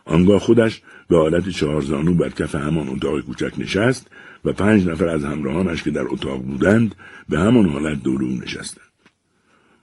آنگاه 0.06 0.40
خودش 0.40 0.82
به 1.08 1.18
حالت 1.18 1.50
چهارزانو 1.50 2.14
بر 2.14 2.30
کف 2.30 2.56
همان 2.56 2.90
اتاق 2.90 3.22
کوچک 3.22 3.54
نشست 3.58 4.08
و 4.46 4.54
پنج 4.54 4.88
نفر 4.88 5.08
از 5.08 5.24
همراهانش 5.24 5.84
که 5.84 5.92
در 5.92 6.06
اتاق 6.08 6.42
بودند 6.42 6.96
به 7.30 7.40
همان 7.40 7.70
حالت 7.70 8.04
دور 8.04 8.24
او 8.24 8.30
نشستند. 8.30 8.86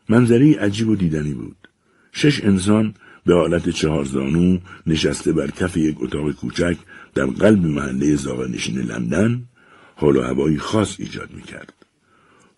منظری 0.08 0.54
عجیب 0.54 0.88
و 0.88 0.96
دیدنی 0.96 1.34
بود. 1.34 1.56
شش 2.12 2.44
انسان 2.44 2.94
به 3.26 3.34
حالت 3.34 3.68
چهارزانو 3.68 4.58
نشسته 4.86 5.32
بر 5.32 5.50
کف 5.50 5.76
یک 5.76 5.96
اتاق 5.98 6.32
کوچک 6.32 6.76
در 7.14 7.26
قلب 7.26 7.66
محله 7.66 8.16
زاغنشین 8.16 8.78
لندن 8.78 9.44
حال 9.96 10.16
و 10.16 10.22
هوایی 10.22 10.58
خاص 10.58 10.96
ایجاد 11.00 11.30
می‌کرد. 11.34 11.81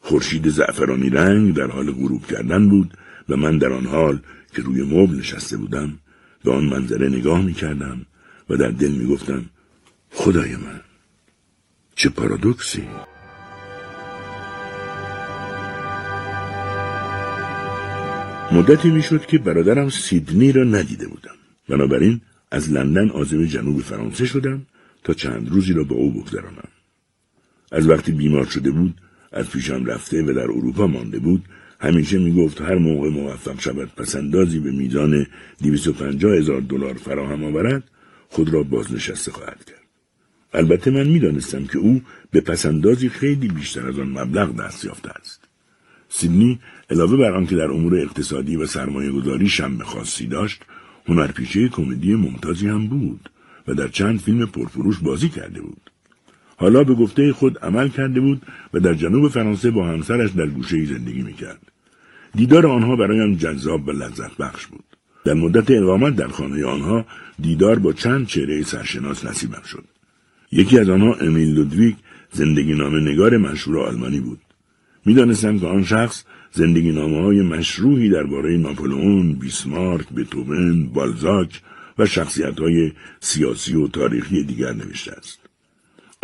خورشید 0.04 0.48
زعفرانی 0.48 1.10
رنگ 1.10 1.54
در 1.54 1.66
حال 1.66 1.90
غروب 1.90 2.26
کردن 2.26 2.68
بود 2.68 2.96
و 3.28 3.36
من 3.36 3.58
در 3.58 3.72
آن 3.72 3.86
حال 3.86 4.18
که 4.56 4.62
روی 4.62 4.82
مبل 4.82 5.14
نشسته 5.16 5.56
بودم 5.56 5.98
به 6.44 6.52
آن 6.52 6.64
منظره 6.64 7.08
نگاه 7.08 7.42
می 7.42 7.52
کردم 7.52 8.06
و 8.50 8.56
در 8.56 8.68
دل 8.68 8.90
می 8.90 9.06
گفتم 9.06 9.44
خدای 10.10 10.56
من 10.56 10.80
چه 11.96 12.08
پارادوکسی؟ 12.08 12.82
مدتی 18.52 18.90
می‌شد 18.90 19.26
که 19.26 19.38
برادرم 19.38 19.88
سیدنی 19.88 20.52
را 20.52 20.64
ندیده 20.64 21.08
بودم. 21.08 21.36
بنابراین 21.68 22.20
از 22.50 22.72
لندن 22.72 23.10
آزم 23.10 23.44
جنوب 23.44 23.80
فرانسه 23.80 24.26
شدم 24.26 24.66
تا 25.04 25.12
چند 25.12 25.48
روزی 25.48 25.72
را 25.72 25.84
با 25.84 25.96
او 25.96 26.12
بگذرانم. 26.12 26.68
از 27.72 27.88
وقتی 27.88 28.12
بیمار 28.12 28.46
شده 28.46 28.70
بود 28.70 29.00
از 29.34 29.50
پیشم 29.50 29.84
رفته 29.84 30.22
و 30.22 30.32
در 30.32 30.42
اروپا 30.42 30.86
مانده 30.86 31.18
بود 31.18 31.44
همیشه 31.80 32.18
می‌گفت 32.18 32.60
هر 32.60 32.74
موقع 32.74 33.08
موفق 33.08 33.60
شود 33.60 33.94
پسندازی 33.96 34.60
به 34.60 34.70
میزان 34.70 35.26
250 35.62 36.32
هزار 36.32 36.60
دلار 36.60 36.94
فراهم 36.94 37.44
آورد 37.44 37.90
خود 38.28 38.54
را 38.54 38.62
بازنشسته 38.62 39.32
خواهد 39.32 39.64
کرد. 39.64 39.84
البته 40.52 40.90
من 40.90 41.08
می‌دانستم 41.08 41.64
که 41.64 41.78
او 41.78 42.02
به 42.30 42.40
پسندازی 42.40 43.08
خیلی 43.08 43.48
بیشتر 43.48 43.88
از 43.88 43.98
آن 43.98 44.08
مبلغ 44.08 44.56
دست 44.56 44.84
یافته 44.84 45.10
است. 45.10 45.40
سیدنی 46.08 46.60
علاوه 46.90 47.16
بر 47.16 47.32
آنکه 47.32 47.56
در 47.56 47.70
امور 47.70 47.98
اقتصادی 47.98 48.56
و 48.56 48.66
سرمایه 48.66 49.10
گذاری 49.10 49.48
شم 49.48 49.78
خاصی 49.78 50.26
داشت 50.26 50.62
هنرپیشه 51.06 51.68
کمدی 51.68 52.14
ممتازی 52.14 52.68
هم 52.68 52.86
بود 52.86 53.30
و 53.68 53.74
در 53.74 53.88
چند 53.88 54.20
فیلم 54.20 54.46
پرفروش 54.46 54.98
بازی 54.98 55.28
کرده 55.28 55.60
بود. 55.60 55.90
حالا 56.56 56.84
به 56.84 56.94
گفته 56.94 57.32
خود 57.32 57.58
عمل 57.58 57.88
کرده 57.88 58.20
بود 58.20 58.42
و 58.74 58.80
در 58.80 58.94
جنوب 58.94 59.28
فرانسه 59.28 59.70
با 59.70 59.86
همسرش 59.86 60.30
در 60.30 60.46
گوشه 60.46 60.84
زندگی 60.84 61.22
می‌کرد. 61.22 61.60
دیدار 62.34 62.66
آنها 62.66 62.96
برایم 62.96 63.34
جذاب 63.34 63.88
و 63.88 63.90
لذت 63.90 64.36
بخش 64.36 64.66
بود. 64.66 64.84
در 65.24 65.34
مدت 65.34 65.70
اقامت 65.70 66.16
در 66.16 66.28
خانه 66.28 66.64
آنها 66.64 67.06
دیدار 67.40 67.78
با 67.78 67.92
چند 67.92 68.26
چهره 68.26 68.62
سرشناس 68.62 69.24
نصیبم 69.24 69.62
شد. 69.66 69.84
یکی 70.52 70.78
از 70.78 70.88
آنها 70.88 71.14
امیل 71.14 71.54
لودویک 71.54 71.96
زندگی 72.32 72.74
نامه 72.74 73.00
نگار 73.00 73.36
مشهور 73.36 73.78
آلمانی 73.78 74.20
بود. 74.20 74.40
می‌دانستم 75.06 75.58
که 75.58 75.66
آن 75.66 75.84
شخص 75.84 76.24
زندگی 76.52 76.92
نامه 76.92 77.22
های 77.22 77.42
مشروعی 77.42 78.10
درباره 78.10 78.56
ناپلئون، 78.56 79.32
بیسمارک، 79.32 80.08
بتوون، 80.16 80.86
بالزاک 80.86 81.60
و 81.98 82.06
شخصیت 82.06 82.60
های 82.60 82.92
سیاسی 83.20 83.74
و 83.76 83.88
تاریخی 83.88 84.44
دیگر 84.44 84.72
نوشته 84.72 85.12
است. 85.12 85.43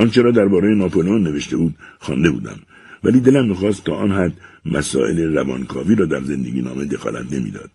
آنچه 0.01 0.23
را 0.23 0.31
درباره 0.31 0.75
ناپلئون 0.75 1.23
نوشته 1.23 1.57
بود 1.57 1.75
خوانده 1.99 2.31
بودم. 2.31 2.59
ولی 3.05 3.21
دلم 3.21 3.49
می‌خواست 3.49 3.85
تا 3.85 3.95
آن 3.95 4.13
حد 4.13 4.33
مسائل 4.65 5.19
روانکاوی 5.37 5.95
را 5.95 6.07
در 6.07 6.23
زندگی 6.23 6.63
نامه 6.63 6.85
دخالت 6.85 7.33
نمی‌داد. 7.33 7.71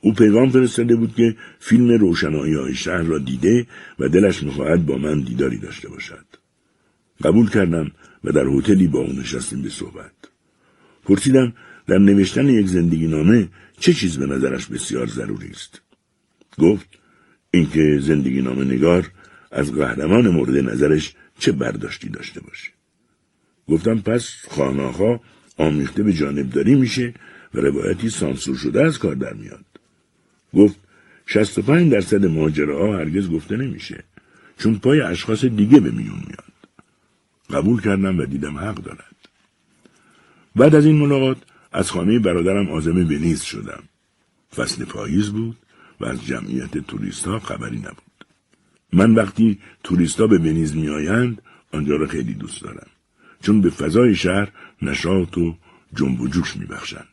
او 0.00 0.12
پیغام 0.12 0.48
فرستاده 0.50 0.96
بود 0.96 1.14
که 1.14 1.36
فیلم 1.58 1.88
روشنایی 1.90 2.54
های 2.54 2.74
شهر 2.74 3.02
را 3.02 3.18
دیده 3.18 3.66
و 3.98 4.08
دلش 4.08 4.42
می‌خواهد 4.42 4.86
با 4.86 4.96
من 4.98 5.20
دیداری 5.20 5.58
داشته 5.58 5.88
باشد. 5.88 6.26
قبول 7.24 7.50
کردم 7.50 7.90
و 8.24 8.32
در 8.32 8.46
هتلی 8.46 8.86
با 8.86 8.98
او 8.98 9.12
نشستیم 9.12 9.62
به 9.62 9.68
صحبت. 9.68 10.12
پرسیدم 11.04 11.52
در 11.86 11.98
نوشتن 11.98 12.48
یک 12.48 12.66
زندگی 12.66 13.06
نامه 13.06 13.48
چه 13.80 13.92
چیز 13.92 14.18
به 14.18 14.26
نظرش 14.26 14.66
بسیار 14.66 15.06
ضروری 15.06 15.50
است؟ 15.50 15.82
گفت 16.58 16.88
اینکه 17.50 17.98
زندگی 18.02 18.42
نامه 18.42 18.64
نگار 18.64 19.10
از 19.52 19.72
قهرمان 19.72 20.28
مورد 20.28 20.56
نظرش 20.70 21.14
چه 21.38 21.52
برداشتی 21.52 22.08
داشته 22.08 22.40
باشه 22.40 22.70
گفتم 23.68 24.00
پس 24.00 24.34
خاناها 24.50 25.20
آمیخته 25.56 26.02
به 26.02 26.12
جانبداری 26.12 26.74
میشه 26.74 27.14
و 27.54 27.60
روایتی 27.60 28.10
سانسور 28.10 28.56
شده 28.56 28.82
از 28.82 28.98
کار 28.98 29.14
در 29.14 29.32
میاد. 29.32 29.64
گفت 30.54 30.76
65 31.26 31.92
درصد 31.92 32.24
ماجراها 32.26 32.96
هرگز 32.96 33.30
گفته 33.30 33.56
نمیشه 33.56 34.04
چون 34.58 34.78
پای 34.78 35.00
اشخاص 35.00 35.44
دیگه 35.44 35.80
به 35.80 35.90
میون 35.90 36.22
میاد. 36.26 36.52
قبول 37.50 37.80
کردم 37.80 38.18
و 38.18 38.24
دیدم 38.24 38.58
حق 38.58 38.74
دارد. 38.74 39.14
بعد 40.56 40.74
از 40.74 40.86
این 40.86 40.96
ملاقات 40.96 41.36
از 41.72 41.90
خانه 41.90 42.18
برادرم 42.18 42.70
آزم 42.70 42.96
ونیز 42.96 43.42
شدم. 43.42 43.82
فصل 44.56 44.84
پاییز 44.84 45.30
بود 45.30 45.56
و 46.00 46.04
از 46.04 46.26
جمعیت 46.26 46.78
توریست 46.78 47.24
ها 47.24 47.38
خبری 47.38 47.78
نبود. 47.78 48.07
من 48.92 49.14
وقتی 49.14 49.58
توریستا 49.84 50.26
به 50.26 50.38
ونیز 50.38 50.76
میآیند 50.76 51.42
آنجا 51.72 51.96
را 51.96 52.06
خیلی 52.06 52.34
دوست 52.34 52.62
دارم 52.62 52.86
چون 53.42 53.60
به 53.60 53.70
فضای 53.70 54.14
شهر 54.14 54.48
نشاط 54.82 55.38
و 55.38 55.56
جنب 55.96 56.20
و 56.20 56.28
جوش 56.28 56.56
میبخشند 56.56 57.08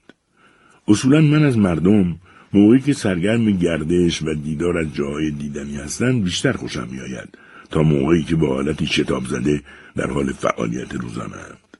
اصولا 0.87 1.21
من 1.21 1.43
از 1.43 1.57
مردم 1.57 2.15
موقعی 2.53 2.79
که 2.79 2.93
سرگرم 2.93 3.51
گردش 3.51 4.21
و 4.21 4.33
دیدار 4.33 4.77
از 4.77 4.93
جاهای 4.93 5.31
دیدنی 5.31 5.77
هستند 5.77 6.23
بیشتر 6.23 6.51
خوشم 6.51 6.87
میآید 6.91 7.37
تا 7.71 7.83
موقعی 7.83 8.23
که 8.23 8.35
با 8.35 8.47
حالتی 8.47 8.85
شتاب 8.85 9.25
زده 9.25 9.61
در 9.95 10.11
حال 10.11 10.33
فعالیت 10.33 10.93
روزانه 10.93 11.35
اند. 11.35 11.77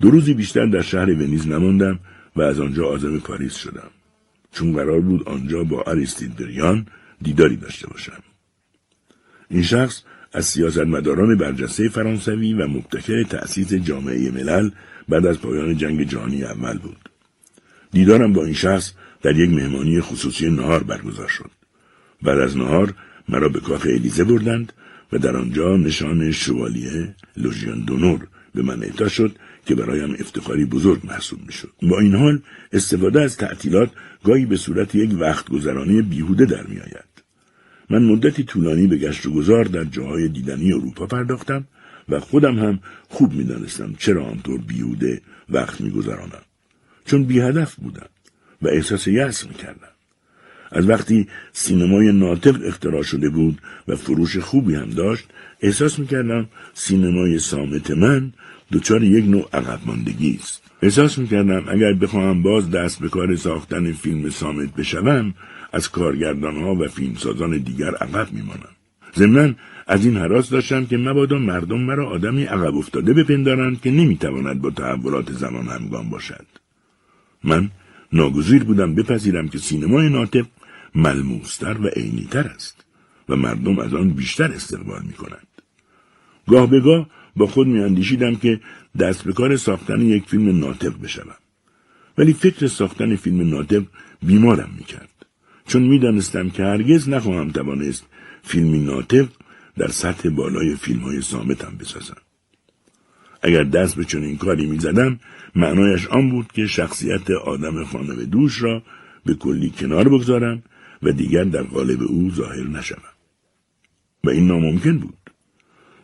دو 0.00 0.10
روزی 0.10 0.34
بیشتر 0.34 0.66
در 0.66 0.82
شهر 0.82 1.10
ونیز 1.10 1.48
نماندم 1.48 1.98
و 2.36 2.42
از 2.42 2.60
آنجا 2.60 2.86
آزم 2.86 3.18
پاریس 3.18 3.56
شدم. 3.56 3.90
چون 4.52 4.72
قرار 4.72 5.00
بود 5.00 5.28
آنجا 5.28 5.64
با 5.64 5.82
اریستید 5.82 6.36
بریان 6.36 6.86
دیداری 7.22 7.56
داشته 7.56 7.86
باشم. 7.86 8.31
این 9.52 9.62
شخص 9.62 10.02
از 10.32 10.46
سیاستمداران 10.46 11.38
برجسته 11.38 11.88
فرانسوی 11.88 12.54
و 12.54 12.66
مبتکر 12.66 13.22
تأسیس 13.22 13.74
جامعه 13.74 14.30
ملل 14.30 14.70
بعد 15.08 15.26
از 15.26 15.40
پایان 15.40 15.76
جنگ 15.76 16.08
جهانی 16.08 16.44
اول 16.44 16.78
بود. 16.78 17.08
دیدارم 17.90 18.32
با 18.32 18.44
این 18.44 18.54
شخص 18.54 18.92
در 19.22 19.36
یک 19.36 19.50
مهمانی 19.50 20.00
خصوصی 20.00 20.50
نهار 20.50 20.82
برگزار 20.82 21.28
شد. 21.28 21.50
بعد 22.22 22.38
از 22.38 22.56
نهار 22.56 22.94
مرا 23.28 23.48
به 23.48 23.60
کاخ 23.60 23.86
الیزه 23.86 24.24
بردند 24.24 24.72
و 25.12 25.18
در 25.18 25.36
آنجا 25.36 25.76
نشان 25.76 26.30
شوالیه 26.30 27.14
لوژیان 27.36 27.80
دونور 27.80 28.26
به 28.54 28.62
من 28.62 28.82
اعطا 28.82 29.08
شد 29.08 29.36
که 29.66 29.74
برایم 29.74 30.16
افتخاری 30.20 30.64
بزرگ 30.64 31.00
محسوب 31.04 31.38
می‌شد 31.46 31.72
با 31.82 32.00
این 32.00 32.14
حال 32.14 32.40
استفاده 32.72 33.20
از 33.20 33.36
تعطیلات 33.36 33.90
گاهی 34.24 34.46
به 34.46 34.56
صورت 34.56 34.94
یک 34.94 35.10
وقت 35.20 35.48
گذرانی 35.48 36.02
بیهوده 36.02 36.44
در 36.44 36.66
میآید 36.66 37.11
من 37.92 38.02
مدتی 38.02 38.42
طولانی 38.44 38.86
به 38.86 38.96
گشت 38.96 39.26
و 39.26 39.30
گذار 39.30 39.64
در 39.64 39.84
جاهای 39.84 40.28
دیدنی 40.28 40.72
اروپا 40.72 41.06
پرداختم 41.06 41.64
و 42.08 42.20
خودم 42.20 42.58
هم 42.58 42.80
خوب 43.08 43.32
می‌دانستم 43.32 43.94
چرا 43.98 44.24
آنطور 44.24 44.60
بیهوده 44.60 45.20
وقت 45.48 45.80
میگذرانم. 45.80 46.42
چون 47.04 47.24
بیهدف 47.24 47.74
بودم 47.74 48.06
و 48.62 48.68
احساس 48.68 49.06
یأس 49.06 49.46
می‌کردم. 49.46 49.88
از 50.70 50.88
وقتی 50.88 51.28
سینمای 51.52 52.12
ناطق 52.12 52.60
اختراع 52.64 53.02
شده 53.02 53.28
بود 53.28 53.58
و 53.88 53.96
فروش 53.96 54.38
خوبی 54.38 54.74
هم 54.74 54.90
داشت 54.90 55.24
احساس 55.60 55.98
می‌کردم 55.98 56.48
سینمای 56.74 57.38
سامت 57.38 57.90
من 57.90 58.32
دچار 58.72 59.02
یک 59.02 59.24
نوع 59.24 59.48
عقب 59.52 59.80
ماندگی 59.86 60.38
است. 60.40 60.62
احساس 60.82 61.18
می‌کردم 61.18 61.64
اگر 61.68 61.92
بخواهم 61.92 62.42
باز 62.42 62.70
دست 62.70 63.00
به 63.00 63.08
کار 63.08 63.36
ساختن 63.36 63.92
فیلم 63.92 64.30
سامت 64.30 64.74
بشوم 64.74 65.34
از 65.72 65.90
کارگردانها 65.90 66.74
و 66.74 66.88
فیلمسازان 66.88 67.58
دیگر 67.58 67.94
عقب 67.94 68.32
میمانم 68.32 68.74
ضمنا 69.16 69.54
از 69.86 70.04
این 70.04 70.16
حراس 70.16 70.50
داشتم 70.50 70.86
که 70.86 70.96
مبادا 70.96 71.38
مردم 71.38 71.80
مرا 71.80 72.08
آدمی 72.08 72.44
عقب 72.44 72.74
افتاده 72.74 73.12
بپندارند 73.12 73.80
که 73.80 73.90
نمی‌تواند 73.90 74.62
با 74.62 74.70
تحولات 74.70 75.32
زمان 75.32 75.68
همگام 75.68 76.10
باشد 76.10 76.46
من 77.44 77.70
ناگزیر 78.12 78.64
بودم 78.64 78.94
بپذیرم 78.94 79.48
که 79.48 79.58
سینمای 79.58 80.08
ناطق 80.08 80.46
ملموستر 80.94 81.80
و 81.80 81.86
عینیتر 81.86 82.46
است 82.46 82.84
و 83.28 83.36
مردم 83.36 83.78
از 83.78 83.94
آن 83.94 84.10
بیشتر 84.10 84.52
استقبال 84.52 85.02
می 85.02 85.12
کنند. 85.12 85.46
گاه 86.48 86.70
به 86.70 86.80
گاه 86.80 87.08
با 87.36 87.46
خود 87.46 87.66
می 87.66 87.80
اندیشیدم 87.80 88.34
که 88.34 88.60
دست 88.98 89.24
به 89.24 89.32
کار 89.32 89.56
ساختن 89.56 90.00
یک 90.00 90.28
فیلم 90.28 90.58
ناطق 90.58 91.00
بشوم. 91.02 91.34
ولی 92.18 92.32
فکر 92.32 92.66
ساختن 92.66 93.16
فیلم 93.16 93.50
ناطق 93.50 93.82
بیمارم 94.22 94.70
می 94.78 94.84
کرد. 94.84 95.08
چون 95.66 95.82
می 95.82 95.98
دانستم 95.98 96.50
که 96.50 96.62
هرگز 96.62 97.08
نخواهم 97.08 97.50
توانست 97.50 98.06
فیلمی 98.42 98.80
ناطق 98.84 99.28
در 99.78 99.88
سطح 99.88 100.28
بالای 100.28 100.74
فیلم 100.74 101.00
های 101.00 101.20
سامتم 101.20 101.76
بسازم. 101.80 102.16
اگر 103.42 103.64
دست 103.64 103.96
به 103.96 104.04
چنین 104.04 104.36
کاری 104.36 104.66
می 104.66 104.78
زدم 104.78 105.20
معنایش 105.54 106.06
آن 106.06 106.30
بود 106.30 106.52
که 106.52 106.66
شخصیت 106.66 107.30
آدم 107.30 107.84
خانه 107.84 108.24
دوش 108.24 108.62
را 108.62 108.82
به 109.26 109.34
کلی 109.34 109.70
کنار 109.70 110.08
بگذارم 110.08 110.62
و 111.02 111.12
دیگر 111.12 111.44
در 111.44 111.62
قالب 111.62 112.02
او 112.02 112.30
ظاهر 112.30 112.68
نشوم. 112.68 113.02
و 114.24 114.30
این 114.30 114.46
ناممکن 114.46 114.98
بود. 114.98 115.16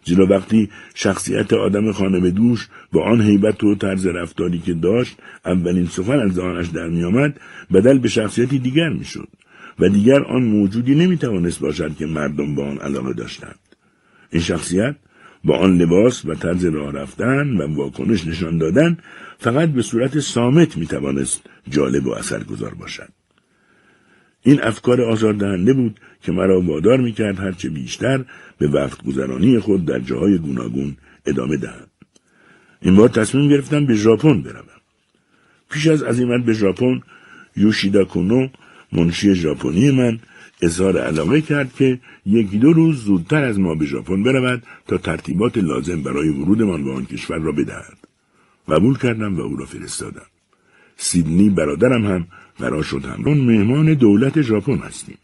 زیرا 0.05 0.26
وقتی 0.26 0.70
شخصیت 0.94 1.52
آدم 1.52 1.93
خانه 1.93 2.30
دوش 2.30 2.68
با 2.93 3.05
آن 3.05 3.20
حیبت 3.20 3.64
و 3.64 3.74
طرز 3.74 4.06
رفتاری 4.06 4.59
که 4.59 4.74
داشت 4.74 5.16
اولین 5.44 5.86
سخن 5.86 6.20
از 6.20 6.39
آنش 6.39 6.68
در 6.68 6.89
میآمد 6.89 7.40
بدل 7.72 7.98
به 7.98 8.09
شخصیتی 8.09 8.59
دیگر 8.59 8.89
می‌شد 8.89 9.28
و 9.80 9.88
دیگر 9.88 10.22
آن 10.24 10.42
موجودی 10.42 10.94
نمی‌توانست 10.94 11.60
باشد 11.60 11.96
که 11.96 12.06
مردم 12.06 12.55
با 12.55 12.64
آن 12.64 12.78
علاقه 12.78 13.12
داشتند 13.12 13.59
این 14.30 14.42
شخصیت 14.42 14.96
با 15.44 15.59
آن 15.59 15.78
لباس 15.78 16.24
و 16.24 16.34
طرز 16.34 16.64
راه 16.64 16.92
رفتن 16.92 17.56
و 17.56 17.74
واکنش 17.74 18.26
نشان 18.26 18.59
دادن 18.59 18.98
فقط 19.38 19.68
به 19.68 19.82
صورت 19.82 20.18
سامت 20.18 20.76
می‌توانست 20.76 21.42
جالب 21.70 22.06
و 22.06 22.10
اثرگذار 22.10 22.74
باشد 22.74 23.09
این 24.42 24.62
افکار 24.62 25.02
آزاردهنده 25.02 25.72
بود 25.72 26.00
که 26.22 26.32
مرا 26.32 26.60
وادار 26.60 27.00
می‌کرد 27.00 27.38
هرچه 27.38 27.68
بیشتر 27.68 28.24
به 28.59 28.68
وقت 28.68 29.05
گذرانی 29.05 29.59
خود 29.59 29.84
در 29.84 29.98
جاهای 29.98 30.38
گوناگون 30.38 30.96
ادامه 31.26 31.56
دهم. 31.56 31.86
این 32.80 32.96
بار 32.96 33.09
تصمیم 33.09 33.48
گرفتم 33.48 33.86
به 33.86 33.94
ژاپن 33.94 34.42
بروم. 34.42 34.64
پیش 35.70 35.86
از 35.86 36.02
عزیمت 36.02 36.44
به 36.44 36.52
ژاپن 36.52 37.00
یوشیدا 37.56 38.05
کونو 38.05 38.48
منشی 38.93 39.35
ژاپنی 39.35 39.90
من 39.90 40.19
اظهار 40.62 40.98
علاقه 40.98 41.40
کرد 41.40 41.74
که 41.74 42.01
یکی 42.27 42.59
دو 42.59 42.73
روز 42.73 43.05
زودتر 43.05 43.44
از 43.44 43.59
ما 43.59 43.74
به 43.74 43.86
ژاپن 43.86 44.23
برود 44.23 44.62
تا 44.86 44.98
ترتیبات 44.98 45.59
لازم 45.59 46.02
برای 46.02 46.28
ورودمان 46.28 46.85
به 46.85 46.93
آن 46.93 47.05
کشور 47.05 47.39
را 47.39 47.52
بدهد. 47.52 47.98
قبول 48.69 48.98
کردم 48.98 49.36
و 49.36 49.40
او 49.40 49.56
را 49.56 49.66
فرستادم. 49.66 50.27
سیدنی 50.97 51.51
برادرم 51.51 52.06
هم 52.06 52.27
قرار 52.59 52.82
شد 52.82 53.05
همرون 53.05 53.39
مهمان 53.39 53.94
دولت 53.94 54.43
ژاپن 54.43 54.78
هستیم. 54.78 55.19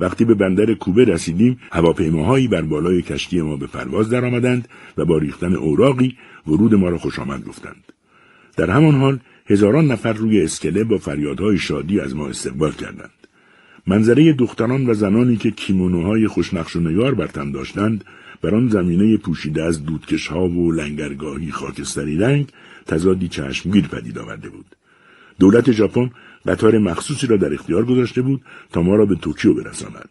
وقتی 0.00 0.24
به 0.24 0.34
بندر 0.34 0.74
کوبه 0.74 1.04
رسیدیم 1.04 1.60
هواپیماهایی 1.72 2.48
بر 2.48 2.62
بالای 2.62 3.02
کشتی 3.02 3.40
ما 3.40 3.56
به 3.56 3.66
پرواز 3.66 4.10
درآمدند 4.10 4.68
و 4.96 5.04
با 5.04 5.18
ریختن 5.18 5.54
اوراقی 5.54 6.16
ورود 6.46 6.74
ما 6.74 6.88
را 6.88 6.98
خوش 6.98 7.18
آمد 7.18 7.44
گفتند 7.44 7.92
در 8.56 8.70
همان 8.70 8.94
حال 8.94 9.18
هزاران 9.50 9.86
نفر 9.86 10.12
روی 10.12 10.42
اسکله 10.42 10.84
با 10.84 10.98
فریادهای 10.98 11.58
شادی 11.58 12.00
از 12.00 12.16
ما 12.16 12.28
استقبال 12.28 12.72
کردند. 12.72 13.10
منظره 13.86 14.32
دختران 14.32 14.90
و 14.90 14.94
زنانی 14.94 15.36
که 15.36 15.50
کیمونوهای 15.50 16.28
خوشنقش 16.28 16.76
و 16.76 16.80
نگار 16.80 17.14
بر 17.14 17.26
تن 17.26 17.50
داشتند 17.52 18.04
بر 18.42 18.54
آن 18.54 18.68
زمینه 18.68 19.16
پوشیده 19.16 19.62
از 19.62 19.84
دودکشها 19.84 20.48
و 20.48 20.72
لنگرگاهی 20.72 21.50
خاکستری 21.50 22.18
رنگ 22.18 22.46
تضادی 22.86 23.28
چشمگیر 23.28 23.88
پدید 23.88 24.18
آورده 24.18 24.48
بود. 24.48 24.66
دولت 25.38 25.72
ژاپن 25.72 26.10
قطار 26.46 26.78
مخصوصی 26.78 27.26
را 27.26 27.36
در 27.36 27.54
اختیار 27.54 27.84
گذاشته 27.84 28.22
بود 28.22 28.42
تا 28.72 28.82
ما 28.82 28.96
را 28.96 29.06
به 29.06 29.14
توکیو 29.14 29.54
برساند. 29.54 30.08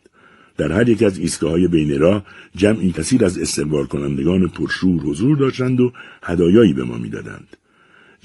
در 0.57 0.71
هر 0.71 0.89
یک 0.89 1.03
از 1.03 1.17
ایستگاه 1.17 1.51
های 1.51 1.67
بین 1.67 1.99
راه 1.99 2.25
جمعی 2.55 2.91
کثیر 2.91 3.25
از 3.25 3.37
استقبال 3.37 3.85
کنندگان 3.85 4.47
پرشور 4.47 5.01
حضور 5.01 5.37
داشتند 5.37 5.81
و 5.81 5.91
هدایایی 6.23 6.73
به 6.73 6.83
ما 6.83 6.97
می‌دادند. 6.97 7.57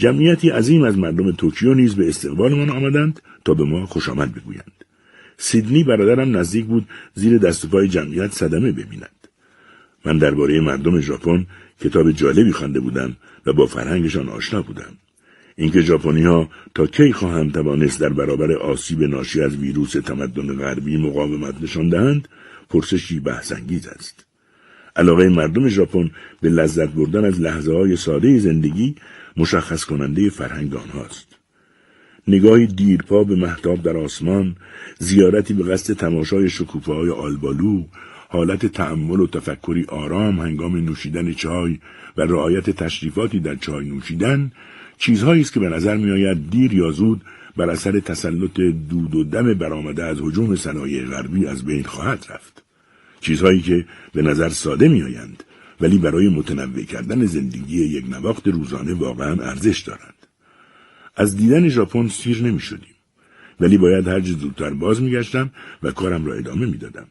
جمعیتی 0.02 0.50
عظیم 0.50 0.82
از 0.82 0.98
مردم 0.98 1.32
توکیو 1.32 1.74
نیز 1.74 1.94
به 1.94 2.08
استقبالمان 2.08 2.70
آمدند 2.70 3.20
تا 3.44 3.54
به 3.54 3.64
ما 3.64 3.86
خوش 3.86 4.08
آمد 4.08 4.34
بگویند. 4.34 4.72
سیدنی 5.36 5.84
برادرم 5.84 6.36
نزدیک 6.36 6.64
بود 6.64 6.86
زیر 7.14 7.38
دست 7.38 7.66
پای 7.70 7.88
جمعیت 7.88 8.32
صدمه 8.32 8.72
ببیند. 8.72 9.28
من 10.04 10.18
درباره 10.18 10.60
مردم 10.60 11.00
ژاپن 11.00 11.46
کتاب 11.80 12.10
جالبی 12.10 12.52
خوانده 12.52 12.80
بودم 12.80 13.16
و 13.46 13.52
با 13.52 13.66
فرهنگشان 13.66 14.28
آشنا 14.28 14.62
بودم. 14.62 14.92
اینکه 15.56 15.80
ژاپنی 15.80 16.22
ها 16.22 16.48
تا 16.74 16.86
کی 16.86 17.12
خواهند 17.12 17.52
توانست 17.52 18.00
در 18.00 18.08
برابر 18.08 18.52
آسیب 18.52 19.02
ناشی 19.02 19.40
از 19.40 19.56
ویروس 19.56 19.92
تمدن 19.92 20.56
غربی 20.56 20.96
مقاومت 20.96 21.54
نشان 21.62 21.88
دهند 21.88 22.28
پرسشی 22.70 23.20
بحثانگیز 23.20 23.86
است. 23.86 24.24
علاقه 24.96 25.28
مردم 25.28 25.68
ژاپن 25.68 26.10
به 26.40 26.48
لذت 26.48 26.88
بردن 26.88 27.24
از 27.24 27.40
لحظه 27.40 27.72
های 27.72 27.96
ساده 27.96 28.38
زندگی 28.38 28.94
مشخص 29.36 29.84
کننده 29.84 30.30
فرهنگ 30.30 30.76
آنهاست. 30.76 31.26
نگاهی 32.28 32.66
دیرپا 32.66 33.24
به 33.24 33.36
محتاب 33.36 33.82
در 33.82 33.96
آسمان 33.96 34.56
زیارتی 34.98 35.54
به 35.54 35.64
قصد 35.64 35.94
تماشای 35.94 36.50
شکوفه 36.50 36.92
آلبالو 37.12 37.84
حالت 38.28 38.66
تأمل 38.66 39.20
و 39.20 39.26
تفکری 39.26 39.84
آرام 39.88 40.40
هنگام 40.40 40.76
نوشیدن 40.76 41.32
چای 41.32 41.78
و 42.16 42.22
رعایت 42.22 42.70
تشریفاتی 42.70 43.40
در 43.40 43.54
چای 43.54 43.90
نوشیدن 43.90 44.52
چیزهایی 44.98 45.40
است 45.40 45.52
که 45.52 45.60
به 45.60 45.68
نظر 45.68 45.96
میآید 45.96 46.50
دیر 46.50 46.74
یا 46.74 46.90
زود 46.90 47.20
بر 47.56 47.70
اثر 47.70 48.00
تسلط 48.00 48.60
دود 48.90 49.14
و 49.14 49.24
دم 49.24 49.54
برآمده 49.54 50.04
از 50.04 50.20
حجوم 50.20 50.56
صنایع 50.56 51.04
غربی 51.04 51.46
از 51.46 51.64
بین 51.64 51.82
خواهد 51.82 52.26
رفت. 52.30 52.62
چیزهایی 53.20 53.60
که 53.60 53.84
به 54.14 54.22
نظر 54.22 54.48
ساده 54.48 54.88
میآیند. 54.88 55.44
ولی 55.82 55.98
برای 55.98 56.28
متنوع 56.28 56.82
کردن 56.82 57.26
زندگی 57.26 57.84
یک 57.84 58.04
نواخت 58.08 58.48
روزانه 58.48 58.94
واقعا 58.94 59.42
ارزش 59.42 59.80
دارند 59.80 60.26
از 61.16 61.36
دیدن 61.36 61.68
ژاپن 61.68 62.08
سیر 62.08 62.42
نمی 62.42 62.60
شدیم. 62.60 62.94
ولی 63.60 63.78
باید 63.78 64.08
هر 64.08 64.20
زودتر 64.20 64.70
باز 64.70 65.02
میگشتم 65.02 65.50
و 65.82 65.90
کارم 65.90 66.26
را 66.26 66.34
ادامه 66.34 66.66
می‌دادم. 66.66 67.06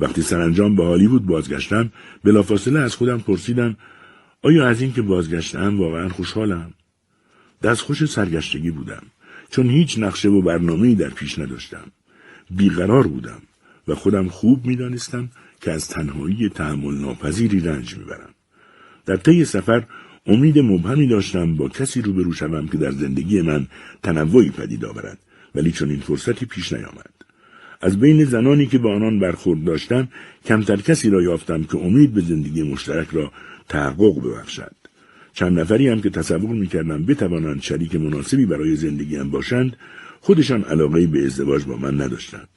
وقتی 0.00 0.22
سرانجام 0.22 0.76
به 0.76 0.84
هالیوود 0.84 1.26
بازگشتم 1.26 1.92
بلافاصله 2.24 2.80
از 2.80 2.96
خودم 2.96 3.18
پرسیدم 3.18 3.76
آیا 4.42 4.68
از 4.68 4.82
اینکه 4.82 5.02
بازگشتم 5.02 5.80
واقعا 5.80 6.08
خوشحالم؟ 6.08 6.74
دستخوش 7.62 8.04
سرگشتگی 8.04 8.70
بودم 8.70 9.02
چون 9.50 9.70
هیچ 9.70 9.98
نقشه 9.98 10.28
و 10.28 10.42
برنامه‌ای 10.42 10.94
در 10.94 11.10
پیش 11.10 11.38
نداشتم. 11.38 11.92
بیقرار 12.50 13.06
بودم 13.06 13.42
و 13.88 13.94
خودم 13.94 14.28
خوب 14.28 14.66
می‌دانستم 14.66 15.28
که 15.60 15.70
از 15.72 15.88
تنهایی 15.88 16.48
تحمل 16.48 16.94
ناپذیری 16.94 17.60
رنج 17.60 17.96
می‌برم. 17.96 18.34
در 19.06 19.16
طی 19.16 19.44
سفر 19.44 19.86
امید 20.26 20.58
مبهمی 20.58 21.06
داشتم 21.06 21.56
با 21.56 21.68
کسی 21.68 22.02
روبرو 22.02 22.32
شوم 22.32 22.68
که 22.68 22.78
در 22.78 22.90
زندگی 22.90 23.40
من 23.42 23.66
تنوعی 24.02 24.50
پدید 24.50 24.84
آورد 24.84 25.18
ولی 25.54 25.72
چون 25.72 25.90
این 25.90 26.00
فرصتی 26.00 26.46
پیش 26.46 26.72
نیامد. 26.72 27.10
از 27.80 28.00
بین 28.00 28.24
زنانی 28.24 28.66
که 28.66 28.78
با 28.78 28.94
آنان 28.94 29.18
برخورد 29.18 29.64
داشتم 29.64 30.08
کمتر 30.44 30.76
کسی 30.76 31.10
را 31.10 31.22
یافتم 31.22 31.64
که 31.64 31.78
امید 31.78 32.14
به 32.14 32.20
زندگی 32.20 32.62
مشترک 32.62 33.08
را 33.12 33.32
تحقق 33.68 34.24
ببخشد. 34.24 34.74
چند 35.32 35.58
نفری 35.58 35.88
هم 35.88 36.00
که 36.00 36.10
تصور 36.10 36.50
می‌کردم 36.50 37.04
بتوانند 37.04 37.62
شریک 37.62 37.94
مناسبی 37.94 38.46
برای 38.46 38.76
زندگیم 38.76 39.30
باشند 39.30 39.76
خودشان 40.20 40.62
علاقه 40.62 41.06
به 41.06 41.26
ازدواج 41.26 41.64
با 41.64 41.76
من 41.76 42.00
نداشتند. 42.00 42.48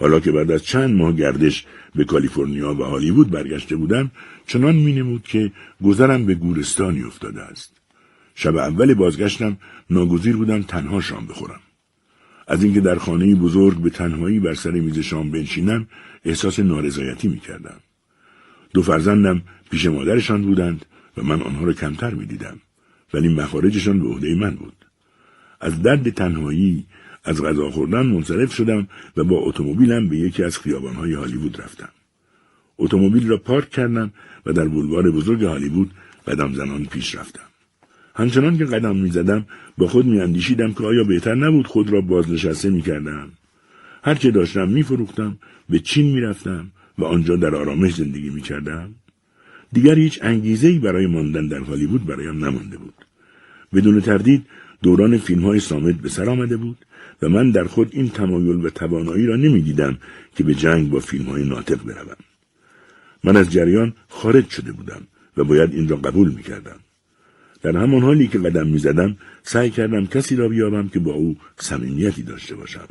حالا 0.00 0.20
که 0.20 0.32
بعد 0.32 0.50
از 0.50 0.62
چند 0.62 0.96
ماه 0.96 1.12
گردش 1.12 1.66
به 1.94 2.04
کالیفرنیا 2.04 2.74
و 2.74 2.82
هالیوود 2.82 3.30
برگشته 3.30 3.76
بودم 3.76 4.10
چنان 4.46 4.76
مینمود 4.76 5.22
که 5.22 5.52
گذرم 5.84 6.26
به 6.26 6.34
گورستانی 6.34 7.02
افتاده 7.02 7.42
است. 7.42 7.76
شب 8.34 8.56
اول 8.56 8.94
بازگشتم 8.94 9.56
ناگزیر 9.90 10.36
بودم 10.36 10.62
تنها 10.62 11.00
شام 11.00 11.26
بخورم. 11.26 11.60
از 12.48 12.64
اینکه 12.64 12.80
در 12.80 12.98
خانه 12.98 13.34
بزرگ 13.34 13.76
به 13.76 13.90
تنهایی 13.90 14.40
بر 14.40 14.54
سر 14.54 14.70
میز 14.70 14.98
شام 14.98 15.30
بنشینم 15.30 15.86
احساس 16.24 16.60
نارضایتی 16.60 17.28
می‌کردم. 17.28 17.80
دو 18.74 18.82
فرزندم 18.82 19.42
پیش 19.70 19.86
مادرشان 19.86 20.42
بودند 20.42 20.86
و 21.16 21.22
من 21.22 21.42
آنها 21.42 21.64
را 21.64 21.72
کمتر 21.72 22.14
می‌دیدم 22.14 22.58
ولی 23.14 23.28
مخارجشان 23.28 24.00
به 24.00 24.08
عهده 24.08 24.34
من 24.34 24.50
بود. 24.50 24.76
از 25.60 25.82
درد 25.82 26.10
تنهایی 26.10 26.86
از 27.30 27.42
غذا 27.42 27.70
خوردن 27.70 28.06
منصرف 28.06 28.54
شدم 28.54 28.88
و 29.16 29.24
با 29.24 29.36
اتومبیلم 29.36 30.08
به 30.08 30.16
یکی 30.16 30.42
از 30.44 30.58
خیابانهای 30.58 31.12
هالیوود 31.12 31.60
رفتم. 31.60 31.88
اتومبیل 32.78 33.28
را 33.28 33.36
پارک 33.36 33.70
کردم 33.70 34.12
و 34.46 34.52
در 34.52 34.68
بولوار 34.68 35.10
بزرگ 35.10 35.44
هالیوود 35.44 35.90
قدم 36.26 36.54
زنان 36.54 36.84
پیش 36.84 37.14
رفتم. 37.14 37.48
همچنان 38.14 38.58
که 38.58 38.64
قدم 38.64 38.96
می‌زدم 38.96 39.46
با 39.78 39.86
خود 39.86 40.06
میاندیشیدم 40.06 40.72
که 40.72 40.84
آیا 40.84 41.04
بهتر 41.04 41.34
نبود 41.34 41.66
خود 41.66 41.90
را 41.90 42.00
بازنشسته 42.00 42.70
می‌کردم. 42.70 43.28
هر 44.04 44.14
چه 44.14 44.30
داشتم 44.30 44.68
میفروختم 44.68 45.38
به 45.68 45.78
چین 45.78 46.12
می‌رفتم 46.14 46.70
و 46.98 47.04
آنجا 47.04 47.36
در 47.36 47.54
آرامش 47.54 47.94
زندگی 47.94 48.30
می‌کردم. 48.30 48.94
دیگر 49.72 49.94
هیچ 49.94 50.18
انگیزهای 50.22 50.78
برای 50.78 51.06
ماندن 51.06 51.46
در 51.46 51.60
هالیوود 51.60 52.06
برایم 52.06 52.44
نمانده 52.44 52.76
بود. 52.78 52.94
بدون 53.74 54.00
تردید 54.00 54.46
دوران 54.82 55.18
فیلم 55.18 55.44
های 55.44 55.60
سامت 55.60 55.94
به 55.94 56.08
سر 56.08 56.28
آمده 56.30 56.56
بود. 56.56 56.78
و 57.22 57.28
من 57.28 57.50
در 57.50 57.64
خود 57.64 57.88
این 57.92 58.08
تمایل 58.08 58.66
و 58.66 58.70
توانایی 58.70 59.26
را 59.26 59.36
نمی‌دیدم 59.36 59.98
که 60.36 60.44
به 60.44 60.54
جنگ 60.54 60.90
با 60.90 61.00
فیلم 61.00 61.24
های 61.24 61.48
ناطق 61.48 61.84
بروم. 61.84 62.16
من 63.24 63.36
از 63.36 63.50
جریان 63.50 63.92
خارج 64.08 64.48
شده 64.48 64.72
بودم 64.72 65.02
و 65.36 65.44
باید 65.44 65.74
این 65.74 65.88
را 65.88 65.96
قبول 65.96 66.28
می‌کردم. 66.28 66.76
در 67.62 67.76
همان 67.76 68.02
حالی 68.02 68.28
که 68.28 68.38
قدم 68.38 68.66
می‌زدم 68.66 69.16
سعی 69.42 69.70
کردم 69.70 70.06
کسی 70.06 70.36
را 70.36 70.48
بیابم 70.48 70.88
که 70.88 70.98
با 70.98 71.12
او 71.12 71.36
صمیمیتی 71.56 72.22
داشته 72.22 72.54
باشم 72.54 72.88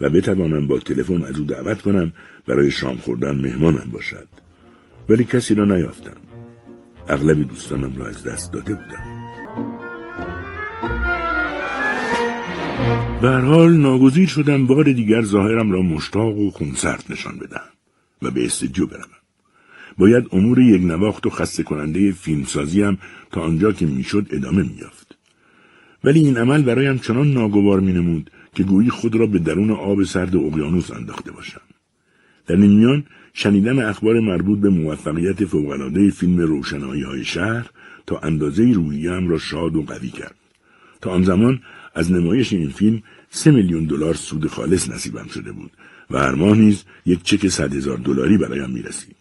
و 0.00 0.10
بتوانم 0.10 0.66
با 0.66 0.78
تلفن 0.78 1.22
از 1.22 1.38
او 1.38 1.44
دعوت 1.44 1.82
کنم 1.82 2.12
برای 2.46 2.70
شام 2.70 2.96
خوردن 2.96 3.40
مهمانم 3.40 3.88
باشد. 3.92 4.28
ولی 5.08 5.24
کسی 5.24 5.54
را 5.54 5.64
نیافتم. 5.64 6.16
اغلب 7.08 7.48
دوستانم 7.48 7.96
را 7.96 8.06
از 8.06 8.24
دست 8.24 8.52
داده 8.52 8.74
بودم. 8.74 9.07
به 13.22 13.30
حال 13.30 13.76
ناگزیر 13.76 14.28
شدم 14.28 14.66
بار 14.66 14.92
دیگر 14.92 15.22
ظاهرم 15.22 15.70
را 15.70 15.82
مشتاق 15.82 16.38
و 16.38 16.50
خونسرد 16.50 17.04
نشان 17.10 17.38
بدم 17.38 17.64
و 18.22 18.30
به 18.30 18.44
استدیو 18.44 18.86
بروم. 18.86 19.18
باید 19.98 20.28
امور 20.32 20.58
یک 20.58 20.82
نواخت 20.82 21.26
و 21.26 21.30
خسته 21.30 21.62
کننده 21.62 22.12
فیلمسازی 22.12 22.82
هم 22.82 22.98
تا 23.32 23.40
آنجا 23.40 23.72
که 23.72 23.86
می‌شد 23.86 24.26
ادامه 24.30 24.62
میافت 24.62 25.18
ولی 26.04 26.20
این 26.20 26.36
عمل 26.36 26.62
برایم 26.62 26.98
چنان 26.98 27.32
ناگوار 27.32 27.80
مینمود 27.80 28.30
که 28.54 28.62
گویی 28.62 28.90
خود 28.90 29.14
را 29.14 29.26
به 29.26 29.38
درون 29.38 29.70
آب 29.70 30.02
سرد 30.02 30.36
اقیانوس 30.36 30.90
انداخته 30.90 31.32
باشم. 31.32 31.60
در 32.46 32.56
این 32.56 32.78
میان 32.78 33.04
شنیدن 33.34 33.78
اخبار 33.78 34.20
مربوط 34.20 34.58
به 34.58 34.68
موفقیت 34.68 35.44
فوقالعاده 35.44 36.10
فیلم 36.10 36.38
روشنایی 36.38 37.02
های 37.02 37.24
شهر 37.24 37.70
تا 38.06 38.18
اندازه 38.18 38.72
روحیم 38.72 39.28
را 39.28 39.38
شاد 39.38 39.76
و 39.76 39.82
قوی 39.82 40.08
کرد. 40.08 40.34
تا 41.00 41.10
آن 41.10 41.22
زمان 41.22 41.60
از 41.94 42.12
نمایش 42.12 42.52
این 42.52 42.70
فیلم 42.70 43.02
سه 43.30 43.50
میلیون 43.50 43.84
دلار 43.84 44.14
سود 44.14 44.46
خالص 44.46 44.90
نصیبم 44.90 45.26
شده 45.26 45.52
بود 45.52 45.70
و 46.10 46.18
هر 46.18 46.34
ماه 46.34 46.56
نیز 46.56 46.84
یک 47.06 47.22
چک 47.22 47.48
صد 47.48 47.74
هزار 47.74 47.96
دلاری 47.96 48.38
برایم 48.38 48.70
می‌رسید. 48.70 49.16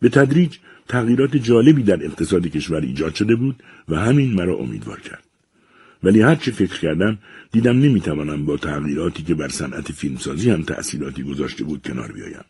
به 0.00 0.08
تدریج 0.08 0.56
تغییرات 0.88 1.36
جالبی 1.36 1.82
در 1.82 2.04
اقتصاد 2.04 2.46
کشور 2.46 2.80
ایجاد 2.80 3.14
شده 3.14 3.36
بود 3.36 3.62
و 3.88 3.96
همین 3.96 4.34
مرا 4.34 4.56
امیدوار 4.56 5.00
کرد. 5.00 5.24
ولی 6.02 6.20
هر 6.20 6.34
چه 6.34 6.52
فکر 6.52 6.80
کردم 6.80 7.18
دیدم 7.52 7.78
نمی‌توانم 7.78 8.46
با 8.46 8.56
تغییراتی 8.56 9.22
که 9.22 9.34
بر 9.34 9.48
صنعت 9.48 9.92
فیلمسازی 9.92 10.50
هم 10.50 10.62
تأثیراتی 10.62 11.22
گذاشته 11.22 11.64
بود 11.64 11.82
کنار 11.82 12.12
بیایم. 12.12 12.44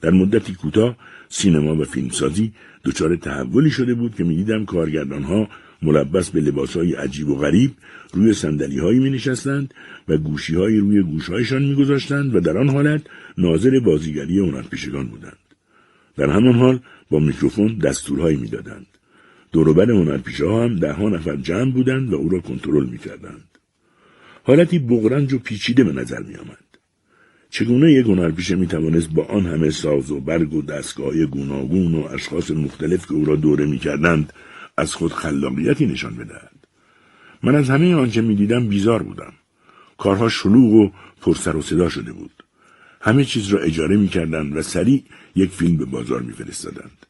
در 0.00 0.10
مدتی 0.10 0.54
کوتاه 0.54 0.96
سینما 1.28 1.76
و 1.76 1.84
فیلمسازی 1.84 2.52
دچار 2.84 3.16
تحولی 3.16 3.70
شده 3.70 3.94
بود 3.94 4.14
که 4.14 4.24
می‌دیدم 4.24 4.64
کارگردانها 4.64 5.48
ملبس 5.82 6.30
به 6.30 6.40
لباسهای 6.40 6.94
عجیب 6.94 7.28
و 7.28 7.36
غریب 7.36 7.70
روی 8.12 8.32
سندلی 8.32 8.78
هایی 8.78 8.98
می 8.98 9.10
نشستند 9.10 9.74
و 10.08 10.16
گوشی 10.16 10.54
های 10.54 10.78
روی 10.78 11.02
گوشهایشان 11.02 11.62
می 11.62 11.74
گذاشتند 11.74 12.34
و 12.34 12.40
در 12.40 12.58
آن 12.58 12.68
حالت 12.68 13.02
ناظر 13.38 13.80
بازیگری 13.80 14.38
هنرپیشگان 14.38 15.06
بودند. 15.06 15.38
در 16.16 16.30
همان 16.30 16.54
حال 16.54 16.80
با 17.10 17.18
میکروفون 17.18 17.78
دستورهایی 17.78 18.36
می‌دادند. 18.36 18.86
دوروبر 19.52 19.90
هنرپیشه 19.90 20.46
ها 20.46 20.64
هم 20.64 20.84
ها 20.84 21.08
نفر 21.08 21.36
جمع 21.36 21.70
بودند 21.70 22.12
و 22.12 22.16
او 22.16 22.28
را 22.28 22.40
کنترل 22.40 22.86
می‌کردند. 22.86 23.44
حالتی 24.42 24.78
بغرنج 24.78 25.32
و 25.32 25.38
پیچیده 25.38 25.84
به 25.84 25.92
نظر 25.92 26.22
می 26.22 26.34
آمد. 26.34 26.68
چگونه 27.50 27.92
یک 27.92 28.06
هنرپیشه 28.06 28.54
می 28.56 28.66
توانست 28.66 29.10
با 29.10 29.24
آن 29.24 29.46
همه 29.46 29.70
ساز 29.70 30.10
و 30.10 30.20
برگ 30.20 30.54
و 30.54 30.62
دستگاه 30.62 31.26
گوناگون 31.26 31.94
و 31.94 32.02
اشخاص 32.02 32.50
مختلف 32.50 33.06
که 33.06 33.12
او 33.12 33.24
را 33.24 33.36
دوره 33.36 33.66
می 33.66 33.78
کردند 33.78 34.32
از 34.78 34.94
خود 34.94 35.12
خلاقیتی 35.12 35.86
نشان 35.86 36.14
بدهد. 36.14 36.66
من 37.42 37.54
از 37.54 37.70
همه 37.70 37.94
آنچه 37.94 38.20
می 38.20 38.34
دیدم 38.34 38.68
بیزار 38.68 39.02
بودم. 39.02 39.32
کارها 39.98 40.28
شلوغ 40.28 40.72
و 40.72 40.90
پرسر 41.20 41.56
و 41.56 41.62
صدا 41.62 41.88
شده 41.88 42.12
بود. 42.12 42.44
همه 43.00 43.24
چیز 43.24 43.48
را 43.48 43.60
اجاره 43.60 43.96
می 43.96 44.08
کردند 44.08 44.56
و 44.56 44.62
سریع 44.62 45.04
یک 45.36 45.50
فیلم 45.50 45.76
به 45.76 45.84
بازار 45.84 46.22
می 46.22 46.32
فرستادند. 46.32 47.06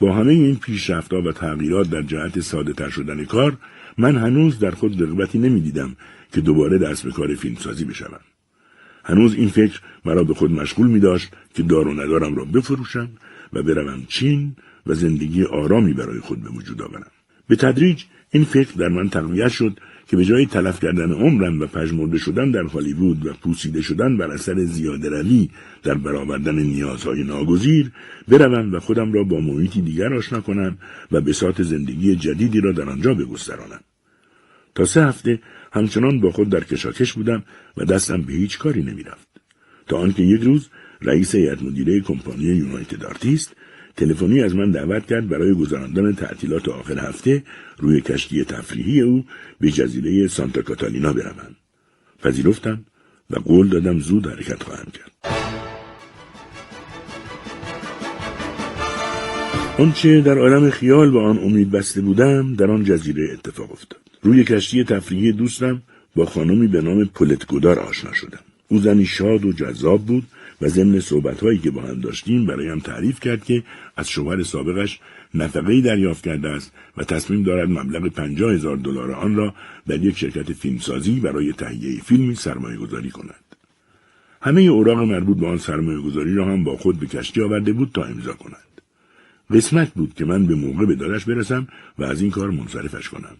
با 0.00 0.14
همه 0.14 0.32
این 0.32 0.56
پیشرفتها 0.56 1.22
و 1.22 1.32
تغییرات 1.32 1.90
در 1.90 2.02
جهت 2.02 2.40
ساده 2.40 2.72
تر 2.72 2.90
شدن 2.90 3.24
کار 3.24 3.56
من 3.98 4.16
هنوز 4.16 4.58
در 4.58 4.70
خود 4.70 5.02
رغبتی 5.02 5.38
نمی 5.38 5.60
دیدم 5.60 5.96
که 6.32 6.40
دوباره 6.40 6.78
دست 6.78 7.04
به 7.04 7.10
کار 7.12 7.34
فیلمسازی 7.34 7.84
بشوم. 7.84 8.20
هنوز 9.04 9.34
این 9.34 9.48
فکر 9.48 9.80
مرا 10.04 10.24
به 10.24 10.34
خود 10.34 10.50
مشغول 10.50 10.86
می 10.86 11.00
داشت 11.00 11.32
که 11.54 11.62
دار 11.62 11.88
و 11.88 11.94
ندارم 11.94 12.34
را 12.34 12.44
بفروشم 12.44 13.08
و 13.52 13.62
بروم 13.62 14.04
چین 14.08 14.56
و 14.88 14.94
زندگی 14.94 15.44
آرامی 15.44 15.92
برای 15.92 16.20
خود 16.20 16.42
به 16.42 16.50
وجود 16.50 16.82
آورم. 16.82 17.10
به 17.48 17.56
تدریج 17.56 18.04
این 18.30 18.44
فکر 18.44 18.72
در 18.72 18.88
من 18.88 19.08
تقویت 19.08 19.48
شد 19.48 19.78
که 20.08 20.16
به 20.16 20.24
جای 20.24 20.46
تلف 20.46 20.80
کردن 20.80 21.12
عمرم 21.12 21.60
و 21.60 21.66
پژمرده 21.66 22.18
شدن 22.18 22.50
در 22.50 22.62
هالیوود 22.62 23.26
و 23.26 23.32
پوسیده 23.32 23.82
شدن 23.82 24.16
بر 24.16 24.30
اثر 24.30 24.64
زیاده 24.64 25.08
روی 25.08 25.50
در 25.82 25.94
برآوردن 25.94 26.58
نیازهای 26.58 27.24
ناگزیر 27.24 27.90
بروم 28.28 28.74
و 28.74 28.78
خودم 28.78 29.12
را 29.12 29.24
با 29.24 29.40
محیطی 29.40 29.82
دیگر 29.82 30.14
آشنا 30.14 30.40
کنم 30.40 30.78
و 31.12 31.20
بساط 31.20 31.62
زندگی 31.62 32.16
جدیدی 32.16 32.60
را 32.60 32.72
در 32.72 32.88
آنجا 32.88 33.14
بگسترانم 33.14 33.80
تا 34.74 34.84
سه 34.84 35.04
هفته 35.04 35.40
همچنان 35.72 36.20
با 36.20 36.30
خود 36.30 36.48
در 36.48 36.64
کشاکش 36.64 37.12
بودم 37.12 37.42
و 37.76 37.84
دستم 37.84 38.22
به 38.22 38.32
هیچ 38.32 38.58
کاری 38.58 38.82
نمی‌رفت 38.82 39.28
تا 39.86 39.98
آنکه 39.98 40.22
یک 40.22 40.42
روز 40.42 40.68
رئیس 41.02 41.34
هیئت 41.34 41.62
مدیره 41.62 42.00
کمپانی 42.00 42.44
یونایتد 42.44 43.04
آرتیست 43.04 43.56
تلفنی 43.98 44.42
از 44.42 44.54
من 44.54 44.70
دعوت 44.70 45.06
کرد 45.06 45.28
برای 45.28 45.54
گذراندن 45.54 46.12
تعطیلات 46.12 46.68
آخر 46.68 46.98
هفته 46.98 47.42
روی 47.78 48.00
کشتی 48.00 48.44
تفریحی 48.44 49.00
او 49.00 49.24
به 49.60 49.70
جزیره 49.70 50.28
سانتا 50.28 50.62
کاتالینا 50.62 51.12
بروم. 51.12 51.56
پذیرفتم 52.22 52.84
و 53.30 53.38
قول 53.38 53.68
دادم 53.68 53.98
زود 53.98 54.26
حرکت 54.26 54.62
خواهم 54.62 54.84
کرد. 54.84 55.12
آنچه 59.78 60.20
در 60.20 60.38
عالم 60.38 60.70
خیال 60.70 61.10
با 61.10 61.22
آن 61.22 61.38
امید 61.38 61.70
بسته 61.70 62.00
بودم 62.00 62.54
در 62.54 62.70
آن 62.70 62.84
جزیره 62.84 63.32
اتفاق 63.32 63.72
افتاد. 63.72 64.00
روی 64.22 64.44
کشتی 64.44 64.84
تفریحی 64.84 65.32
دوستم 65.32 65.82
با 66.16 66.26
خانمی 66.26 66.66
به 66.66 66.80
نام 66.80 67.04
پولت 67.04 67.46
گودار 67.46 67.78
آشنا 67.78 68.12
شدم. 68.12 68.40
او 68.68 68.78
زنی 68.78 69.06
شاد 69.06 69.44
و 69.44 69.52
جذاب 69.52 70.06
بود 70.06 70.24
و 70.60 70.68
ضمن 70.68 71.00
صحبتهایی 71.00 71.58
که 71.58 71.70
با 71.70 71.82
هم 71.82 72.00
داشتیم 72.00 72.46
برایم 72.46 72.78
تعریف 72.78 73.20
کرد 73.20 73.44
که 73.44 73.62
از 73.96 74.08
شوهر 74.08 74.42
سابقش 74.42 75.00
نفقهای 75.34 75.80
دریافت 75.80 76.24
کرده 76.24 76.48
است 76.48 76.72
و 76.96 77.04
تصمیم 77.04 77.42
دارد 77.42 77.68
مبلغ 77.68 78.08
پنجاه 78.08 78.52
هزار 78.52 78.76
دلار 78.76 79.12
آن 79.12 79.36
را 79.36 79.54
در 79.86 80.04
یک 80.04 80.18
شرکت 80.18 80.52
فیلمسازی 80.52 81.20
برای 81.20 81.52
تهیه 81.52 82.00
فیلمی 82.00 82.34
سرمایه 82.34 82.76
گذاری 82.76 83.10
کند. 83.10 83.44
همه 84.42 84.60
اوراق 84.62 84.98
مربوط 84.98 85.36
به 85.38 85.46
آن 85.46 85.58
سرمایه 85.58 86.00
گذاری 86.00 86.34
را 86.34 86.44
هم 86.44 86.64
با 86.64 86.76
خود 86.76 87.00
به 87.00 87.06
کشتی 87.06 87.42
آورده 87.42 87.72
بود 87.72 87.90
تا 87.94 88.04
امضا 88.04 88.32
کند. 88.32 88.82
قسمت 89.50 89.94
بود 89.94 90.14
که 90.14 90.24
من 90.24 90.46
به 90.46 90.54
موقع 90.54 90.86
به 90.86 90.94
دادش 90.94 91.24
برسم 91.24 91.68
و 91.98 92.04
از 92.04 92.22
این 92.22 92.30
کار 92.30 92.50
منصرفش 92.50 93.08
کنم. 93.08 93.36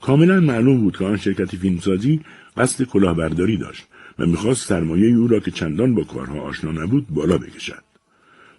کاملا 0.00 0.40
معلوم 0.40 0.80
بود 0.80 0.96
که 0.96 1.04
آن 1.04 1.16
شرکت 1.16 1.56
فیلمسازی 1.56 2.20
قصد 2.56 2.84
کلاهبرداری 2.84 3.56
داشت 3.56 3.86
و 4.18 4.26
می‌خواست 4.26 4.68
سرمایه 4.68 5.16
او 5.16 5.28
را 5.28 5.40
که 5.40 5.50
چندان 5.50 5.94
با 5.94 6.04
کارها 6.04 6.40
آشنا 6.40 6.72
نبود 6.72 7.06
بالا 7.08 7.38
بکشد. 7.38 7.82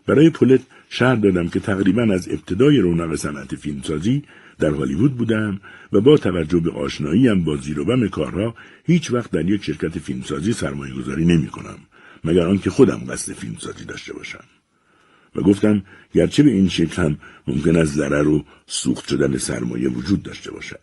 برای 0.06 0.30
پولت 0.30 0.62
شهر 0.90 1.16
دادم 1.16 1.50
که 1.50 1.60
تقریبا 1.60 2.02
از 2.02 2.30
ابتدای 2.30 2.78
رونق 2.78 3.16
صنعت 3.16 3.56
فیلمسازی 3.56 4.24
در 4.60 4.70
هالیوود 4.70 5.16
بودم 5.16 5.60
و 5.94 6.02
با 6.02 6.18
توجه 6.18 6.60
به 6.60 6.72
آشناییم 6.72 7.44
با 7.44 7.56
زیر 7.56 7.80
و 7.80 8.08
کارها 8.08 8.56
هیچ 8.86 9.12
وقت 9.12 9.32
در 9.32 9.50
یک 9.50 9.64
شرکت 9.64 10.00
فیلمسازی 10.00 10.54
سرمایه 10.54 10.94
گذاری 10.94 11.26
نمی 11.26 11.48
کنم 11.48 11.78
مگر 12.24 12.48
آنکه 12.48 12.70
خودم 12.70 13.02
قصد 13.10 13.34
فیلمسازی 13.34 13.86
داشته 13.86 14.14
باشم 14.14 14.44
و 15.36 15.42
گفتم 15.42 15.84
گرچه 16.14 16.44
به 16.44 16.52
این 16.52 16.70
شکل 16.70 17.02
هم 17.02 17.18
ممکن 17.48 17.76
است 17.76 17.94
ضرر 17.94 18.28
و 18.28 18.46
سوخت 18.68 19.10
شدن 19.10 19.38
سرمایه 19.38 19.90
وجود 19.90 20.24
داشته 20.24 20.52
باشد 20.52 20.80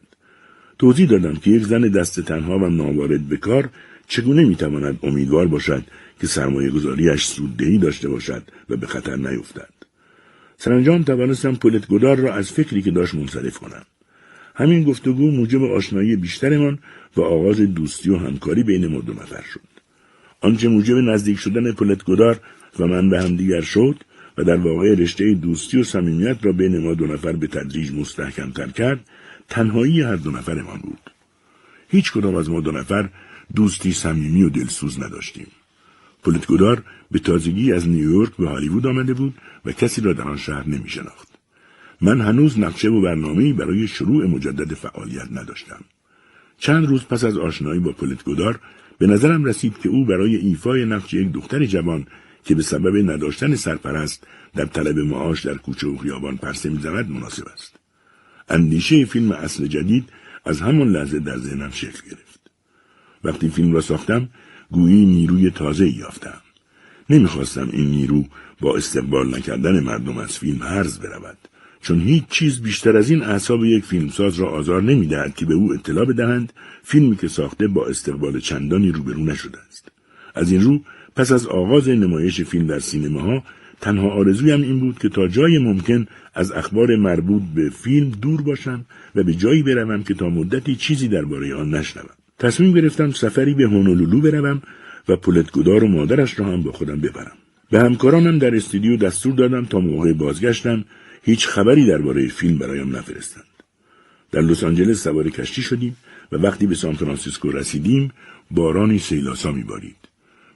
توضیح 0.79 1.09
دادم 1.09 1.35
که 1.35 1.51
یک 1.51 1.63
زن 1.63 1.81
دست 1.81 2.21
تنها 2.21 2.59
و 2.59 2.69
ناوارد 2.69 3.29
به 3.29 3.37
کار 3.37 3.71
چگونه 4.09 4.45
می‌تواند 4.45 4.99
امیدوار 5.03 5.47
باشد 5.47 5.85
که 6.21 6.27
سرمایه 6.27 6.71
گذاریش 6.71 7.25
سوددهی 7.25 7.79
داشته 7.79 8.09
باشد 8.09 8.43
و 8.71 8.77
به 8.77 8.87
خطر 8.87 9.17
نیفتد. 9.17 9.73
سرانجام 10.57 11.03
توانستم 11.03 11.55
پولت 11.55 11.89
گدار 11.89 12.17
را 12.17 12.35
از 12.35 12.53
فکری 12.53 12.83
که 12.83 12.91
داشت 12.91 13.15
منصرف 13.15 13.59
کنم. 13.59 13.83
همین 14.55 14.85
گفتگو 14.85 15.31
موجب 15.31 15.63
آشنایی 15.65 16.17
بیشترمان 16.17 16.79
و 17.17 17.21
آغاز 17.21 17.61
دوستی 17.61 18.11
و 18.11 18.17
همکاری 18.17 18.63
بین 18.63 18.87
ما 18.87 19.01
دو 19.01 19.13
نفر 19.13 19.43
شد. 19.43 19.61
آنچه 20.41 20.69
موجب 20.69 20.97
نزدیک 20.97 21.39
شدن 21.39 21.73
پولت 21.73 22.05
گدار 22.05 22.41
و 22.79 22.87
من 22.87 23.11
به 23.11 23.23
همدیگر 23.23 23.61
شد 23.61 23.97
و 24.39 24.45
در 24.45 24.57
واقع 24.57 24.95
رشته 24.95 25.35
دوستی 25.35 25.81
و 25.81 25.85
صمیمیت 25.85 26.39
را 26.43 26.53
بین 26.53 26.79
ما 26.79 26.95
دو 26.95 27.07
نفر 27.07 27.33
به 27.33 27.47
تدریج 27.47 27.93
مستحکمتر 27.93 28.69
کرد 28.69 29.01
تنهایی 29.49 30.01
هر 30.01 30.17
دو 30.17 30.31
نفرمان 30.31 30.79
بود. 30.79 31.11
هیچ 31.89 32.13
کدام 32.13 32.35
از 32.35 32.51
ما 32.51 32.61
دو 32.61 32.73
نفر 32.73 33.09
دوستی 33.55 33.93
صمیمی 33.93 34.43
و 34.43 34.49
دلسوز 34.49 35.01
نداشتیم. 35.01 35.47
پولیتگودار 36.23 36.83
به 37.11 37.19
تازگی 37.19 37.73
از 37.73 37.89
نیویورک 37.89 38.37
به 38.37 38.49
هالیوود 38.49 38.87
آمده 38.87 39.15
بود 39.15 39.35
و 39.65 39.73
کسی 39.73 40.01
را 40.01 40.13
در 40.13 40.23
آن 40.23 40.37
شهر 40.37 40.69
نمی 40.69 40.89
شناخت. 40.89 41.29
من 42.01 42.21
هنوز 42.21 42.59
نقشه 42.59 42.89
و 42.89 43.01
برنامه‌ای 43.01 43.53
برای 43.53 43.89
شروع 43.89 44.27
مجدد 44.27 44.75
فعالیت 44.75 45.29
نداشتم. 45.33 45.85
چند 46.59 46.87
روز 46.87 47.05
پس 47.05 47.25
از 47.25 47.37
آشنایی 47.39 47.81
با 47.81 47.93
پولیتگودار 47.93 48.61
به 48.99 49.07
نظرم 49.07 49.45
رسید 49.45 49.79
که 49.79 49.89
او 49.89 50.05
برای 50.05 50.37
ایفای 50.37 50.85
نقش 50.85 51.15
یک 51.15 51.33
دختر 51.33 51.67
جوان 51.67 52.07
که 52.45 52.55
به 52.55 52.63
سبب 52.63 53.11
نداشتن 53.11 53.55
سرپرست 53.55 54.27
در 54.55 54.65
طلب 54.65 54.99
معاش 54.99 55.47
در 55.47 55.55
کوچه 55.55 55.87
و 55.87 55.97
خیابان 55.97 56.37
پرسه 56.37 56.69
می‌زند 56.69 57.11
مناسب 57.11 57.49
است. 57.53 57.77
اندیشه 58.49 59.05
فیلم 59.05 59.33
اصل 59.33 59.67
جدید 59.67 60.09
از 60.45 60.61
همان 60.61 60.89
لحظه 60.89 61.19
در 61.19 61.39
ذهنم 61.39 61.71
شکل 61.71 62.11
گرفت. 62.11 62.26
وقتی 63.27 63.49
فیلم 63.49 63.73
را 63.73 63.81
ساختم 63.81 64.29
گویی 64.71 65.07
نیروی 65.07 65.51
تازه 65.51 65.89
یافتم. 65.89 66.41
نمی‌خواستم 67.11 67.69
این 67.73 67.91
نیرو 67.91 68.25
با 68.61 68.77
استقبال 68.77 69.37
نکردن 69.37 69.81
مردم 69.81 70.19
از 70.19 70.39
فیلم 70.39 70.63
هرز 70.63 70.99
برود. 70.99 71.39
چون 71.81 72.01
هیچ 72.01 72.25
چیز 72.31 72.63
بیشتر 72.63 72.97
از 72.97 73.11
این 73.11 73.23
اعصاب 73.23 73.65
یک 73.65 73.85
فیلمساز 73.85 74.41
را 74.41 74.49
آزار 74.49 74.83
نمی‌دهد 74.83 75.35
که 75.35 75.47
به 75.47 75.55
او 75.55 75.73
اطلاع 75.73 76.05
بدهند 76.05 76.53
فیلمی 76.83 77.17
که 77.17 77.29
ساخته 77.29 77.69
با 77.69 77.87
استقبال 77.87 78.41
چندانی 78.41 78.93
روبرو 78.93 79.25
نشده 79.25 79.59
است. 79.69 79.93
از 80.35 80.53
این 80.53 80.61
رو 80.61 80.81
پس 81.17 81.33
از 81.33 81.47
آغاز 81.47 81.89
نمایش 81.89 82.41
فیلم 82.41 82.67
در 82.67 82.79
سینماها 82.79 83.43
تنها 83.81 84.11
آرزویم 84.11 84.63
این 84.63 84.81
بود 84.81 84.99
که 84.99 85.09
تا 85.09 85.29
جای 85.29 85.59
ممکن 85.59 86.07
از 86.35 86.53
اخبار 86.53 86.97
مربوط 86.97 87.43
به 87.55 87.71
فیلم 87.71 88.11
دور 88.11 88.43
باشم 88.43 88.85
و 89.15 89.23
به 89.23 89.35
جایی 89.35 89.63
بروم 89.63 90.03
که 90.03 90.15
تا 90.15 90.29
مدتی 90.29 90.77
چیزی 90.77 91.09
درباره 91.09 91.55
آن 91.55 91.75
نشنوم. 91.75 92.17
تصمیم 92.39 92.73
گرفتم 92.73 93.11
سفری 93.11 93.55
به 93.55 93.65
هونولولو 93.65 94.21
بروم 94.21 94.63
و 95.09 95.17
پولتگودار 95.17 95.85
و 95.85 95.89
مادرش 95.89 96.41
را 96.41 96.47
هم 96.47 96.63
با 96.63 96.73
خودم 96.73 97.01
ببرم. 97.01 97.37
به 97.71 97.81
همکارانم 97.81 98.39
در 98.39 98.57
استودیو 98.57 98.97
دستور 98.97 99.35
دادم 99.35 99.65
تا 99.65 99.81
موقع 99.81 100.13
بازگشتم 100.13 100.85
هیچ 101.23 101.47
خبری 101.47 101.87
درباره 101.87 102.29
فیلم 102.29 102.59
برایم 102.59 102.97
نفرستند. 102.97 103.45
در 104.33 104.41
لس 104.41 104.65
آنجلس 104.65 105.03
سوار 105.03 105.31
کشتی 105.31 105.63
شدیم 105.63 105.97
و 106.33 106.37
وقتی 106.37 106.67
به 106.67 106.75
سان 106.75 106.95
فرانسیسکو 106.95 107.51
رسیدیم 107.51 108.13
بارانی 108.51 108.99
سیلاسا 108.99 109.53
میبارید. 109.53 109.97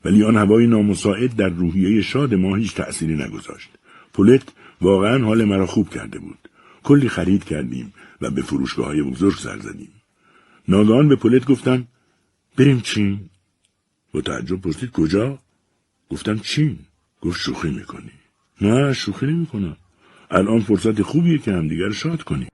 ولی 0.04 0.24
آن 0.24 0.36
هوای 0.36 0.66
نامساعد 0.66 1.36
در 1.36 1.48
روحیه 1.48 2.02
شاد 2.02 2.34
ما 2.34 2.56
هیچ 2.56 2.74
تأثیری 2.74 3.14
نگذاشت. 3.14 3.68
پولت 4.12 4.42
واقعا 4.80 5.24
حال 5.24 5.44
مرا 5.44 5.66
خوب 5.66 5.90
کرده 5.90 6.18
بود. 6.18 6.38
کلی 6.82 7.08
خرید 7.08 7.44
کردیم 7.44 7.92
و 8.20 8.30
به 8.30 8.42
فروشگاه 8.42 8.86
های 8.86 9.02
بزرگ 9.02 9.34
سر 9.34 9.58
زدیم. 9.58 9.99
ناگهان 10.68 11.08
به 11.08 11.16
پولت 11.16 11.44
گفتن 11.44 11.86
بریم 12.56 12.80
چین؟ 12.80 13.20
با 14.12 14.20
تعجب 14.20 14.60
پرسید 14.60 14.90
کجا؟ 14.90 15.38
گفتم 16.10 16.38
چین. 16.38 16.78
گفت 17.22 17.40
شوخی 17.40 17.70
می‌کنی. 17.70 18.12
نه 18.60 18.92
شوخی 18.92 19.26
نمی‌کنم. 19.26 19.76
الان 20.30 20.60
فرصت 20.60 21.02
خوبیه 21.02 21.38
که 21.38 21.52
همدیگر 21.52 21.90
شاد 21.90 22.22
کنیم. 22.22 22.48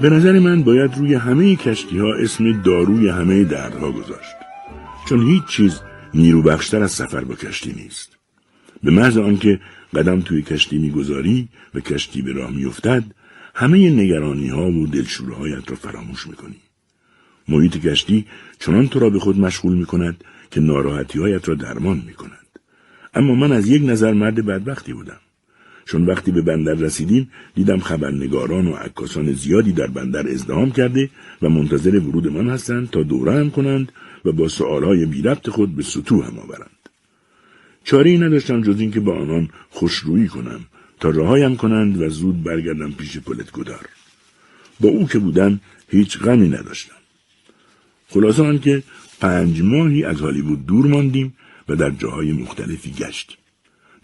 به 0.00 0.10
نظر 0.10 0.38
من 0.38 0.62
باید 0.62 0.94
روی 0.96 1.14
همه 1.14 1.56
کشتی 1.56 1.98
ها 1.98 2.14
اسم 2.14 2.62
داروی 2.62 3.08
همه 3.08 3.44
دردها 3.44 3.92
گذاشت. 3.92 4.36
چون 5.08 5.26
هیچ 5.26 5.44
چیز 5.44 5.80
نیرو 6.14 6.42
بخشتر 6.42 6.82
از 6.82 6.92
سفر 6.92 7.24
با 7.24 7.34
کشتی 7.34 7.72
نیست. 7.72 8.16
به 8.82 8.90
محض 8.90 9.18
آنکه 9.18 9.60
قدم 9.94 10.20
توی 10.20 10.42
کشتی 10.42 10.78
می‌گذاری 10.78 11.48
و 11.74 11.80
کشتی 11.80 12.22
به 12.22 12.32
راه 12.32 12.50
میافتد 12.50 13.04
همه 13.54 13.90
نگرانی 13.90 14.48
ها 14.48 14.70
و 14.70 14.86
دلشورهایت 14.86 15.70
را 15.70 15.76
فراموش 15.76 16.26
می‌کنی. 16.26 16.56
محیط 17.48 17.76
کشتی 17.76 18.26
چنان 18.60 18.88
تو 18.88 18.98
را 18.98 19.10
به 19.10 19.18
خود 19.18 19.38
مشغول 19.38 19.74
می 19.74 19.86
کند 19.86 20.24
که 20.50 20.60
ناراحتی 20.60 21.18
هایت 21.18 21.48
را 21.48 21.54
درمان 21.54 22.02
می 22.06 22.12
کند. 22.12 22.46
اما 23.14 23.34
من 23.34 23.52
از 23.52 23.68
یک 23.68 23.82
نظر 23.84 24.12
مرد 24.12 24.46
بدبختی 24.46 24.92
بودم. 24.92 25.20
چون 25.84 26.06
وقتی 26.06 26.30
به 26.30 26.42
بندر 26.42 26.74
رسیدیم 26.74 27.30
دیدم 27.54 27.78
خبرنگاران 27.78 28.66
و 28.66 28.72
عکاسان 28.72 29.32
زیادی 29.32 29.72
در 29.72 29.86
بندر 29.86 30.28
ازدهام 30.28 30.70
کرده 30.70 31.10
و 31.42 31.48
منتظر 31.48 31.98
ورود 31.98 32.28
من 32.28 32.50
هستند 32.50 32.90
تا 32.90 33.02
دوره 33.02 33.32
هم 33.32 33.50
کنند 33.50 33.92
و 34.24 34.32
با 34.32 34.48
سؤالهای 34.48 35.06
بی 35.06 35.22
ربط 35.22 35.50
خود 35.50 35.76
به 35.76 35.82
سطوح 35.82 36.26
هم 36.26 36.38
آورند. 36.38 36.77
چاره 37.88 38.10
ای 38.10 38.18
نداشتم 38.18 38.62
جز 38.62 38.80
اینکه 38.80 39.00
با 39.00 39.14
آنان 39.18 39.48
خوشرویی 39.70 40.28
کنم 40.28 40.60
تا 41.00 41.10
رهایم 41.10 41.56
کنند 41.56 42.02
و 42.02 42.08
زود 42.08 42.42
برگردم 42.42 42.92
پیش 42.92 43.18
پلت 43.18 43.52
گدار. 43.52 43.88
با 44.80 44.88
او 44.88 45.08
که 45.08 45.18
بودم 45.18 45.60
هیچ 45.88 46.18
غمی 46.18 46.48
نداشتم. 46.48 46.94
خلاصه 48.08 48.42
آنکه 48.42 48.82
پنج 49.20 49.62
ماهی 49.62 50.04
از 50.04 50.20
هالیوود 50.20 50.66
دور 50.66 50.86
ماندیم 50.86 51.34
و 51.68 51.76
در 51.76 51.90
جاهای 51.90 52.32
مختلفی 52.32 52.90
گشتیم. 52.90 53.36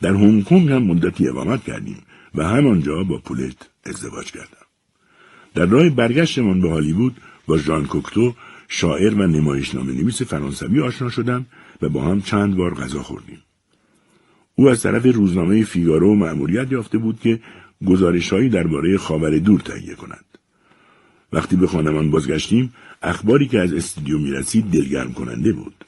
در 0.00 0.14
هنگ 0.14 0.44
کنگ 0.44 0.70
هم 0.70 0.82
مدتی 0.82 1.28
اقامت 1.28 1.64
کردیم 1.64 1.98
و 2.34 2.44
همانجا 2.48 3.04
با 3.04 3.18
پولت 3.18 3.56
ازدواج 3.86 4.32
کردم. 4.32 4.66
در 5.54 5.66
راه 5.66 5.90
برگشتمان 5.90 6.60
به 6.60 6.70
هالیوود 6.70 7.16
با 7.46 7.58
ژان 7.58 7.86
کوکتو 7.86 8.34
شاعر 8.68 9.14
و 9.14 9.26
نمایشنامه 9.26 9.92
نویس 9.92 10.22
فرانسوی 10.22 10.80
آشنا 10.80 11.10
شدم 11.10 11.46
و 11.82 11.88
با 11.88 12.04
هم 12.04 12.20
چند 12.20 12.56
بار 12.56 12.74
غذا 12.74 13.02
خوردیم. 13.02 13.43
او 14.54 14.68
از 14.68 14.82
طرف 14.82 15.06
روزنامه 15.06 15.64
فیگارو 15.64 16.14
مأموریت 16.14 16.72
یافته 16.72 16.98
بود 16.98 17.20
که 17.20 17.40
گزارشهایی 17.86 18.48
درباره 18.48 18.98
خاور 18.98 19.38
دور 19.38 19.60
تهیه 19.60 19.94
کند. 19.94 20.24
وقتی 21.32 21.56
به 21.56 21.66
خانمان 21.66 22.10
بازگشتیم 22.10 22.72
اخباری 23.02 23.48
که 23.48 23.60
از 23.60 23.72
استودیو 23.72 24.18
می‌رسید 24.18 24.64
دلگرم 24.70 25.12
کننده 25.12 25.52
بود. 25.52 25.84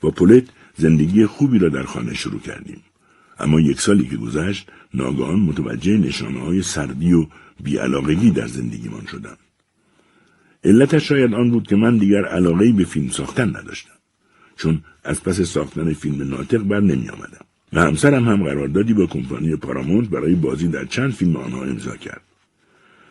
با 0.00 0.10
پولت 0.10 0.44
زندگی 0.76 1.26
خوبی 1.26 1.58
را 1.58 1.68
در 1.68 1.82
خانه 1.82 2.14
شروع 2.14 2.40
کردیم. 2.40 2.80
اما 3.38 3.60
یک 3.60 3.80
سالی 3.80 4.08
که 4.08 4.16
گذشت 4.16 4.70
ناگهان 4.94 5.40
متوجه 5.40 5.96
نشانه 5.96 6.40
های 6.40 6.62
سردی 6.62 7.12
و 7.12 7.26
بیعلاقگی 7.62 8.30
در 8.30 8.46
زندگیمان 8.46 9.06
شدم. 9.06 9.36
علتش 10.64 11.08
شاید 11.08 11.34
آن 11.34 11.50
بود 11.50 11.66
که 11.66 11.76
من 11.76 11.98
دیگر 11.98 12.24
علاقهای 12.24 12.72
به 12.72 12.84
فیلم 12.84 13.10
ساختن 13.10 13.48
نداشتم. 13.48 13.98
چون 14.56 14.84
از 15.04 15.22
پس 15.22 15.40
ساختن 15.40 15.92
فیلم 15.92 16.28
ناطق 16.28 16.58
بر 16.58 16.80
نمی 16.80 17.08
آمدم. 17.08 17.46
و 17.74 17.80
همسرم 17.80 18.28
هم 18.28 18.44
قراردادی 18.44 18.94
با 18.94 19.06
کمپانی 19.06 19.56
پارامونت 19.56 20.08
برای 20.08 20.34
بازی 20.34 20.68
در 20.68 20.84
چند 20.84 21.12
فیلم 21.12 21.36
آنها 21.36 21.64
امضا 21.64 21.96
کرد. 21.96 22.20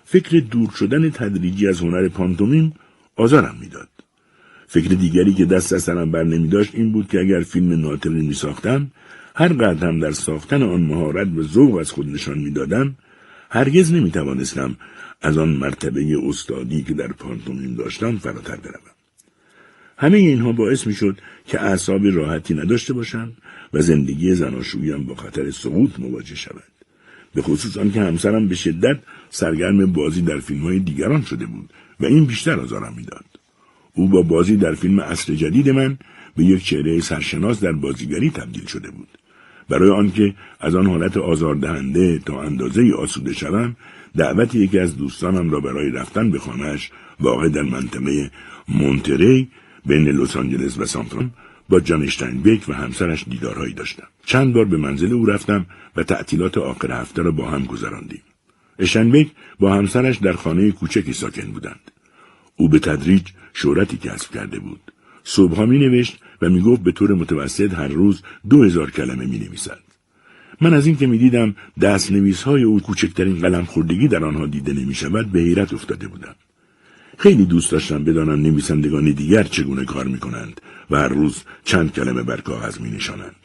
فکر 0.06 0.40
دور 0.40 0.70
شدن 0.80 1.10
تدریجی 1.10 1.68
از 1.68 1.82
هنر 1.82 2.08
پانتومیم 2.08 2.74
آزارم 3.16 3.56
می‌داد. 3.62 3.90
فکر 4.68 4.88
دیگری 4.88 5.34
که 5.34 5.46
دست 5.46 5.74
از 5.74 5.84
سرم 5.84 6.12
بر 6.12 6.24
نمی 6.24 6.48
داشت 6.48 6.76
این 6.76 6.92
بود 6.92 7.08
که 7.08 7.20
اگر 7.20 7.42
فیلم 7.42 7.82
ناطقی 7.82 8.28
می 8.28 8.34
ساختم 8.34 8.92
هر 9.36 9.54
هم 9.64 10.00
در 10.00 10.12
ساختن 10.12 10.64
آن 10.64 10.82
مهارت 10.82 11.28
و 11.28 11.44
ذوق 11.44 11.76
از 11.76 11.92
خود 11.92 12.08
نشان 12.10 12.38
می‌دادم 12.38 12.96
هرگز 13.50 13.94
نمی 13.94 14.12
توانستم 14.12 14.76
از 15.22 15.38
آن 15.38 15.50
مرتبه 15.50 16.18
استادی 16.28 16.84
که 16.84 16.94
در 16.94 17.08
پانتومیم 17.08 17.76
داشتم 17.76 18.18
فراتر 18.18 18.56
بروم. 18.56 18.94
همه 19.98 20.18
اینها 20.18 20.52
باعث 20.52 20.88
می 20.88 20.94
شد 20.94 21.18
که 21.46 21.62
اعصاب 21.62 22.02
راحتی 22.06 22.54
نداشته 22.54 22.94
باشم 22.94 23.32
و 23.74 23.82
زندگی 23.82 24.36
زناشویم 24.36 25.04
با 25.04 25.16
خطر 25.16 25.52
سقوط 25.52 26.00
مواجه 26.00 26.36
شود. 26.36 26.64
به 27.36 27.42
خصوص 27.42 27.78
آنکه 27.78 28.02
همسرم 28.02 28.48
به 28.48 28.56
شدت 28.56 29.00
سرگرم 29.30 29.86
بازی 29.86 30.22
در 30.22 30.40
فیلم 30.40 30.62
های 30.62 30.80
دیگران 30.80 31.22
شده 31.22 31.46
بود 31.46 31.70
و 32.00 32.06
این 32.06 32.26
بیشتر 32.26 32.60
آزارم 32.60 32.94
می‌داد 32.98 33.26
او 33.96 34.10
با 34.10 34.22
بازی 34.22 34.58
در 34.58 34.74
فیلم 34.74 35.00
اصر 35.00 35.34
جدید 35.34 35.70
من 35.70 35.98
به 36.36 36.44
یک 36.44 36.64
چهره 36.64 37.00
سرشناس 37.00 37.60
در 37.60 37.72
بازیگری 37.72 38.30
تبدیل 38.30 38.66
شده 38.66 38.92
بود 38.92 39.08
برای 39.70 39.90
آنکه 39.90 40.34
از 40.60 40.76
آن 40.76 40.86
حالت 40.86 41.18
آزاردهنده 41.18 42.20
تا 42.20 42.42
اندازه 42.42 42.94
آسوده 42.98 43.34
شوم 43.34 43.76
دعوت 44.18 44.56
یکی 44.56 44.80
از 44.80 44.98
دوستانم 44.98 45.50
را 45.50 45.60
برای 45.60 45.92
رفتن 45.92 46.32
به 46.32 46.40
خانهاش 46.40 46.92
واقع 47.20 47.50
در 47.50 47.62
منطقه 47.62 48.32
مونتری 48.68 49.48
بین 49.86 50.08
لس 50.08 50.38
آنجلس 50.38 50.80
و 50.80 50.86
سانفران 50.86 51.32
با 51.70 51.80
جان 51.80 52.08
بیک 52.44 52.70
و 52.70 52.74
همسرش 52.74 53.26
دیدارهایی 53.30 53.74
داشتم 53.74 54.08
چند 54.26 54.54
بار 54.54 54.66
به 54.66 54.78
منزل 54.78 55.14
او 55.14 55.26
رفتم 55.26 55.66
و 55.96 56.04
تعطیلات 56.04 56.58
آخر 56.58 56.92
هفته 56.92 57.22
را 57.22 57.32
با 57.32 57.50
هم 57.50 57.66
گذراندیم 57.66 58.22
اشنبک 58.80 59.28
با 59.60 59.74
همسرش 59.76 60.18
در 60.18 60.34
خانه 60.34 60.72
کوچکی 60.72 61.14
ساکن 61.14 61.52
بودند 61.52 61.92
او 62.56 62.70
به 62.70 62.80
تدریج 62.80 63.24
شهرتی 63.54 63.98
کسب 63.98 64.34
کرده 64.34 64.60
بود 64.60 64.92
صبحها 65.24 65.66
می 65.66 65.80
نوشت 65.80 66.20
و 66.42 66.50
می 66.50 66.62
گفت 66.62 66.84
به 66.84 66.92
طور 66.92 67.14
متوسط 67.14 67.74
هر 67.74 67.88
روز 67.88 68.22
دو 68.50 68.64
هزار 68.64 68.92
کلمه 68.92 69.26
می 69.26 69.40
نویسد. 69.40 69.80
من 70.62 70.74
از 70.74 70.88
اینکه 70.88 71.08
می 71.08 71.18
دیدم 71.18 71.56
دست 71.82 72.12
نویس 72.12 72.44
های 72.44 72.64
او 72.64 72.80
کوچکترین 72.80 73.40
قلم 73.40 73.66
خوردگی 73.66 74.08
در 74.08 74.26
آنها 74.26 74.48
دیده 74.48 74.74
نمی 74.74 74.94
شود 74.94 75.32
به 75.32 75.40
حیرت 75.40 75.74
افتاده 75.74 76.08
بودم. 76.08 76.36
خیلی 77.18 77.46
دوست 77.46 77.72
داشتم 77.72 78.04
بدانم 78.04 78.42
نویسندگان 78.42 79.12
دیگر 79.12 79.44
چگونه 79.44 79.86
کار 79.86 80.06
می 80.06 80.18
کنند 80.18 80.62
و 80.92 80.96
هر 80.96 81.08
روز 81.08 81.44
چند 81.64 81.94
کلمه 81.94 82.24
بر 82.24 82.42
کاغذ 82.42 82.80
می 82.80 82.92
نشانند. 82.92 83.36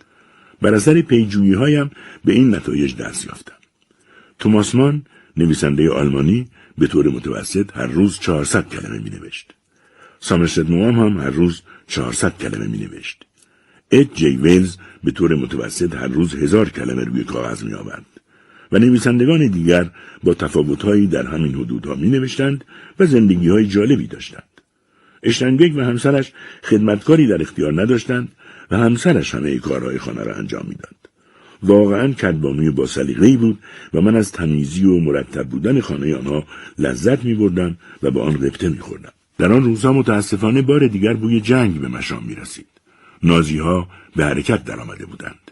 بر 0.62 0.74
اثر 0.74 1.00
پیجویی 1.00 1.52
هایم 1.52 1.90
به 2.24 2.32
این 2.32 2.54
نتایج 2.54 2.96
دست 2.96 3.26
یافتم. 3.26 3.54
توماس 4.38 4.74
مان 4.74 5.02
نویسنده 5.36 5.90
آلمانی 5.90 6.48
به 6.78 6.86
طور 6.86 7.08
متوسط 7.08 7.76
هر 7.76 7.86
روز 7.86 8.18
400 8.18 8.68
کلمه 8.68 8.98
می 8.98 9.10
نوشت. 9.10 9.54
سامرست 10.20 10.70
موام 10.70 11.00
هم 11.00 11.20
هر 11.20 11.30
روز 11.30 11.62
400 11.86 12.38
کلمه 12.38 12.66
می 12.66 12.78
نوشت. 12.78 13.24
اد 13.90 14.14
جی 14.14 14.36
ویلز 14.36 14.76
به 15.04 15.10
طور 15.10 15.34
متوسط 15.34 15.94
هر 15.94 16.06
روز 16.06 16.34
هزار 16.34 16.68
کلمه 16.68 17.04
روی 17.04 17.24
کاغذ 17.24 17.64
می 17.64 17.74
آورد. 17.74 18.06
و 18.72 18.78
نویسندگان 18.78 19.46
دیگر 19.46 19.90
با 20.24 20.34
تفاوتهایی 20.34 21.06
در 21.06 21.26
همین 21.26 21.54
حدودها 21.54 21.94
می 21.94 22.08
نوشتند 22.08 22.64
و 22.98 23.06
زندگی 23.06 23.48
های 23.48 23.66
جالبی 23.66 24.06
داشتند. 24.06 24.47
اشتنبیک 25.22 25.76
و 25.76 25.80
همسرش 25.80 26.32
خدمتکاری 26.64 27.26
در 27.26 27.42
اختیار 27.42 27.82
نداشتند 27.82 28.28
و 28.70 28.76
همسرش 28.76 29.34
همه 29.34 29.58
کارهای 29.58 29.98
خانه 29.98 30.22
را 30.22 30.34
انجام 30.34 30.66
می‌داد. 30.68 30.94
واقعا 31.62 32.12
کدبانوی 32.12 32.70
با 32.70 32.86
سلیقه‌ای 32.86 33.36
بود 33.36 33.58
و 33.94 34.00
من 34.00 34.16
از 34.16 34.32
تمیزی 34.32 34.84
و 34.84 35.00
مرتب 35.00 35.48
بودن 35.48 35.80
خانه 35.80 36.16
آنها 36.16 36.44
لذت 36.78 37.24
می 37.24 37.34
بردم 37.34 37.78
و 38.02 38.10
با 38.10 38.22
آن 38.22 38.34
ربطه 38.34 38.68
می 38.68 38.78
خوردم. 38.78 39.12
در 39.38 39.52
آن 39.52 39.64
روزها 39.64 39.92
متاسفانه 39.92 40.62
بار 40.62 40.86
دیگر 40.86 41.14
بوی 41.14 41.40
جنگ 41.40 41.80
به 41.80 41.88
مشام 41.88 42.24
می 42.24 42.34
رسید. 42.34 42.66
نازی 43.22 43.58
ها 43.58 43.88
به 44.16 44.24
حرکت 44.24 44.64
درآمده 44.64 45.06
بودند. 45.06 45.50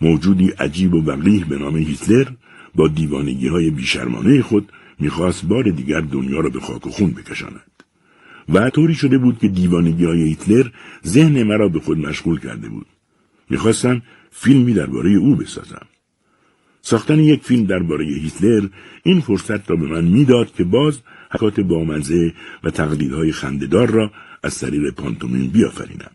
موجودی 0.00 0.48
عجیب 0.48 0.94
و 0.94 1.04
وقیح 1.04 1.44
به 1.44 1.58
نام 1.58 1.76
هیتلر 1.76 2.26
با 2.74 2.88
دیوانگی 2.88 3.48
های 3.48 3.70
بیشرمانه 3.70 4.42
خود 4.42 4.72
می‌خواست 4.98 5.44
بار 5.44 5.64
دیگر 5.70 6.00
دنیا 6.00 6.40
را 6.40 6.50
به 6.50 6.60
خاک 6.60 6.86
و 6.86 6.90
خون 6.90 7.10
بکشاند. 7.10 7.69
و 8.48 8.70
طوری 8.70 8.94
شده 8.94 9.18
بود 9.18 9.38
که 9.38 9.48
دیوانگی 9.48 10.04
های 10.04 10.22
هیتلر 10.22 10.66
ذهن 11.06 11.42
مرا 11.42 11.68
به 11.68 11.80
خود 11.80 11.98
مشغول 11.98 12.40
کرده 12.40 12.68
بود. 12.68 12.86
می‌خواستم 13.50 14.02
فیلمی 14.30 14.72
درباره 14.72 15.10
او 15.10 15.36
بسازم. 15.36 15.86
ساختن 16.82 17.18
یک 17.18 17.42
فیلم 17.42 17.64
درباره 17.64 18.04
هیتلر 18.04 18.68
این 19.02 19.20
فرصت 19.20 19.70
را 19.70 19.76
به 19.76 19.86
من 19.86 20.04
می‌داد 20.04 20.54
که 20.54 20.64
باز 20.64 21.00
حکات 21.30 21.60
بامزه 21.60 22.32
و 22.64 22.70
تقلیدهای 22.70 23.32
خندهدار 23.32 23.90
را 23.90 24.10
از 24.42 24.58
طریق 24.58 24.90
پانتومین 24.90 25.50
بیافرینم. 25.50 26.10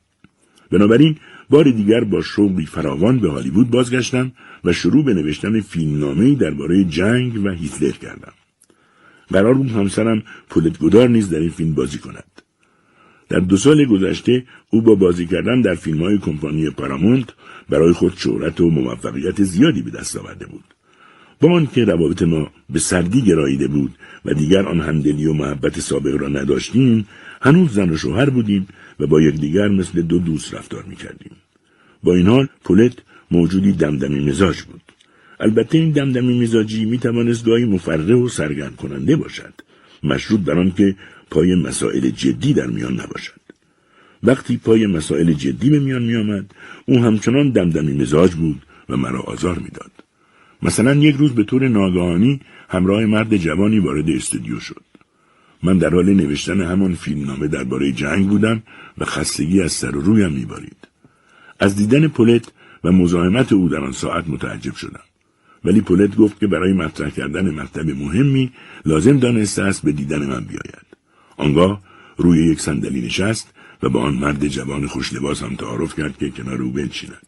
بنابراین 0.72 1.15
بار 1.49 1.72
دیگر 1.72 2.03
با 2.03 2.22
شوقی 2.22 2.65
فراوان 2.65 3.19
به 3.19 3.31
هالیوود 3.31 3.69
بازگشتم 3.69 4.31
و 4.64 4.73
شروع 4.73 5.03
به 5.03 5.14
نوشتن 5.14 5.61
فیلمنامهای 5.61 6.35
درباره 6.35 6.84
جنگ 6.84 7.45
و 7.45 7.49
هیتلر 7.49 7.91
کردم. 7.91 8.34
قرار 9.30 9.53
بود 9.53 9.72
همسرم 9.72 10.23
پولت 10.49 10.80
گدار 10.80 11.10
نیز 11.10 11.30
در 11.30 11.39
این 11.39 11.49
فیلم 11.49 11.73
بازی 11.73 11.97
کند. 11.97 12.41
در 13.30 13.39
دو 13.39 13.57
سال 13.57 13.85
گذشته 13.85 14.45
او 14.69 14.81
با 14.81 14.95
بازی 14.95 15.26
کردن 15.26 15.61
در 15.61 15.76
فیلم 15.76 16.03
های 16.03 16.18
کمپانی 16.18 16.69
پارامونت 16.69 17.30
برای 17.69 17.93
خود 17.93 18.14
شهرت 18.18 18.61
و 18.61 18.69
موفقیت 18.69 19.43
زیادی 19.43 19.81
به 19.81 19.91
دست 19.91 20.18
آورده 20.18 20.45
بود. 20.45 20.64
با 21.41 21.52
آنکه 21.52 21.85
روابط 21.85 22.22
ما 22.22 22.52
به 22.69 22.80
سردی 22.80 23.22
گراییده 23.22 23.68
بود 23.68 23.95
و 24.26 24.34
دیگر 24.34 24.65
آن 24.68 24.81
همدلی 24.81 25.26
و 25.26 25.34
محبت 25.34 25.80
سابق 25.80 26.15
را 26.15 26.27
نداشتیم 26.27 27.07
هنوز 27.41 27.73
زن 27.73 27.89
و 27.89 27.97
شوهر 27.97 28.30
بودیم 28.30 28.68
و 28.99 29.07
با 29.07 29.22
یکدیگر 29.22 29.68
مثل 29.68 30.02
دو 30.02 30.19
دوست 30.19 30.53
رفتار 30.53 30.84
می‌کردیم 30.84 31.31
با 32.03 32.15
این 32.15 32.27
حال 32.27 32.47
پولت 32.64 32.93
موجودی 33.31 33.72
دمدمی 33.72 34.26
مزاج 34.26 34.61
بود 34.61 34.85
البته 35.40 35.78
این 35.78 35.91
دمدمی 35.91 36.44
مزاجی 36.44 36.86
می 36.86 36.98
توانست 36.98 37.45
گاهی 37.45 37.66
مفرح 37.66 38.14
و 38.14 38.30
سرگرم 38.30 38.76
کننده 38.76 39.16
باشد. 39.16 39.53
مشروط 40.03 40.40
بر 40.40 40.60
آنکه 40.60 40.95
پای 41.32 41.56
مسائل 41.56 42.10
جدی 42.10 42.53
در 42.53 42.68
میان 42.68 42.94
نباشد. 42.94 43.41
وقتی 44.24 44.57
پای 44.57 44.88
مسائل 44.88 45.34
جدی 45.34 45.70
به 45.70 45.80
میان 45.80 46.03
می 46.03 46.16
آمد 46.16 46.45
او 46.86 46.99
همچنان 46.99 47.49
دمدمی 47.49 47.94
مزاج 47.94 48.34
بود 48.34 48.62
و 48.90 48.98
مرا 48.98 49.22
آزار 49.22 49.60
می‌داد. 49.60 49.91
مثلا 50.62 50.94
یک 50.94 51.16
روز 51.16 51.32
به 51.32 51.44
طور 51.44 51.68
ناگهانی 51.68 52.40
همراه 52.70 53.06
مرد 53.06 53.38
جوانی 53.38 53.80
وارد 53.80 54.10
استودیو 54.10 54.60
شد. 54.60 54.82
من 55.64 55.78
در 55.78 55.90
حال 55.90 56.14
نوشتن 56.14 56.62
همان 56.62 56.94
فیلمنامه 56.94 57.48
درباره 57.48 57.91
جنگ 57.91 58.28
بودم 58.28 58.64
و 58.98 59.06
خستگی 59.06 59.62
از 59.62 59.72
سر 59.72 59.95
و 59.95 60.02
رویم 60.02 60.32
میبارید. 60.32 60.78
از 61.60 61.76
دیدن 61.76 62.07
پولت 62.07 62.52
و 62.84 62.91
مزاحمت 62.91 63.53
او 63.53 63.70
در 63.70 63.80
آن 63.80 63.91
ساعت 63.91 64.28
متعجب 64.28 64.76
شدم. 64.76 65.05
ولی 65.66 65.82
پولت 65.82 66.16
گفت 66.16 66.40
که 66.40 66.48
برای 66.48 66.74
مطرح 66.74 67.10
کردن 67.10 67.50
مطلب 67.50 67.90
مهمی 67.90 68.52
لازم 68.86 69.20
دانسته 69.20 69.64
است 69.64 69.86
به 69.86 69.92
دیدن 69.92 70.26
من 70.26 70.44
بیاید. 70.44 70.86
آنگاه 71.38 71.82
روی 72.18 72.46
یک 72.46 72.60
صندلی 72.62 73.02
نشست 73.02 73.54
و 73.84 73.90
با 73.90 74.02
آن 74.02 74.14
مرد 74.14 74.48
جوان 74.48 74.88
خوشلباس 74.88 75.44
هم 75.44 75.56
تعارف 75.56 75.96
کرد 75.96 76.18
که 76.18 76.30
کنار 76.30 76.62
او 76.62 76.72
بنشیند. 76.72 77.26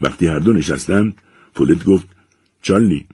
وقتی 0.00 0.26
هر 0.26 0.38
دو 0.38 0.52
نشستند 0.52 1.14
پولت 1.54 1.84
گفت 1.84 2.08
چارلی 2.62 3.06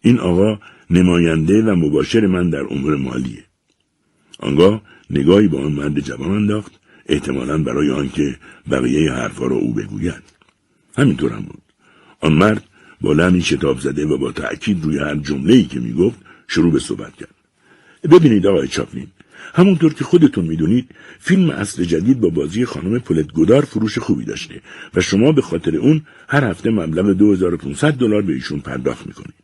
این 0.00 0.18
آقا 0.18 0.58
نماینده 0.90 1.62
و 1.62 1.74
مباشر 1.76 2.26
من 2.26 2.50
در 2.50 2.64
امور 2.70 2.96
مالیه. 2.96 3.44
آنگاه 4.38 4.82
نگاهی 5.10 5.48
به 5.48 5.58
آن 5.58 5.72
مرد 5.72 6.00
جوان 6.00 6.30
انداخت 6.30 6.72
احتمالا 7.06 7.58
برای 7.58 7.90
آنکه 7.90 8.36
بقیه 8.70 9.12
حرفها 9.12 9.46
را 9.46 9.56
او 9.56 9.74
بگوید. 9.74 10.22
همینطور 10.96 11.32
هم 11.32 11.42
بود. 11.42 11.62
آن 12.20 12.32
مرد 12.32 12.64
با 13.04 13.12
لحنی 13.12 13.40
شتاب 13.40 13.78
زده 13.80 14.06
و 14.06 14.18
با 14.18 14.32
تأکید 14.32 14.84
روی 14.84 14.98
هر 14.98 15.16
جمله‌ای 15.16 15.64
که 15.64 15.80
می‌گفت 15.80 16.18
شروع 16.48 16.72
به 16.72 16.78
صحبت 16.78 17.16
کرد. 17.16 17.34
ببینید 18.10 18.46
آقای 18.46 18.68
چاپلین 18.68 19.06
همونطور 19.54 19.94
که 19.94 20.04
خودتون 20.04 20.44
می‌دونید 20.44 20.90
فیلم 21.18 21.50
اصل 21.50 21.84
جدید 21.84 22.20
با 22.20 22.28
بازی 22.28 22.64
خانم 22.64 22.98
پولت 22.98 23.32
گدار 23.32 23.64
فروش 23.64 23.98
خوبی 23.98 24.24
داشته 24.24 24.60
و 24.94 25.00
شما 25.00 25.32
به 25.32 25.42
خاطر 25.42 25.76
اون 25.76 26.02
هر 26.28 26.44
هفته 26.44 26.70
مبلغ 26.70 27.12
2500 27.12 27.92
دلار 27.92 28.22
به 28.22 28.32
ایشون 28.32 28.60
پرداخت 28.60 29.06
می‌کنید. 29.06 29.34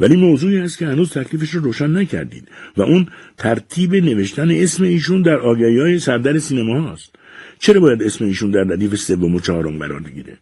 ولی 0.00 0.16
موضوعی 0.16 0.56
هست 0.56 0.78
که 0.78 0.86
هنوز 0.86 1.10
تکلیفش 1.10 1.50
رو 1.50 1.60
روشن 1.60 1.96
نکردید 1.96 2.48
و 2.76 2.82
اون 2.82 3.06
ترتیب 3.36 3.94
نوشتن 3.94 4.50
اسم 4.50 4.84
ایشون 4.84 5.22
در 5.22 5.36
آگهی 5.36 5.78
های 5.78 5.98
سردر 5.98 6.38
سینما 6.38 6.92
هست. 6.92 7.10
چرا 7.58 7.80
باید 7.80 8.02
اسم 8.02 8.24
ایشون 8.24 8.50
در 8.50 8.64
ردیف 8.64 8.94
سوم 8.94 9.34
و 9.34 9.40
چهارم 9.40 9.78
قرار 9.78 10.00
بگیره؟ 10.00 10.38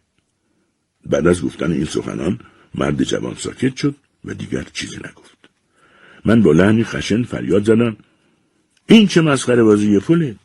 بعد 1.09 1.27
از 1.27 1.41
گفتن 1.41 1.71
این 1.71 1.85
سخنان 1.85 2.39
مرد 2.77 3.03
جوان 3.03 3.35
ساکت 3.35 3.75
شد 3.75 3.95
و 4.25 4.33
دیگر 4.33 4.65
چیزی 4.73 4.97
نگفت. 4.97 5.37
من 6.25 6.41
با 6.41 6.51
لحنی 6.51 6.83
خشن 6.83 7.23
فریاد 7.23 7.63
زدم. 7.63 7.97
این 8.87 9.07
چه 9.07 9.21
مسخره 9.21 9.63
بازی 9.63 9.99
پولت 9.99 10.35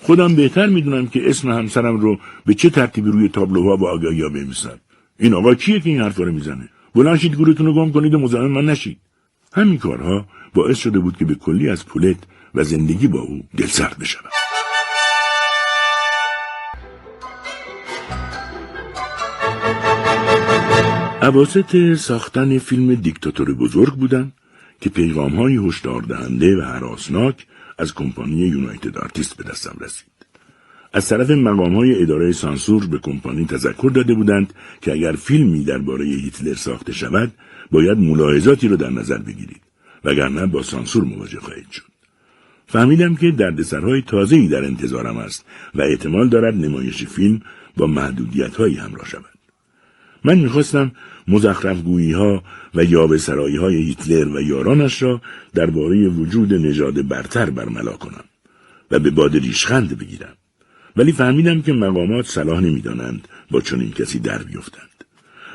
خودم 0.00 0.34
بهتر 0.34 0.66
می‌دونم 0.66 1.06
که 1.06 1.30
اسم 1.30 1.50
همسرم 1.50 2.00
رو 2.00 2.18
به 2.46 2.54
چه 2.54 2.70
ترتیبی 2.70 3.10
روی 3.10 3.28
تابلوها 3.28 3.76
با 3.76 3.90
آگهی 3.90 4.22
ها 4.22 4.28
بمیسن 4.28 4.78
این 5.18 5.34
آقا 5.34 5.54
کیه 5.54 5.80
که 5.80 5.90
این 5.90 6.00
حرفا 6.00 6.22
رو 6.22 6.32
می‌زنه؟ 6.32 6.68
بلند 6.94 7.18
شید 7.18 7.34
گورتون 7.34 7.66
رو 7.66 7.74
گم 7.74 7.92
کنید 7.92 8.14
و 8.14 8.18
مزاحم 8.18 8.50
من 8.50 8.64
نشید. 8.64 8.98
همین 9.52 9.78
کارها 9.78 10.26
باعث 10.54 10.78
شده 10.78 10.98
بود 10.98 11.16
که 11.16 11.24
به 11.24 11.34
کلی 11.34 11.68
از 11.68 11.86
پولت 11.86 12.16
و 12.54 12.64
زندگی 12.64 13.06
با 13.08 13.20
او 13.20 13.44
دلسرد 13.56 13.98
بشوم. 13.98 14.41
اواسط 21.22 21.94
ساختن 21.94 22.58
فیلم 22.58 22.94
دیکتاتور 22.94 23.54
بزرگ 23.54 23.94
بودن 23.94 24.32
که 24.80 24.90
پیغام 24.90 25.34
های 25.34 25.56
هشدار 25.56 26.02
دهنده 26.02 26.56
و 26.56 26.62
هراسناک 26.62 27.46
از 27.78 27.94
کمپانی 27.94 28.36
یونایتد 28.36 28.98
آرتیست 28.98 29.36
به 29.36 29.44
دستم 29.44 29.76
رسید. 29.80 30.06
از 30.92 31.08
طرف 31.08 31.30
مقام 31.30 31.76
های 31.76 32.02
اداره 32.02 32.32
سانسور 32.32 32.86
به 32.86 32.98
کمپانی 32.98 33.46
تذکر 33.46 33.90
داده 33.94 34.14
بودند 34.14 34.52
که 34.80 34.92
اگر 34.92 35.12
فیلمی 35.12 35.64
درباره 35.64 36.04
هیتلر 36.04 36.54
ساخته 36.54 36.92
شود 36.92 37.32
باید 37.70 37.98
ملاحظاتی 37.98 38.68
را 38.68 38.76
در 38.76 38.90
نظر 38.90 39.18
بگیرید 39.18 39.62
وگرنه 40.04 40.46
با 40.46 40.62
سانسور 40.62 41.04
مواجه 41.04 41.40
خواهید 41.40 41.70
شد 41.70 41.92
فهمیدم 42.66 43.14
که 43.14 43.30
دردسرهای 43.30 44.02
تازه‌ای 44.02 44.48
در 44.48 44.64
انتظارم 44.64 45.16
است 45.16 45.44
و 45.74 45.82
احتمال 45.82 46.28
دارد 46.28 46.54
نمایش 46.54 47.04
فیلم 47.04 47.40
با 47.76 47.86
محدودیتهایی 47.86 48.76
همراه 48.76 49.08
شود 49.08 49.24
من 50.24 50.38
می‌خواستم 50.38 50.92
مزخرفگویی 51.28 52.12
ها 52.12 52.42
و 52.74 52.84
یاب 52.84 53.16
سرایی 53.16 53.56
های 53.56 53.76
هیتلر 53.76 54.36
و 54.36 54.40
یارانش 54.40 55.02
را 55.02 55.20
درباره 55.54 56.08
وجود 56.08 56.54
نژاد 56.54 57.08
برتر 57.08 57.50
برملا 57.50 57.92
کنم 57.92 58.24
و 58.90 58.98
به 58.98 59.10
باد 59.10 59.36
ریشخند 59.36 59.98
بگیرم. 59.98 60.36
ولی 60.96 61.12
فهمیدم 61.12 61.62
که 61.62 61.72
مقامات 61.72 62.26
صلاح 62.26 62.60
نمی‌دانند 62.60 63.28
با 63.50 63.60
چنین 63.60 63.90
کسی 63.90 64.18
در 64.18 64.42
بیفتند. 64.42 64.88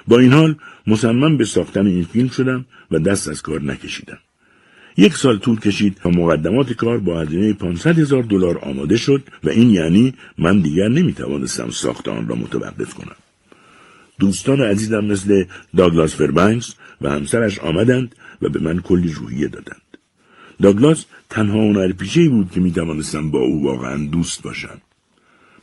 با 0.07 0.19
این 0.19 0.33
حال 0.33 0.55
مصمم 0.87 1.37
به 1.37 1.45
ساختن 1.45 1.87
این 1.87 2.03
فیلم 2.03 2.29
شدم 2.29 2.65
و 2.91 2.99
دست 2.99 3.27
از 3.27 3.41
کار 3.41 3.61
نکشیدم. 3.61 4.17
یک 4.97 5.15
سال 5.15 5.37
طول 5.37 5.59
کشید 5.59 5.95
تا 5.95 6.09
مقدمات 6.09 6.73
کار 6.73 6.97
با 6.97 7.21
هزینه 7.21 7.53
500 7.53 7.99
هزار 7.99 8.23
دلار 8.23 8.57
آماده 8.57 8.97
شد 8.97 9.23
و 9.43 9.49
این 9.49 9.69
یعنی 9.69 10.13
من 10.37 10.59
دیگر 10.59 10.87
نمی‌توانستم 10.87 11.69
ساخت 11.69 12.07
آن 12.07 12.27
را 12.27 12.35
متوقف 12.35 12.93
کنم. 12.93 13.15
دوستان 14.19 14.61
عزیزم 14.61 15.05
مثل 15.05 15.43
داگلاس 15.77 16.15
فربنکس 16.15 16.75
و 17.01 17.09
همسرش 17.09 17.59
آمدند 17.59 18.15
و 18.41 18.49
به 18.49 18.59
من 18.59 18.79
کلی 18.79 19.11
روحیه 19.13 19.47
دادند. 19.47 19.81
داگلاس 20.61 21.05
تنها 21.29 21.59
هنرپیشه 21.59 22.29
بود 22.29 22.51
که 22.51 22.59
می‌توانستم 22.59 23.31
با 23.31 23.39
او 23.39 23.63
واقعا 23.63 24.07
دوست 24.07 24.43
باشم. 24.43 24.81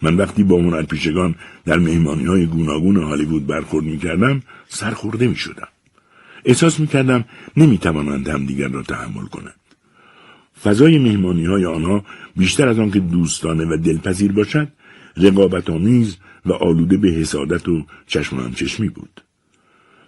من 0.03 0.17
وقتی 0.17 0.43
با 0.45 0.57
هنرپیشگان 0.57 1.35
در 1.65 1.79
مهمانی 1.79 2.25
های 2.25 2.47
گوناگون 2.47 2.97
هالیوود 2.97 3.47
برخورد 3.47 3.85
می‌کردم 3.85 4.43
سرخورده 4.69 5.29
می‌شدم. 5.29 5.69
احساس 6.45 6.81
می‌کردم 6.81 7.25
نمی‌توانند 7.57 8.29
همدیگر 8.29 8.69
را 8.69 8.83
تحمل 8.83 9.27
کنند. 9.27 9.55
فضای 10.63 10.99
مهمانی 10.99 11.45
های 11.45 11.65
آنها 11.65 12.05
بیشتر 12.37 12.69
از 12.69 12.79
آنکه 12.79 13.01
دوستانه 13.01 13.65
و 13.65 13.77
دلپذیر 13.77 14.33
باشد 14.33 14.69
رقابت 15.17 15.71
آمیز 15.71 16.17
و 16.47 16.53
آلوده 16.53 16.97
به 16.97 17.09
حسادت 17.09 17.69
و 17.69 17.87
چشم 18.07 18.53
چشمی 18.53 18.89
بود. 18.89 19.21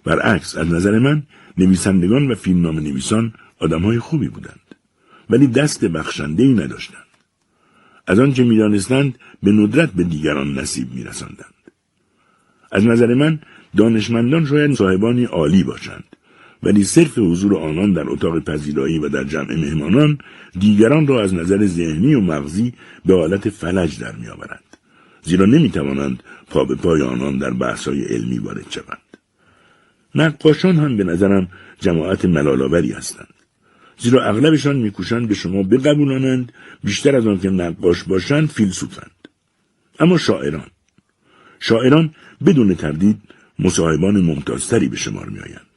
برعکس 0.03 0.57
از 0.57 0.67
نظر 0.67 0.99
من 0.99 1.23
نویسندگان 1.57 2.31
و 2.31 2.35
فیلمنامه 2.35 2.81
نویسان 2.81 3.33
آدمهای 3.59 3.99
خوبی 3.99 4.27
بودند 4.27 4.75
ولی 5.29 5.47
دست 5.47 5.85
بخشنده 5.85 6.43
ای 6.43 6.53
نداشتند. 6.53 7.07
از 8.07 8.19
آنچه 8.19 8.43
می‌دانستند 8.43 9.19
به 9.43 9.51
ندرت 9.51 9.91
به 9.91 10.03
دیگران 10.03 10.59
نصیب 10.59 10.93
میرساندند. 10.93 11.53
از 12.71 12.85
نظر 12.85 13.13
من 13.13 13.39
دانشمندان 13.77 14.45
شاید 14.45 14.73
صاحبانی 14.73 15.23
عالی 15.25 15.63
باشند 15.63 16.03
ولی 16.63 16.83
صرف 16.83 17.17
حضور 17.17 17.57
آنان 17.57 17.93
در 17.93 18.09
اتاق 18.09 18.39
پذیرایی 18.39 18.99
و 18.99 19.09
در 19.09 19.23
جمع 19.23 19.55
مهمانان 19.55 20.17
دیگران 20.59 21.07
را 21.07 21.21
از 21.21 21.33
نظر 21.33 21.65
ذهنی 21.65 22.13
و 22.13 22.21
مغزی 22.21 22.73
به 23.05 23.13
حالت 23.13 23.49
فلج 23.49 23.99
در 23.99 24.15
میآورند 24.15 24.66
زیرا 25.27 25.45
نمی‌توانند 25.45 26.23
پا 26.49 26.65
به 26.65 26.75
پای 26.75 27.01
آنان 27.01 27.37
در 27.37 27.53
بحثهای 27.53 28.03
علمی 28.03 28.37
وارد 28.37 28.71
شوند. 28.71 29.07
نقاشان 30.15 30.75
هم 30.75 30.97
به 30.97 31.03
نظرم 31.03 31.47
جماعت 31.79 32.25
ملالاوری 32.25 32.91
هستند. 32.91 33.33
زیرا 33.97 34.23
اغلبشان 34.23 34.75
میکوشند 34.75 35.27
به 35.27 35.35
شما 35.35 35.63
بقبولانند 35.63 36.51
بیشتر 36.83 37.15
از 37.15 37.27
آن 37.27 37.39
که 37.39 37.49
نقاش 37.49 38.03
باشند 38.03 38.49
فیلسوفند. 38.49 39.27
اما 39.99 40.17
شاعران 40.17 40.67
شاعران 41.59 42.13
بدون 42.45 42.75
تردید 42.75 43.17
مصاحبان 43.59 44.21
ممتازتری 44.21 44.87
به 44.87 44.97
شمار 44.97 45.29
میآیند. 45.29 45.73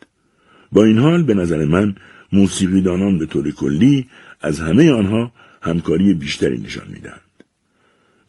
با 0.72 0.85
این 0.85 0.98
حال 0.98 1.22
به 1.22 1.35
نظر 1.35 1.64
من 1.64 1.94
موسیقیدانان 2.32 3.18
به 3.18 3.27
طور 3.27 3.51
کلی 3.51 4.06
از 4.40 4.60
همه 4.60 4.93
آنها 4.93 5.32
همکاری 5.62 6.14
بیشتری 6.14 6.59
نشان 6.59 6.89
می‌دهند. 6.89 7.30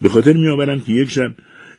به 0.02 0.10
خاطر 0.10 0.34
میآورم 0.34 0.80
که 0.80 0.94
یک 0.94 1.10
شب 1.10 1.34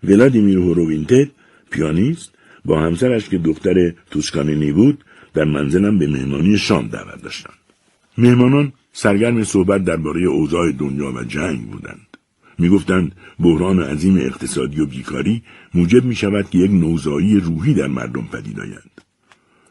ولادیمیر 0.04 0.58
هورووینتت 0.58 1.28
پیانیست 1.70 2.34
با 2.64 2.80
همسرش 2.80 3.28
که 3.28 3.38
دختر 3.38 3.92
توسکانینی 4.10 4.72
بود 4.72 5.04
در 5.34 5.44
منزلم 5.44 5.98
به 5.98 6.06
مهمانی 6.06 6.58
شام 6.58 6.88
دعوت 6.88 7.22
داشتند. 7.22 7.54
مهمانان 8.18 8.72
سرگرم 8.92 9.44
صحبت 9.44 9.84
درباره 9.84 10.22
اوضاع 10.22 10.72
دنیا 10.72 11.12
و 11.12 11.24
جنگ 11.24 11.70
بودند. 11.70 12.06
می‌گفتند 12.58 13.14
بحران 13.40 13.82
عظیم 13.82 14.16
اقتصادی 14.16 14.80
و 14.80 14.86
بیکاری 14.86 15.42
موجب 15.74 16.04
می 16.04 16.14
شود 16.14 16.50
که 16.50 16.58
یک 16.58 16.70
نوزایی 16.70 17.40
روحی 17.40 17.74
در 17.74 17.86
مردم 17.86 18.28
پدید 18.32 18.60
آید 18.60 18.92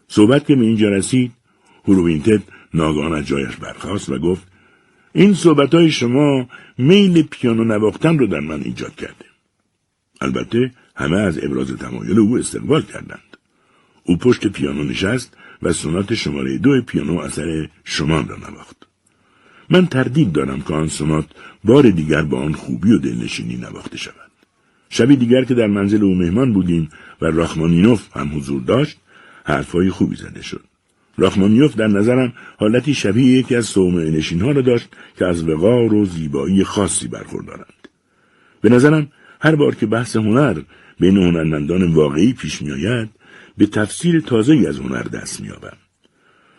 صحبت 0.07 0.47
که 0.47 0.55
به 0.55 0.65
اینجا 0.65 0.89
رسید 0.89 1.31
هوروینتت 1.85 2.41
ناگهان 2.73 3.13
از 3.13 3.27
جایش 3.27 3.55
برخاست 3.55 4.09
و 4.09 4.19
گفت 4.19 4.50
این 5.13 5.33
صحبت 5.33 5.73
های 5.73 5.91
شما 5.91 6.47
میل 6.77 7.21
پیانو 7.21 7.63
نواختن 7.63 8.17
رو 8.17 8.27
در 8.27 8.39
من 8.39 8.61
ایجاد 8.61 8.95
کرده. 8.95 9.25
البته 10.21 10.71
همه 10.95 11.17
از 11.17 11.43
ابراز 11.43 11.71
تمایل 11.71 12.19
او 12.19 12.37
استقبال 12.37 12.81
کردند. 12.81 13.37
او 14.03 14.17
پشت 14.17 14.47
پیانو 14.47 14.83
نشست 14.83 15.37
و 15.61 15.73
سونات 15.73 16.13
شماره 16.13 16.57
دو 16.57 16.81
پیانو 16.81 17.19
اثر 17.19 17.69
شمان 17.83 18.27
را 18.27 18.35
نواخت. 18.37 18.77
من 19.69 19.87
تردید 19.87 20.31
دارم 20.31 20.61
که 20.61 20.73
آن 20.73 20.87
سونات 20.87 21.25
بار 21.63 21.89
دیگر 21.89 22.21
با 22.21 22.41
آن 22.41 22.53
خوبی 22.53 22.91
و 22.91 22.97
دلنشینی 22.97 23.57
نواخته 23.57 23.97
شود. 23.97 24.31
شبی 24.89 25.15
دیگر 25.15 25.43
که 25.43 25.53
در 25.53 25.67
منزل 25.67 26.03
او 26.03 26.15
مهمان 26.15 26.53
بودیم 26.53 26.89
و 27.21 27.25
راخمانینوف 27.25 28.17
هم 28.17 28.37
حضور 28.37 28.61
داشت، 28.61 28.97
حرفهای 29.45 29.89
خوبی 29.89 30.15
زده 30.15 30.41
شد. 30.41 30.70
راخمانیوف 31.17 31.75
در 31.75 31.87
نظرم 31.87 32.33
حالتی 32.57 32.93
شبیه 32.93 33.37
یکی 33.37 33.55
از 33.55 33.65
صومعه 33.65 34.11
نشین 34.11 34.41
ها 34.41 34.51
را 34.51 34.61
داشت 34.61 34.89
که 35.17 35.25
از 35.25 35.49
وقار 35.49 35.93
و 35.93 36.05
زیبایی 36.05 36.63
خاصی 36.63 37.07
برخوردارند. 37.07 37.87
به 38.61 38.69
نظرم 38.69 39.11
هر 39.41 39.55
بار 39.55 39.75
که 39.75 39.85
بحث 39.85 40.15
هنر 40.15 40.61
بین 40.99 41.17
هنرمندان 41.17 41.93
واقعی 41.93 42.33
پیش 42.33 42.61
میآید 42.61 43.09
به 43.57 43.65
تفسیر 43.65 44.21
تازه 44.21 44.65
از 44.69 44.79
هنر 44.79 45.01
دست 45.01 45.41
مییابم. 45.41 45.77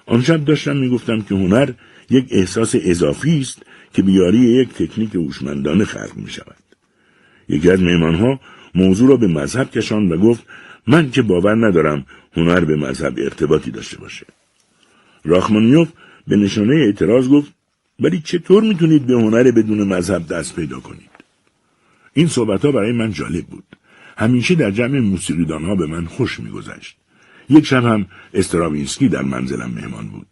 آن 0.07 0.23
شب 0.23 0.45
داشتم 0.45 0.77
می‌گفتم 0.77 1.21
که 1.21 1.35
هنر 1.35 1.71
یک 2.11 2.27
احساس 2.31 2.75
اضافی 2.79 3.41
است 3.41 3.63
که 3.93 4.03
بیاری 4.03 4.39
یک 4.39 4.69
تکنیک 4.69 5.15
هوشمندانه 5.15 5.85
خلق 5.85 6.17
می 6.17 6.31
شود. 6.31 6.57
یکی 7.49 7.71
از 7.71 7.83
مهمانها 7.83 8.41
موضوع 8.75 9.09
را 9.09 9.17
به 9.17 9.27
مذهب 9.27 9.71
کشان 9.71 10.13
و 10.13 10.17
گفت 10.17 10.47
من 10.87 11.11
که 11.11 11.23
باور 11.23 11.67
ندارم 11.67 12.07
هنر 12.33 12.61
به 12.61 12.77
مذهب 12.77 13.15
ارتباطی 13.19 13.71
داشته 13.71 13.99
باشه. 13.99 14.27
راخمانیوف 15.25 15.89
به 16.29 16.37
نشانه 16.37 16.75
اعتراض 16.75 17.29
گفت 17.29 17.53
ولی 18.01 18.21
چطور 18.21 18.63
می‌تونید 18.63 19.07
به 19.07 19.15
هنر 19.15 19.51
بدون 19.51 19.83
مذهب 19.89 20.27
دست 20.27 20.57
پیدا 20.57 20.81
کنید؟ 20.81 21.11
این 22.15 22.27
صحبت 22.27 22.65
ها 22.65 22.73
برای 22.73 22.93
من 22.93 23.13
جالب 23.13 23.45
بود. 23.47 23.65
همیشه 24.17 24.55
در 24.55 24.71
جمع 24.71 25.01
موسیقیدان 25.01 25.65
ها 25.65 25.75
به 25.75 25.87
من 25.87 26.05
خوش 26.05 26.41
میگذشت. 26.41 26.97
یک 27.51 27.67
شب 27.67 27.85
هم 27.85 28.07
استراوینسکی 28.35 29.09
در 29.09 29.23
منزلم 29.23 29.71
مهمان 29.71 30.09
بود. 30.09 30.27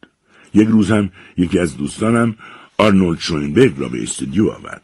یک 0.54 0.68
روز 0.68 0.90
هم 0.90 1.10
یکی 1.36 1.58
از 1.58 1.76
دوستانم 1.76 2.36
آرنولد 2.78 3.18
شوینبرگ 3.18 3.74
را 3.78 3.88
به 3.88 4.02
استودیو 4.02 4.48
آورد. 4.48 4.82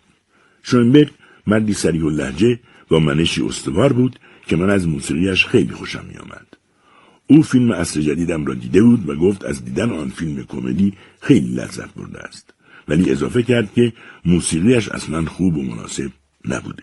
شوینبرگ 0.63 1.11
مردی 1.47 1.73
سریع 1.73 2.05
و 2.05 2.11
لحجه 2.11 2.61
با 2.89 2.99
منشی 2.99 3.43
استوار 3.43 3.93
بود 3.93 4.19
که 4.47 4.57
من 4.57 4.71
از 4.71 4.89
موسیقیش 4.89 5.47
خیلی 5.47 5.73
خوشم 5.73 6.05
میآمد. 6.09 6.56
او 7.27 7.43
فیلم 7.43 7.71
اصل 7.71 8.01
جدیدم 8.01 8.47
را 8.47 8.55
دیده 8.55 8.83
بود 8.83 9.09
و 9.09 9.15
گفت 9.15 9.45
از 9.45 9.65
دیدن 9.65 9.91
آن 9.91 10.09
فیلم 10.09 10.45
کمدی 10.45 10.93
خیلی 11.21 11.55
لذت 11.55 11.95
برده 11.95 12.19
است. 12.19 12.55
ولی 12.89 13.11
اضافه 13.11 13.43
کرد 13.43 13.73
که 13.75 13.93
موسیقیش 14.25 14.89
اصلا 14.89 15.25
خوب 15.25 15.57
و 15.57 15.63
مناسب 15.63 16.11
نبوده. 16.45 16.83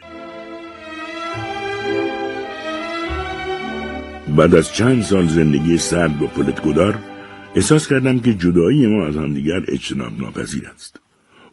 بعد 4.38 4.56
از 4.56 4.74
چند 4.74 5.03
سال 5.03 5.28
زندگی 5.28 5.78
سرد 5.78 6.20
با 6.20 6.28
پولت 6.28 6.61
گدار 6.61 6.99
احساس 7.56 7.88
کردم 7.88 8.20
که 8.20 8.34
جدایی 8.34 8.88
ما 8.88 9.06
از 9.06 9.15
همدیگر 9.15 9.64
اجتناب 9.68 10.22
ناپذیر 10.22 10.68
است. 10.76 10.99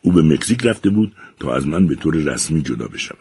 او 0.02 0.12
به 0.12 0.22
مکزیک 0.22 0.66
رفته 0.66 0.90
بود 0.90 1.12
تا 1.40 1.54
از 1.54 1.66
من 1.66 1.86
به 1.86 1.94
طور 1.94 2.14
رسمی 2.14 2.62
جدا 2.62 2.88
بشود. 2.88 3.18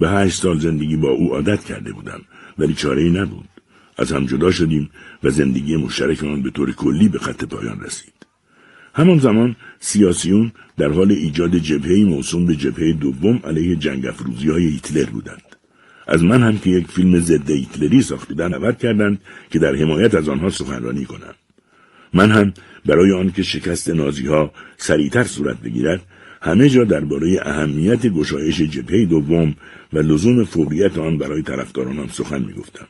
به 0.00 0.10
هشت 0.10 0.42
سال 0.42 0.58
زندگی 0.58 0.96
با 0.96 1.08
او 1.08 1.34
عادت 1.34 1.64
کرده 1.64 1.92
بودم 1.92 2.20
ولی 2.58 2.74
چاره 2.74 3.02
ای 3.02 3.10
نبود. 3.10 3.57
از 3.98 4.12
هم 4.12 4.26
جدا 4.26 4.50
شدیم 4.50 4.90
و 5.22 5.30
زندگی 5.30 5.76
مشترکمان 5.76 6.42
به 6.42 6.50
طور 6.50 6.72
کلی 6.72 7.08
به 7.08 7.18
خط 7.18 7.44
پایان 7.44 7.80
رسید. 7.80 8.12
همان 8.94 9.18
زمان 9.18 9.56
سیاسیون 9.80 10.52
در 10.76 10.88
حال 10.88 11.12
ایجاد 11.12 11.56
جبهه 11.56 12.04
موسوم 12.04 12.46
به 12.46 12.56
جبهه 12.56 12.92
دوم 12.92 13.40
علیه 13.44 13.76
جنگ 13.76 14.06
افروزی 14.06 14.48
های 14.48 14.68
هیتلر 14.68 15.04
بودند. 15.04 15.42
از 16.06 16.24
من 16.24 16.42
هم 16.42 16.58
که 16.58 16.70
یک 16.70 16.86
فیلم 16.86 17.20
ضد 17.20 17.50
هیتلری 17.50 18.02
ساختیدن 18.02 18.48
دعوت 18.48 18.78
کردند 18.78 19.20
که 19.50 19.58
در 19.58 19.74
حمایت 19.74 20.14
از 20.14 20.28
آنها 20.28 20.50
سخنرانی 20.50 21.04
کنم. 21.04 21.34
من 22.14 22.30
هم 22.30 22.52
برای 22.86 23.12
آنکه 23.12 23.42
شکست 23.42 23.90
نازی 23.90 24.26
ها 24.26 24.52
سریعتر 24.76 25.24
صورت 25.24 25.60
بگیرد 25.60 26.00
همه 26.42 26.68
جا 26.68 26.84
درباره 26.84 27.40
اهمیت 27.42 28.06
گشایش 28.06 28.60
جبهه 28.60 29.04
دوم 29.04 29.54
و 29.92 29.98
لزوم 29.98 30.44
فوریت 30.44 30.98
آن 30.98 31.18
برای 31.18 31.42
طرفدارانم 31.42 32.08
سخن 32.08 32.42
می‌گفتم 32.42 32.86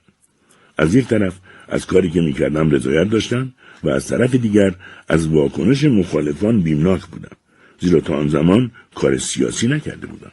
از 0.79 0.95
یک 0.95 1.07
طرف 1.07 1.35
از 1.69 1.87
کاری 1.87 2.11
که 2.11 2.21
می‌کردم 2.21 2.71
رضایت 2.71 3.11
داشتم 3.11 3.53
و 3.85 3.89
از 3.89 4.09
طرف 4.09 4.35
دیگر 4.35 4.75
از 5.09 5.29
واکنش 5.29 5.85
مخالفان 5.85 6.61
بیمناک 6.61 7.07
بودم 7.07 7.37
زیرا 7.81 8.01
تا 8.01 8.17
آن 8.17 8.29
زمان 8.29 8.71
کار 8.95 9.19
سیاسی 9.19 9.69
نکرده 9.69 10.07
بودم 10.07 10.33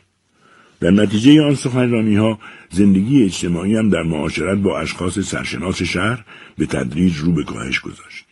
در 0.80 0.91
نتیجه 0.91 1.41
آن 1.41 1.55
سخنرانی 1.55 2.15
ها 2.15 2.39
زندگی 2.72 3.23
اجتماعی 3.23 3.76
هم 3.76 3.89
در 3.89 4.03
معاشرت 4.03 4.57
با 4.57 4.80
اشخاص 4.80 5.19
سرشناس 5.19 5.81
شهر 5.81 6.26
به 6.57 6.65
تدریج 6.65 7.17
رو 7.17 7.31
به 7.31 7.43
کاهش 7.43 7.80
گذاشت. 7.80 8.26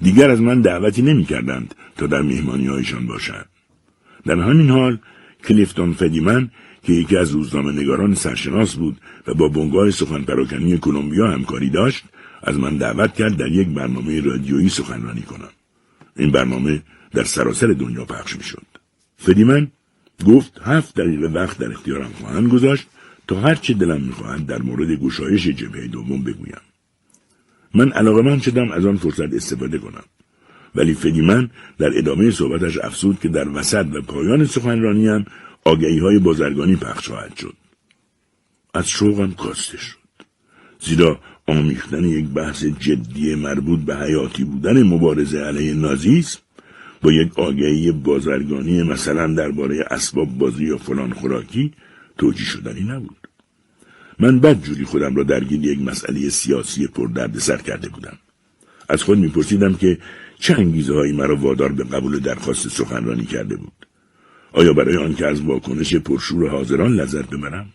دیگر 0.00 0.30
از 0.30 0.40
من 0.40 0.60
دعوتی 0.60 1.02
نمی 1.02 1.24
کردند 1.24 1.74
تا 1.96 2.06
در 2.06 2.22
مهمانی 2.22 2.66
هایشان 2.66 3.06
باشند. 3.06 3.46
در 4.26 4.38
همین 4.38 4.70
حال 4.70 4.98
کلیفتون 5.48 5.92
فدیمن 5.92 6.50
که 6.84 6.92
یکی 6.92 7.16
از 7.16 7.30
روزنامه 7.30 7.72
نگاران 7.72 8.14
سرشناس 8.14 8.74
بود 8.74 8.96
و 9.26 9.34
با 9.34 9.48
بنگاه 9.48 9.90
سخن 9.90 10.22
پراکنی 10.22 10.78
کلمبیا 10.78 11.30
همکاری 11.30 11.70
داشت 11.70 12.04
از 12.42 12.58
من 12.58 12.76
دعوت 12.76 13.14
کرد 13.14 13.36
در 13.36 13.48
یک 13.48 13.68
برنامه 13.68 14.20
رادیویی 14.20 14.68
سخنرانی 14.68 15.22
کنم. 15.22 15.48
این 16.16 16.30
برنامه 16.30 16.82
در 17.12 17.24
سراسر 17.24 17.66
دنیا 17.66 18.04
پخش 18.04 18.36
می 18.36 18.42
شد. 18.42 18.66
فدیمن 19.16 19.68
گفت 20.26 20.60
هفت 20.64 21.00
دقیقه 21.00 21.26
وقت 21.26 21.58
در 21.58 21.72
اختیارم 21.72 22.10
خواهند 22.20 22.52
گذاشت 22.52 22.86
تا 23.28 23.40
هر 23.40 23.54
چه 23.54 23.74
دلم 23.74 24.00
می‌خواهد 24.00 24.46
در 24.46 24.62
مورد 24.62 24.90
گشایش 24.90 25.48
جبهه 25.48 25.86
دوم 25.86 26.24
بگویم 26.24 26.60
من 27.74 27.92
علاقه 27.92 28.22
من 28.22 28.40
شدم 28.40 28.72
از 28.72 28.86
آن 28.86 28.96
فرصت 28.96 29.34
استفاده 29.34 29.78
کنم 29.78 30.04
ولی 30.74 30.94
فدیمن 30.94 31.50
در 31.78 31.98
ادامه 31.98 32.30
صحبتش 32.30 32.78
افسود 32.78 33.20
که 33.20 33.28
در 33.28 33.48
وسط 33.48 33.86
و 33.92 34.00
پایان 34.00 34.44
سخنرانی 34.44 35.08
هم 35.08 35.24
آگهی 35.64 35.98
های 35.98 36.18
بازرگانی 36.18 36.76
پخش 36.76 37.08
خواهد 37.08 37.36
شد 37.36 37.56
از 38.74 38.88
شوقم 38.88 39.32
کاسته 39.32 39.78
شد 39.78 39.98
زیرا 40.80 41.20
آمیختن 41.46 42.04
یک 42.04 42.24
بحث 42.24 42.64
جدی 42.64 43.34
مربوط 43.34 43.80
به 43.80 43.96
حیاتی 43.96 44.44
بودن 44.44 44.82
مبارزه 44.82 45.38
علیه 45.38 45.74
نازیسم 45.74 46.38
با 47.02 47.12
یک 47.12 47.38
آگهی 47.38 47.92
بازرگانی 47.92 48.82
مثلا 48.82 49.34
درباره 49.34 49.84
اسباب 49.90 50.38
بازی 50.38 50.64
یا 50.64 50.78
فلان 50.78 51.12
خوراکی 51.12 51.72
توجیه 52.18 52.46
شدنی 52.46 52.80
نبود. 52.80 53.28
من 54.18 54.40
بد 54.40 54.62
جوری 54.62 54.84
خودم 54.84 55.16
را 55.16 55.22
درگیر 55.22 55.64
یک 55.64 55.82
مسئله 55.82 56.28
سیاسی 56.28 56.86
پر 56.86 57.08
درد 57.08 57.38
سر 57.38 57.56
کرده 57.56 57.88
بودم. 57.88 58.18
از 58.88 59.02
خود 59.02 59.18
میپرسیدم 59.18 59.74
که 59.74 59.98
چه 60.38 60.54
انگیزه 60.54 60.94
هایی 60.94 61.12
مرا 61.12 61.36
وادار 61.36 61.72
به 61.72 61.84
قبول 61.84 62.18
درخواست 62.18 62.68
سخنرانی 62.68 63.24
کرده 63.24 63.56
بود. 63.56 63.86
آیا 64.54 64.72
برای 64.72 64.96
آنکه 64.96 65.26
از 65.26 65.40
واکنش 65.40 65.94
پرشور 65.94 66.48
حاضران 66.48 66.94
لذت 66.96 67.30
ببرم؟ 67.30 67.66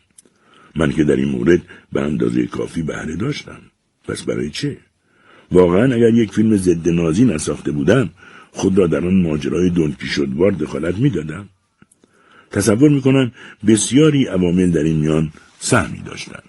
من 0.75 0.91
که 0.91 1.03
در 1.03 1.15
این 1.15 1.29
مورد 1.29 1.61
به 1.93 2.01
اندازه 2.01 2.45
کافی 2.45 2.81
بهره 2.81 3.15
داشتم. 3.15 3.59
پس 4.07 4.23
برای 4.23 4.49
چه؟ 4.49 4.77
واقعا 5.51 5.95
اگر 5.95 6.13
یک 6.13 6.31
فیلم 6.31 6.57
ضد 6.57 6.89
نازی 6.89 7.25
نساخته 7.25 7.71
بودم 7.71 8.09
خود 8.51 8.77
را 8.77 8.87
در 8.87 9.05
آن 9.05 9.21
ماجرای 9.21 9.69
دونکیشودوار 9.69 10.51
دخالت 10.51 10.97
می‌دادم 10.97 11.49
تصور 12.51 12.89
می‌کنم 12.89 13.31
بسیاری 13.67 14.25
عوامل 14.25 14.71
در 14.71 14.83
این 14.83 14.97
میان 14.97 15.31
سهمی 15.59 15.99
داشتند 15.99 16.43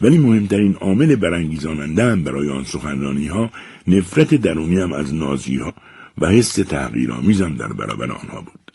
ولی 0.00 0.18
مهمترین 0.18 0.74
عامل 0.74 1.16
برانگیزاننده 1.16 2.04
هم 2.04 2.24
برای 2.24 2.50
آن 2.50 2.64
سخنرانی 2.64 3.26
ها 3.26 3.50
نفرت 3.88 4.34
درونی 4.34 4.80
هم 4.80 4.92
از 4.92 5.14
نازی 5.14 5.56
ها 5.56 5.74
و 6.18 6.26
حس 6.26 6.52
تحقیرآمیزم 6.52 7.56
در 7.56 7.72
برابر 7.72 8.12
آنها 8.12 8.40
بود 8.40 8.65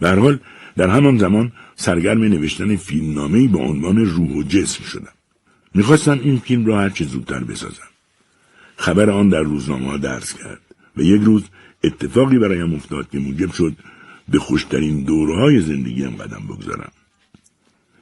به 0.00 0.10
حال 0.10 0.38
در 0.76 0.90
همان 0.90 1.18
زمان 1.18 1.52
سرگرم 1.76 2.22
نوشتن 2.22 2.76
فیلمنامهای 2.76 3.48
با 3.48 3.60
عنوان 3.60 3.96
روح 4.06 4.30
و 4.30 4.42
جسم 4.42 4.84
شدم 4.84 5.12
می‌خواستم 5.74 6.20
این 6.22 6.38
فیلم 6.38 6.66
را 6.66 6.80
هرچه 6.80 7.04
زودتر 7.04 7.44
بسازم 7.44 7.88
خبر 8.76 9.10
آن 9.10 9.28
در 9.28 9.42
روزنامه 9.42 9.90
ها 9.90 9.96
درس 9.96 10.34
کرد 10.34 10.60
و 10.96 11.02
یک 11.02 11.22
روز 11.22 11.42
اتفاقی 11.84 12.38
برایم 12.38 12.74
افتاد 12.74 13.10
که 13.10 13.18
موجب 13.18 13.52
شد 13.52 13.76
به 14.28 14.38
خوشترین 14.38 15.02
دورهای 15.02 15.60
زندگیم 15.60 16.16
قدم 16.16 16.46
بگذارم. 16.48 16.92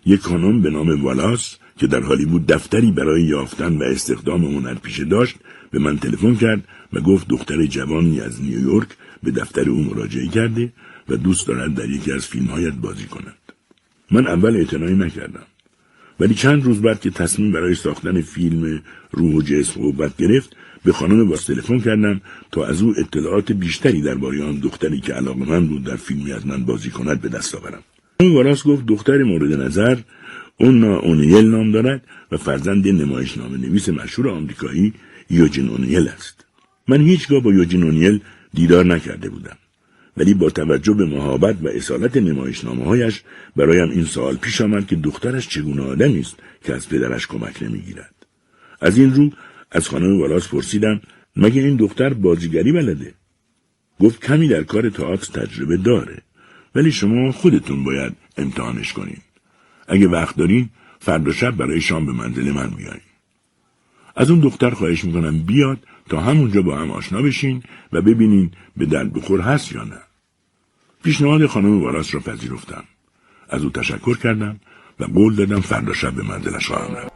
یک 0.06 0.20
خانم 0.20 0.62
به 0.62 0.70
نام 0.70 1.02
والاس 1.02 1.56
که 1.78 1.86
در 1.86 2.00
هالیوود 2.00 2.46
دفتری 2.46 2.90
برای 2.90 3.22
یافتن 3.22 3.76
و 3.76 3.82
استخدام 3.82 4.44
هنرپیشه 4.44 5.04
داشت 5.04 5.36
به 5.70 5.78
من 5.78 5.98
تلفن 5.98 6.34
کرد 6.34 6.68
و 6.92 7.00
گفت 7.00 7.28
دختر 7.28 7.66
جوانی 7.66 8.20
از 8.20 8.42
نیویورک 8.42 8.88
به 9.22 9.30
دفتر 9.30 9.70
او 9.70 9.84
مراجعه 9.84 10.28
کرده 10.28 10.72
و 11.08 11.16
دوست 11.16 11.46
دارد 11.46 11.74
در 11.74 11.90
یکی 11.90 12.12
از 12.12 12.26
فیلمهایت 12.26 12.74
بازی 12.74 13.04
کند. 13.04 13.36
من 14.10 14.26
اول 14.26 14.56
اعتنایی 14.56 14.96
نکردم. 14.96 15.46
ولی 16.20 16.34
چند 16.34 16.64
روز 16.64 16.82
بعد 16.82 17.00
که 17.00 17.10
تصمیم 17.10 17.52
برای 17.52 17.74
ساختن 17.74 18.20
فیلم 18.20 18.82
روح 19.10 19.34
و 19.34 19.42
جسم 19.42 19.80
قوت 19.80 20.16
گرفت 20.16 20.56
به 20.84 20.92
خانم 20.92 21.28
باز 21.28 21.46
تلفن 21.46 21.78
کردم 21.78 22.20
تا 22.52 22.66
از 22.66 22.82
او 22.82 22.94
اطلاعات 22.98 23.52
بیشتری 23.52 24.02
درباره 24.02 24.44
آن 24.44 24.58
دختری 24.58 25.00
که 25.00 25.12
علاقه 25.12 25.44
من 25.44 25.66
بود 25.66 25.84
در 25.84 25.96
فیلمی 25.96 26.32
از 26.32 26.46
من 26.46 26.64
بازی 26.64 26.90
کند 26.90 27.20
به 27.20 27.28
دست 27.28 27.54
آورم 27.54 27.82
اون 28.20 28.34
واراس 28.34 28.66
گفت 28.66 28.86
دختر 28.86 29.22
مورد 29.22 29.60
نظر 29.60 29.98
اونا 30.56 30.98
اونیل 30.98 31.46
نام 31.46 31.72
دارد 31.72 32.02
و 32.32 32.36
فرزند 32.36 32.88
نمایشنامه 32.88 33.56
نویس 33.56 33.88
مشهور 33.88 34.28
آمریکایی 34.28 34.94
یوجین 35.30 35.68
اونیل 35.68 36.08
است 36.08 36.44
من 36.88 37.00
هیچگاه 37.00 37.40
با 37.40 37.52
یوجین 37.52 37.82
اونیل 37.82 38.20
دیدار 38.54 38.86
نکرده 38.86 39.28
بودم 39.28 39.56
ولی 40.16 40.34
با 40.34 40.50
توجه 40.50 40.94
به 40.94 41.06
مهابت 41.06 41.56
و 41.62 41.68
اصالت 41.68 42.16
نمایشنامه 42.16 42.84
هایش 42.84 43.22
برایم 43.56 43.90
این 43.90 44.04
سوال 44.04 44.36
پیش 44.36 44.60
آمد 44.60 44.86
که 44.86 44.96
دخترش 44.96 45.48
چگونه 45.48 45.82
آدمی 45.82 46.20
است 46.20 46.36
که 46.64 46.74
از 46.74 46.88
پدرش 46.88 47.26
کمک 47.26 47.62
نمی‌گیرد. 47.62 48.14
از 48.80 48.98
این 48.98 49.14
رو 49.14 49.30
از 49.70 49.88
خانم 49.88 50.20
والاس 50.20 50.48
پرسیدم 50.48 51.00
مگه 51.36 51.62
این 51.62 51.76
دختر 51.76 52.14
بازیگری 52.14 52.72
بلده؟ 52.72 53.14
گفت 54.00 54.24
کمی 54.26 54.48
در 54.48 54.62
کار 54.62 54.90
تئاتر 54.90 55.40
تجربه 55.40 55.76
داره 55.76 56.22
ولی 56.74 56.92
شما 56.92 57.32
خودتون 57.32 57.84
باید 57.84 58.12
امتحانش 58.36 58.92
کنین. 58.92 59.18
اگه 59.88 60.08
وقت 60.08 60.36
دارین 60.36 60.70
فردا 61.00 61.32
شب 61.32 61.56
برای 61.56 61.80
شام 61.80 62.06
به 62.06 62.12
منزل 62.12 62.50
من 62.52 62.70
بیاین 62.70 63.00
از 64.16 64.30
اون 64.30 64.40
دختر 64.40 64.70
خواهش 64.70 65.04
می‌کنم 65.04 65.38
بیاد 65.38 65.78
تا 66.08 66.20
همونجا 66.20 66.62
با 66.62 66.78
هم 66.78 66.90
آشنا 66.90 67.22
بشین 67.22 67.62
و 67.92 68.02
ببینین 68.02 68.50
به 68.76 68.86
درد 68.86 69.12
بخور 69.12 69.40
هست 69.40 69.72
یا 69.72 69.84
نه. 69.84 70.05
پیشنهاد 71.06 71.46
خانم 71.46 71.82
والاس 71.82 72.14
را 72.14 72.20
پذیرفتم 72.20 72.84
از 73.48 73.62
او 73.64 73.70
تشکر 73.70 74.16
کردم 74.16 74.60
و 75.00 75.04
قول 75.04 75.34
دادم 75.34 75.60
فردا 75.60 75.92
شب 75.92 76.14
به 76.14 76.22
منزلش 76.22 76.66
خواهم 76.66 76.94
رفت 76.94 77.12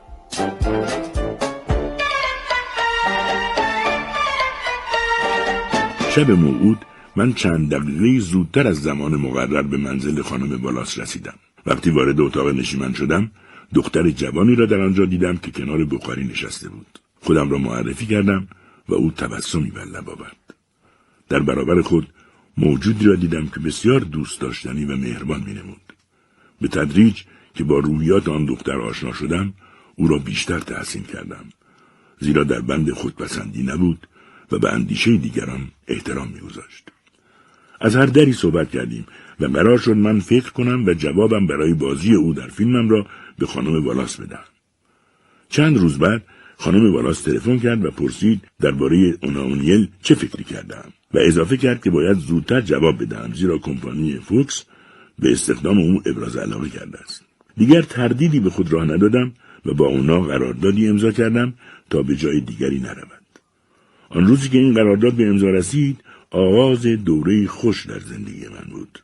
شب 6.11 6.31
موعود 6.31 6.79
من 7.17 7.33
چند 7.33 7.75
دقیقه 7.75 8.21
زودتر 8.21 8.67
از 8.67 8.83
زمان 8.83 9.17
مقرر 9.17 9.63
به 9.63 9.77
منزل 9.77 10.23
خانم 10.23 10.57
بالاس 10.57 10.99
رسیدم. 10.99 11.35
وقتی 11.67 11.91
وارد 11.91 12.21
اتاق 12.21 12.49
نشیمن 12.49 12.93
شدم، 12.93 13.31
دختر 13.75 14.11
جوانی 14.11 14.55
را 14.55 14.67
در 14.67 14.81
آنجا 14.81 15.05
دیدم 15.05 15.37
که 15.37 15.51
کنار 15.51 15.85
بخاری 15.85 16.25
نشسته 16.25 16.69
بود. 16.69 16.99
خودم 17.21 17.51
را 17.51 17.59
معرفی 17.59 18.07
کردم 18.07 18.49
و 18.89 18.95
او 18.95 19.11
تبسمی 19.11 19.71
بر 19.71 19.85
لب 19.85 20.11
آورد. 20.11 20.37
در 21.29 21.41
برابر 21.41 21.83
خود 21.83 22.09
موجودی 22.61 23.05
را 23.05 23.15
دیدم 23.15 23.47
که 23.47 23.61
بسیار 23.61 24.01
دوست 24.01 24.41
داشتنی 24.41 24.85
و 24.85 24.97
مهربان 24.97 25.43
مینمود. 25.45 25.93
به 26.61 26.69
تدریج 26.69 27.23
که 27.55 27.65
با 27.65 27.79
رویات 27.79 28.29
آن 28.29 28.45
دختر 28.45 28.81
آشنا 28.81 29.13
شدم، 29.13 29.55
او 29.97 30.09
را 30.09 30.19
بیشتر 30.19 30.59
تحسین 30.59 31.03
کردم. 31.03 31.45
زیرا 32.21 32.45
در 32.45 32.61
بند 32.61 32.91
خودپسندی 32.91 33.63
نبود 33.63 34.07
و 34.53 34.59
به 34.59 34.73
اندیشه 34.73 35.17
دیگران 35.17 35.69
احترام 35.89 36.29
میگذاشت. 36.29 36.89
از 37.81 37.97
هر 37.97 38.07
دری 38.07 38.33
صحبت 38.33 38.71
کردیم 38.71 39.07
و 39.41 39.47
قرار 39.47 39.79
شد 39.79 39.97
من 39.97 40.21
فکر 40.21 40.51
کنم 40.51 40.87
و 40.87 40.95
جوابم 40.95 41.47
برای 41.47 41.75
بازی 41.75 42.15
او 42.15 42.35
در 42.35 42.49
فیلمم 42.49 42.89
را 42.89 43.07
به 43.39 43.47
خانم 43.47 43.85
والاس 43.85 44.21
بدم. 44.21 44.45
چند 45.49 45.77
روز 45.79 45.99
بعد 45.99 46.23
خانم 46.57 46.95
والاس 46.95 47.21
تلفن 47.21 47.59
کرد 47.59 47.85
و 47.85 47.91
پرسید 47.91 48.41
درباره 48.61 49.19
اوناونیل 49.23 49.89
چه 50.03 50.15
فکری 50.15 50.45
کردم 50.45 50.93
و 51.15 51.19
اضافه 51.19 51.57
کرد 51.57 51.83
که 51.83 51.91
باید 51.91 52.17
زودتر 52.17 52.61
جواب 52.61 53.03
بدهم 53.03 53.35
زیرا 53.35 53.59
کمپانی 53.59 54.19
فوکس 54.19 54.65
به 55.19 55.33
استخدام 55.33 55.79
او 55.79 56.03
ابراز 56.07 56.37
علاقه 56.37 56.69
کرده 56.69 56.99
است. 56.99 57.25
دیگر 57.57 57.83
تردیدی 57.83 58.41
به 58.41 58.51
خود 58.51 58.73
راه 58.73 58.85
ندادم 58.85 59.33
و 59.67 59.75
با 59.75 59.87
اونا 59.87 60.21
قراردادی 60.21 60.89
امضا 60.89 61.13
کردم 61.13 61.55
تا 61.91 62.03
به 62.03 62.17
جای 62.17 62.41
دیگری 62.41 62.79
نروم. 62.79 63.21
آن 64.11 64.27
روزی 64.27 64.49
که 64.49 64.59
این 64.59 64.75
قرارداد 64.75 65.13
به 65.13 65.29
امضا 65.29 65.51
رسید 65.51 66.01
آغاز 66.31 66.87
دوره 66.87 67.47
خوش 67.47 67.87
در 67.87 67.99
زندگی 67.99 68.49
من 68.49 68.71
بود 68.71 69.03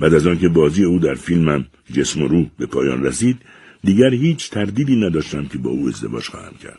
بعد 0.00 0.14
از 0.14 0.26
آنکه 0.26 0.48
بازی 0.48 0.84
او 0.84 0.98
در 0.98 1.14
فیلمم 1.14 1.66
جسم 1.92 2.22
و 2.22 2.28
روح 2.28 2.46
به 2.58 2.66
پایان 2.66 3.04
رسید 3.04 3.38
دیگر 3.84 4.14
هیچ 4.14 4.50
تردیدی 4.50 4.96
نداشتم 4.96 5.46
که 5.46 5.58
با 5.58 5.70
او 5.70 5.88
ازدواج 5.88 6.28
خواهم 6.28 6.54
کرد 6.62 6.78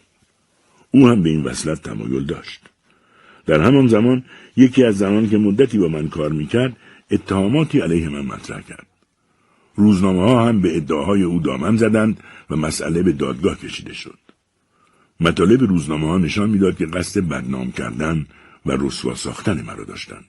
او 0.92 1.08
هم 1.08 1.24
به 1.24 1.30
این 1.30 1.44
وصلت 1.44 1.82
تمایل 1.82 2.26
داشت 2.26 2.62
در 3.46 3.62
همان 3.62 3.88
زمان 3.88 4.24
یکی 4.58 4.84
از 4.84 4.98
زمان 4.98 5.30
که 5.30 5.38
مدتی 5.38 5.78
با 5.78 5.88
من 5.88 6.08
کار 6.08 6.32
می‌کرد 6.32 6.78
اتهاماتی 7.12 7.80
علیه 7.80 8.10
من 8.10 8.26
مطرح 8.26 8.62
کرد. 8.62 8.88
روزنامه 9.76 10.22
ها 10.22 10.48
هم 10.48 10.62
به 10.62 10.78
ادعاهای 10.78 11.24
او 11.24 11.40
دامن 11.40 11.78
زدند 11.78 12.20
و 12.50 12.56
مسئله 12.56 13.04
به 13.04 13.12
دادگاه 13.12 13.60
کشیده 13.60 13.94
شد. 13.94 14.20
مطالب 15.20 15.64
روزنامه 15.64 16.08
ها 16.08 16.18
نشان 16.18 16.50
می‌داد 16.50 16.78
که 16.78 16.86
قصد 16.86 17.22
بدنام 17.22 17.72
کردن 17.72 18.26
و 18.66 18.72
رسوا 18.72 19.16
ساختن 19.16 19.62
مرا 19.62 19.84
داشتند. 19.84 20.26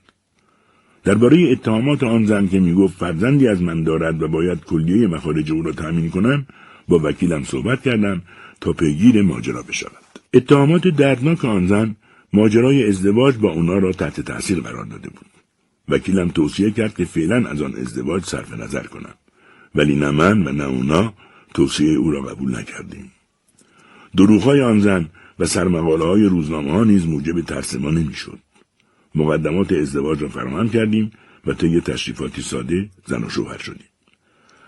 درباره 1.05 1.53
اتهامات 1.53 2.03
آن 2.03 2.25
زن 2.25 2.49
که 2.49 2.61
می‌گفت 2.61 2.99
فرزندی 2.99 3.49
از 3.49 3.63
من 3.63 3.83
دارد 3.83 4.23
و 4.23 4.29
باید 4.29 4.65
کلیه 4.65 5.07
مخارج 5.07 5.53
او 5.53 5.63
را 5.63 5.73
تأمین 5.73 6.11
کنم 6.11 6.47
با 6.89 7.01
وکیلم 7.05 7.45
صحبت 7.45 7.83
کردم 7.83 8.23
تا 8.61 8.73
پیگیر 8.73 9.23
ماجرا 9.23 9.63
بشود 9.63 10.05
اتهامات 10.35 10.89
دردناک 10.89 11.45
آن 11.45 11.67
زن 11.67 11.97
ماجرای 12.35 12.89
ازدواج 12.89 13.37
با 13.37 13.53
اونا 13.53 13.79
را 13.79 13.93
تحت 13.93 14.21
تاثیر 14.21 14.61
قرار 14.61 14.85
داده 14.85 15.09
بود. 15.09 15.31
وکیلم 15.89 16.29
توصیه 16.29 16.71
کرد 16.71 16.95
که 16.95 17.05
فعلا 17.05 17.49
از 17.49 17.63
آن 17.63 17.75
ازدواج 17.77 18.25
صرف 18.25 18.53
نظر 18.53 18.83
کنم. 18.83 19.15
ولی 19.75 19.97
نه 19.97 20.11
من 20.11 20.47
و 20.47 20.53
نه 20.53 20.65
اونا 20.65 21.15
توصیه 21.55 21.99
او 21.99 22.11
را 22.11 22.23
قبول 22.23 22.59
نکردیم. 22.59 23.13
دروغهای 24.17 24.61
آن 24.61 24.81
زن 24.81 25.09
و 25.39 25.47
سرمقاله 25.47 26.05
های 26.05 26.25
روزنامه 26.25 26.73
ها 26.73 26.85
نیز 26.85 27.07
موجب 27.07 27.41
ترس 27.41 27.77
ما 27.77 27.91
نمی‌شد. 27.91 28.39
مقدمات 29.15 29.73
ازدواج 29.73 30.23
را 30.23 30.29
فراهم 30.29 30.69
کردیم 30.69 31.11
و 31.47 31.55
طی 31.55 31.81
تشریفاتی 31.81 32.43
ساده 32.43 32.91
زن 33.07 33.25
و 33.25 33.31
شوهر 33.31 33.59
شدیم. 33.59 33.89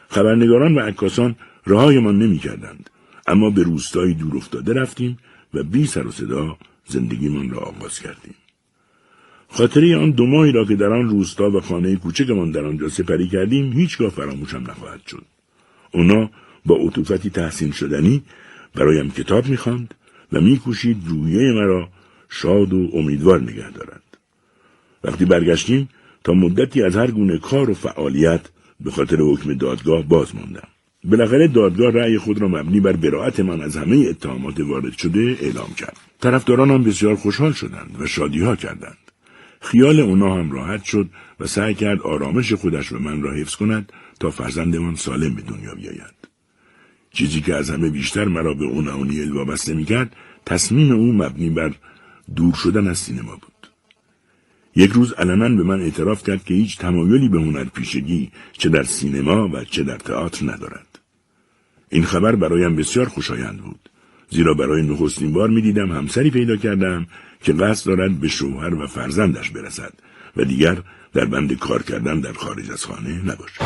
خبرنگاران 0.08 0.74
و 0.74 0.80
عکاسان 0.80 1.36
رهایمان 1.66 2.18
نمی‌کردند 2.18 2.90
اما 3.26 3.50
به 3.50 3.62
روستایی 3.62 4.14
دور 4.14 4.36
افتاده 4.36 4.72
رفتیم 4.72 5.18
و 5.54 5.62
بی 5.62 5.86
سر 5.86 6.06
و 6.06 6.10
صدا 6.10 6.58
زندگیمان 6.86 7.50
را 7.50 7.58
آغاز 7.58 7.98
کردیم. 7.98 8.34
خاطره 9.48 9.96
آن 9.96 10.10
دو 10.10 10.26
ماهی 10.26 10.52
را 10.52 10.64
که 10.64 10.76
در 10.76 10.92
آن 10.92 11.08
روستا 11.08 11.50
و 11.50 11.60
خانه 11.60 11.96
کوچکمان 11.96 12.50
در 12.50 12.64
آنجا 12.64 12.88
سپری 12.88 13.28
کردیم 13.28 13.72
هیچگاه 13.72 14.10
فراموشم 14.10 14.64
نخواهد 14.70 15.06
شد. 15.06 15.24
اونا 15.92 16.30
با 16.66 16.76
عطوفتی 16.76 17.30
تحسین 17.30 17.72
شدنی 17.72 18.22
برایم 18.74 19.10
کتاب 19.10 19.48
می‌خواند 19.48 19.94
و 20.32 20.40
میکوشید 20.40 20.96
رویه 21.06 21.52
مرا 21.52 21.88
شاد 22.28 22.72
و 22.72 22.90
امیدوار 22.92 23.40
نگه 23.40 23.70
دارد. 23.70 24.02
وقتی 25.04 25.24
برگشتیم 25.24 25.88
تا 26.24 26.32
مدتی 26.32 26.82
از 26.82 26.96
هر 26.96 27.10
گونه 27.10 27.38
کار 27.38 27.70
و 27.70 27.74
فعالیت 27.74 28.40
به 28.80 28.90
خاطر 28.90 29.16
حکم 29.16 29.54
دادگاه 29.54 30.02
باز 30.02 30.34
ماندم. 30.34 30.68
بالاخره 31.06 31.48
دادگاه 31.48 31.90
رأی 31.90 32.18
خود 32.18 32.40
را 32.40 32.48
مبنی 32.48 32.80
بر 32.80 32.92
براعت 32.92 33.40
من 33.40 33.60
از 33.60 33.76
همه 33.76 33.96
اتهامات 33.96 34.60
وارد 34.60 34.92
شده 34.92 35.36
اعلام 35.40 35.74
کرد. 35.76 35.96
طرفدارانم 36.20 36.84
بسیار 36.84 37.14
خوشحال 37.14 37.52
شدند 37.52 37.96
و 38.00 38.06
شادی 38.06 38.40
ها 38.40 38.56
کردند. 38.56 38.98
خیال 39.60 40.00
اونا 40.00 40.34
هم 40.34 40.52
راحت 40.52 40.84
شد 40.84 41.08
و 41.40 41.46
سعی 41.46 41.74
کرد 41.74 42.00
آرامش 42.00 42.52
خودش 42.52 42.92
و 42.92 42.98
من 42.98 43.22
را 43.22 43.32
حفظ 43.32 43.54
کند 43.56 43.92
تا 44.20 44.30
فرزندمان 44.30 44.94
سالم 44.94 45.34
به 45.34 45.42
دنیا 45.42 45.74
بیاید. 45.74 46.16
چیزی 47.12 47.40
که 47.40 47.54
از 47.54 47.70
همه 47.70 47.90
بیشتر 47.90 48.24
مرا 48.24 48.54
به 48.54 48.64
اون 48.64 48.88
اونیل 48.88 49.32
وابسته 49.32 49.74
می‌کرد 49.74 50.16
تصمیم 50.46 50.92
او 50.92 51.12
مبنی 51.12 51.50
بر 51.50 51.72
دور 52.36 52.54
شدن 52.54 52.88
از 52.88 52.98
سینما 52.98 53.32
بود. 53.32 53.70
یک 54.76 54.90
روز 54.90 55.12
علنا 55.12 55.48
به 55.48 55.62
من 55.62 55.80
اعتراف 55.80 56.22
کرد 56.22 56.44
که 56.44 56.54
هیچ 56.54 56.78
تمایلی 56.78 57.28
به 57.28 57.40
هنر 57.40 57.64
پیشگی 57.64 58.30
چه 58.52 58.68
در 58.68 58.82
سینما 58.82 59.48
و 59.48 59.64
چه 59.64 59.82
در 59.82 59.96
تئاتر 59.96 60.52
ندارد. 60.52 60.95
این 61.96 62.04
خبر 62.04 62.36
برایم 62.36 62.76
بسیار 62.76 63.08
خوشایند 63.08 63.58
بود. 63.58 63.88
زیرا 64.30 64.54
برای 64.54 64.82
نخستین 64.82 65.32
بار 65.32 65.48
می 65.48 65.62
دیدم 65.62 65.92
همسری 65.92 66.30
پیدا 66.30 66.56
کردم 66.56 67.06
که 67.40 67.52
قصد 67.52 67.86
دارد 67.86 68.20
به 68.20 68.28
شوهر 68.28 68.74
و 68.74 68.86
فرزندش 68.86 69.50
برسد 69.50 69.92
و 70.36 70.44
دیگر 70.44 70.76
در 71.12 71.24
بند 71.24 71.58
کار 71.58 71.82
کردن 71.82 72.20
در 72.20 72.32
خارج 72.32 72.70
از 72.70 72.84
خانه 72.84 73.22
نباشد. 73.22 73.64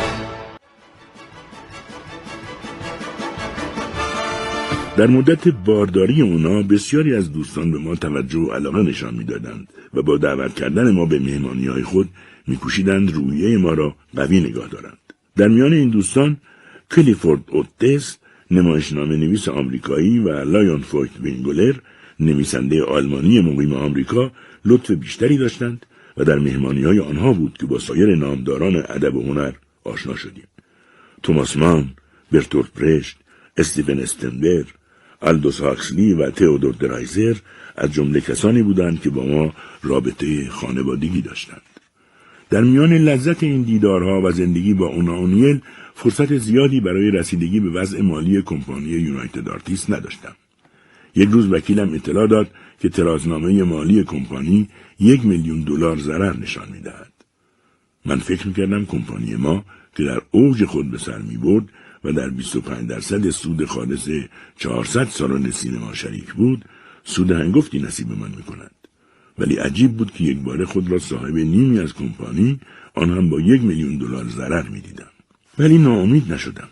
در 4.97 5.07
مدت 5.07 5.47
بارداری 5.47 6.21
اونا 6.21 6.61
بسیاری 6.61 7.15
از 7.15 7.33
دوستان 7.33 7.71
به 7.71 7.77
ما 7.77 7.95
توجه 7.95 8.39
و 8.39 8.51
علاقه 8.51 8.81
نشان 8.81 9.13
می‌دادند 9.13 9.67
و 9.93 10.01
با 10.01 10.17
دعوت 10.17 10.55
کردن 10.55 10.91
ما 10.91 11.05
به 11.05 11.19
مهمانی 11.19 11.67
های 11.67 11.83
خود 11.83 12.09
میکوشیدند 12.47 13.13
روحیه 13.13 13.57
ما 13.57 13.73
را 13.73 13.95
قوی 14.15 14.39
نگاه 14.39 14.67
دارند. 14.67 14.97
در 15.35 15.47
میان 15.47 15.73
این 15.73 15.89
دوستان 15.89 16.37
کلیفورد 16.91 17.43
اودتس 17.51 18.17
نمایشنامه 18.51 19.17
نویس 19.17 19.49
آمریکایی 19.49 20.19
و 20.19 20.43
لیون 20.43 20.81
فویشت 20.81 21.11
وانگر 21.21 21.75
نویسنده 22.19 22.83
آلمانی 22.83 23.41
مقیم 23.41 23.73
آمریکا 23.73 24.31
لطف 24.65 24.91
بیشتری 24.91 25.37
داشتند 25.37 25.85
و 26.17 26.23
در 26.23 26.39
مهمانی 26.39 26.83
های 26.83 26.99
آنها 26.99 27.33
بود 27.33 27.57
که 27.57 27.65
با 27.65 27.79
سایر 27.79 28.15
نامداران 28.15 28.75
ادب 28.75 29.15
و 29.15 29.23
هنر 29.23 29.51
آشنا 29.83 30.15
شدیم. 30.15 30.47
توماس 31.23 31.57
مان، 31.57 31.89
برتورت 32.31 32.73
برشت، 32.73 33.17
استیون 33.57 33.99
اسپندر، 33.99 34.65
آلدوس 35.21 35.61
هاکسلی 35.61 36.13
و 36.13 36.29
تئودور 36.29 36.73
درایزر 36.73 37.35
از 37.75 37.93
جمله 37.93 38.21
کسانی 38.21 38.63
بودند 38.63 39.01
که 39.01 39.09
با 39.09 39.25
ما 39.25 39.53
رابطه 39.83 40.49
خانوادگی 40.49 41.21
داشتند. 41.21 41.61
در 42.49 42.61
میان 42.61 42.93
لذت 42.93 43.43
این 43.43 43.61
دیدارها 43.61 44.21
و 44.21 44.31
زندگی 44.31 44.73
با 44.73 44.87
اونا 44.87 45.12
اونیل 45.12 45.61
فرصت 46.01 46.37
زیادی 46.37 46.79
برای 46.79 47.11
رسیدگی 47.11 47.59
به 47.59 47.69
وضع 47.69 48.01
مالی 48.01 48.41
کمپانی 48.41 48.89
یونایتد 48.89 49.49
آرتیست 49.49 49.89
نداشتم. 49.89 50.35
یک 51.15 51.29
روز 51.29 51.51
وکیلم 51.51 51.93
اطلاع 51.93 52.27
داد 52.27 52.47
که 52.79 52.89
ترازنامه 52.89 53.63
مالی 53.63 54.03
کمپانی 54.03 54.69
یک 54.99 55.25
میلیون 55.25 55.61
دلار 55.61 55.97
ضرر 55.97 56.37
نشان 56.37 56.67
می‌دهد. 56.71 57.13
من 58.05 58.19
فکر 58.19 58.47
می‌کردم 58.47 58.85
کمپانی 58.85 59.35
ما 59.35 59.65
که 59.95 60.03
در 60.03 60.21
اوج 60.31 60.65
خود 60.65 60.91
به 60.91 60.97
سر 60.97 61.21
می 61.21 61.37
برد 61.37 61.65
و 62.03 62.11
در 62.11 62.29
25 62.29 62.89
درصد 62.89 63.29
سود 63.29 63.65
خالص 63.65 64.09
400 64.57 65.07
سالن 65.07 65.51
سینما 65.51 65.93
شریک 65.93 66.33
بود 66.33 66.65
سود 67.03 67.31
هنگفتی 67.31 67.79
نصیب 67.79 68.07
من 68.07 68.31
می 68.37 68.43
کند. 68.43 68.75
ولی 69.39 69.55
عجیب 69.55 69.97
بود 69.97 70.11
که 70.11 70.23
یک 70.23 70.37
بار 70.37 70.65
خود 70.65 70.91
را 70.91 70.99
صاحب 70.99 71.35
نیمی 71.35 71.79
از 71.79 71.93
کمپانی 71.93 72.59
آن 72.93 73.09
هم 73.09 73.29
با 73.29 73.41
یک 73.41 73.61
میلیون 73.61 73.97
دلار 73.97 74.25
ضرر 74.27 74.69
می 74.69 74.81
دیدم. 74.81 75.10
ولی 75.61 75.77
ناامید 75.77 76.33
نشدم. 76.33 76.67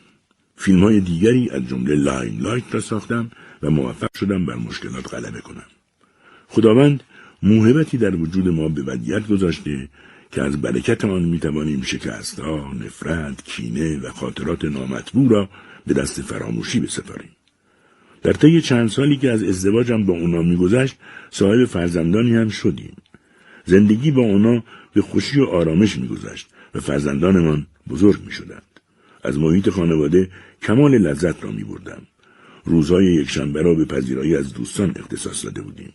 فیلم 0.56 0.84
های 0.84 1.00
دیگری 1.00 1.50
از 1.50 1.68
جمله 1.68 1.95
لایم 1.95 2.42
لایت 2.42 2.64
را 2.72 2.80
ساختم 2.80 3.32
و 3.64 3.69
موفق 3.69 4.18
شدم 4.18 4.45
بر 4.45 4.56
مشکلات 4.56 5.14
غلبه 5.14 5.42
کنم. 5.42 5.64
خداوند 6.48 7.03
موهبتی 7.43 7.98
در 7.98 8.16
وجود 8.16 8.48
ما 8.48 8.69
به 8.69 8.84
ودیعت 8.84 9.27
گذاشته 9.27 9.90
که 10.32 10.42
از 10.42 10.61
برکت 10.61 11.06
آن 11.06 11.24
می 11.24 11.40
توانیم 11.40 11.82
شکستها، 11.82 12.74
نفرت، 12.74 13.43
کینه 13.43 14.00
و 14.00 14.09
خاطرات 14.11 14.66
نامطبوع 14.66 15.30
را 15.30 15.50
به 15.88 15.93
دست 15.93 16.22
فراموشی 16.22 16.80
بسپاریم. 16.80 17.30
در 18.22 18.34
طی 18.34 18.61
چند 18.61 18.90
سالی 18.90 19.18
که 19.18 19.32
از 19.32 19.43
ازدواجم 19.43 20.06
با 20.06 20.14
اونا 20.14 20.42
میگذشت 20.42 20.95
صاحب 21.30 21.66
فرزندانی 21.66 22.35
هم 22.35 22.50
شدیم. 22.50 22.95
زندگی 23.66 24.11
با 24.11 24.22
اونا 24.22 24.64
به 24.93 25.01
خوشی 25.01 25.40
و 25.40 25.45
آرامش 25.45 25.98
میگذشت 25.98 26.48
و 26.76 26.80
فرزندانمان 26.80 27.68
بزرگ 27.90 28.26
می 28.26 28.32
شدند. 28.32 28.68
از 29.23 29.39
محیط 29.39 29.69
خانواده 29.69 30.30
کمال 30.61 30.98
لذت 30.98 31.43
را 31.43 31.51
می 31.51 31.64
بردم. 31.64 32.01
روزهای 32.65 33.06
یکشنبه 33.06 33.61
را 33.61 33.73
به 33.73 33.85
پذیرایی 33.85 34.35
از 34.35 34.53
دوستان 34.53 34.93
اختصاص 34.95 35.45
داده 35.45 35.61
بودیم. 35.61 35.93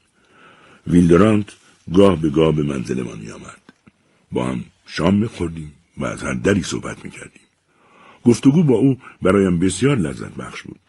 ویلدرانت 0.86 1.46
گاه 1.94 2.20
به 2.20 2.30
گاه 2.30 2.52
به 2.56 2.62
منزلمان 2.62 3.18
می 3.18 3.30
آمد. 3.30 3.62
با 4.32 4.46
هم 4.46 4.64
شام 4.86 5.14
میخوردیم 5.14 5.72
و 5.98 6.04
از 6.04 6.22
هر 6.22 6.34
دری 6.34 6.62
صحبت 6.62 7.04
می‌کردیم. 7.04 7.42
گفتگو 8.24 8.62
با 8.62 8.74
او 8.74 8.98
برایم 9.22 9.58
بسیار 9.58 9.96
لذت 9.96 10.34
بخش 10.34 10.62
بود. 10.62 10.80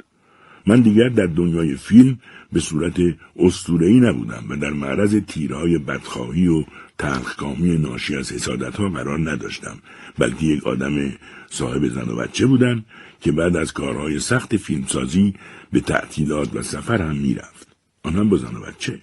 من 0.68 0.82
دیگر 0.82 1.10
در 1.10 1.26
دنیای 1.26 1.76
فیلم 1.76 2.20
به 2.54 2.60
صورت 2.60 2.94
استورهی 3.36 4.00
نبودم 4.00 4.44
و 4.50 4.56
در 4.56 4.70
معرض 4.70 5.16
تیرهای 5.28 5.78
بدخواهی 5.78 6.48
و 6.48 6.64
تلخکامی 6.98 7.78
ناشی 7.78 8.16
از 8.16 8.32
حسادتها 8.32 8.90
قرار 8.90 9.32
نداشتم 9.32 9.78
بلکه 10.18 10.46
یک 10.46 10.68
آدم 10.68 11.12
صاحب 11.50 11.88
زن 11.88 12.10
و 12.10 12.16
بچه 12.16 12.46
بودم 12.46 12.86
که 13.22 13.32
بعد 13.32 13.56
از 13.56 13.74
کارهای 13.74 14.20
سخت 14.20 14.58
فیلمسازی 14.58 15.34
به 15.72 15.80
تعطیلات 15.80 16.56
و 16.56 16.62
سفر 16.62 17.02
هم 17.02 17.16
می‌رفت 17.16 17.76
آن 18.04 18.16
هم 18.16 18.30
با 18.30 18.38
زن 18.38 18.56
و 18.56 18.62
بچه 18.62 19.00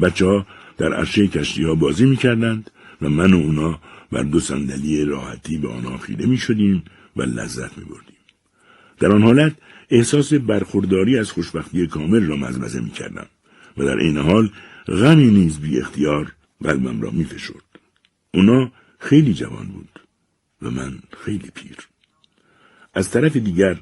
بچه 0.00 0.26
ها 0.26 0.46
در 0.78 0.94
عرشه 0.94 1.26
کشتی 1.26 1.64
ها 1.64 1.74
بازی 1.74 2.06
می‌کردند 2.06 2.70
و 3.02 3.08
من 3.08 3.34
و 3.34 3.36
اونا 3.36 3.80
بر 4.12 4.22
دو 4.22 4.40
صندلی 4.40 5.04
راحتی 5.04 5.58
به 5.58 5.68
آنها 5.68 5.98
خیره 5.98 6.26
می 6.26 6.36
شدیم 6.36 6.84
و 7.16 7.22
لذت 7.22 7.78
می 7.78 7.84
بردیم. 7.84 8.16
در 8.98 9.12
آن 9.12 9.22
حالت 9.22 9.54
احساس 9.90 10.32
برخورداری 10.32 11.18
از 11.18 11.30
خوشبختی 11.30 11.86
کامل 11.86 12.26
را 12.26 12.36
مزمزه 12.36 12.80
می 12.80 12.90
کردم 12.90 13.26
و 13.76 13.84
در 13.84 13.96
این 13.96 14.16
حال 14.16 14.50
غمی 14.88 15.30
نیز 15.30 15.60
بی 15.60 15.80
اختیار 15.80 16.32
قلبم 16.62 17.00
را 17.00 17.10
می 17.10 17.24
فشرد. 17.24 17.64
اونا 18.34 18.72
خیلی 19.00 19.34
جوان 19.34 19.66
بود 19.66 20.00
و 20.62 20.70
من 20.70 20.98
خیلی 21.24 21.50
پیر. 21.54 21.76
از 22.94 23.10
طرف 23.10 23.36
دیگر 23.36 23.80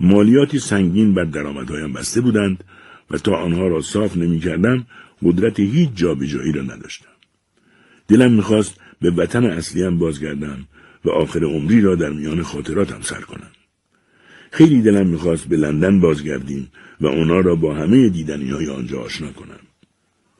مالیاتی 0.00 0.58
سنگین 0.58 1.14
بر 1.14 1.24
درآمدهایم 1.24 1.92
بسته 1.92 2.20
بودند 2.20 2.64
و 3.10 3.18
تا 3.18 3.36
آنها 3.36 3.66
را 3.68 3.80
صاف 3.80 4.16
نمی 4.16 4.40
کردم 4.40 4.86
قدرت 5.22 5.60
هیچ 5.60 5.90
جابجایی 5.94 6.52
را 6.52 6.62
نداشتم. 6.62 7.08
دلم 8.08 8.32
می‌خواست 8.32 8.80
به 9.00 9.10
وطن 9.10 9.44
اصلیم 9.44 9.98
بازگردم 9.98 10.66
و 11.04 11.10
آخر 11.10 11.44
عمری 11.44 11.80
را 11.80 11.94
در 11.94 12.10
میان 12.10 12.42
خاطراتم 12.42 13.00
سر 13.00 13.20
کنم. 13.20 13.50
خیلی 14.50 14.82
دلم 14.82 15.06
می‌خواست 15.06 15.48
به 15.48 15.56
لندن 15.56 16.00
بازگردیم 16.00 16.70
و 17.00 17.06
اونا 17.06 17.40
را 17.40 17.54
با 17.54 17.74
همه 17.74 18.08
دیدنی 18.08 18.50
های 18.50 18.68
آنجا 18.68 19.00
آشنا 19.00 19.32
کنم. 19.32 19.60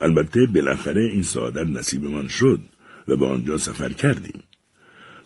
البته 0.01 0.47
بالاخره 0.47 1.03
این 1.03 1.23
سعادت 1.23 1.67
نصیب 1.67 2.05
من 2.05 2.29
شد 2.29 2.61
و 3.09 3.17
به 3.17 3.27
آنجا 3.27 3.59
سفر 3.59 3.93
کردیم. 3.93 4.43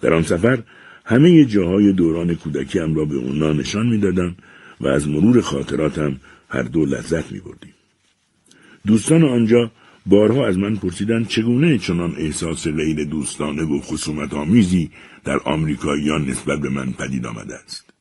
در 0.00 0.14
آن 0.14 0.22
سفر 0.22 0.62
همه 1.04 1.44
جاهای 1.44 1.92
دوران 1.92 2.34
کودکیم 2.34 2.94
را 2.94 3.04
به 3.04 3.16
اونا 3.16 3.52
نشان 3.52 3.86
می‌دادم 3.86 4.36
و 4.80 4.88
از 4.88 5.08
مرور 5.08 5.40
خاطراتم 5.40 6.20
هر 6.48 6.62
دو 6.62 6.84
لذت 6.84 7.32
می 7.32 7.40
بردیم. 7.40 7.74
دوستان 8.86 9.24
آنجا 9.24 9.70
بارها 10.06 10.46
از 10.46 10.58
من 10.58 10.76
پرسیدند 10.76 11.28
چگونه 11.28 11.78
چنان 11.78 12.14
احساس 12.16 12.68
غیر 12.68 13.04
دوستانه 13.04 13.62
و 13.62 13.80
خصومت 13.80 14.34
آمیزی 14.34 14.90
در 15.24 15.38
آمریکاییان 15.44 16.24
نسبت 16.24 16.60
به 16.60 16.68
من 16.68 16.92
پدید 16.92 17.26
آمده 17.26 17.54
است. 17.54 17.92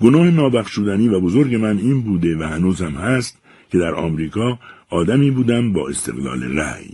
گناه 0.00 0.30
نابخشودنی 0.30 1.08
و 1.08 1.20
بزرگ 1.20 1.54
من 1.54 1.78
این 1.78 2.00
بوده 2.02 2.36
و 2.36 2.42
هنوز 2.42 2.82
هم 2.82 2.94
هست 2.94 3.38
که 3.70 3.78
در 3.78 3.94
آمریکا 3.94 4.58
آدمی 4.88 5.30
بودم 5.30 5.72
با 5.72 5.88
استقلال 5.88 6.42
رأی. 6.42 6.90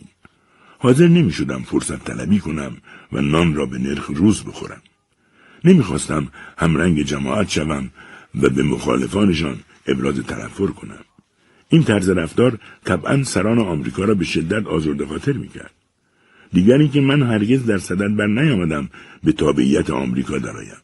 حاضر 0.78 1.08
نمی 1.08 1.32
شدم 1.32 1.62
فرصت 1.62 2.04
طلبی 2.04 2.38
کنم 2.38 2.76
و 3.12 3.20
نان 3.20 3.54
را 3.54 3.66
به 3.66 3.78
نرخ 3.78 4.06
روز 4.14 4.44
بخورم. 4.44 4.82
نمی‌خواستم 5.64 6.28
همرنگ 6.58 7.02
جماعت 7.02 7.50
شوم 7.50 7.90
و 8.42 8.48
به 8.48 8.62
مخالفانشان 8.62 9.58
ابراز 9.86 10.14
تنفر 10.14 10.66
کنم. 10.66 11.04
این 11.68 11.84
طرز 11.84 12.08
رفتار 12.08 12.58
طبعا 12.84 13.22
سران 13.22 13.58
آمریکا 13.58 14.04
را 14.04 14.14
به 14.14 14.24
شدت 14.24 14.66
آزرده 14.66 15.06
خاطر 15.06 15.32
می‌کرد. 15.32 15.70
دیگری 16.52 16.88
که 16.88 17.00
من 17.00 17.22
هرگز 17.22 17.66
در 17.66 17.78
صدد 17.78 18.16
بر 18.16 18.26
نیامدم 18.26 18.88
به 19.24 19.32
تابعیت 19.32 19.90
آمریکا 19.90 20.38
درآیم. 20.38 20.82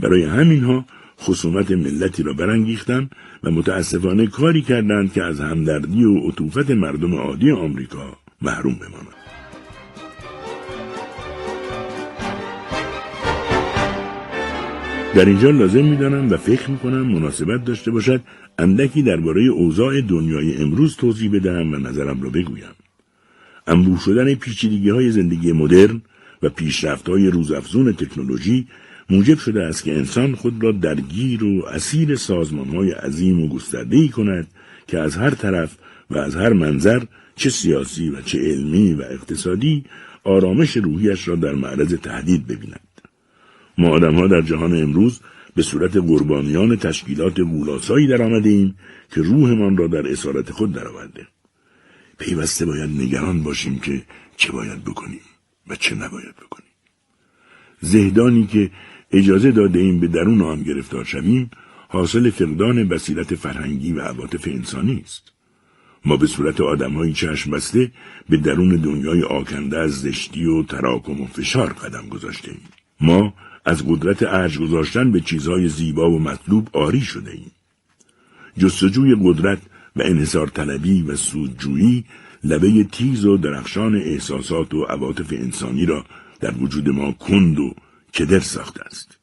برای 0.00 0.24
همینها 0.24 0.84
خصومت 1.20 1.70
ملتی 1.70 2.22
را 2.22 2.32
برانگیختم 2.32 3.10
و 3.44 3.50
متاسفانه 3.50 4.26
کاری 4.26 4.62
کردند 4.62 5.12
که 5.12 5.22
از 5.24 5.40
همدردی 5.40 6.04
و 6.04 6.18
عطوفت 6.28 6.70
مردم 6.70 7.14
عادی 7.14 7.50
آمریکا 7.50 8.16
محروم 8.42 8.74
بمانند. 8.74 9.18
در 15.14 15.24
اینجا 15.24 15.50
لازم 15.50 15.84
می‌دانم 15.84 16.32
و 16.32 16.36
فکر 16.36 16.70
می‌کنم 16.70 17.02
مناسبت 17.02 17.64
داشته 17.64 17.90
باشد 17.90 18.20
اندکی 18.58 19.02
درباره 19.02 19.42
اوضاع 19.42 20.00
دنیای 20.00 20.56
امروز 20.56 20.96
توضیح 20.96 21.30
بدهم 21.30 21.72
و 21.72 21.76
نظرم 21.76 22.22
را 22.22 22.30
بگویم. 22.30 22.74
انبوه 23.66 24.00
شدن 24.00 24.34
پیچیدگی 24.34 24.90
های 24.90 25.10
زندگی 25.10 25.52
مدرن 25.52 26.02
و 26.42 26.48
پیشرفت 26.48 27.08
های 27.08 27.26
روزافزون 27.26 27.92
تکنولوژی 27.92 28.66
موجب 29.10 29.38
شده 29.38 29.62
است 29.62 29.84
که 29.84 29.96
انسان 29.96 30.34
خود 30.34 30.62
را 30.62 30.72
درگیر 30.72 31.44
و 31.44 31.64
اسیر 31.66 32.16
سازمان 32.16 32.68
های 32.68 32.90
عظیم 32.90 33.42
و 33.42 33.48
گسترده 33.48 34.08
کند 34.08 34.46
که 34.86 34.98
از 34.98 35.16
هر 35.16 35.30
طرف 35.30 35.76
و 36.10 36.18
از 36.18 36.36
هر 36.36 36.52
منظر 36.52 37.02
چه 37.38 37.50
سیاسی 37.50 38.10
و 38.10 38.22
چه 38.22 38.38
علمی 38.38 38.92
و 38.92 39.02
اقتصادی 39.02 39.84
آرامش 40.24 40.76
روحیش 40.76 41.28
را 41.28 41.36
در 41.36 41.52
معرض 41.54 41.94
تهدید 41.94 42.46
ببیند. 42.46 42.88
ما 43.78 43.88
آدمها 43.88 44.26
در 44.26 44.40
جهان 44.40 44.82
امروز 44.82 45.20
به 45.56 45.62
صورت 45.62 45.96
قربانیان 45.96 46.76
تشکیلات 46.76 47.40
غولاسایی 47.40 48.06
در 48.06 48.22
آمده 48.22 48.48
ایم 48.48 48.74
که 49.14 49.22
روحمان 49.22 49.76
را 49.76 49.86
در 49.86 50.12
اسارت 50.12 50.50
خود 50.50 50.72
درآورده. 50.72 51.26
پیوسته 52.18 52.66
باید 52.66 52.90
نگران 53.00 53.42
باشیم 53.42 53.78
که 53.78 54.02
چه 54.36 54.52
باید 54.52 54.84
بکنیم 54.84 55.20
و 55.68 55.76
چه 55.76 55.94
نباید 55.94 56.36
بکنیم. 56.36 56.72
زهدانی 57.80 58.46
که 58.46 58.70
اجازه 59.10 59.50
داده 59.50 59.78
ایم 59.78 60.00
به 60.00 60.06
درون 60.06 60.42
آن 60.42 60.62
گرفتار 60.62 61.04
شویم 61.04 61.50
حاصل 61.88 62.30
فقدان 62.30 62.88
بصیرت 62.88 63.34
فرهنگی 63.34 63.92
و 63.92 64.00
عواطف 64.00 64.48
انسانی 64.48 65.02
است. 65.04 65.37
ما 66.08 66.16
به 66.16 66.26
صورت 66.26 66.60
آدمهایی 66.60 67.12
چشم 67.12 67.50
بسته 67.50 67.92
به 68.28 68.36
درون 68.36 68.76
دنیای 68.76 69.22
آکنده 69.22 69.78
از 69.78 70.00
زشتی 70.00 70.44
و 70.44 70.62
تراکم 70.62 71.20
و 71.20 71.26
فشار 71.26 71.72
قدم 71.72 72.08
گذاشته 72.08 72.50
ایم. 72.50 72.60
ما 73.00 73.34
از 73.64 73.86
قدرت 73.86 74.22
ارج 74.22 74.58
گذاشتن 74.58 75.12
به 75.12 75.20
چیزهای 75.20 75.68
زیبا 75.68 76.10
و 76.10 76.18
مطلوب 76.18 76.68
آری 76.72 77.00
شده 77.00 77.30
ایم. 77.30 77.50
جستجوی 78.58 79.16
قدرت 79.22 79.58
و 79.96 80.02
انحصار 80.04 80.46
طلبی 80.46 81.02
و 81.02 81.16
سودجویی 81.16 82.04
لبه 82.44 82.84
تیز 82.84 83.24
و 83.24 83.36
درخشان 83.36 83.96
احساسات 83.96 84.74
و 84.74 84.82
عواطف 84.82 85.32
انسانی 85.32 85.86
را 85.86 86.04
در 86.40 86.54
وجود 86.54 86.88
ما 86.88 87.12
کند 87.12 87.58
و 87.58 87.74
کدر 88.14 88.40
ساخته 88.40 88.82
است. 88.82 89.17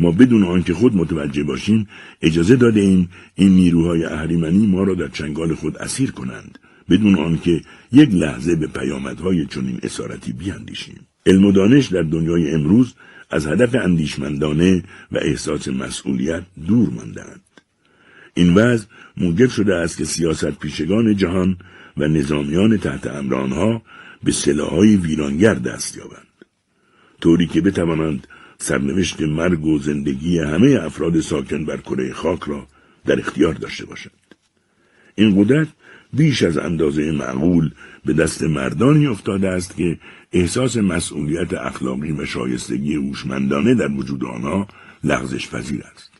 ما 0.00 0.10
بدون 0.10 0.44
آنکه 0.44 0.74
خود 0.74 0.96
متوجه 0.96 1.42
باشیم 1.42 1.88
اجازه 2.22 2.56
داده 2.56 2.80
ایم 2.80 3.10
این 3.34 3.48
نیروهای 3.48 4.04
اهریمنی 4.04 4.66
ما 4.66 4.82
را 4.82 4.94
در 4.94 5.08
چنگال 5.08 5.54
خود 5.54 5.78
اسیر 5.78 6.10
کنند 6.10 6.58
بدون 6.90 7.14
آنکه 7.18 7.60
یک 7.92 8.14
لحظه 8.14 8.56
به 8.56 8.66
پیامدهای 8.66 9.46
چنین 9.46 9.80
اسارتی 9.82 10.32
بیاندیشیم. 10.32 11.06
علم 11.26 11.44
و 11.44 11.52
دانش 11.52 11.86
در 11.86 12.02
دنیای 12.02 12.50
امروز 12.50 12.94
از 13.30 13.46
هدف 13.46 13.74
اندیشمندانه 13.74 14.82
و 15.12 15.18
احساس 15.18 15.68
مسئولیت 15.68 16.42
دور 16.66 16.90
ماندند. 16.90 17.40
این 18.34 18.54
وضع 18.54 18.86
موجب 19.16 19.48
شده 19.48 19.74
است 19.74 19.96
که 19.96 20.04
سیاست 20.04 20.58
پیشگان 20.58 21.16
جهان 21.16 21.56
و 21.96 22.08
نظامیان 22.08 22.76
تحت 22.76 23.06
امرانها 23.06 23.82
به 24.24 24.32
سلاحهای 24.32 24.96
ویرانگر 24.96 25.54
دست 25.54 25.96
یابند. 25.96 26.26
طوری 27.20 27.46
که 27.46 27.60
بتوانند 27.60 28.26
سرنوشت 28.58 29.22
مرگ 29.22 29.64
و 29.64 29.78
زندگی 29.78 30.38
همه 30.38 30.78
افراد 30.82 31.20
ساکن 31.20 31.64
بر 31.64 31.76
کره 31.76 32.12
خاک 32.12 32.42
را 32.42 32.66
در 33.06 33.18
اختیار 33.18 33.54
داشته 33.54 33.86
باشند. 33.86 34.12
این 35.14 35.42
قدرت 35.42 35.68
بیش 36.12 36.42
از 36.42 36.58
اندازه 36.58 37.12
معقول 37.12 37.70
به 38.04 38.12
دست 38.12 38.42
مردانی 38.42 39.06
افتاده 39.06 39.48
است 39.48 39.76
که 39.76 39.98
احساس 40.32 40.76
مسئولیت 40.76 41.54
اخلاقی 41.54 42.12
و 42.12 42.26
شایستگی 42.26 42.94
هوشمندانه 42.94 43.74
در 43.74 43.92
وجود 43.92 44.24
آنها 44.24 44.68
لغزش 45.04 45.48
پذیر 45.48 45.82
است 45.92 46.10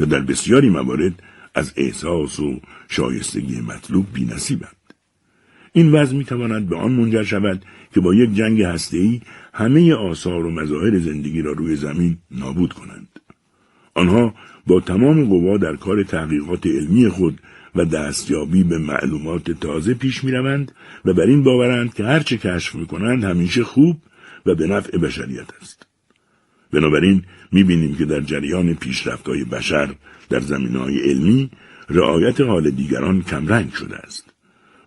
یا 0.00 0.06
در 0.06 0.20
بسیاری 0.20 0.70
موارد 0.70 1.22
از 1.54 1.72
احساس 1.76 2.40
و 2.40 2.60
شایستگی 2.88 3.60
مطلوب 3.60 4.06
بینصیبند 4.12 4.76
این 5.72 5.92
وضع 5.92 6.16
می‌تواند 6.16 6.68
به 6.68 6.76
آن 6.76 6.92
منجر 6.92 7.22
شود 7.22 7.64
که 7.96 8.00
با 8.00 8.14
یک 8.14 8.34
جنگ 8.34 8.62
هسته‌ای 8.62 9.20
همه 9.54 9.94
آثار 9.94 10.46
و 10.46 10.50
مظاهر 10.50 10.98
زندگی 10.98 11.42
را 11.42 11.52
روی 11.52 11.76
زمین 11.76 12.18
نابود 12.30 12.72
کنند 12.72 13.20
آنها 13.94 14.34
با 14.66 14.80
تمام 14.80 15.24
قوا 15.24 15.56
در 15.56 15.76
کار 15.76 16.02
تحقیقات 16.02 16.66
علمی 16.66 17.08
خود 17.08 17.40
و 17.74 17.84
دستیابی 17.84 18.64
به 18.64 18.78
معلومات 18.78 19.50
تازه 19.50 19.94
پیش 19.94 20.24
می 20.24 20.32
و 21.04 21.14
بر 21.14 21.22
این 21.22 21.42
باورند 21.42 21.94
که 21.94 22.04
هرچه 22.04 22.36
کشف 22.36 22.74
می 22.74 22.86
کنند 22.86 23.24
همیشه 23.24 23.64
خوب 23.64 23.96
و 24.46 24.54
به 24.54 24.66
نفع 24.66 24.98
بشریت 24.98 25.48
است. 25.60 25.86
بنابراین 26.72 27.22
می 27.52 27.64
بینیم 27.64 27.94
که 27.94 28.04
در 28.04 28.20
جریان 28.20 28.74
پیشرفت 28.74 29.28
بشر 29.28 29.94
در 30.28 30.40
زمین 30.40 30.76
های 30.76 31.10
علمی 31.10 31.50
رعایت 31.88 32.40
حال 32.40 32.70
دیگران 32.70 33.22
کمرنگ 33.22 33.72
شده 33.72 33.96
است 33.96 34.25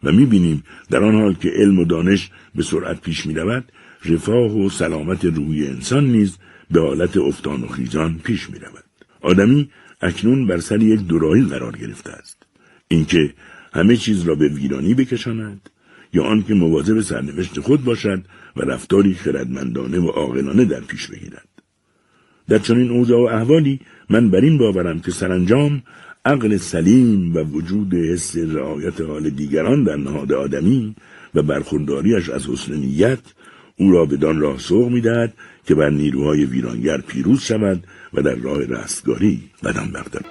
و 0.03 0.11
می 0.11 0.25
بینیم 0.25 0.63
در 0.89 1.03
آن 1.03 1.15
حال 1.15 1.33
که 1.33 1.49
علم 1.49 1.79
و 1.79 1.85
دانش 1.85 2.29
به 2.55 2.63
سرعت 2.63 3.01
پیش 3.01 3.25
می 3.25 3.33
رود 3.33 3.71
رفاه 4.05 4.57
و 4.57 4.69
سلامت 4.69 5.25
روحی 5.25 5.67
انسان 5.67 6.05
نیز 6.05 6.37
به 6.71 6.81
حالت 6.81 7.17
افتان 7.17 7.63
و 7.63 7.67
خیزان 7.67 8.19
پیش 8.23 8.49
می 8.49 8.59
رود. 8.59 8.83
آدمی 9.21 9.69
اکنون 10.01 10.47
بر 10.47 10.59
سر 10.59 10.81
یک 10.81 10.99
دوراهی 10.99 11.43
قرار 11.43 11.77
گرفته 11.77 12.11
است. 12.11 12.45
اینکه 12.87 13.33
همه 13.73 13.97
چیز 13.97 14.23
را 14.23 14.35
به 14.35 14.47
ویرانی 14.47 14.93
بکشاند 14.93 15.69
یا 16.13 16.23
آنکه 16.23 16.53
مواظب 16.53 17.01
سرنوشت 17.01 17.59
خود 17.59 17.83
باشد 17.83 18.23
و 18.55 18.61
رفتاری 18.61 19.13
خردمندانه 19.13 19.99
و 19.99 20.07
عاقلانه 20.07 20.65
در 20.65 20.79
پیش 20.79 21.07
بگیرد 21.07 21.47
در 22.47 22.59
چنین 22.59 22.89
اوضاع 22.89 23.19
و 23.19 23.35
احوالی 23.35 23.79
من 24.09 24.29
بر 24.29 24.41
این 24.41 24.57
باورم 24.57 24.99
که 24.99 25.11
سرانجام 25.11 25.83
عقل 26.29 26.57
سلیم 26.57 27.35
و 27.35 27.39
وجود 27.39 27.93
حس 27.93 28.37
رعایت 28.37 29.01
حال 29.01 29.29
دیگران 29.29 29.83
در 29.83 29.95
نهاد 29.95 30.33
آدمی 30.33 30.95
و 31.35 31.41
برخورداریش 31.41 32.29
از 32.29 32.47
حسن 32.47 32.73
نیت 32.73 33.19
او 33.77 33.91
را 33.91 34.05
بدان 34.05 34.39
راه 34.39 34.57
سوق 34.57 34.91
می‌دهد 34.91 35.33
که 35.65 35.75
بر 35.75 35.89
نیروهای 35.89 36.45
ویرانگر 36.45 36.97
پیروز 37.01 37.41
شود 37.41 37.83
و 38.13 38.21
در 38.21 38.35
راه 38.35 38.59
رستگاری 38.65 39.41
قدم 39.63 39.91
بردارد 39.93 40.25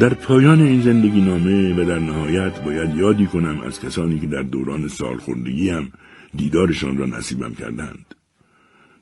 در 0.00 0.14
پایان 0.14 0.60
این 0.60 0.82
زندگی 0.82 1.20
نامه 1.20 1.82
و 1.82 1.84
در 1.84 1.98
نهایت 1.98 2.60
باید 2.64 2.96
یادی 2.96 3.26
کنم 3.26 3.60
از 3.60 3.80
کسانی 3.80 4.20
که 4.20 4.26
در 4.26 4.42
دوران 4.42 4.88
سالخوردگی 4.88 5.70
هم 5.70 5.92
دیدارشان 6.36 6.96
را 6.96 7.06
نصیبم 7.06 7.54
کردند. 7.54 8.14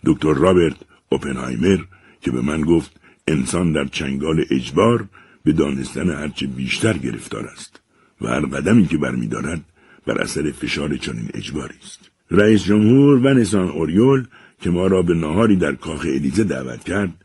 دکتر 0.05 0.34
رابرت 0.34 0.76
اوپنهایمر 1.09 1.78
که 2.20 2.31
به 2.31 2.41
من 2.41 2.60
گفت 2.60 3.03
انسان 3.28 3.73
در 3.73 3.85
چنگال 3.85 4.44
اجبار 4.51 5.09
به 5.44 5.53
دانستن 5.53 6.11
هرچه 6.11 6.47
بیشتر 6.47 6.93
گرفتار 6.93 7.47
است 7.47 7.81
و 8.20 8.27
هر 8.27 8.41
قدمی 8.41 8.86
که 8.86 8.99
برمیدارد 8.99 9.61
بر 10.07 10.19
اثر 10.19 10.51
فشار 10.51 10.97
چنین 10.97 11.31
اجباری 11.35 11.75
است. 11.83 12.11
رئیس 12.31 12.65
جمهور 12.65 13.27
و 13.27 13.35
نسان 13.35 13.69
اوریول 13.69 14.25
که 14.61 14.70
ما 14.70 14.86
را 14.86 15.03
به 15.03 15.15
نهاری 15.15 15.57
در 15.57 15.73
کاخ 15.73 16.01
الیزه 16.01 16.44
دعوت 16.44 16.85
کرد 16.85 17.25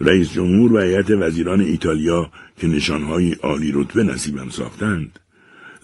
رئیس 0.00 0.32
جمهور 0.32 0.72
و 0.72 0.78
هیئت 0.78 1.10
وزیران 1.10 1.60
ایتالیا 1.60 2.30
که 2.56 2.66
نشانهای 2.66 3.32
عالی 3.32 3.72
رتبه 3.74 4.02
نصیبم 4.02 4.48
ساختند 4.48 5.18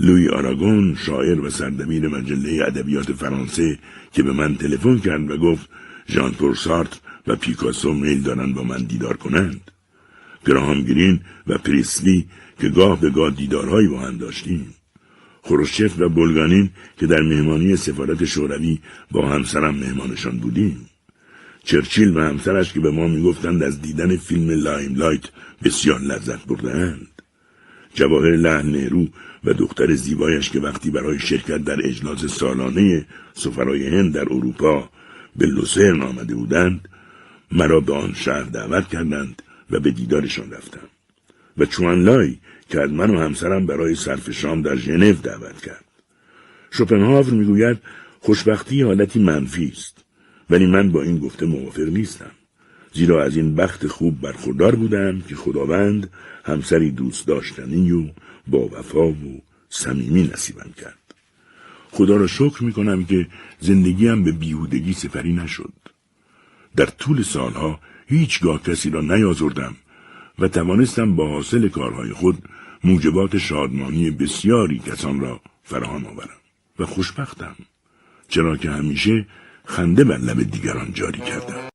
لوی 0.00 0.28
آراگون 0.28 0.94
شاعر 0.94 1.40
و 1.40 1.50
سردبیر 1.50 2.08
مجله 2.08 2.64
ادبیات 2.66 3.12
فرانسه 3.12 3.78
که 4.12 4.22
به 4.22 4.32
من 4.32 4.54
تلفن 4.54 4.98
کرد 4.98 5.30
و 5.30 5.36
گفت 5.36 5.68
ژان 6.08 6.32
پل 6.32 6.54
و 7.28 7.36
پیکاسو 7.36 7.92
میل 7.92 8.22
دارند 8.22 8.54
با 8.54 8.62
من 8.62 8.82
دیدار 8.82 9.16
کنند. 9.16 9.70
گراهام 10.46 10.82
گرین 10.82 11.20
و 11.46 11.58
پریسلی 11.58 12.28
که 12.60 12.68
گاه 12.68 13.00
به 13.00 13.10
گاه 13.10 13.30
دیدارهایی 13.30 13.88
با 13.88 14.00
هم 14.00 14.16
داشتیم. 14.18 14.74
خروشچف 15.42 16.00
و 16.00 16.08
بلگانین 16.08 16.70
که 16.98 17.06
در 17.06 17.20
مهمانی 17.20 17.76
سفارت 17.76 18.24
شوروی 18.24 18.78
با 19.10 19.28
همسرم 19.28 19.74
مهمانشان 19.74 20.38
بودیم. 20.38 20.86
چرچیل 21.64 22.16
و 22.16 22.20
همسرش 22.20 22.72
که 22.72 22.80
به 22.80 22.90
ما 22.90 23.08
می‌گفتند 23.08 23.62
از 23.62 23.82
دیدن 23.82 24.16
فیلم 24.16 24.50
لایم 24.50 24.94
لایت 24.94 25.24
بسیار 25.64 26.00
لذت 26.00 26.46
برده‌اند. 26.46 27.08
جواهر 27.94 28.36
لعل 28.36 28.70
نهرو 28.70 29.06
و 29.44 29.52
دختر 29.52 29.94
زیبایش 29.94 30.50
که 30.50 30.60
وقتی 30.60 30.90
برای 30.90 31.18
شرکت 31.18 31.64
در 31.64 31.86
اجلاس 31.86 32.24
سالانه 32.24 33.06
سفرای 33.34 33.86
هند 33.86 34.14
در 34.14 34.32
اروپا 34.32 34.90
به 35.36 35.46
لوسرن 35.46 36.02
آمده 36.02 36.34
بودند 36.34 36.88
مرا 37.52 37.80
به 37.80 37.94
آن 37.94 38.14
شهر 38.14 38.42
دعوت 38.42 38.88
کردند 38.88 39.42
و 39.70 39.80
به 39.80 39.90
دیدارشان 39.90 40.50
رفتم. 40.50 40.88
و 41.58 41.64
چوانلای 41.64 42.36
که 42.70 42.80
از 42.80 42.90
من 42.90 43.10
و 43.10 43.18
همسرم 43.18 43.66
برای 43.66 43.94
صرف 43.94 44.30
شام 44.30 44.62
در 44.62 44.76
ژنو 44.76 45.12
دعوت 45.12 45.60
کرد. 45.60 45.84
شوپنهاور 46.70 47.32
می‌گوید 47.32 47.78
خوشبختی 48.20 48.82
حالتی 48.82 49.18
منفی 49.18 49.72
است. 49.72 50.04
ولی 50.50 50.66
من 50.66 50.90
با 50.92 51.02
این 51.02 51.18
گفته 51.18 51.46
موافق 51.46 51.88
نیستم. 51.88 52.30
زیرا 52.92 53.24
از 53.24 53.36
این 53.36 53.54
بخت 53.54 53.86
خوب 53.86 54.20
برخوردار 54.20 54.74
بودم 54.74 55.20
که 55.20 55.34
خداوند 55.36 56.10
همسری 56.44 56.90
دوست 56.90 57.26
داشتنی 57.26 57.92
و 57.92 58.04
با 58.46 58.68
وفا 58.68 59.08
و 59.08 59.42
صمیمی 59.68 60.22
نصیبم 60.22 60.70
کرد. 60.82 60.98
خدا 61.90 62.16
را 62.16 62.26
شکر 62.26 62.64
می 62.64 62.72
کنم 62.72 63.04
که 63.04 63.26
زندگیم 63.60 64.24
به 64.24 64.32
بیهودگی 64.32 64.92
سفری 64.92 65.32
نشد. 65.32 65.72
در 66.76 66.86
طول 66.86 67.22
سالها 67.22 67.80
هیچگاه 68.06 68.62
کسی 68.62 68.90
را 68.90 69.00
نیازردم 69.00 69.76
و 70.38 70.48
توانستم 70.48 71.16
با 71.16 71.28
حاصل 71.28 71.68
کارهای 71.68 72.12
خود 72.12 72.42
موجبات 72.84 73.38
شادمانی 73.38 74.10
بسیاری 74.10 74.78
کسان 74.78 75.20
را 75.20 75.40
فراهم 75.62 76.06
آورم 76.06 76.38
و 76.78 76.86
خوشبختم 76.86 77.56
چرا 78.28 78.56
که 78.56 78.70
همیشه 78.70 79.26
خنده 79.64 80.04
بر 80.04 80.16
لب 80.18 80.42
دیگران 80.42 80.92
جاری 80.92 81.20
کردم. 81.20 81.68